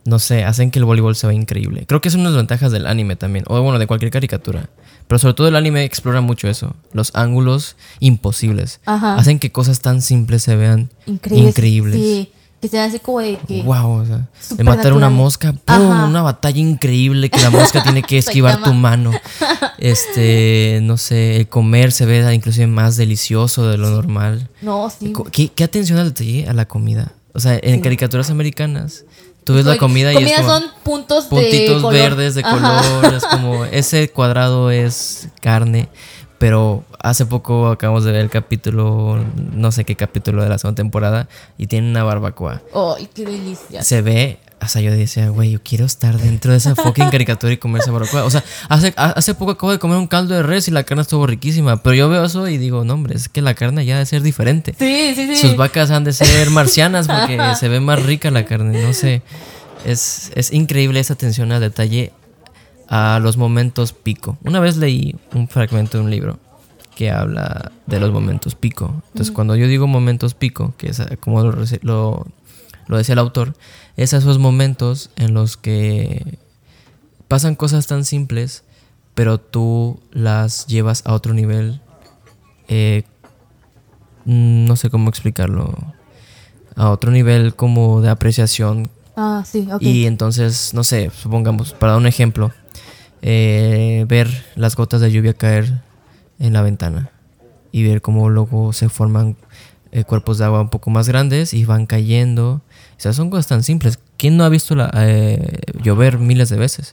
No 0.04 0.18
sé, 0.18 0.44
hacen 0.44 0.70
que 0.70 0.78
el 0.78 0.84
voleibol 0.84 1.16
se 1.16 1.26
vea 1.26 1.36
increíble. 1.36 1.84
Creo 1.86 2.00
que 2.00 2.08
es 2.08 2.14
una 2.14 2.24
de 2.24 2.30
las 2.30 2.36
ventajas 2.36 2.72
del 2.72 2.86
anime 2.86 3.16
también. 3.16 3.44
O 3.48 3.60
bueno, 3.60 3.78
de 3.78 3.86
cualquier 3.86 4.10
caricatura. 4.10 4.70
Pero 5.08 5.18
sobre 5.18 5.34
todo 5.34 5.48
el 5.48 5.56
anime 5.56 5.84
explora 5.84 6.20
mucho 6.20 6.48
eso. 6.48 6.76
Los 6.92 7.10
ángulos 7.14 7.76
imposibles. 7.98 8.80
Ajá. 8.86 9.16
Hacen 9.16 9.38
que 9.40 9.50
cosas 9.50 9.80
tan 9.80 10.02
simples 10.02 10.42
se 10.42 10.54
vean 10.54 10.90
Increíble. 11.06 11.48
increíbles. 11.48 11.94
Sí, 11.96 12.30
que 12.60 12.68
sean 12.68 12.88
así 12.88 12.98
como 12.98 13.20
de 13.20 13.38
que... 13.48 13.62
Wow, 13.62 14.02
o 14.02 14.04
sea, 14.06 14.28
de 14.56 14.64
matar 14.64 14.92
una 14.92 15.08
mosca, 15.10 15.52
¡pum! 15.52 16.04
Una 16.04 16.22
batalla 16.22 16.58
increíble 16.60 17.30
que 17.30 17.40
la 17.40 17.50
mosca 17.50 17.82
tiene 17.82 18.02
que 18.02 18.18
esquivar 18.18 18.62
tu 18.62 18.72
mano. 18.74 19.10
Este, 19.78 20.80
no 20.82 20.96
sé, 20.96 21.36
el 21.36 21.48
comer 21.48 21.92
se 21.92 22.04
ve 22.04 22.34
inclusive 22.34 22.66
más 22.66 22.96
delicioso 22.96 23.68
de 23.68 23.78
lo 23.78 23.90
normal. 23.90 24.48
No, 24.60 24.90
sí. 24.90 25.12
¿Qué, 25.32 25.48
qué 25.48 25.64
atención 25.64 25.98
al 25.98 26.08
detalle 26.08 26.48
a 26.48 26.52
la 26.52 26.66
comida? 26.66 27.12
O 27.32 27.40
sea, 27.40 27.58
en 27.62 27.76
Sí. 27.76 27.80
caricaturas 27.82 28.28
americanas, 28.30 29.04
tú 29.48 29.54
ves 29.54 29.64
la 29.64 29.78
comida 29.78 30.12
y 30.12 30.16
es 30.16 30.22
comida 30.22 30.36
como 30.36 30.48
son 30.50 30.64
puntos, 30.84 31.24
de 31.24 31.30
puntitos 31.30 31.82
color. 31.82 31.92
verdes 31.94 32.34
de 32.34 32.42
Ajá. 32.44 32.82
color, 33.00 33.14
es 33.14 33.24
como 33.30 33.64
ese 33.64 34.10
cuadrado 34.10 34.70
es 34.70 35.28
carne, 35.40 35.88
pero 36.38 36.84
hace 37.00 37.24
poco 37.26 37.68
acabamos 37.68 38.04
de 38.04 38.12
ver 38.12 38.20
el 38.20 38.30
capítulo, 38.30 39.18
no 39.54 39.72
sé 39.72 39.84
qué 39.84 39.96
capítulo 39.96 40.42
de 40.42 40.48
la 40.50 40.58
segunda 40.58 40.76
temporada 40.76 41.28
y 41.56 41.66
tiene 41.66 41.88
una 41.90 42.04
barbacoa 42.04 42.60
Ay, 42.74 43.08
qué 43.14 43.24
delicia. 43.24 43.82
se 43.82 44.02
ve, 44.02 44.38
o 44.60 44.66
sea, 44.68 44.82
yo 44.82 44.90
decía, 44.92 45.28
güey, 45.30 45.52
yo 45.52 45.62
quiero 45.62 45.84
estar 45.84 46.18
dentro 46.18 46.50
de 46.52 46.58
esa 46.58 46.74
fucking 46.74 47.10
caricatura 47.10 47.52
y 47.52 47.58
comer 47.58 47.82
esa 47.82 47.90
barbacoa. 47.92 48.24
O 48.24 48.30
sea, 48.30 48.42
hace, 48.68 48.92
ha- 48.96 49.10
hace 49.10 49.34
poco 49.34 49.52
acabo 49.52 49.72
de 49.72 49.78
comer 49.78 49.96
un 49.98 50.06
caldo 50.08 50.34
de 50.34 50.42
res 50.42 50.66
y 50.68 50.70
la 50.72 50.82
carne 50.84 51.02
estuvo 51.02 51.26
riquísima, 51.26 51.82
pero 51.82 51.94
yo 51.94 52.08
veo 52.08 52.24
eso 52.24 52.48
y 52.48 52.58
digo, 52.58 52.84
no, 52.84 52.94
hombre, 52.94 53.14
es 53.16 53.28
que 53.28 53.40
la 53.42 53.54
carne 53.54 53.84
ya 53.84 53.94
debe 53.94 54.06
ser 54.06 54.22
diferente. 54.22 54.74
Sí, 54.78 55.12
sí, 55.14 55.26
sí. 55.26 55.36
Sus 55.36 55.56
vacas 55.56 55.90
han 55.90 56.04
de 56.04 56.12
ser 56.12 56.50
marcianas 56.50 57.06
porque 57.06 57.38
se 57.58 57.68
ve 57.68 57.80
más 57.80 58.02
rica 58.02 58.30
la 58.30 58.44
carne, 58.44 58.82
no 58.82 58.92
sé. 58.92 59.22
Es, 59.84 60.32
es 60.34 60.52
increíble 60.52 60.98
esa 61.00 61.14
atención 61.14 61.52
al 61.52 61.60
detalle 61.60 62.12
a 62.88 63.20
los 63.22 63.36
momentos 63.36 63.92
pico. 63.92 64.38
Una 64.44 64.60
vez 64.60 64.76
leí 64.76 65.14
un 65.34 65.48
fragmento 65.48 65.98
de 65.98 66.04
un 66.04 66.10
libro 66.10 66.38
que 66.96 67.10
habla 67.12 67.70
de 67.86 68.00
los 68.00 68.10
momentos 68.10 68.54
pico. 68.56 69.02
Entonces, 69.12 69.32
cuando 69.32 69.54
yo 69.54 69.68
digo 69.68 69.86
momentos 69.86 70.34
pico, 70.34 70.74
que 70.76 70.88
es 70.90 71.00
como 71.20 71.42
lo, 71.44 71.64
lo, 71.82 72.26
lo 72.88 72.96
decía 72.96 73.12
el 73.12 73.18
autor, 73.20 73.54
es 73.98 74.12
esos 74.14 74.38
momentos 74.38 75.10
en 75.16 75.34
los 75.34 75.56
que 75.58 76.38
pasan 77.28 77.54
cosas 77.54 77.86
tan 77.86 78.04
simples, 78.06 78.64
pero 79.14 79.38
tú 79.38 80.00
las 80.12 80.66
llevas 80.66 81.02
a 81.04 81.12
otro 81.12 81.34
nivel. 81.34 81.80
eh, 82.68 83.02
no 84.24 84.76
sé 84.76 84.90
cómo 84.90 85.08
explicarlo. 85.08 85.74
A 86.76 86.90
otro 86.90 87.10
nivel 87.10 87.54
como 87.54 88.00
de 88.02 88.08
apreciación 88.10 88.88
Ah, 89.16 89.42
sí, 89.44 89.66
ok. 89.72 89.82
y 89.82 90.06
entonces, 90.06 90.74
no 90.74 90.84
sé, 90.84 91.10
supongamos, 91.10 91.72
para 91.72 91.92
dar 91.92 92.00
un 92.00 92.06
ejemplo, 92.06 92.52
eh, 93.22 94.04
ver 94.08 94.28
las 94.54 94.76
gotas 94.76 95.00
de 95.00 95.10
lluvia 95.10 95.34
caer 95.34 95.80
en 96.38 96.52
la 96.52 96.62
ventana 96.62 97.10
y 97.72 97.82
ver 97.82 98.00
cómo 98.00 98.28
luego 98.28 98.72
se 98.72 98.88
forman 98.88 99.36
eh, 99.90 100.04
cuerpos 100.04 100.38
de 100.38 100.44
agua 100.44 100.60
un 100.60 100.68
poco 100.70 100.90
más 100.90 101.08
grandes 101.08 101.52
y 101.52 101.64
van 101.64 101.86
cayendo. 101.86 102.60
O 102.98 103.00
sea, 103.00 103.12
son 103.12 103.30
cosas 103.30 103.46
tan 103.46 103.62
simples. 103.62 103.98
¿Quién 104.16 104.36
no 104.36 104.44
ha 104.44 104.48
visto 104.48 104.74
la, 104.74 104.90
eh, 104.96 105.60
llover 105.82 106.18
miles 106.18 106.48
de 106.48 106.56
veces? 106.56 106.92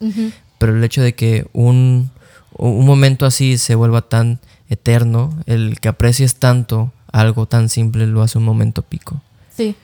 Pero 0.59 0.77
el 0.77 0.83
hecho 0.83 1.01
de 1.01 1.15
que 1.15 1.47
un, 1.53 2.11
un 2.57 2.85
momento 2.85 3.25
así 3.25 3.57
se 3.57 3.73
vuelva 3.75 4.03
tan 4.03 4.39
eterno, 4.69 5.37
el 5.47 5.79
que 5.79 5.87
aprecies 5.87 6.35
tanto 6.35 6.91
algo 7.11 7.47
tan 7.47 7.69
simple 7.69 8.05
lo 8.07 8.21
hace 8.21 8.37
un 8.37 8.43
momento 8.45 8.81
pico. 8.83 9.21
Sí, 9.55 9.75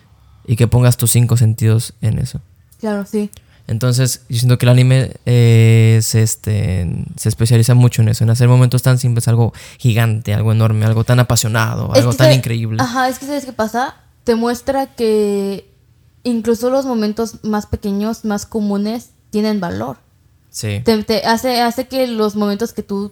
Y 0.46 0.56
que 0.58 0.68
pongas 0.68 0.98
tus 0.98 1.12
cinco 1.12 1.38
sentidos 1.38 1.94
en 2.02 2.20
eso. 2.20 2.40
claro, 2.80 3.06
sí. 3.06 3.30
Entonces, 3.68 4.24
yo 4.28 4.38
siento 4.38 4.58
que 4.58 4.66
el 4.66 4.72
anime 4.72 5.12
eh, 5.26 6.00
se, 6.02 6.22
este, 6.24 7.06
se 7.16 7.30
especializa 7.30 7.74
mucho 7.74 8.02
en 8.02 8.10
eso, 8.10 8.24
en 8.26 8.30
hacer 8.30 8.50
momentos 8.50 8.82
tan 8.82 8.98
simples, 8.98 9.28
algo 9.30 9.54
gigante, 9.78 10.34
algo 10.34 10.52
enorme, 10.52 10.86
algo 10.86 11.04
tan 11.06 11.20
apasionado, 11.22 11.90
Es 11.94 12.00
algo 12.00 12.14
tan 12.14 12.34
increíble. 12.34 12.82
Ajá, 12.82 13.08
es 13.08 13.18
que 13.18 13.28
¿sabes 13.28 13.46
qué 13.46 13.54
pasa? 13.54 13.96
Te 14.26 14.36
muestra 14.36 14.88
que 14.88 15.71
incluso 16.24 16.70
los 16.70 16.86
momentos 16.86 17.44
más 17.44 17.66
pequeños, 17.66 18.26
más 18.26 18.46
comunes, 18.46 19.12
tienen 19.30 19.60
valor. 19.60 19.98
Sí. 20.50 20.82
Te, 20.84 21.04
te 21.04 21.26
hace, 21.26 21.62
hace 21.62 21.88
que 21.88 22.08
los 22.08 22.36
momentos 22.36 22.74
que 22.74 22.84
tú 22.84 23.12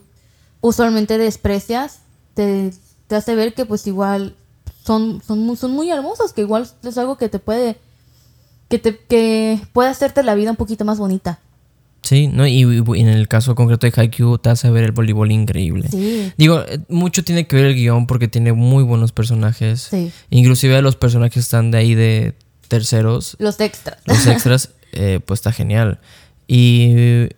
usualmente 0.60 1.18
desprecias, 1.18 2.00
te, 2.34 2.72
te 3.06 3.16
hace 3.16 3.34
ver 3.34 3.54
que 3.54 3.64
pues 3.64 3.86
igual 3.86 4.34
son, 4.84 5.22
son, 5.26 5.40
muy, 5.40 5.56
son 5.56 5.72
muy 5.72 5.90
hermosos, 5.90 6.32
que 6.32 6.42
igual 6.42 6.68
es 6.82 6.98
algo 6.98 7.16
que 7.16 7.28
te 7.28 7.38
puede, 7.38 7.76
que 8.68 8.78
te, 8.78 8.96
que 8.96 9.60
puede 9.72 9.88
hacerte 9.88 10.22
la 10.22 10.34
vida 10.34 10.50
un 10.50 10.56
poquito 10.56 10.84
más 10.84 10.98
bonita. 10.98 11.38
Sí, 12.02 12.28
¿no? 12.28 12.46
Y, 12.46 12.62
y 12.62 13.00
en 13.00 13.08
el 13.08 13.28
caso 13.28 13.54
concreto 13.54 13.86
de 13.86 13.92
Haikyuu 13.94 14.38
te 14.38 14.48
hace 14.48 14.70
ver 14.70 14.84
el 14.84 14.92
voleibol 14.92 15.30
increíble. 15.30 15.88
Sí, 15.90 16.32
Digo, 16.38 16.60
eh, 16.66 16.80
mucho 16.88 17.22
tiene 17.24 17.46
que 17.46 17.56
ver 17.56 17.66
el 17.66 17.74
guion 17.74 18.06
porque 18.06 18.26
tiene 18.26 18.52
muy 18.54 18.82
buenos 18.82 19.12
personajes. 19.12 19.88
sí. 19.90 20.10
Inclusive 20.30 20.80
los 20.80 20.96
personajes 20.96 21.44
están 21.44 21.70
de 21.70 21.78
ahí 21.78 21.94
de 21.94 22.34
terceros, 22.70 23.36
Los 23.38 23.60
extras. 23.60 23.98
los 24.06 24.26
extras, 24.34 24.70
eh, 24.92 25.20
pues 25.24 25.40
está 25.40 25.52
genial. 25.52 26.00
Y 26.48 27.28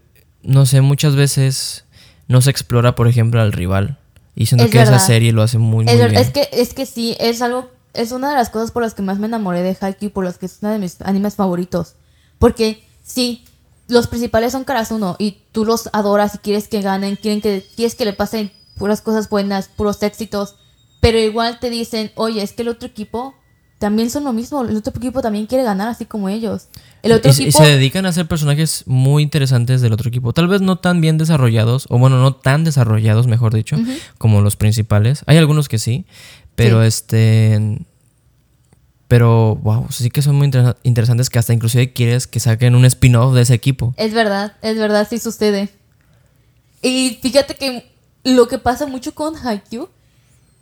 no 0.43 0.65
sé, 0.67 0.81
muchas 0.81 1.17
veces 1.17 1.85
no 2.29 2.41
se 2.41 2.51
explora, 2.51 2.95
por 2.95 3.09
ejemplo, 3.09 3.41
al 3.41 3.51
rival. 3.53 3.99
Y 4.37 4.47
siento 4.47 4.65
Es 4.65 4.71
que 4.71 4.81
esa 4.81 4.99
serie 5.01 5.33
lo 5.33 5.43
hace 5.43 5.59
muy, 5.59 5.85
muy 5.85 5.93
Es, 5.93 5.99
bien. 5.99 6.15
es 6.17 6.31
que, 6.31 6.49
es 6.53 6.73
que 6.75 6.87
sí, 6.87 7.17
es 7.21 7.43
algo, 7.43 7.71
es 7.95 8.13
una 8.13 8.31
de 8.31 8.37
las 8.37 8.49
cosas 8.51 8.71
por 8.71 8.83
las 8.83 8.95
que 8.95 9.03
más 9.03 9.19
me 9.19 9.27
enamoré 9.27 9.63
de 9.63 9.77
Haikyuu, 9.79 10.11
por 10.13 10.25
las 10.25 10.39
que 10.39 10.47
es 10.47 10.59
uno 10.63 10.71
de 10.73 10.79
mis 10.79 11.01
animes 11.03 11.35
favoritos. 11.35 11.95
Porque 12.39 12.83
sí, 13.03 13.45
los 13.89 14.07
principales 14.07 14.53
son 14.53 14.65
Karasuno 14.65 15.17
y 15.19 15.39
tú 15.53 15.65
los 15.65 15.91
adoras 15.93 16.37
y 16.37 16.39
quieres 16.39 16.69
que 16.69 16.81
ganen, 16.81 17.17
quieren 17.17 17.41
que, 17.41 17.67
quieres 17.77 17.95
que 17.95 18.05
le 18.07 18.13
pasen 18.15 18.51
puras 18.79 19.03
cosas 19.03 19.29
buenas, 19.29 19.69
puros 19.69 20.03
éxitos, 20.03 20.55
pero 21.01 21.19
igual 21.19 21.59
te 21.61 21.69
dicen, 21.69 22.11
oye, 22.15 22.43
es 22.43 22.53
que 22.53 22.63
el 22.63 22.69
otro 22.69 22.89
equipo 22.89 23.35
también 23.83 24.11
son 24.11 24.23
lo 24.23 24.33
mismo, 24.33 24.63
el 24.63 24.77
otro 24.77 24.93
equipo 24.97 25.23
también 25.23 25.47
quiere 25.47 25.65
ganar 25.65 25.89
así 25.89 26.05
como 26.05 26.29
ellos. 26.29 26.69
El 27.03 27.11
otro 27.11 27.33
y, 27.33 27.35
equipo... 27.35 27.59
se 27.59 27.65
dedican 27.69 28.07
a 28.07 28.13
ser 28.13 28.29
personajes 28.29 28.85
muy 28.87 29.25
interesantes 29.25 29.81
del 29.81 29.93
otro 29.93 30.09
equipo. 30.09 30.33
Tal 30.33 30.47
vez 30.47 30.61
no 30.61 30.77
tan 30.77 31.01
bien 31.01 31.19
desarrollados, 31.19 31.87
o 31.91 31.99
bueno, 31.99 32.21
no 32.21 32.33
tan 32.33 32.63
desarrollados, 32.63 33.27
mejor 33.27 33.53
dicho, 33.53 33.77
como 34.19 34.41
los 34.41 34.55
principales. 34.55 35.25
Hay 35.27 35.37
algunos 35.37 35.69
que 35.69 35.81
sí, 35.81 36.05
pero 36.55 36.81
Sí. 36.83 36.87
este. 36.87 37.81
Pero, 39.09 39.57
wow, 39.57 39.89
sí 39.91 40.11
que 40.11 40.23
son 40.23 40.37
muy 40.37 40.47
interesa- 40.47 40.77
interesantes 40.85 41.29
que 41.29 41.41
hasta 41.41 41.53
inclusive 41.53 41.93
quieres 41.93 42.29
que 42.29 42.39
saquen 42.39 42.77
un 42.77 42.85
spin-off 42.85 43.35
de 43.35 43.43
ese 43.43 43.55
equipo. 43.55 43.95
Es 43.97 44.15
verdad, 44.15 44.53
es 44.63 44.79
verdad, 44.79 45.09
sí 45.11 45.19
sucede. 45.19 45.71
Y 46.83 47.19
fíjate 47.21 47.57
que 47.57 47.93
lo 48.23 48.47
que 48.47 48.59
pasa 48.59 48.87
mucho 48.87 49.13
con 49.13 49.35
Haikyuu 49.37 49.89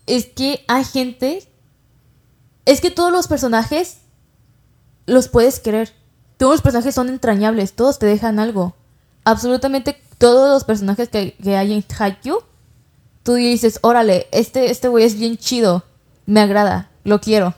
es 0.07 0.25
que 0.25 0.65
hay 0.69 0.85
gente. 0.85 1.47
Es 2.71 2.81
que 2.81 2.93
todos 2.93 3.11
los 3.11 3.27
personajes 3.27 3.97
los 5.05 5.27
puedes 5.27 5.59
querer. 5.59 5.93
Todos 6.37 6.53
los 6.53 6.63
personajes 6.63 6.95
son 6.95 7.09
entrañables, 7.09 7.73
todos 7.73 7.99
te 7.99 8.07
dejan 8.07 8.39
algo. 8.39 8.77
Absolutamente 9.25 10.01
todos 10.19 10.49
los 10.51 10.63
personajes 10.63 11.09
que, 11.09 11.33
que 11.33 11.57
hay 11.57 11.73
en 11.73 11.85
Haikyuu, 11.99 12.45
tú 13.25 13.35
dices, 13.35 13.81
órale, 13.83 14.29
este 14.31 14.71
este 14.71 14.87
güey 14.87 15.05
es 15.05 15.19
bien 15.19 15.37
chido, 15.37 15.83
me 16.27 16.39
agrada, 16.39 16.93
lo 17.03 17.21
quiero. 17.21 17.55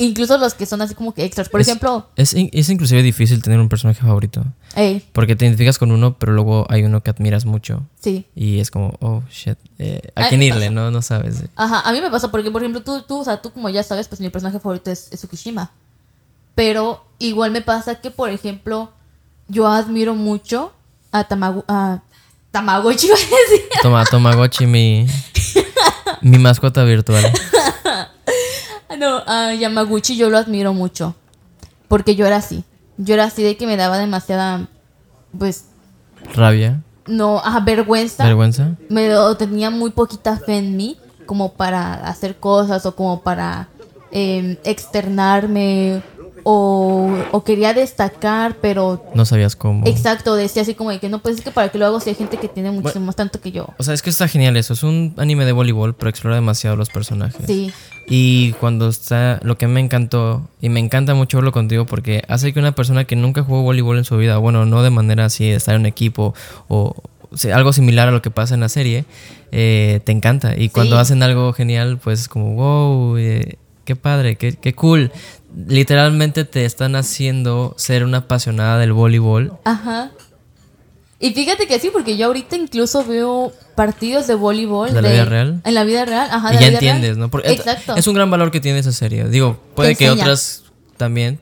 Incluso 0.00 0.38
los 0.38 0.54
que 0.54 0.64
son 0.64 0.80
así 0.80 0.94
como 0.94 1.12
que 1.12 1.24
extras. 1.24 1.48
Por 1.48 1.60
Es- 1.60 1.66
ejemplo, 1.68 2.08
Es, 2.14 2.32
es 2.34 2.68
inclusive 2.70 3.02
difícil 3.02 3.42
tener 3.42 3.58
un 3.58 3.68
personaje 3.68 4.00
favorito. 4.00 4.44
ey, 4.76 5.04
Porque 5.12 5.34
te 5.34 5.44
identificas 5.44 5.76
con 5.78 5.90
uno, 5.90 6.16
pero 6.18 6.32
luego 6.32 6.66
hay 6.70 6.84
uno 6.84 7.02
que 7.02 7.10
admiras 7.10 7.44
mucho. 7.44 7.82
sí. 8.00 8.24
Y 8.36 8.60
es 8.60 8.70
como, 8.70 8.94
oh, 9.00 9.22
shit. 9.30 9.58
eh, 9.80 10.00
¿A 10.14 10.28
quién 10.28 10.40
irle? 10.42 10.60
pasa. 10.66 10.70
No, 10.70 10.90
no 10.92 11.02
sabes. 11.02 11.42
Ajá, 11.56 11.80
a 11.80 11.92
mí 11.92 12.00
me 12.00 12.10
pasa 12.10 12.30
porque, 12.30 12.50
por 12.52 12.62
ejemplo, 12.62 12.82
tú, 12.82 13.02
tú, 13.02 13.18
o 13.20 13.24
sea, 13.24 13.42
tú 13.42 13.50
como 13.52 13.68
ya 13.70 13.82
sabes, 13.82 14.06
pues 14.06 14.20
mi 14.20 14.30
personaje 14.30 14.60
favorito 14.60 14.90
es, 14.90 15.08
es 15.10 15.18
Tsukishima. 15.18 15.72
Pero 16.54 17.04
igual 17.18 17.50
me 17.50 17.60
pasa 17.60 17.96
que, 17.96 18.10
por 18.12 18.30
ejemplo, 18.30 18.92
yo 19.48 19.66
admiro 19.66 20.14
mucho 20.14 20.72
a 21.12 21.24
Tamago... 21.24 21.64
A 21.68 22.02
Tamagotchi, 22.50 23.06
iba 23.08 23.14
a 23.16 23.18
decir. 23.18 23.68
Toma, 23.82 24.04
Tamagotchi, 24.06 24.66
mi, 24.66 25.06
mi 26.22 26.38
mascota 26.38 26.82
virtual. 26.84 27.24
No, 28.98 29.22
a 29.26 29.54
Yamaguchi 29.54 30.16
yo 30.16 30.30
lo 30.30 30.38
admiro 30.38 30.72
mucho. 30.74 31.14
Porque 31.88 32.14
yo 32.16 32.26
era 32.26 32.36
así. 32.36 32.64
Yo 32.96 33.14
era 33.14 33.24
así 33.24 33.42
de 33.42 33.56
que 33.56 33.66
me 33.66 33.76
daba 33.76 33.98
demasiada, 33.98 34.68
pues, 35.38 35.66
Rabia, 36.34 36.82
no, 37.08 37.38
ajá, 37.38 37.60
vergüenza. 37.60 38.24
vergüenza. 38.24 38.76
me 38.88 39.08
tenía 39.38 39.70
muy 39.70 39.90
poquita 39.90 40.36
fe 40.36 40.58
en 40.58 40.76
mí 40.76 40.98
como 41.26 41.52
para 41.52 41.94
hacer 42.08 42.36
cosas 42.36 42.84
o 42.86 42.94
como 42.94 43.22
para 43.22 43.68
em, 44.10 44.56
externarme 44.64 46.02
o, 46.50 47.14
o 47.30 47.44
quería 47.44 47.74
destacar, 47.74 48.56
pero 48.62 49.04
No 49.14 49.26
sabías 49.26 49.54
cómo. 49.54 49.86
exacto, 49.86 50.34
decía 50.34 50.62
así 50.62 50.74
como 50.74 50.88
de 50.90 50.98
que 50.98 51.10
no, 51.10 51.18
pues 51.18 51.36
es 51.36 51.42
que 51.42 51.50
para 51.50 51.68
qué 51.68 51.76
lo 51.76 51.84
hago 51.84 52.00
si 52.00 52.08
hay 52.08 52.16
gente 52.16 52.38
que 52.38 52.48
tiene 52.48 52.70
muchísimo 52.70 53.04
más 53.04 53.16
tanto 53.16 53.38
que 53.38 53.52
yo. 53.52 53.66
O 53.76 53.82
sea, 53.82 53.92
es 53.92 54.00
que 54.00 54.08
está 54.08 54.28
genial 54.28 54.56
eso. 54.56 54.72
Es 54.72 54.82
un 54.82 55.12
anime 55.18 55.44
de 55.44 55.52
voleibol, 55.52 55.94
pero 55.94 56.08
explora 56.08 56.36
demasiado 56.36 56.74
los 56.74 56.88
personajes. 56.88 57.44
Sí, 57.46 57.70
Y 58.06 58.52
cuando 58.54 58.88
está, 58.88 59.40
lo 59.42 59.58
que 59.58 59.66
me 59.66 59.80
encantó, 59.80 60.48
y 60.62 60.70
me 60.70 60.80
encanta 60.80 61.12
mucho 61.14 61.36
verlo 61.36 61.52
contigo, 61.52 61.84
porque 61.84 62.22
hace 62.28 62.54
que 62.54 62.60
una 62.60 62.72
persona 62.72 63.04
que 63.04 63.14
nunca 63.14 63.42
jugó 63.42 63.60
voleibol 63.60 63.98
en 63.98 64.04
su 64.04 64.16
vida, 64.16 64.38
bueno, 64.38 64.64
no 64.64 64.82
de 64.82 64.88
manera 64.88 65.26
así, 65.26 65.50
de 65.50 65.56
estar 65.56 65.74
en 65.74 65.82
un 65.82 65.86
equipo 65.86 66.32
o, 66.68 66.94
algo 67.52 67.74
similar 67.74 68.08
a 68.08 68.10
lo 68.10 68.22
que 68.22 68.30
pasa 68.30 68.54
en 68.54 68.60
la 68.60 68.70
serie, 68.70 69.04
eh, 69.52 70.00
te 70.04 70.12
encanta. 70.12 70.56
Y 70.56 70.70
cuando 70.70 70.96
Sí. 70.96 71.02
hacen 71.02 71.22
algo 71.22 71.52
genial, 71.52 71.98
pues 72.02 72.20
es 72.20 72.28
como, 72.28 72.54
wow, 72.54 73.18
eh, 73.18 73.58
qué 73.84 73.96
padre, 73.96 74.36
qué, 74.36 74.54
qué 74.54 74.74
cool. 74.74 75.10
Literalmente 75.66 76.44
te 76.44 76.64
están 76.64 76.94
haciendo 76.96 77.74
ser 77.78 78.04
una 78.04 78.18
apasionada 78.18 78.78
del 78.78 78.92
voleibol. 78.92 79.52
ajá. 79.64 80.10
Y 81.20 81.32
fíjate 81.34 81.66
que 81.66 81.80
sí, 81.80 81.90
porque 81.92 82.16
yo 82.16 82.26
ahorita 82.26 82.54
incluso 82.54 83.04
veo 83.04 83.52
partidos 83.74 84.28
de 84.28 84.36
voleibol. 84.36 84.92
¿De 84.94 85.02
la 85.02 85.10
vida 85.10 85.24
real? 85.24 85.60
En 85.64 85.74
la 85.74 85.82
vida 85.82 86.04
real, 86.04 86.28
ajá. 86.30 86.50
y 86.50 86.52
ya 86.54 86.60
real. 86.60 86.74
entiendes, 86.74 87.16
¿no? 87.16 87.28
Porque 87.28 87.50
Exacto. 87.50 87.96
es 87.96 88.06
un 88.06 88.14
gran 88.14 88.30
valor 88.30 88.52
que 88.52 88.60
tiene 88.60 88.78
esa 88.78 88.92
serie. 88.92 89.24
Digo, 89.28 89.60
puede 89.74 89.96
que 89.96 90.08
otras 90.10 90.62
también, 90.96 91.40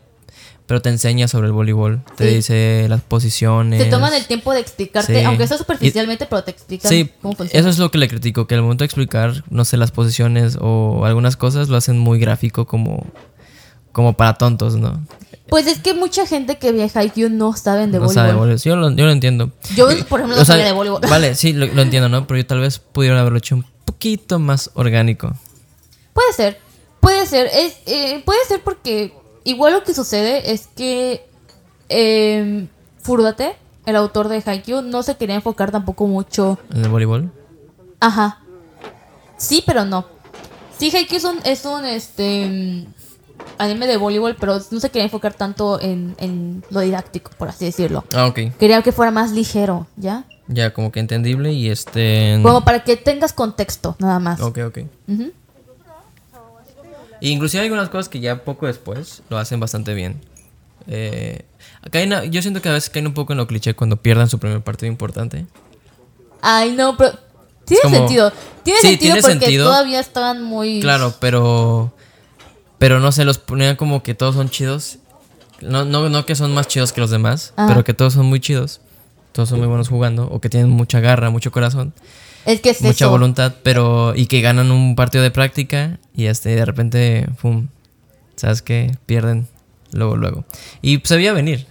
pero 0.64 0.80
te 0.80 0.88
enseña 0.88 1.28
sobre 1.28 1.48
el 1.48 1.52
voleibol. 1.52 2.00
Te 2.16 2.24
dice 2.24 2.86
las 2.88 3.02
posiciones. 3.02 3.82
Te 3.84 3.90
toman 3.90 4.14
el 4.14 4.24
tiempo 4.24 4.54
de 4.54 4.60
explicarte, 4.60 5.18
Sí. 5.18 5.24
aunque 5.26 5.46
sea 5.46 5.58
superficialmente, 5.58 6.24
pero 6.24 6.42
te 6.42 6.52
explican 6.52 6.90
Sí, 6.90 7.10
cómo 7.20 7.34
funciona. 7.34 7.60
eso 7.60 7.68
es 7.68 7.78
lo 7.78 7.90
que 7.90 7.98
le 7.98 8.08
critico, 8.08 8.46
que 8.46 8.54
al 8.54 8.62
momento 8.62 8.80
de 8.82 8.86
explicar, 8.86 9.44
no 9.50 9.66
sé, 9.66 9.76
las 9.76 9.90
posiciones 9.90 10.56
o 10.58 11.04
algunas 11.04 11.36
cosas 11.36 11.68
lo 11.68 11.76
hacen 11.76 11.98
muy 11.98 12.18
gráfico 12.18 12.64
como, 12.66 13.04
como 13.96 14.12
para 14.12 14.34
tontos, 14.34 14.76
¿no? 14.76 15.00
Pues 15.48 15.66
es 15.66 15.78
que 15.78 15.94
mucha 15.94 16.26
gente 16.26 16.58
que 16.58 16.70
ve 16.70 16.90
Haikyuu 16.94 17.30
no 17.30 17.54
saben 17.54 17.92
de 17.92 17.98
no 17.98 18.04
voleibol. 18.04 18.14
sabe 18.14 18.34
voleibol. 18.34 18.58
Sí, 18.58 18.68
yo 18.68 18.76
lo, 18.76 18.90
yo 18.90 19.06
lo 19.06 19.10
entiendo. 19.10 19.52
Yo, 19.74 19.86
por 20.06 20.20
ejemplo, 20.20 20.36
no 20.36 20.42
O 20.42 20.44
sabía 20.44 20.66
de 20.66 20.72
voleibol. 20.72 21.00
Vale, 21.08 21.34
sí, 21.34 21.54
lo, 21.54 21.64
lo 21.64 21.80
entiendo, 21.80 22.10
¿no? 22.10 22.26
Pero 22.26 22.36
yo 22.38 22.46
tal 22.46 22.60
vez 22.60 22.78
pudieron 22.78 23.18
haberlo 23.18 23.38
hecho 23.38 23.54
un 23.54 23.64
poquito 23.86 24.38
más 24.38 24.70
orgánico. 24.74 25.32
Puede 26.12 26.30
ser, 26.34 26.58
puede 27.00 27.24
ser. 27.24 27.46
Es, 27.46 27.78
eh, 27.86 28.22
puede 28.26 28.44
ser 28.46 28.60
porque 28.62 29.14
igual 29.44 29.72
lo 29.72 29.82
que 29.82 29.94
sucede 29.94 30.52
es 30.52 30.66
que 30.76 31.26
eh, 31.88 32.66
el 33.86 33.96
autor 33.96 34.28
de 34.28 34.42
Haikyuu, 34.44 34.82
no 34.82 35.02
se 35.02 35.16
quería 35.16 35.36
enfocar 35.36 35.70
tampoco 35.70 36.06
mucho. 36.06 36.58
En 36.70 36.84
el 36.84 36.90
voleibol. 36.90 37.32
Ajá. 38.00 38.42
Sí, 39.38 39.64
pero 39.66 39.86
no. 39.86 40.04
Sí, 40.78 40.94
Haikyuu 40.94 41.16
es 41.16 41.24
un, 41.24 41.38
es 41.44 41.64
un 41.64 41.86
este, 41.86 42.84
anime 43.58 43.86
de 43.86 43.96
voleibol, 43.96 44.36
pero 44.38 44.60
no 44.70 44.80
se 44.80 44.90
quería 44.90 45.04
enfocar 45.04 45.34
tanto 45.34 45.80
en, 45.80 46.14
en 46.18 46.62
lo 46.70 46.80
didáctico, 46.80 47.30
por 47.38 47.48
así 47.48 47.64
decirlo. 47.64 48.04
Ah, 48.12 48.26
ok. 48.26 48.38
Quería 48.58 48.82
que 48.82 48.92
fuera 48.92 49.10
más 49.10 49.32
ligero, 49.32 49.86
¿ya? 49.96 50.24
Ya, 50.48 50.72
como 50.72 50.92
que 50.92 51.00
entendible 51.00 51.52
y 51.52 51.68
este... 51.70 52.38
Como 52.42 52.62
para 52.64 52.84
que 52.84 52.96
tengas 52.96 53.32
contexto, 53.32 53.96
nada 53.98 54.18
más. 54.20 54.40
Ok, 54.40 54.58
ok. 54.66 54.78
Ujú. 55.08 55.32
Y 57.20 57.30
inclusive 57.30 57.62
hay 57.62 57.66
algunas 57.66 57.88
cosas 57.88 58.08
que 58.08 58.20
ya 58.20 58.44
poco 58.44 58.66
después 58.66 59.22
lo 59.30 59.38
hacen 59.38 59.58
bastante 59.58 59.94
bien. 59.94 60.20
Eh, 60.86 61.44
una- 62.04 62.24
yo 62.26 62.42
siento 62.42 62.60
que 62.60 62.68
a 62.68 62.72
veces 62.72 62.90
caen 62.90 63.06
un 63.06 63.14
poco 63.14 63.32
en 63.32 63.38
lo 63.38 63.46
cliché 63.46 63.74
cuando 63.74 63.96
pierdan 63.96 64.28
su 64.28 64.38
primer 64.38 64.60
partido 64.60 64.90
importante. 64.92 65.46
Ay, 66.42 66.72
no, 66.72 66.96
pero 66.96 67.18
tiene 67.64 67.82
como- 67.82 67.96
sentido. 67.96 68.32
Tiene 68.62 68.80
Sí, 68.80 68.88
sentido 68.88 69.14
tiene 69.14 69.22
porque 69.22 69.38
sentido. 69.46 69.66
todavía 69.66 70.00
estaban 70.00 70.42
muy. 70.42 70.80
Claro, 70.80 71.14
pero... 71.20 71.92
Pero 72.78 73.00
no 73.00 73.12
se 73.12 73.24
los 73.24 73.38
ponían 73.38 73.76
como 73.76 74.02
que 74.02 74.14
todos 74.14 74.34
son 74.34 74.50
chidos. 74.50 74.98
No, 75.60 75.84
no, 75.84 76.08
no 76.10 76.26
que 76.26 76.34
son 76.34 76.52
más 76.52 76.68
chidos 76.68 76.92
que 76.92 77.00
los 77.00 77.10
demás, 77.10 77.52
Ajá. 77.56 77.68
pero 77.68 77.84
que 77.84 77.94
todos 77.94 78.12
son 78.12 78.26
muy 78.26 78.40
chidos. 78.40 78.80
Todos 79.32 79.48
son 79.48 79.58
muy 79.58 79.68
buenos 79.68 79.88
jugando 79.88 80.28
o 80.30 80.40
que 80.40 80.48
tienen 80.48 80.70
mucha 80.70 81.00
garra, 81.00 81.30
mucho 81.30 81.50
corazón, 81.52 81.92
Es 82.46 82.60
que 82.60 82.70
es 82.70 82.80
mucha 82.82 83.04
eso. 83.04 83.10
voluntad, 83.10 83.54
pero... 83.62 84.14
Y 84.14 84.26
que 84.26 84.40
ganan 84.40 84.70
un 84.70 84.94
partido 84.96 85.22
de 85.22 85.30
práctica 85.30 85.98
y 86.14 86.26
este, 86.26 86.50
de 86.56 86.64
repente, 86.64 87.28
pum, 87.42 87.68
¿sabes 88.36 88.62
qué? 88.62 88.96
Pierden 89.06 89.46
luego, 89.92 90.16
luego. 90.16 90.44
Y 90.82 91.00
se 91.04 91.16
veía 91.16 91.32
venir, 91.34 91.66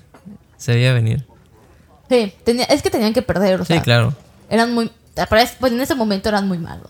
se 0.57 0.76
veía 0.76 0.94
venir. 0.94 1.26
Sí, 2.10 2.34
tenía- 2.44 2.65
es 2.65 2.84
que 2.84 2.90
tenían 2.91 3.14
que 3.14 3.23
perder, 3.23 3.61
o 3.61 3.65
Sí, 3.65 3.73
sea. 3.73 3.82
claro. 3.82 4.14
Eran 4.49 4.73
muy. 4.73 4.91
Pues 5.60 5.72
en 5.73 5.82
ese 5.82 5.95
momento 5.95 6.30
eran 6.30 6.48
muy 6.48 6.57
malos. 6.60 6.90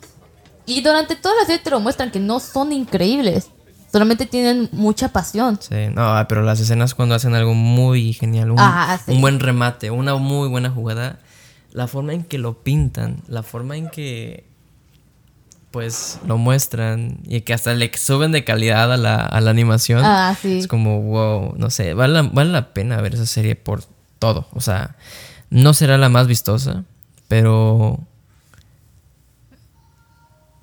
Y 0.65 0.81
durante 0.81 1.15
toda 1.15 1.35
la 1.35 1.45
serie 1.45 1.59
te 1.63 1.69
lo 1.69 1.79
muestran 1.79 2.11
que 2.11 2.19
no 2.19 2.39
son 2.41 2.73
increíbles. 2.73 3.49
Solamente 3.95 4.25
tienen 4.25 4.67
mucha 4.73 5.07
pasión. 5.13 5.57
Sí, 5.61 5.87
no, 5.93 6.13
pero 6.27 6.41
las 6.41 6.59
escenas 6.59 6.93
cuando 6.93 7.15
hacen 7.15 7.33
algo 7.33 7.53
muy 7.53 8.11
genial, 8.11 8.51
un, 8.51 8.57
Ah, 8.59 8.99
sí. 9.05 9.13
un 9.13 9.21
buen 9.21 9.39
remate, 9.39 9.89
una 9.89 10.15
muy 10.15 10.49
buena 10.49 10.69
jugada, 10.69 11.19
la 11.71 11.87
forma 11.87 12.11
en 12.11 12.25
que 12.25 12.37
lo 12.37 12.61
pintan, 12.61 13.21
la 13.29 13.41
forma 13.41 13.77
en 13.77 13.89
que 13.89 14.43
pues 15.71 16.19
lo 16.27 16.37
muestran 16.37 17.19
y 17.25 17.39
que 17.41 17.53
hasta 17.53 17.73
le 17.73 17.89
suben 17.97 18.33
de 18.33 18.43
calidad 18.43 18.91
a 18.91 18.97
la, 18.97 19.15
a 19.15 19.39
la 19.39 19.51
animación. 19.51 20.01
Ah, 20.03 20.35
sí. 20.41 20.59
Es 20.59 20.67
como, 20.67 21.01
wow, 21.01 21.53
no 21.55 21.69
sé, 21.69 21.93
vale 21.93 22.15
la, 22.15 22.23
vale 22.23 22.51
la 22.51 22.73
pena 22.73 22.99
ver 22.99 23.13
esa 23.13 23.25
serie 23.25 23.55
por 23.55 23.81
todo. 24.19 24.45
O 24.51 24.59
sea, 24.59 24.97
no 25.49 25.73
será 25.73 25.97
la 25.97 26.09
más 26.09 26.27
vistosa, 26.27 26.83
pero 27.29 27.97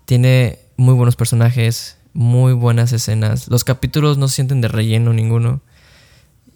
tiene 0.05 0.59
muy 0.77 0.93
buenos 0.95 1.17
personajes, 1.17 1.97
muy 2.15 2.53
buenas 2.53 2.93
escenas. 2.93 3.49
Los 3.49 3.65
capítulos 3.65 4.19
no 4.19 4.29
se 4.29 4.37
sienten 4.37 4.61
de 4.61 4.69
relleno 4.69 5.13
ninguno. 5.13 5.61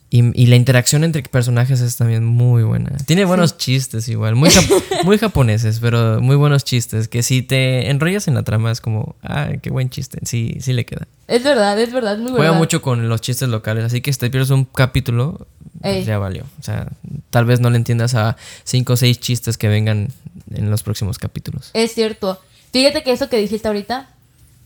Y, 0.08 0.40
y 0.40 0.46
la 0.46 0.54
interacción 0.54 1.02
entre 1.02 1.20
personajes 1.24 1.80
es 1.80 1.96
también 1.96 2.24
muy 2.24 2.62
buena. 2.62 2.92
Tiene 3.06 3.24
buenos 3.24 3.58
chistes 3.58 4.08
igual, 4.08 4.36
muy, 4.36 4.50
jap- 4.50 4.82
muy 5.04 5.18
japoneses, 5.18 5.80
pero 5.80 6.20
muy 6.22 6.36
buenos 6.36 6.62
chistes. 6.62 7.08
Que 7.08 7.24
si 7.24 7.42
te 7.42 7.90
enrollas 7.90 8.28
en 8.28 8.34
la 8.34 8.44
trama 8.44 8.70
es 8.70 8.80
como, 8.80 9.16
ah, 9.24 9.48
qué 9.60 9.70
buen 9.70 9.90
chiste. 9.90 10.20
Sí, 10.22 10.58
sí 10.60 10.72
le 10.74 10.86
queda. 10.86 11.08
Es 11.26 11.42
verdad, 11.42 11.78
es 11.80 11.92
verdad, 11.92 12.18
muy 12.18 12.28
Juega 12.30 12.44
verdad. 12.44 12.58
mucho 12.58 12.82
con 12.82 13.08
los 13.08 13.20
chistes 13.20 13.48
locales, 13.48 13.84
así 13.84 14.00
que 14.00 14.12
si 14.12 14.20
te 14.20 14.30
pierdes 14.30 14.50
un 14.50 14.64
capítulo, 14.64 15.48
pues 15.82 16.06
ya 16.06 16.18
valió. 16.18 16.44
O 16.60 16.62
sea, 16.62 16.86
tal 17.30 17.44
vez 17.44 17.58
no 17.58 17.68
le 17.70 17.76
entiendas 17.76 18.14
a 18.14 18.36
cinco 18.62 18.92
o 18.92 18.96
seis 18.96 19.18
chistes 19.18 19.58
que 19.58 19.66
vengan 19.66 20.10
en 20.54 20.70
los 20.70 20.84
próximos 20.84 21.18
capítulos. 21.18 21.70
Es 21.74 21.92
cierto. 21.94 22.40
Fíjate 22.72 23.02
que 23.02 23.10
eso 23.10 23.28
que 23.28 23.38
dijiste 23.38 23.66
ahorita, 23.66 24.08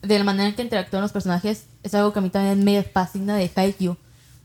de 0.02 0.18
la 0.18 0.24
manera 0.24 0.48
en 0.48 0.55
que 0.55 0.62
interactúan 0.62 1.02
los 1.02 1.12
personajes, 1.12 1.66
es 1.82 1.94
algo 1.94 2.12
que 2.12 2.18
a 2.18 2.22
mí 2.22 2.31
también 2.31 2.64
me 2.64 2.82
fascina 2.82 3.36
de 3.36 3.51
Haikyuu. 3.55 3.97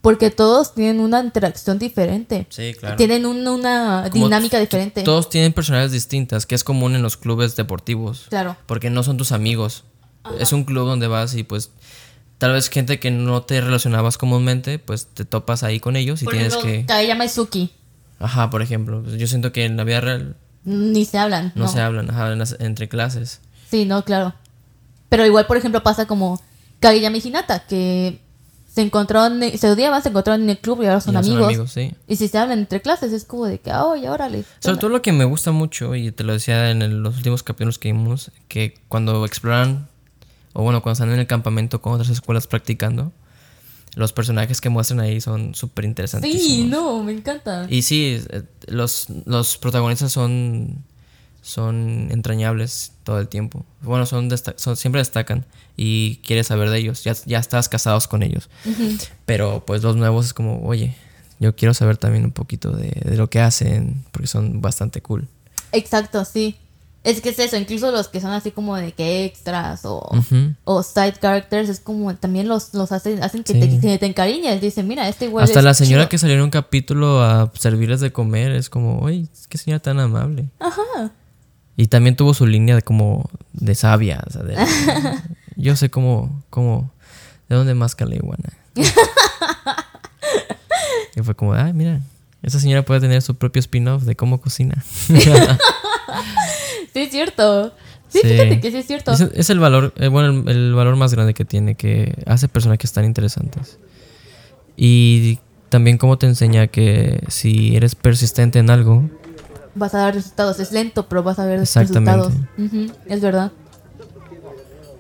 Porque 0.02 0.30
todos 0.30 0.76
tienen 0.76 1.00
una 1.00 1.20
interacción 1.22 1.80
diferente. 1.80 2.46
Sí, 2.50 2.76
claro. 2.80 2.96
Tienen 2.96 3.26
un- 3.26 3.48
una 3.48 4.08
Como 4.12 4.26
dinámica 4.26 4.60
diferente. 4.60 5.02
Todos 5.02 5.30
tienen 5.30 5.52
personalidades 5.52 5.94
distintas, 5.94 6.46
que 6.46 6.54
es 6.54 6.64
común 6.64 6.94
en 6.96 7.02
los 7.02 7.18
clubes 7.18 7.56
deportivos. 7.56 8.28
Claro. 8.30 8.56
Porque 8.68 8.92
no 8.92 9.02
son 9.02 9.18
tus 9.18 9.32
amigos. 9.32 9.84
Es 10.40 10.54
un 10.54 10.64
club 10.64 10.86
donde 10.88 11.08
vas 11.08 11.34
y 11.36 11.44
pues 11.44 11.72
tal 12.38 12.54
vez 12.54 12.70
gente 12.70 13.00
que 13.00 13.10
no 13.10 13.44
te 13.44 13.62
relacionabas 13.62 14.18
comúnmente, 14.20 14.78
pues 14.78 15.08
te 15.08 15.26
topas 15.26 15.64
ahí 15.64 15.80
con 15.80 15.96
ellos 15.96 16.22
y 16.22 16.26
Por 16.26 16.34
tienes 16.36 16.54
ejemplo, 16.54 16.72
que... 16.72 16.86
Kageyama 16.86 17.26
y 17.26 17.30
Suki. 17.30 17.72
Ajá, 18.20 18.50
por 18.52 18.62
ejemplo. 18.62 19.02
pues, 19.04 19.16
Yo 19.18 19.26
siento 19.26 19.52
que 19.52 19.66
en 19.66 19.76
la 19.78 19.84
vida 19.86 20.02
real 20.02 20.36
Ni 20.66 21.06
se 21.06 21.18
hablan. 21.18 21.52
no, 21.56 21.64
No, 21.66 21.72
se 21.72 21.80
hablan 21.82 22.10
ajá, 22.12 22.32
en 22.32 22.40
las- 22.40 22.58
entre 22.60 22.88
clases. 22.90 23.42
Sí, 23.72 23.86
no, 23.86 24.04
claro. 24.04 24.34
Pero 25.10 25.26
igual, 25.26 25.46
por 25.48 25.58
ejemplo, 25.58 25.82
pasa 25.84 26.06
como 26.08 26.42
Kageyama 26.80 27.18
y 27.18 27.22
Hinata, 27.28 27.66
que 27.68 28.20
se 28.68 28.82
encontraron, 28.82 29.40
se 29.58 29.70
odiaban, 29.70 30.04
se 30.04 30.10
encontraron 30.10 30.44
en 30.44 30.50
el 30.50 30.58
club 30.58 30.82
y 30.84 30.88
ahora 30.88 31.00
son 31.00 31.14
Y 31.14 31.18
amigos. 31.18 31.72
sí. 31.72 31.94
Y 32.08 32.18
si 32.18 32.28
se 32.28 32.38
hablan 32.38 32.60
entre 32.60 32.82
clases, 32.82 33.14
es 33.14 33.24
como 33.24 33.46
de 33.46 33.60
que, 33.60 33.72
ah, 33.72 33.86
oye, 33.86 34.10
órale. 34.10 34.44
Sobre 34.60 34.78
todo 34.78 34.90
lo 34.90 35.02
que 35.02 35.14
me 35.14 35.24
gusta 35.24 35.52
mucho, 35.52 35.96
y 35.96 36.12
te 36.12 36.24
lo 36.26 36.34
decía 36.34 36.72
en 36.72 36.82
el- 36.82 37.02
los 37.02 37.16
últimos 37.18 37.42
capítulos 37.44 37.80
que 37.80 37.92
vimos, 37.94 38.32
que 38.50 38.74
cuando 38.90 39.26
exploran, 39.26 39.88
o 40.54 40.64
bueno, 40.64 40.82
cuando 40.84 40.94
están 40.94 41.14
en 41.14 41.20
el 41.20 41.28
campamento 41.28 41.82
con 41.82 41.94
otras 41.94 42.10
escuelas 42.10 42.48
practicando, 42.48 43.14
los 43.96 44.12
personajes 44.12 44.60
que 44.60 44.68
muestran 44.68 45.00
ahí 45.00 45.22
son 45.22 45.56
súper 45.56 45.86
interesantes. 45.86 46.30
Sí, 46.34 46.66
no, 46.70 47.02
me 47.02 47.14
encanta. 47.14 47.66
Y 47.70 47.82
sí, 47.84 48.22
eh, 48.30 48.44
los, 48.68 49.08
los 49.26 49.58
protagonistas 49.58 50.12
son, 50.12 50.84
son 51.46 52.08
entrañables 52.12 52.92
todo 53.04 53.20
el 53.20 53.28
tiempo. 53.28 53.64
Bueno, 53.82 54.06
son, 54.08 54.30
desta- 54.30 54.56
son 54.58 54.76
siempre 54.76 55.00
destacan 55.00 55.46
y 55.78 56.18
quieres 56.18 56.48
saber 56.48 56.70
de 56.72 56.80
ellos. 56.80 57.04
Ya, 57.04 57.14
ya 57.26 57.38
estás 57.40 57.70
casados 57.70 58.08
con 58.08 58.24
ellos. 58.24 58.50
Pero 59.28 59.64
pues 59.66 59.84
los 59.84 59.96
nuevos 59.96 60.26
es 60.26 60.34
como, 60.34 60.66
oye, 60.66 60.96
yo 61.40 61.56
quiero 61.56 61.74
saber 61.76 61.98
también 61.98 62.26
un 62.26 62.32
poquito 62.32 62.72
de, 62.72 62.90
de 63.06 63.16
lo 63.16 63.30
que 63.30 63.40
hacen 63.42 64.04
porque 64.12 64.28
son 64.28 64.60
bastante 64.62 65.02
cool. 65.02 65.28
Exacto, 65.72 66.26
sí. 66.26 66.56
Es 67.04 67.22
que 67.22 67.30
es 67.30 67.38
eso, 67.38 67.56
incluso 67.58 67.92
los 67.92 68.08
que 68.08 68.20
son 68.20 68.32
así 68.32 68.50
como 68.50 68.76
de 68.78 68.92
que 68.94 69.26
extras 69.26 69.82
o, 69.86 70.10
o 70.64 70.82
side 70.82 71.14
characters, 71.22 71.70
es 71.70 71.80
como 71.80 72.16
también 72.16 72.48
los, 72.48 72.74
los 72.74 72.92
hacen, 72.92 73.22
hacen 73.22 73.44
que, 73.44 73.54
Sí. 73.54 73.60
te, 73.60 73.80
que 73.80 73.98
te 74.00 74.06
encariñes. 74.08 74.60
Dicen, 74.60 74.88
mira, 74.88 75.08
este 75.08 75.28
güey. 75.28 75.44
Hasta 75.44 75.60
es 75.60 75.66
la 75.66 75.76
señora 75.76 76.04
chido". 76.06 76.10
que 76.10 76.18
salió 76.18 76.36
en 76.38 76.42
un 76.42 76.50
capítulo 76.50 77.22
a 77.22 77.52
servirles 77.60 78.00
de 78.00 78.12
comer 78.12 78.54
es 78.54 78.72
como, 78.72 78.98
oye, 79.02 79.28
qué 79.50 79.60
señora 79.60 79.80
tan 79.84 80.00
amable. 80.00 80.50
Ajá. 80.60 81.12
Y 81.78 81.88
también 81.88 82.16
tuvo 82.16 82.34
su 82.34 82.46
línea 82.48 82.76
de 82.76 82.82
como 82.82 83.30
de 83.54 83.76
sabia. 83.76 84.24
o 84.28 84.30
sea, 84.32 84.44
de- 84.44 84.56
yo 85.56 85.76
sé 85.76 85.90
cómo, 85.90 86.44
cómo, 86.50 86.92
de 87.50 87.56
dónde 87.56 87.74
más 87.74 87.96
la 88.00 88.16
iguana. 88.16 88.50
y 91.16 91.22
fue 91.22 91.36
como, 91.36 91.54
ay, 91.54 91.74
mira, 91.74 92.02
esa 92.44 92.60
señora 92.60 92.84
puede 92.84 93.00
tener 93.02 93.22
su 93.22 93.36
propio 93.36 93.60
spin-off 93.60 94.04
de 94.04 94.16
cómo 94.16 94.40
cocina. 94.42 94.84
Sí, 96.94 97.02
es 97.02 97.12
cierto. 97.12 97.74
Sí, 98.08 98.20
Sí. 98.22 98.28
fíjate 98.30 98.62
que 98.62 98.72
sí 98.72 98.78
es 98.78 98.88
cierto. 98.88 99.12
Es, 99.12 99.20
es 99.20 99.50
el 99.50 99.60
valor, 99.60 99.94
eh, 99.98 100.08
bueno, 100.08 100.30
el, 100.30 100.48
el 100.50 100.74
valor 100.74 100.96
más 100.96 101.14
grande 101.14 101.34
que 101.34 101.44
tiene, 101.44 101.76
que 101.76 102.14
hace 102.26 102.48
personajes 102.48 102.94
tan 102.94 103.04
interesantes. 103.04 103.78
Y 104.78 105.40
también 105.68 105.98
cómo 105.98 106.18
te 106.18 106.26
enseña 106.26 106.68
que 106.68 107.22
si 107.28 107.76
eres 107.76 107.96
persistente 107.96 108.60
en 108.60 108.70
algo, 108.70 109.10
Vas 109.76 109.94
a 109.94 110.00
dar 110.00 110.14
resultados. 110.16 110.60
Es 110.60 110.72
lento, 110.72 111.08
pero 111.08 111.22
vas 111.24 111.38
a 111.40 111.46
ver 111.46 111.60
resultados. 111.60 112.34
Ujú, 112.58 112.88
Es 113.08 113.22
verdad. 113.22 113.52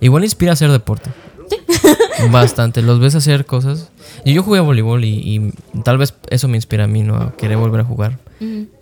igual 0.01 0.23
inspira 0.23 0.51
a 0.51 0.53
hacer 0.53 0.69
deporte. 0.71 1.09
Bastante, 2.31 2.81
los 2.81 2.99
ves 2.99 3.15
hacer 3.15 3.45
cosas. 3.45 3.89
Y 4.23 4.33
yo 4.33 4.43
jugué 4.43 4.59
a 4.59 4.63
voleibol 4.63 5.03
y, 5.03 5.09
y 5.09 5.81
tal 5.83 5.97
vez 5.97 6.13
eso 6.29 6.47
me 6.47 6.57
inspira 6.57 6.85
a 6.85 6.87
mí, 6.87 7.03
¿no? 7.03 7.15
A 7.15 7.35
querer 7.37 7.57
volver 7.57 7.81
a 7.81 7.83
jugar. 7.83 8.19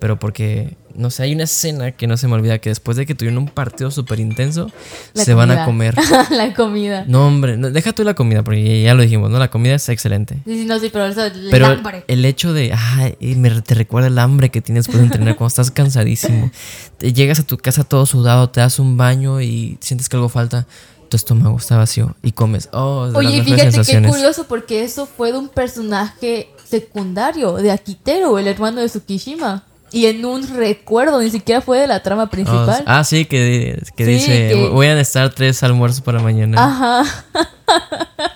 Pero 0.00 0.18
porque, 0.18 0.76
no 0.94 1.10
sé, 1.10 1.22
hay 1.22 1.32
una 1.34 1.44
escena 1.44 1.92
que 1.92 2.06
no 2.06 2.16
se 2.16 2.26
me 2.26 2.34
olvida, 2.34 2.58
que 2.58 2.68
después 2.70 2.96
de 2.96 3.06
que 3.06 3.14
tuvieron 3.14 3.38
un 3.38 3.48
partido 3.48 3.90
súper 3.90 4.18
intenso, 4.20 4.70
La 5.14 5.24
se 5.24 5.32
van 5.32 5.50
a 5.52 5.64
comer. 5.64 5.94
la 6.30 6.52
comida. 6.54 7.04
No, 7.06 7.26
hombre, 7.26 7.56
no, 7.56 7.70
deja 7.70 7.92
tú 7.92 8.02
la 8.04 8.14
comida, 8.14 8.42
porque 8.42 8.82
ya 8.82 8.94
lo 8.94 9.02
dijimos, 9.02 9.30
¿no? 9.30 9.38
La 9.38 9.50
comida 9.50 9.74
es 9.76 9.88
excelente. 9.88 10.38
Sí, 10.44 10.60
sí, 10.60 10.64
no, 10.66 10.78
sí, 10.80 10.90
pero 10.92 11.06
eso, 11.06 11.24
el 11.24 11.48
Pero 11.50 11.66
hambre. 11.66 12.04
el 12.08 12.24
hecho 12.24 12.52
de, 12.52 12.72
ay, 12.74 13.16
me, 13.36 13.50
te 13.62 13.74
recuerda 13.74 14.08
el 14.08 14.18
hambre 14.18 14.50
que 14.50 14.60
tienes 14.60 14.84
después 14.84 14.98
de 14.98 15.06
entrenar 15.06 15.36
cuando 15.36 15.48
estás 15.48 15.70
cansadísimo. 15.70 16.50
Te 16.98 17.12
llegas 17.12 17.38
a 17.38 17.46
tu 17.46 17.56
casa 17.56 17.84
todo 17.84 18.06
sudado, 18.06 18.50
te 18.50 18.60
das 18.60 18.78
un 18.78 18.96
baño 18.96 19.40
y 19.40 19.78
sientes 19.80 20.08
que 20.08 20.16
algo 20.16 20.28
falta. 20.28 20.66
Tu 21.08 21.16
estómago 21.16 21.56
está 21.56 21.76
vacío 21.76 22.16
y 22.22 22.32
comes. 22.32 22.68
Oh, 22.72 23.10
Oye, 23.14 23.42
fíjate 23.44 23.80
qué 23.82 24.02
curioso 24.02 24.46
porque 24.48 24.82
eso 24.82 25.06
fue 25.06 25.32
de 25.32 25.38
un 25.38 25.48
personaje 25.48 26.48
secundario 26.64 27.52
de 27.54 27.70
Akitero, 27.70 28.38
el 28.38 28.48
hermano 28.48 28.80
de 28.80 28.88
Tsukishima. 28.88 29.64
Y 29.92 30.06
en 30.06 30.24
un 30.24 30.44
recuerdo, 30.56 31.20
ni 31.20 31.30
siquiera 31.30 31.60
fue 31.60 31.78
de 31.78 31.86
la 31.86 32.02
trama 32.02 32.24
Oh, 32.24 32.30
principal. 32.30 32.82
ah, 32.86 33.04
sí, 33.04 33.26
que, 33.26 33.80
que 33.96 34.04
Sí, 34.04 34.10
dice, 34.12 34.48
que- 34.48 34.68
voy 34.72 34.88
a 34.88 34.94
necesitar 34.96 35.32
tres 35.32 35.62
almuerzos 35.62 36.00
para 36.00 36.20
mañana. 36.20 36.64
Ajá. 36.64 37.04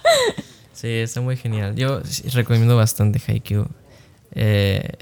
Sí, 0.73 0.87
está 0.89 1.21
muy 1.21 1.37
genial. 1.37 1.75
Yo 1.75 2.01
recomiendo 2.35 2.77
bastante 2.77 3.21
Haikyuu. 3.27 3.67
Eh, 4.37 4.93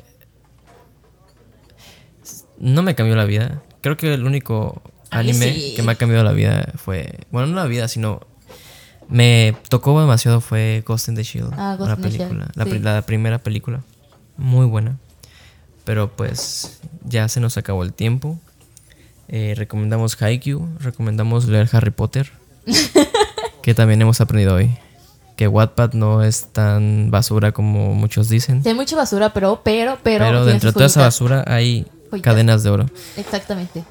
no 2.59 2.83
me 2.83 2.95
cambió 2.95 3.15
la 3.15 3.27
vida. 3.27 3.63
Creo 3.83 3.99
que 3.99 4.15
el 4.15 4.25
único 4.25 4.81
anime 5.11 5.53
sí. 5.55 5.73
que 5.77 5.83
me 5.83 5.93
ha 5.93 5.95
cambiado 5.95 6.25
la 6.25 6.33
vida 6.33 6.73
fue. 6.77 7.21
Bueno, 7.31 7.49
no 7.49 7.57
la 7.57 7.67
vida, 7.67 7.89
sino. 7.89 8.21
Me 9.09 9.55
tocó 9.69 10.01
demasiado 10.01 10.41
fue 10.41 10.83
Ghost 10.87 11.09
in 11.09 11.15
the 11.15 11.23
Shield. 11.23 11.53
Ah, 11.57 11.77
Ghost 11.79 11.89
la 11.91 11.95
in 11.97 12.03
the 12.03 12.09
película. 12.09 12.49
La, 12.55 12.65
sí. 12.65 12.71
pri- 12.71 12.79
la 12.81 13.03
primera 13.03 13.39
película. 13.39 13.83
Muy 14.37 14.67
buena. 14.67 14.97
Pero 15.85 16.11
pues 16.17 16.81
ya 17.05 17.29
se 17.29 17.39
nos 17.41 17.57
acabó 17.57 17.85
el 17.85 17.93
tiempo. 17.93 18.39
Eh, 19.29 19.55
recomendamos 19.57 20.21
Haikyuu. 20.21 20.69
Recomendamos 20.81 21.47
leer 21.47 21.69
Harry 21.73 21.93
Potter. 21.93 22.33
que 23.63 23.75
también 23.75 24.03
hemos 24.03 24.21
aprendido 24.21 24.55
hoy. 24.57 24.77
Que 25.37 25.47
Wattpad 25.47 25.93
no 25.93 26.25
es 26.25 26.49
tan 26.53 27.11
basura 27.11 27.53
como 27.53 27.95
muchos 27.95 28.29
dicen. 28.29 28.63
Sí, 28.63 28.71
hay 28.71 28.75
mucha 28.75 28.97
basura, 28.97 29.33
pero, 29.33 29.61
pero, 29.63 29.99
pero. 30.03 30.25
Pero 30.25 30.45
dentro 30.45 30.71
de 30.71 30.73
toda 30.75 30.87
esa 30.87 31.03
basura 31.03 31.45
hay 31.47 31.87
Joyitas. 32.11 32.23
cadenas 32.23 32.63
de 32.65 32.71
oro. 32.71 32.87
Exactamente. 33.17 33.85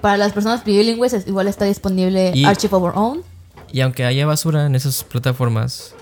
Para 0.00 0.16
las 0.16 0.32
personas 0.32 0.64
bilingües, 0.64 1.12
es- 1.12 1.26
igual 1.26 1.46
está 1.48 1.64
disponible 1.66 2.32
Y- 2.34 2.44
Archive 2.44 2.74
of 2.76 2.82
Our 2.82 2.92
Own. 2.96 3.22
Y 3.72 3.80
aunque 3.82 4.04
haya 4.04 4.26
basura 4.26 4.66
en 4.66 4.74
esas 4.74 5.04
plataformas, 5.04 5.94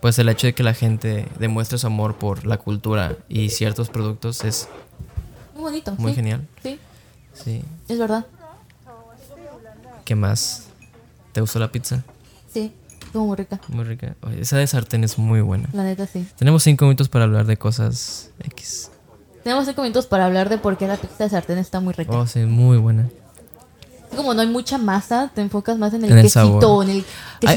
pues 0.00 0.18
el 0.18 0.28
hecho 0.28 0.46
de 0.46 0.54
que 0.54 0.62
la 0.62 0.74
gente 0.74 1.26
demuestre 1.38 1.78
su 1.78 1.86
amor 1.86 2.16
por 2.16 2.46
la 2.46 2.56
cultura 2.58 3.16
y 3.28 3.50
ciertos 3.50 3.88
productos 3.90 4.44
es 4.44 4.68
Muy 5.54 5.62
bonito. 5.62 5.94
muy 5.98 6.12
sí. 6.12 6.16
genial. 6.16 6.46
Sí, 6.62 6.78
Sí. 7.34 7.62
es 7.88 7.98
verdad. 7.98 8.26
¿Qué 10.04 10.14
más? 10.14 10.64
¿Te 11.32 11.40
gustó 11.40 11.58
la 11.58 11.70
pizza? 11.70 12.02
Sí, 12.52 12.72
estuvo 13.04 13.26
muy 13.26 13.36
rica. 13.36 13.60
Muy 13.68 13.84
rica. 13.84 14.14
Oye, 14.22 14.40
esa 14.40 14.56
de 14.56 14.66
sartén 14.66 15.02
es 15.04 15.18
muy 15.18 15.40
buena. 15.40 15.68
La 15.72 15.82
neta, 15.82 16.06
sí. 16.06 16.26
Tenemos 16.38 16.62
cinco 16.62 16.84
minutos 16.84 17.08
para 17.08 17.24
hablar 17.24 17.44
de 17.46 17.56
cosas 17.56 18.30
X. 18.44 18.90
Tenemos 19.42 19.66
cinco 19.66 19.82
minutos 19.82 20.06
para 20.06 20.26
hablar 20.26 20.48
de 20.48 20.58
por 20.58 20.76
qué 20.78 20.86
la 20.88 20.96
pizza 20.96 21.24
de 21.24 21.30
sartén 21.30 21.58
está 21.58 21.80
muy 21.80 21.92
rica. 21.94 22.12
Oh, 22.16 22.26
sí, 22.26 22.40
muy 22.40 22.78
buena. 22.78 23.08
Como 24.16 24.34
no 24.34 24.40
hay 24.40 24.48
mucha 24.48 24.78
masa, 24.78 25.30
te 25.34 25.40
enfocas 25.42 25.78
más 25.78 25.92
en 25.94 26.04
el 26.04 26.10
En 26.12 26.18
el 26.18 26.24
quesito, 26.24 26.60
sabor. 26.60 26.84
en 26.84 26.90
el 26.90 26.96
Hay, 26.96 27.04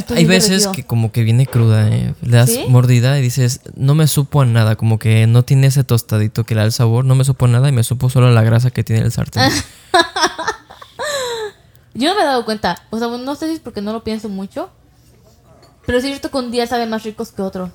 quesito 0.02 0.14
hay 0.14 0.20
bien 0.26 0.28
veces 0.30 0.50
derretido. 0.50 0.72
que 0.74 0.86
como 0.86 1.12
que 1.12 1.24
viene 1.24 1.48
cruda, 1.48 1.88
eh. 1.90 2.14
le 2.22 2.38
das 2.38 2.50
¿Sí? 2.50 2.66
mordida 2.70 3.18
y 3.18 3.22
dices, 3.22 3.62
no 3.76 3.96
me 3.96 4.06
supo 4.08 4.42
a 4.42 4.46
nada, 4.46 4.76
como 4.76 5.00
que 5.00 5.26
no 5.28 5.44
tiene 5.44 5.68
ese 5.68 5.84
tostadito 5.84 6.44
que 6.44 6.54
le 6.56 6.60
da 6.62 6.66
el 6.66 6.72
sabor, 6.72 7.06
no 7.06 7.16
me 7.16 7.24
supo 7.24 7.46
a 7.46 7.48
nada 7.48 7.70
y 7.70 7.72
me 7.72 7.84
supo 7.84 8.10
solo 8.10 8.28
a 8.28 8.32
la 8.32 8.44
grasa 8.44 8.70
que 8.72 8.84
tiene 8.84 9.04
el 9.04 9.12
sartén. 9.12 9.44
Yo 11.94 12.10
no 12.10 12.16
me 12.16 12.22
he 12.22 12.26
dado 12.26 12.46
cuenta. 12.46 12.82
O 12.92 13.00
sea, 13.00 13.08
no 13.08 13.36
sé 13.36 13.48
si 13.48 13.54
es 13.56 13.60
porque 13.60 13.82
no 13.82 13.92
lo 13.94 14.04
pienso 14.04 14.30
mucho. 14.30 14.70
Pero 15.86 15.98
es 15.98 16.04
cierto 16.04 16.30
que 16.30 16.38
un 16.38 16.52
día 16.52 16.68
saben 16.68 16.90
más 16.90 17.04
ricos 17.04 17.32
que 17.32 17.42
otro. 17.42 17.72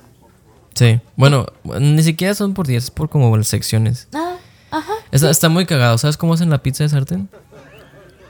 sí, 0.73 0.99
bueno, 1.15 1.45
ni 1.79 2.01
siquiera 2.01 2.33
son 2.33 2.53
por 2.53 2.65
días, 2.65 2.85
es 2.85 2.91
por 2.91 3.09
como 3.09 3.35
las 3.35 3.47
secciones. 3.47 4.07
Ah, 4.13 4.35
ajá. 4.71 4.93
Está, 5.11 5.29
está 5.29 5.49
muy 5.49 5.65
cagado, 5.65 5.97
¿sabes 5.97 6.15
cómo 6.17 6.33
hacen 6.33 6.49
la 6.49 6.59
pizza 6.63 6.83
de 6.85 6.89
sartén? 6.89 7.29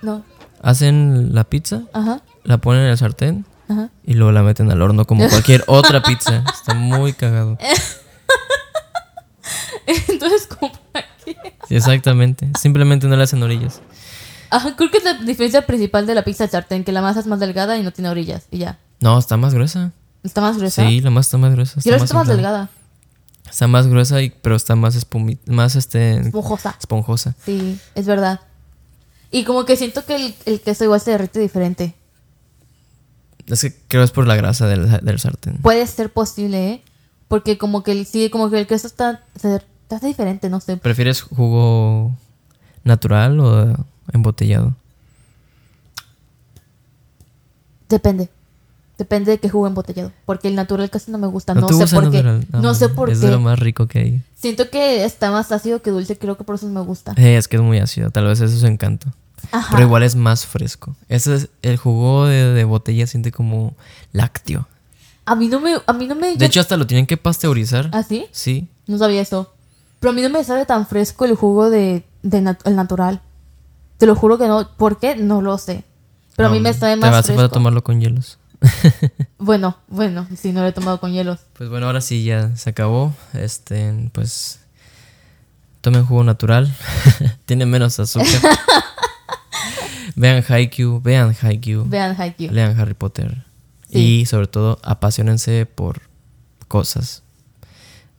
No. 0.01 0.23
Hacen 0.61 1.33
la 1.35 1.43
pizza, 1.43 1.83
Ajá. 1.93 2.21
la 2.43 2.57
ponen 2.57 2.83
en 2.83 2.89
el 2.89 2.97
sartén 2.97 3.45
Ajá. 3.69 3.89
y 4.03 4.13
luego 4.15 4.31
la 4.31 4.41
meten 4.43 4.71
al 4.71 4.81
horno 4.81 5.05
como 5.05 5.27
cualquier 5.29 5.63
otra 5.67 6.01
pizza. 6.03 6.43
Está 6.53 6.73
muy 6.73 7.13
cagado. 7.13 7.57
Entonces, 10.07 10.47
¿cómo? 10.47 10.71
Sí, 11.67 11.75
exactamente. 11.75 12.49
Simplemente 12.59 13.07
no 13.07 13.15
le 13.15 13.23
hacen 13.23 13.41
orillas. 13.43 13.81
Ajá, 14.49 14.75
creo 14.75 14.89
que 14.91 14.97
es 14.99 15.03
la 15.03 15.13
diferencia 15.15 15.65
principal 15.65 16.05
de 16.07 16.15
la 16.15 16.23
pizza 16.23 16.45
de 16.45 16.51
sartén, 16.51 16.83
que 16.83 16.91
la 16.91 17.01
masa 17.01 17.19
es 17.19 17.27
más 17.27 17.39
delgada 17.39 17.77
y 17.77 17.83
no 17.83 17.91
tiene 17.91 18.09
orillas. 18.09 18.47
Y 18.51 18.59
ya. 18.59 18.79
No, 19.01 19.17
está 19.17 19.37
más 19.37 19.53
gruesa. 19.53 19.91
Está 20.23 20.41
más 20.41 20.57
gruesa. 20.57 20.87
Sí, 20.87 21.01
la 21.01 21.09
masa 21.11 21.27
está 21.27 21.37
más 21.37 21.51
gruesa. 21.53 21.79
Y 21.83 21.89
ahora 21.89 22.03
está 22.03 22.15
más 22.15 22.27
delgada. 22.27 22.69
Está 23.49 23.67
más 23.67 23.87
gruesa, 23.87 24.21
y, 24.21 24.31
pero 24.41 24.55
está 24.55 24.75
más 24.75 24.95
espumi 24.95 25.37
más 25.45 25.75
este 25.75 26.19
Esponjosa. 26.19 26.75
esponjosa. 26.79 27.35
Sí, 27.45 27.79
es 27.93 28.05
verdad. 28.07 28.39
Y 29.31 29.43
como 29.43 29.65
que 29.65 29.75
siento 29.75 30.05
que 30.05 30.15
el, 30.15 30.35
el 30.45 30.61
queso 30.61 30.83
igual 30.83 31.01
se 31.01 31.11
derrite 31.11 31.39
diferente. 31.39 31.95
Es 33.47 33.61
que 33.61 33.75
creo 33.87 34.03
es 34.03 34.11
por 34.11 34.25
la 34.27 34.35
grasa 34.35 34.67
del, 34.67 34.89
del 35.05 35.19
sartén. 35.19 35.57
Puede 35.57 35.85
ser 35.87 36.11
posible, 36.11 36.71
¿eh? 36.71 36.83
Porque 37.27 37.57
como 37.57 37.83
que 37.83 37.91
el, 37.91 38.05
sí, 38.05 38.29
como 38.29 38.49
que 38.49 38.59
el 38.59 38.67
queso 38.67 38.87
está, 38.87 39.23
se, 39.39 39.61
está 39.89 40.05
diferente, 40.05 40.49
no 40.49 40.59
sé. 40.59 40.77
¿Prefieres 40.77 41.21
jugo 41.21 42.15
natural 42.83 43.39
o 43.39 43.85
embotellado? 44.13 44.75
Depende. 47.89 48.29
Depende 48.97 49.31
de 49.31 49.39
qué 49.39 49.49
jugo 49.49 49.67
embotellado. 49.67 50.11
Porque 50.25 50.47
el 50.47 50.55
natural 50.55 50.89
casi 50.89 51.11
no 51.11 51.17
me 51.17 51.27
gusta. 51.27 51.53
No, 51.53 51.67
te 51.67 51.73
sé 51.73 51.93
por 51.93 52.09
qué. 52.11 52.23
No, 52.53 52.73
sé 52.73 52.87
por 52.89 53.09
Es 53.09 53.19
qué. 53.19 53.25
de 53.25 53.31
lo 53.33 53.39
más 53.41 53.59
rico 53.59 53.87
que 53.87 53.99
hay. 53.99 54.21
Siento 54.35 54.69
que 54.69 55.03
está 55.03 55.31
más 55.31 55.51
ácido 55.51 55.81
que 55.81 55.91
dulce. 55.91 56.17
Creo 56.17 56.37
que 56.37 56.43
por 56.45 56.55
eso 56.55 56.67
me 56.67 56.79
gusta. 56.81 57.13
Eh, 57.17 57.35
es 57.35 57.47
que 57.49 57.57
es 57.57 57.61
muy 57.61 57.77
ácido, 57.79 58.09
tal 58.11 58.25
vez 58.25 58.39
eso 58.39 58.53
es 58.53 58.59
su 58.61 58.67
encanto. 58.67 59.07
Ajá. 59.51 59.67
Pero 59.75 59.83
igual 59.87 60.03
es 60.03 60.15
más 60.15 60.45
fresco. 60.45 60.95
Ese 61.09 61.35
es 61.35 61.49
el 61.61 61.75
jugo 61.77 62.25
de, 62.25 62.53
de 62.53 62.63
botella 62.63 63.05
siente 63.05 63.31
como 63.33 63.73
lácteo. 64.13 64.67
A 65.25 65.35
mí 65.35 65.47
no 65.49 65.59
me... 65.59 65.75
A 65.85 65.93
mí 65.93 66.07
no 66.07 66.15
me 66.15 66.35
De 66.37 66.45
hecho, 66.45 66.61
hasta 66.61 66.77
lo 66.77 66.87
tienen 66.87 67.05
que 67.05 67.17
pasteurizar. 67.17 67.89
¿Ah, 67.93 68.03
sí? 68.03 68.27
Sí. 68.31 68.67
No 68.87 68.97
sabía 68.97 69.21
eso. 69.21 69.51
Pero 69.99 70.11
a 70.11 70.13
mí 70.13 70.21
no 70.21 70.29
me 70.29 70.43
sabe 70.43 70.65
tan 70.65 70.87
fresco 70.87 71.25
el 71.25 71.35
jugo 71.35 71.69
de, 71.69 72.05
de 72.23 72.41
nat- 72.41 72.61
el 72.65 72.75
natural. 72.75 73.21
Te 73.97 74.05
lo 74.05 74.15
juro 74.15 74.37
que 74.37 74.47
no. 74.47 74.69
¿Por 74.77 74.99
qué? 74.99 75.15
No 75.15 75.41
lo 75.41 75.57
sé. 75.57 75.83
Pero 76.35 76.49
a 76.49 76.51
mí 76.51 76.59
me 76.59 76.73
sabe 76.73 76.93
Te 76.93 76.97
más 76.97 77.11
va 77.11 77.15
a 77.17 77.19
hacer 77.19 77.35
fresco. 77.35 77.41
falta 77.41 77.53
tomarlo 77.53 77.83
con 77.83 77.99
hielos. 77.99 78.37
bueno, 79.37 79.77
bueno, 79.87 80.27
si 80.35 80.51
no 80.51 80.61
lo 80.61 80.67
he 80.67 80.71
tomado 80.71 80.99
con 80.99 81.11
hielos. 81.11 81.39
Pues 81.53 81.69
bueno, 81.69 81.87
ahora 81.87 82.01
sí 82.01 82.23
ya 82.23 82.55
se 82.55 82.69
acabó. 82.69 83.13
Este, 83.33 84.09
pues 84.13 84.59
tomen 85.81 86.05
jugo 86.05 86.23
natural. 86.23 86.73
Tiene 87.45 87.65
menos 87.65 87.99
azúcar. 87.99 88.27
vean 90.15 90.43
Haikyuu, 90.47 91.01
vean 91.01 91.35
Haikyuu. 91.39 91.85
Vean 91.87 92.19
Haikyuu. 92.19 92.51
Lean 92.51 92.79
Harry 92.79 92.93
Potter. 92.93 93.45
Sí. 93.89 94.21
Y 94.21 94.25
sobre 94.25 94.47
todo, 94.47 94.79
apasionense 94.83 95.65
por 95.65 96.01
cosas. 96.67 97.23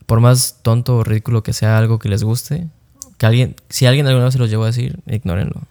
Por 0.06 0.20
más 0.20 0.60
tonto 0.62 0.98
o 0.98 1.04
ridículo 1.04 1.42
que 1.42 1.52
sea 1.52 1.76
algo 1.76 1.98
que 1.98 2.08
les 2.08 2.22
guste, 2.22 2.68
que 3.18 3.26
alguien, 3.26 3.56
si 3.68 3.86
alguien 3.86 4.06
alguna 4.06 4.26
vez 4.26 4.34
se 4.34 4.38
los 4.38 4.50
llevó 4.50 4.64
a 4.64 4.68
decir, 4.68 5.00
ignórenlo. 5.06 5.62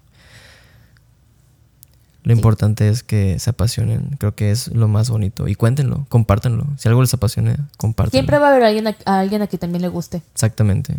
Lo 2.25 2.33
Sí. 2.33 2.39
importante 2.39 2.89
es 2.89 3.03
que 3.03 3.39
se 3.39 3.51
apasionen. 3.51 4.15
Creo 4.19 4.35
que 4.35 4.51
es 4.51 4.67
lo 4.69 4.87
más 4.87 5.09
bonito. 5.09 5.47
Y 5.47 5.55
cuéntenlo, 5.55 6.05
compártanlo. 6.09 6.65
Si 6.77 6.87
algo 6.89 7.01
les 7.01 7.13
apasiona, 7.13 7.55
compártanlo. 7.77 8.11
Siempre 8.11 8.39
va 8.39 8.47
a 8.47 8.51
haber 8.51 8.63
alguien 8.63 8.87
a, 8.87 8.95
a 9.05 9.19
alguien 9.19 9.41
a 9.43 9.47
quien 9.47 9.59
también 9.59 9.81
le 9.83 9.87
guste. 9.89 10.21
Exactamente. 10.33 10.97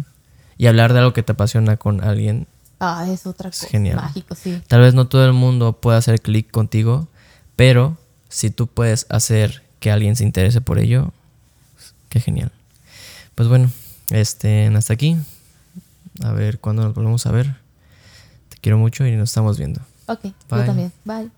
Y 0.57 0.67
hablar 0.69 0.93
de 0.93 1.01
algo 1.01 1.13
que 1.13 1.23
te 1.23 1.33
apasiona 1.33 1.77
con 1.77 2.03
alguien. 2.03 2.47
Ah, 2.81 3.07
es 3.11 3.27
otra 3.27 3.51
cosa. 3.51 3.67
genial. 3.67 3.97
Mágico, 3.97 4.35
sí. 4.35 4.63
Tal 4.69 4.81
vez 4.81 4.95
no 4.95 5.09
todo 5.09 5.25
el 5.27 5.33
mundo 5.33 5.73
pueda 5.75 5.99
hacer 5.99 6.21
clic 6.21 6.51
contigo, 6.51 7.09
pero 7.57 7.97
si 8.29 8.51
tú 8.51 8.67
puedes 8.69 9.07
hacer 9.09 9.63
que 9.81 9.91
alguien 9.91 10.15
se 10.17 10.25
interese 10.25 10.61
por 10.61 10.79
ello, 10.79 11.13
qué 12.09 12.21
genial. 12.21 12.53
Pues 13.35 13.49
bueno, 13.49 13.71
este, 14.11 14.67
hasta 14.69 14.93
aquí. 14.95 15.17
A 16.23 16.31
ver 16.33 16.59
cuándo 16.61 16.85
nos 16.85 16.95
volvemos 16.95 17.27
a 17.27 17.33
ver. 17.33 17.57
Te 18.49 18.57
quiero 18.61 18.79
mucho 18.79 19.05
y 19.07 19.17
nos 19.17 19.29
estamos 19.31 19.59
viendo. 19.59 19.81
Ok, 20.07 20.25
yo 20.25 20.33
Bye. 20.49 20.67
también. 20.67 20.93
Bye. 21.05 21.31